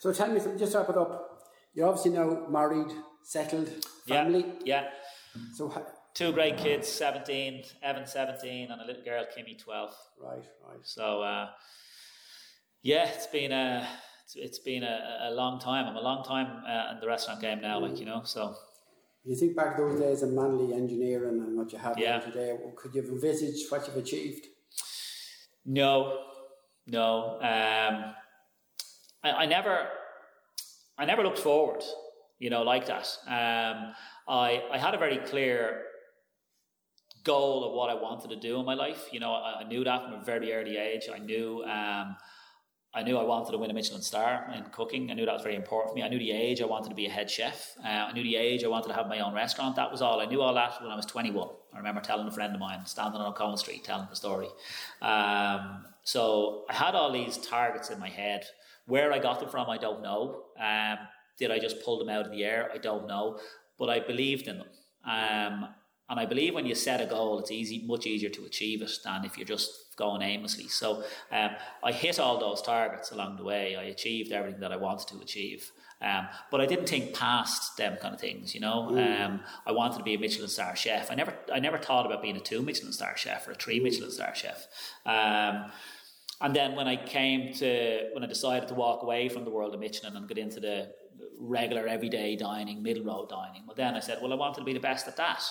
So 0.00 0.12
tell 0.12 0.28
me, 0.28 0.40
just 0.58 0.74
wrap 0.74 0.88
it 0.90 0.96
up. 0.96 1.40
You're 1.74 1.88
obviously 1.88 2.10
now 2.12 2.46
married, 2.48 2.92
settled, 3.22 3.68
family. 4.06 4.44
Yeah, 4.64 4.82
yeah. 4.82 5.40
So 5.54 5.68
ha- 5.68 5.82
Two 6.14 6.32
great 6.32 6.56
kids, 6.58 6.88
17, 6.88 7.62
Evan 7.82 8.04
17, 8.06 8.70
and 8.70 8.80
a 8.82 8.84
little 8.84 9.02
girl, 9.04 9.24
Kimmy 9.36 9.56
12. 9.58 9.94
right, 10.20 10.42
right. 10.68 10.78
So, 10.82 11.22
uh, 11.22 11.48
yeah, 12.82 13.08
it's 13.08 13.28
been 13.28 13.52
a. 13.52 13.86
It's, 14.30 14.36
it's 14.36 14.58
been 14.60 14.84
a, 14.84 15.28
a 15.28 15.30
long 15.32 15.58
time. 15.58 15.86
I'm 15.86 15.96
a 15.96 16.00
long 16.00 16.22
time 16.22 16.62
uh, 16.64 16.92
in 16.94 17.00
the 17.00 17.06
restaurant 17.08 17.40
game 17.40 17.60
now, 17.60 17.80
like 17.80 17.98
you 17.98 18.06
know. 18.06 18.22
So 18.24 18.54
You 19.24 19.34
think 19.34 19.56
back 19.56 19.76
those 19.76 19.98
days 19.98 20.22
in 20.22 20.34
Manly 20.36 20.72
engineering 20.72 21.40
and 21.40 21.56
what 21.56 21.72
you 21.72 21.78
have 21.78 21.98
Yeah. 21.98 22.20
today. 22.20 22.56
Could 22.76 22.94
you 22.94 23.02
have 23.02 23.10
envisaged 23.10 23.70
what 23.72 23.86
you've 23.86 23.96
achieved? 23.96 24.46
No, 25.64 26.18
no. 26.86 27.38
Um, 27.40 28.14
I, 29.24 29.30
I 29.42 29.46
never, 29.46 29.88
I 30.96 31.04
never 31.06 31.22
looked 31.24 31.40
forward, 31.40 31.82
you 32.38 32.50
know, 32.50 32.62
like 32.62 32.86
that. 32.86 33.06
Um, 33.26 33.94
I, 34.28 34.62
I 34.72 34.78
had 34.78 34.94
a 34.94 34.98
very 34.98 35.18
clear 35.18 35.82
goal 37.24 37.64
of 37.64 37.72
what 37.74 37.90
I 37.90 37.94
wanted 37.94 38.30
to 38.30 38.36
do 38.36 38.60
in 38.60 38.64
my 38.64 38.74
life. 38.74 39.08
You 39.12 39.18
know, 39.20 39.32
I, 39.32 39.62
I 39.62 39.64
knew 39.64 39.82
that 39.82 40.04
from 40.04 40.14
a 40.14 40.24
very 40.24 40.52
early 40.52 40.76
age. 40.76 41.08
I 41.12 41.18
knew, 41.18 41.64
um, 41.64 42.16
I 42.92 43.04
knew 43.04 43.16
I 43.16 43.22
wanted 43.22 43.52
to 43.52 43.58
win 43.58 43.70
a 43.70 43.74
Michelin 43.74 44.02
star 44.02 44.50
in 44.56 44.64
cooking. 44.72 45.10
I 45.10 45.14
knew 45.14 45.24
that 45.24 45.32
was 45.32 45.42
very 45.42 45.54
important 45.54 45.90
for 45.90 45.94
me. 45.94 46.02
I 46.02 46.08
knew 46.08 46.18
the 46.18 46.32
age 46.32 46.60
I 46.60 46.64
wanted 46.64 46.88
to 46.88 46.94
be 46.96 47.06
a 47.06 47.10
head 47.10 47.30
chef. 47.30 47.76
Uh, 47.84 47.88
I 47.88 48.12
knew 48.12 48.24
the 48.24 48.34
age 48.34 48.64
I 48.64 48.68
wanted 48.68 48.88
to 48.88 48.94
have 48.94 49.06
my 49.06 49.20
own 49.20 49.32
restaurant. 49.32 49.76
That 49.76 49.92
was 49.92 50.02
all. 50.02 50.20
I 50.20 50.24
knew 50.24 50.42
all 50.42 50.54
that 50.54 50.82
when 50.82 50.90
I 50.90 50.96
was 50.96 51.06
21. 51.06 51.48
I 51.72 51.78
remember 51.78 52.00
telling 52.00 52.26
a 52.26 52.32
friend 52.32 52.52
of 52.52 52.60
mine, 52.60 52.84
standing 52.86 53.20
on 53.20 53.28
O'Connell 53.28 53.58
Street, 53.58 53.84
telling 53.84 54.08
the 54.10 54.16
story. 54.16 54.48
Um, 55.00 55.84
so 56.02 56.64
I 56.68 56.74
had 56.74 56.96
all 56.96 57.12
these 57.12 57.38
targets 57.38 57.90
in 57.90 58.00
my 58.00 58.08
head. 58.08 58.44
Where 58.86 59.12
I 59.12 59.20
got 59.20 59.38
them 59.38 59.50
from, 59.50 59.70
I 59.70 59.78
don't 59.78 60.02
know. 60.02 60.46
Um, 60.58 60.98
did 61.38 61.52
I 61.52 61.60
just 61.60 61.84
pull 61.84 62.00
them 62.00 62.08
out 62.08 62.26
of 62.26 62.32
the 62.32 62.42
air? 62.42 62.70
I 62.74 62.78
don't 62.78 63.06
know. 63.06 63.38
But 63.78 63.88
I 63.88 64.00
believed 64.00 64.48
in 64.48 64.58
them. 64.58 64.68
Um, 65.04 65.68
and 66.08 66.18
I 66.18 66.26
believe 66.26 66.54
when 66.54 66.66
you 66.66 66.74
set 66.74 67.00
a 67.00 67.06
goal, 67.06 67.38
it's 67.38 67.52
easy, 67.52 67.84
much 67.86 68.04
easier 68.04 68.30
to 68.30 68.44
achieve 68.44 68.82
it 68.82 68.90
than 69.04 69.24
if 69.24 69.38
you're 69.38 69.46
just 69.46 69.89
going 70.06 70.22
aimlessly. 70.22 70.68
So 70.68 71.04
um, 71.30 71.50
I 71.88 71.92
hit 71.92 72.18
all 72.18 72.36
those 72.40 72.60
targets 72.62 73.12
along 73.12 73.36
the 73.36 73.44
way. 73.44 73.76
I 73.76 73.84
achieved 73.84 74.32
everything 74.32 74.60
that 74.60 74.72
I 74.72 74.76
wanted 74.76 75.06
to 75.08 75.16
achieve. 75.20 75.70
Um, 76.02 76.28
but 76.50 76.62
I 76.62 76.66
didn't 76.66 76.88
think 76.88 77.14
past 77.14 77.76
them 77.76 77.98
kind 78.00 78.14
of 78.14 78.20
things, 78.20 78.54
you 78.54 78.60
know. 78.60 78.78
Um, 78.98 79.40
I 79.66 79.72
wanted 79.72 79.98
to 79.98 80.04
be 80.04 80.14
a 80.14 80.18
Michelin 80.18 80.48
star 80.48 80.74
chef. 80.74 81.10
I 81.10 81.14
never, 81.14 81.34
I 81.52 81.60
never 81.60 81.76
thought 81.76 82.06
about 82.06 82.22
being 82.22 82.38
a 82.38 82.40
two 82.40 82.62
Michelin 82.62 82.92
star 82.92 83.14
chef 83.16 83.46
or 83.46 83.52
a 83.52 83.54
three 83.54 83.80
Michelin 83.80 84.10
star 84.10 84.34
chef. 84.34 84.66
Um, 85.04 85.70
and 86.40 86.56
then 86.56 86.74
when 86.74 86.88
I 86.88 86.96
came 86.96 87.52
to, 87.54 88.08
when 88.14 88.24
I 88.24 88.26
decided 88.26 88.68
to 88.68 88.74
walk 88.74 89.02
away 89.02 89.28
from 89.28 89.44
the 89.44 89.50
world 89.50 89.74
of 89.74 89.80
Michelin 89.80 90.16
and 90.16 90.26
get 90.26 90.38
into 90.38 90.58
the 90.58 90.90
regular 91.38 91.86
everyday 91.86 92.34
dining, 92.34 92.82
middle 92.82 93.04
road 93.04 93.28
dining, 93.28 93.64
well, 93.66 93.76
then 93.76 93.94
I 93.94 94.00
said, 94.00 94.18
well, 94.22 94.32
I 94.32 94.36
wanted 94.36 94.60
to 94.60 94.64
be 94.64 94.72
the 94.72 94.80
best 94.80 95.06
at 95.06 95.18
that, 95.18 95.42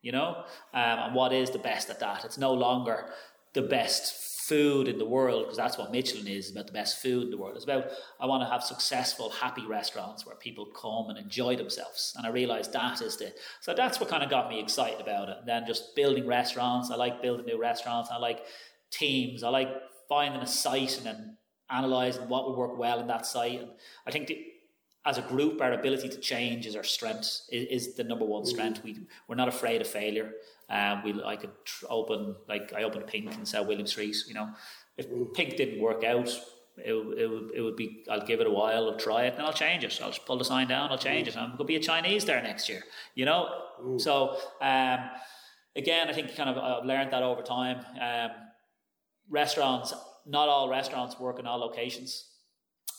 you 0.00 0.12
know? 0.12 0.44
Um, 0.72 0.98
and 1.04 1.14
what 1.14 1.34
is 1.34 1.50
the 1.50 1.58
best 1.58 1.90
at 1.90 2.00
that? 2.00 2.24
It's 2.24 2.38
no 2.38 2.54
longer 2.54 3.10
the 3.54 3.62
best 3.62 4.24
food 4.44 4.88
in 4.88 4.98
the 4.98 5.06
world 5.06 5.44
because 5.44 5.56
that's 5.56 5.78
what 5.78 5.90
Michelin 5.90 6.26
is 6.26 6.50
about 6.50 6.66
the 6.66 6.72
best 6.72 7.00
food 7.00 7.22
in 7.22 7.30
the 7.30 7.38
world. 7.38 7.56
It's 7.56 7.64
about 7.64 7.86
I 8.20 8.26
want 8.26 8.42
to 8.42 8.48
have 8.48 8.62
successful, 8.62 9.30
happy 9.30 9.66
restaurants 9.66 10.26
where 10.26 10.36
people 10.36 10.66
come 10.66 11.08
and 11.08 11.18
enjoy 11.18 11.56
themselves. 11.56 12.12
And 12.16 12.26
I 12.26 12.30
realized 12.30 12.72
that 12.74 13.00
is 13.00 13.16
the 13.16 13.32
so 13.60 13.72
that's 13.74 14.00
what 14.00 14.10
kind 14.10 14.22
of 14.22 14.28
got 14.28 14.50
me 14.50 14.60
excited 14.60 15.00
about 15.00 15.30
it. 15.30 15.36
And 15.40 15.48
then 15.48 15.64
just 15.66 15.96
building 15.96 16.26
restaurants. 16.26 16.90
I 16.90 16.96
like 16.96 17.22
building 17.22 17.46
new 17.46 17.58
restaurants. 17.58 18.10
I 18.12 18.18
like 18.18 18.40
teams. 18.90 19.42
I 19.42 19.48
like 19.48 19.68
finding 20.10 20.42
a 20.42 20.46
site 20.46 20.98
and 20.98 21.06
then 21.06 21.36
analysing 21.70 22.28
what 22.28 22.46
would 22.46 22.58
work 22.58 22.78
well 22.78 23.00
in 23.00 23.06
that 23.06 23.24
site. 23.24 23.60
And 23.60 23.70
I 24.06 24.10
think 24.10 24.26
the, 24.26 24.44
as 25.06 25.18
a 25.18 25.22
group, 25.22 25.60
our 25.60 25.72
ability 25.72 26.08
to 26.08 26.18
change 26.18 26.66
is 26.66 26.76
our 26.76 26.82
strength. 26.82 27.42
Is, 27.52 27.86
is 27.86 27.94
the 27.94 28.04
number 28.04 28.24
one 28.24 28.46
strength. 28.46 28.82
We 28.82 29.00
we're 29.28 29.34
not 29.34 29.48
afraid 29.48 29.80
of 29.80 29.86
failure. 29.86 30.32
Um, 30.70 31.02
we 31.04 31.22
I 31.22 31.36
could 31.36 31.50
open 31.88 32.36
like 32.48 32.72
I 32.72 32.84
opened 32.84 33.06
Pink 33.06 33.32
in 33.32 33.44
South 33.44 33.66
William 33.66 33.86
Street. 33.86 34.16
You 34.26 34.34
know, 34.34 34.48
if 34.96 35.06
Pink 35.34 35.56
didn't 35.56 35.80
work 35.80 36.04
out, 36.04 36.28
it, 36.78 36.92
it 36.92 37.30
would 37.30 37.50
it 37.54 37.60
would 37.60 37.76
be 37.76 38.04
I'll 38.10 38.26
give 38.26 38.40
it 38.40 38.46
a 38.46 38.50
while, 38.50 38.90
I'll 38.90 38.96
try 38.96 39.24
it, 39.24 39.34
and 39.34 39.42
I'll 39.42 39.52
change 39.52 39.84
it. 39.84 39.98
I'll 40.02 40.10
just 40.10 40.24
pull 40.24 40.38
the 40.38 40.44
sign 40.44 40.68
down, 40.68 40.90
I'll 40.90 40.98
change 40.98 41.28
it. 41.28 41.36
I'm 41.36 41.48
going 41.48 41.58
to 41.58 41.64
be 41.64 41.76
a 41.76 41.80
Chinese 41.80 42.24
there 42.24 42.42
next 42.42 42.68
year. 42.68 42.82
You 43.14 43.26
know, 43.26 43.48
so 43.98 44.38
um, 44.62 45.00
again, 45.76 46.08
I 46.08 46.12
think 46.12 46.34
kind 46.34 46.50
of 46.50 46.56
I've 46.56 46.86
learned 46.86 47.12
that 47.12 47.22
over 47.22 47.42
time. 47.42 47.84
Um, 48.00 48.30
restaurants, 49.28 49.92
not 50.26 50.48
all 50.48 50.68
restaurants 50.68 51.18
work 51.20 51.38
in 51.38 51.46
all 51.46 51.58
locations. 51.58 52.30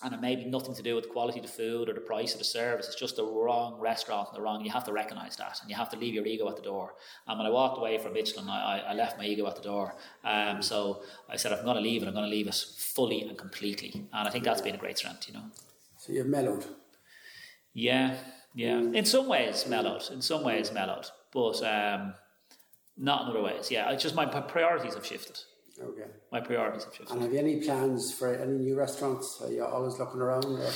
And 0.04 0.14
it 0.14 0.22
may 0.22 0.36
be 0.36 0.46
nothing 0.46 0.76
to 0.76 0.84
do 0.84 0.96
with 0.96 1.06
the 1.06 1.10
quality 1.10 1.40
of 1.40 1.46
the 1.46 1.52
food 1.52 1.88
or 1.90 1.94
the 1.94 2.02
price 2.02 2.34
of 2.34 2.40
the 2.40 2.46
service. 2.46 2.86
It's 2.88 2.96
just 2.96 3.16
the 3.16 3.26
wrong 3.26 3.80
restaurant 3.80 4.28
and 4.30 4.38
the 4.38 4.42
wrong. 4.42 4.64
You 4.64 4.72
have 4.72 4.84
to 4.86 4.92
recognise 4.92 5.38
that, 5.38 5.60
and 5.62 5.70
you 5.70 5.76
have 5.76 5.90
to 5.92 5.98
leave 5.98 6.14
your 6.14 6.26
ego 6.26 6.50
at 6.50 6.58
the 6.58 6.62
door. 6.62 6.96
And 7.28 7.40
when 7.40 7.48
I 7.48 7.50
walked 7.50 7.78
away 7.78 7.98
from 7.98 8.14
Michelin, 8.14 8.50
I, 8.50 8.80
I, 8.90 8.94
left 8.94 9.18
my 9.18 9.26
ego 9.26 9.48
at 9.48 9.56
the 9.56 9.62
door. 9.62 9.96
Um, 10.24 10.62
so 10.62 11.04
I 11.30 11.38
said, 11.38 11.54
I'm 11.54 11.64
going 11.64 11.78
to 11.78 11.82
leave 11.82 12.04
it, 12.04 12.08
I'm 12.08 12.14
going 12.14 12.30
to 12.30 12.36
leave 12.36 12.48
it 12.48 12.56
fully 12.78 13.22
and 13.22 13.38
completely. 13.38 14.06
And 14.14 14.28
I 14.28 14.32
think 14.32 14.44
that's 14.44 14.62
been 14.62 14.76
a 14.76 14.80
great 14.80 14.98
strength, 14.98 15.28
you 15.28 15.34
know. 15.34 15.46
So 15.98 16.12
you've 16.12 16.28
mellowed. 16.28 16.66
Yeah, 17.74 18.18
yeah. 18.54 18.78
In 18.80 19.06
some 19.06 19.28
ways, 19.28 19.66
mellowed. 19.68 20.04
In 20.12 20.22
some 20.22 20.44
ways, 20.44 20.72
mellowed. 20.74 21.08
But 21.32 21.64
um, 21.64 22.14
not 22.98 23.24
in 23.24 23.30
other 23.30 23.42
ways. 23.42 23.72
Yeah, 23.72 23.92
it's 23.92 24.04
just 24.04 24.16
my 24.16 24.26
priorities 24.26 24.94
have 24.94 25.06
shifted. 25.06 25.40
Okay. 25.82 26.10
My 26.36 26.42
priorities 26.42 26.84
have 26.84 26.94
shifted. 26.94 27.14
And 27.14 27.22
have 27.22 27.32
you 27.32 27.40
any 27.40 27.62
plans 27.62 28.14
for 28.14 28.36
any 28.36 28.58
new 28.58 28.76
restaurants? 28.76 29.40
Are 29.42 29.50
you 29.50 29.64
always 29.64 29.98
looking 29.98 30.20
around? 30.20 30.44
Or? 30.44 30.70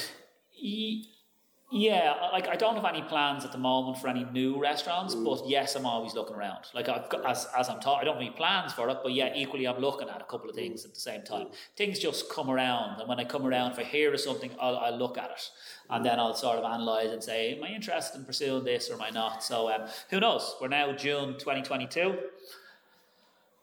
Yeah, 1.72 2.30
like 2.32 2.47
I 2.47 2.55
don't 2.55 2.76
have 2.76 2.86
any 2.86 3.01
plans 3.01 3.43
at 3.43 3.51
the 3.51 3.57
moment 3.57 3.97
for 3.97 4.07
any 4.07 4.24
new 4.24 4.57
restaurants, 4.60 5.14
Mm. 5.16 5.26
but 5.26 5.47
yes, 5.49 5.76
I'm 5.76 5.86
always 5.86 6.14
looking 6.16 6.36
around. 6.38 6.64
Like 6.74 6.88
I've 6.88 7.10
got, 7.10 7.26
as 7.30 7.45
as 7.57 7.68
I'm 7.68 7.82
taught, 7.82 7.99
I 8.01 8.05
don't 8.05 8.16
have 8.16 8.22
any 8.22 8.32
plans 8.32 8.72
for 8.72 8.89
it, 8.89 8.99
but 9.03 9.12
yeah, 9.12 9.34
equally 9.36 9.68
I'm 9.68 9.80
looking 9.80 10.07
at 10.10 10.22
a 10.22 10.24
couple 10.24 10.49
of 10.49 10.55
things 10.55 10.86
at 10.86 10.93
the 10.93 10.99
same 11.01 11.24
time. 11.24 11.47
Things 11.76 11.99
just 11.99 12.30
come 12.30 12.49
around, 12.49 13.01
and 13.01 13.10
when 13.10 13.20
I 13.20 13.26
come 13.26 13.45
around, 13.45 13.74
if 13.74 13.80
I 13.80 13.84
hear 13.84 14.18
something, 14.18 14.51
I'll, 14.62 14.78
I'll 14.78 14.97
look 14.97 15.18
at 15.18 15.30
it, 15.30 15.51
and 15.89 16.03
then 16.05 16.20
I'll 16.20 16.34
sort 16.36 16.57
of 16.57 16.64
analyze 16.64 17.12
and 17.12 17.22
say, 17.22 17.55
am 17.55 17.64
I 17.66 17.68
interested 17.68 18.18
in 18.18 18.26
pursuing 18.26 18.64
this 18.64 18.89
or 18.89 18.93
am 18.93 19.01
I 19.01 19.10
not? 19.10 19.43
So 19.43 19.70
um, 19.70 19.82
who 20.10 20.22
knows? 20.22 20.55
We're 20.62 20.70
now 20.70 20.93
June 20.93 21.34
2022. 21.34 22.18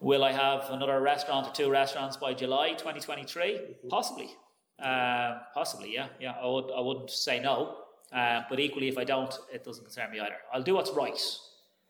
Will 0.01 0.25
I 0.25 0.33
have 0.33 0.71
another 0.71 1.01
restaurant 1.01 1.47
or 1.47 1.53
two 1.53 1.71
restaurants 1.71 2.17
by 2.17 2.35
July 2.35 2.73
2023? 2.73 3.61
Possibly. 3.89 4.31
Uh, 4.79 5.39
possibly, 5.55 5.95
yeah, 5.95 6.09
yeah. 6.21 6.35
I 6.43 6.47
would, 6.47 6.71
I 6.77 6.81
wouldn't 6.81 7.11
say 7.11 7.41
no. 7.41 7.77
Uh, 8.13 8.43
but 8.49 8.61
equally, 8.61 8.89
if 8.89 8.99
I 8.99 9.05
don't, 9.05 9.35
it 9.53 9.65
doesn't 9.65 9.85
concern 9.85 10.11
me 10.11 10.21
either. 10.21 10.37
I'll 10.53 10.63
do 10.63 10.75
what's 10.75 10.93
right, 10.93 11.19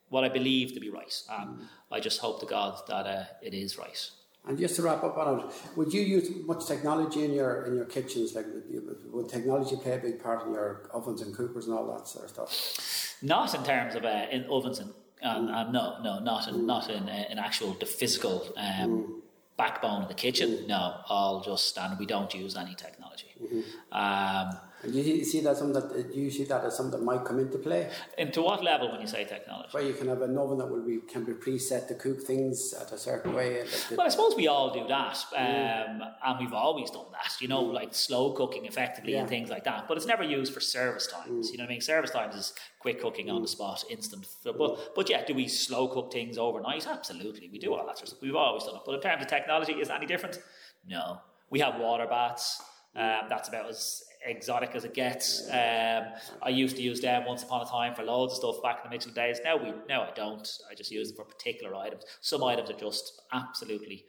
what 0.09 0.23
I 0.23 0.29
believe 0.29 0.73
to 0.73 0.79
be 0.79 0.89
right. 0.89 1.13
And 1.29 1.59
I 1.91 1.99
just 1.99 2.19
hope 2.19 2.39
to 2.39 2.45
God 2.45 2.79
that 2.87 3.05
uh, 3.05 3.23
it 3.41 3.53
is 3.53 3.77
right. 3.77 4.09
And 4.47 4.57
just 4.57 4.77
to 4.77 4.81
wrap 4.83 5.03
up 5.03 5.17
on 5.17 5.41
it, 5.41 5.45
would 5.75 5.93
you 5.93 6.01
use 6.01 6.29
much 6.45 6.65
technology 6.65 7.25
in 7.25 7.33
your 7.33 7.65
in 7.65 7.75
your 7.75 7.83
kitchens? 7.83 8.33
Like, 8.33 8.45
would, 8.45 9.11
would 9.11 9.29
technology 9.29 9.75
play 9.75 9.95
a 9.95 9.97
big 9.97 10.23
part 10.23 10.47
in 10.47 10.53
your 10.53 10.89
ovens 10.93 11.21
and 11.21 11.35
cookers 11.35 11.67
and 11.67 11.77
all 11.77 11.85
that 11.93 12.07
sort 12.07 12.25
of 12.25 12.31
stuff? 12.31 13.17
Not 13.21 13.53
in 13.53 13.63
terms 13.65 13.95
of 13.95 14.05
uh, 14.05 14.27
in 14.31 14.45
ovens 14.45 14.79
and, 14.79 14.93
and, 15.21 15.49
and 15.49 15.73
no, 15.73 15.99
no, 16.01 16.19
not 16.19 16.47
in 16.47 16.65
not 16.65 16.89
in, 16.89 17.09
uh, 17.09 17.23
in 17.29 17.39
actual 17.39 17.73
the 17.73 17.85
physical 17.85 18.47
um, 18.57 19.21
backbone 19.57 20.03
of 20.03 20.07
the 20.07 20.13
kitchen. 20.13 20.67
No, 20.67 21.01
all 21.09 21.41
just 21.41 21.77
and 21.77 21.97
we 21.99 22.05
don't 22.05 22.33
use 22.33 22.55
any 22.55 22.75
technology. 22.75 23.31
Um, 23.91 24.57
And 24.83 24.93
do 24.93 24.99
you 24.99 25.25
see 25.25 25.41
that 25.41 25.57
something 25.57 25.73
that 25.73 26.13
do 26.13 26.19
you 26.19 26.29
see 26.29 26.43
that 26.45 26.63
as 26.63 26.77
something 26.77 26.99
that 26.99 27.05
might 27.05 27.25
come 27.25 27.39
into 27.39 27.57
play? 27.57 27.89
into 28.17 28.43
what 28.43 28.63
level 28.63 28.91
when 28.91 29.01
you 29.01 29.07
say 29.07 29.25
technology? 29.25 29.69
Where 29.71 29.83
you 29.83 29.93
can 29.93 30.07
have 30.07 30.21
an 30.21 30.37
oven 30.37 30.59
that 30.59 30.69
will 30.69 30.85
be 30.85 30.99
can 31.11 31.23
be 31.23 31.33
preset 31.33 31.87
to 31.87 31.95
cook 31.95 32.21
things 32.21 32.73
at 32.79 32.91
a 32.91 32.97
certain 32.97 33.33
way. 33.33 33.61
Like 33.61 33.97
Well, 33.97 34.07
I 34.07 34.09
suppose 34.09 34.35
we 34.35 34.47
all 34.47 34.71
do 34.71 34.87
that, 34.87 35.17
um, 35.35 36.03
and 36.25 36.39
we've 36.39 36.53
always 36.53 36.91
done 36.91 37.05
that. 37.11 37.41
You 37.41 37.47
know, 37.47 37.61
like 37.61 37.95
slow 37.95 38.33
cooking 38.33 38.65
effectively 38.65 39.15
and 39.15 39.27
things 39.27 39.49
like 39.49 39.63
that. 39.63 39.87
But 39.87 39.97
it's 39.97 40.05
never 40.05 40.23
used 40.23 40.53
for 40.53 40.59
service 40.59 41.07
times. 41.07 41.51
You 41.51 41.57
know 41.57 41.63
what 41.63 41.69
I 41.69 41.73
mean? 41.73 41.81
Service 41.81 42.11
times 42.11 42.35
is 42.35 42.53
quick 42.79 43.01
cooking 43.01 43.29
on 43.31 43.41
the 43.41 43.47
spot, 43.47 43.83
instant. 43.89 44.27
But 44.43 44.95
but 44.95 45.09
yeah, 45.09 45.25
do 45.25 45.33
we 45.33 45.47
slow 45.47 45.87
cook 45.87 46.13
things 46.13 46.37
overnight? 46.37 46.85
Absolutely, 46.87 47.49
we 47.51 47.57
do 47.57 47.73
all 47.73 47.85
that 47.87 47.97
sort 47.97 48.03
of 48.03 48.09
stuff. 48.09 48.21
We've 48.21 48.35
always 48.35 48.63
done 48.63 48.75
it. 48.75 48.81
But 48.85 48.95
in 48.95 49.01
terms 49.01 49.23
of 49.23 49.27
technology, 49.27 49.73
is 49.73 49.89
it 49.89 49.93
any 49.93 50.05
different? 50.05 50.39
No. 50.87 51.21
We 51.49 51.59
have 51.59 51.79
water 51.79 52.07
baths. 52.07 52.61
Um, 52.95 53.27
that's 53.29 53.47
about 53.47 53.69
as 53.69 54.03
exotic 54.25 54.75
as 54.75 54.83
it 54.83 54.93
gets. 54.93 55.47
Um, 55.49 56.05
I 56.41 56.49
used 56.49 56.75
to 56.77 56.81
use 56.81 57.01
them 57.01 57.25
once 57.25 57.43
upon 57.43 57.61
a 57.61 57.65
time 57.65 57.95
for 57.95 58.03
loads 58.03 58.33
of 58.33 58.37
stuff 58.37 58.63
back 58.63 58.79
in 58.83 58.89
the 58.89 58.95
Michelin 58.95 59.15
days. 59.15 59.39
Now 59.43 59.57
we 59.57 59.73
now 59.87 60.03
I 60.03 60.11
don't. 60.15 60.47
I 60.69 60.75
just 60.75 60.91
use 60.91 61.09
them 61.09 61.17
for 61.17 61.25
particular 61.25 61.75
items. 61.75 62.03
Some 62.21 62.43
items 62.43 62.69
are 62.69 62.73
just 62.77 63.21
absolutely 63.31 64.05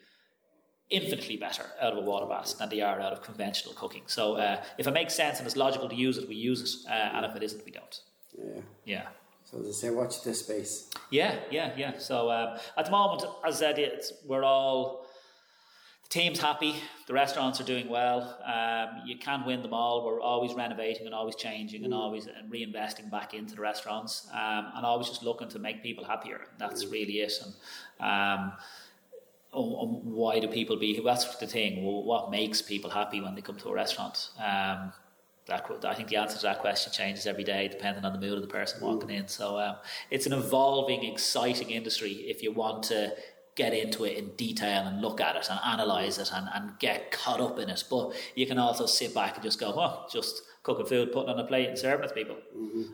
infinitely 0.91 1.37
better 1.37 1.65
out 1.83 1.93
of 1.93 1.99
a 1.99 2.01
water 2.01 2.27
bath 2.27 2.57
than 2.59 2.69
they 2.71 2.81
are 2.81 3.01
out 3.01 3.13
of 3.13 3.23
conventional 3.23 3.75
cooking. 3.75 4.03
So 4.07 4.37
uh, 4.37 4.63
if 4.79 4.87
it 4.87 4.93
makes 4.93 5.15
sense 5.15 5.39
and 5.39 5.47
it's 5.47 5.57
logical 5.57 5.89
to 5.89 5.95
use 5.95 6.17
it, 6.19 6.29
we 6.29 6.35
use 6.35 6.85
it, 6.87 6.91
uh, 6.91 7.17
and 7.17 7.27
if 7.27 7.37
it 7.37 7.43
isn't, 7.43 7.65
we 7.65 7.73
don't. 7.73 8.01
yeah. 8.37 8.61
Yeah. 8.85 9.07
So 9.45 9.61
as 9.61 9.69
I 9.69 9.73
say, 9.73 9.91
watch 9.91 10.23
this 10.23 10.41
space. 10.41 10.91
Yeah, 11.11 11.37
yeah, 11.51 11.73
yeah. 11.75 11.97
So 11.97 12.31
um, 12.31 12.59
at 12.77 12.85
the 12.85 12.91
moment, 12.91 13.25
as 13.47 13.57
I 13.57 13.59
said, 13.59 13.79
it's, 13.79 14.13
we're 14.27 14.45
all 14.45 15.07
team's 16.09 16.41
happy. 16.41 16.75
The 17.07 17.13
restaurants 17.13 17.61
are 17.61 17.65
doing 17.65 17.89
well. 17.89 18.39
Um, 18.45 19.03
you 19.07 19.19
can't 19.19 19.47
win 19.47 19.63
them 19.63 19.75
all. 19.75 20.05
We're 20.05 20.21
always 20.21 20.55
renovating 20.55 21.07
and 21.07 21.15
always 21.15 21.37
changing 21.37 21.85
and 21.85 21.93
always 21.93 22.27
and 22.27 22.51
reinvesting 22.51 23.11
back 23.11 23.35
into 23.35 23.57
the 23.57 23.61
restaurants 23.61 24.27
um, 24.33 24.73
and 24.75 24.87
always 24.87 25.09
just 25.09 25.23
looking 25.23 25.49
to 25.51 25.59
make 25.59 25.83
people 25.83 26.05
happier. 26.05 26.47
That's 26.59 26.87
really 26.87 27.21
it. 27.21 27.33
And 27.43 27.55
um, 28.01 28.53
oh, 29.53 29.83
um, 29.83 30.15
why 30.15 30.41
do 30.41 30.49
people 30.49 30.77
be? 30.77 31.01
That's 31.05 31.37
the 31.37 31.47
thing. 31.47 31.85
What 31.85 32.31
makes 32.31 32.63
people 32.63 32.91
happy 32.91 33.21
when 33.21 33.35
they 33.35 33.43
come 33.43 33.57
to 33.57 33.69
a 33.69 33.75
restaurant? 33.75 34.31
Um, 34.39 34.93
that 35.47 35.65
I 35.85 35.95
think 35.95 36.09
the 36.11 36.17
answer 36.17 36.37
to 36.37 36.43
that 36.43 36.59
question 36.59 36.93
changes 36.93 37.27
every 37.27 37.45
day 37.45 37.69
depending 37.69 38.05
on 38.05 38.13
the 38.13 38.19
mood 38.19 38.35
of 38.35 38.43
the 38.43 38.49
person 38.49 38.83
walking 38.83 39.11
in. 39.11 39.29
So 39.29 39.59
um, 39.59 39.77
it's 40.11 40.27
an 40.27 40.35
evolving, 40.35 41.05
exciting 41.05 41.71
industry 41.71 42.13
if 42.13 42.43
you 42.43 42.53
want 42.53 42.83
to 42.85 43.15
get 43.59 43.75
into 43.75 44.05
it 44.05 44.17
in 44.17 44.29
detail 44.37 44.87
and 44.87 45.03
look 45.03 45.21
at 45.21 45.35
it 45.35 45.49
and 45.51 45.59
analyze 45.67 46.17
it 46.19 46.31
and, 46.33 46.49
and 46.55 46.79
get 46.79 47.11
caught 47.11 47.41
up 47.41 47.59
in 47.59 47.69
it. 47.69 47.83
But 47.91 48.15
you 48.37 48.47
can 48.47 48.57
also 48.57 48.87
sit 48.87 49.13
back 49.13 49.35
and 49.35 49.43
just 49.43 49.59
go, 49.59 49.77
well, 49.77 50.09
just 50.11 50.43
cooking 50.63 50.87
food, 50.87 51.13
putting 51.13 51.31
on 51.31 51.41
a 51.41 51.45
plate 51.45 51.69
and 51.69 51.77
serving 51.77 52.05
it 52.05 52.09
to 52.09 52.15
people. 52.15 52.37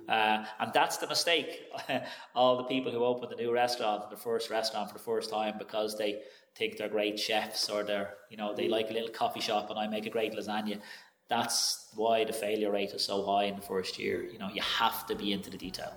Uh, 0.08 0.44
and 0.58 0.72
that's 0.72 0.96
the 0.96 1.06
mistake. 1.06 1.64
All 2.34 2.56
the 2.56 2.64
people 2.64 2.90
who 2.90 3.04
open 3.04 3.28
the 3.28 3.36
new 3.36 3.52
restaurant, 3.52 4.08
the 4.08 4.16
first 4.16 4.48
restaurant 4.48 4.88
for 4.88 4.94
the 4.94 5.04
first 5.04 5.28
time 5.30 5.56
because 5.58 5.98
they 5.98 6.22
think 6.56 6.78
they're 6.78 6.88
great 6.88 7.20
chefs 7.20 7.68
or 7.68 7.82
they're, 7.82 8.14
you 8.30 8.38
know, 8.38 8.54
they 8.54 8.66
like 8.66 8.88
a 8.88 8.94
little 8.94 9.10
coffee 9.10 9.40
shop 9.40 9.68
and 9.68 9.78
I 9.78 9.86
make 9.86 10.06
a 10.06 10.10
great 10.10 10.32
lasagna. 10.32 10.80
That's 11.28 11.88
why 11.94 12.24
the 12.24 12.32
failure 12.32 12.70
rate 12.70 12.90
is 12.90 13.04
so 13.04 13.24
high 13.26 13.44
in 13.44 13.56
the 13.56 13.62
first 13.62 13.98
year. 13.98 14.24
You 14.24 14.38
know, 14.38 14.48
you 14.48 14.62
have 14.62 15.06
to 15.08 15.14
be 15.14 15.32
into 15.32 15.50
the 15.50 15.58
detail. 15.58 15.94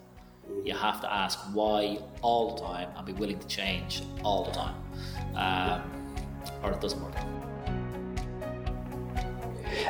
You 0.63 0.73
have 0.73 1.01
to 1.01 1.13
ask 1.13 1.39
why 1.53 1.99
all 2.21 2.55
the 2.55 2.61
time 2.61 2.89
and 2.95 3.05
be 3.05 3.13
willing 3.13 3.39
to 3.39 3.47
change 3.47 4.03
all 4.23 4.43
the 4.43 4.51
time, 4.51 4.75
um, 5.35 6.15
or 6.63 6.71
it 6.71 6.81
doesn't 6.81 7.01
work. 7.01 7.15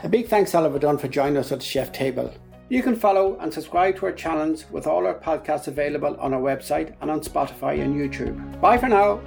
A 0.03 0.09
big 0.09 0.27
thanks, 0.27 0.53
Oliver 0.53 0.79
Dunne, 0.79 0.97
for 0.97 1.07
joining 1.07 1.37
us 1.37 1.51
at 1.51 1.59
the 1.59 1.65
chef 1.65 1.91
table. 1.91 2.33
You 2.69 2.83
can 2.83 2.95
follow 2.95 3.37
and 3.39 3.53
subscribe 3.53 3.97
to 3.97 4.07
our 4.07 4.11
channels 4.11 4.65
with 4.69 4.87
all 4.87 5.07
our 5.07 5.17
podcasts 5.17 5.67
available 5.67 6.17
on 6.19 6.33
our 6.33 6.41
website 6.41 6.93
and 7.01 7.09
on 7.09 7.21
Spotify 7.21 7.81
and 7.81 7.95
YouTube. 7.95 8.59
Bye 8.59 8.77
for 8.77 8.89
now. 8.89 9.21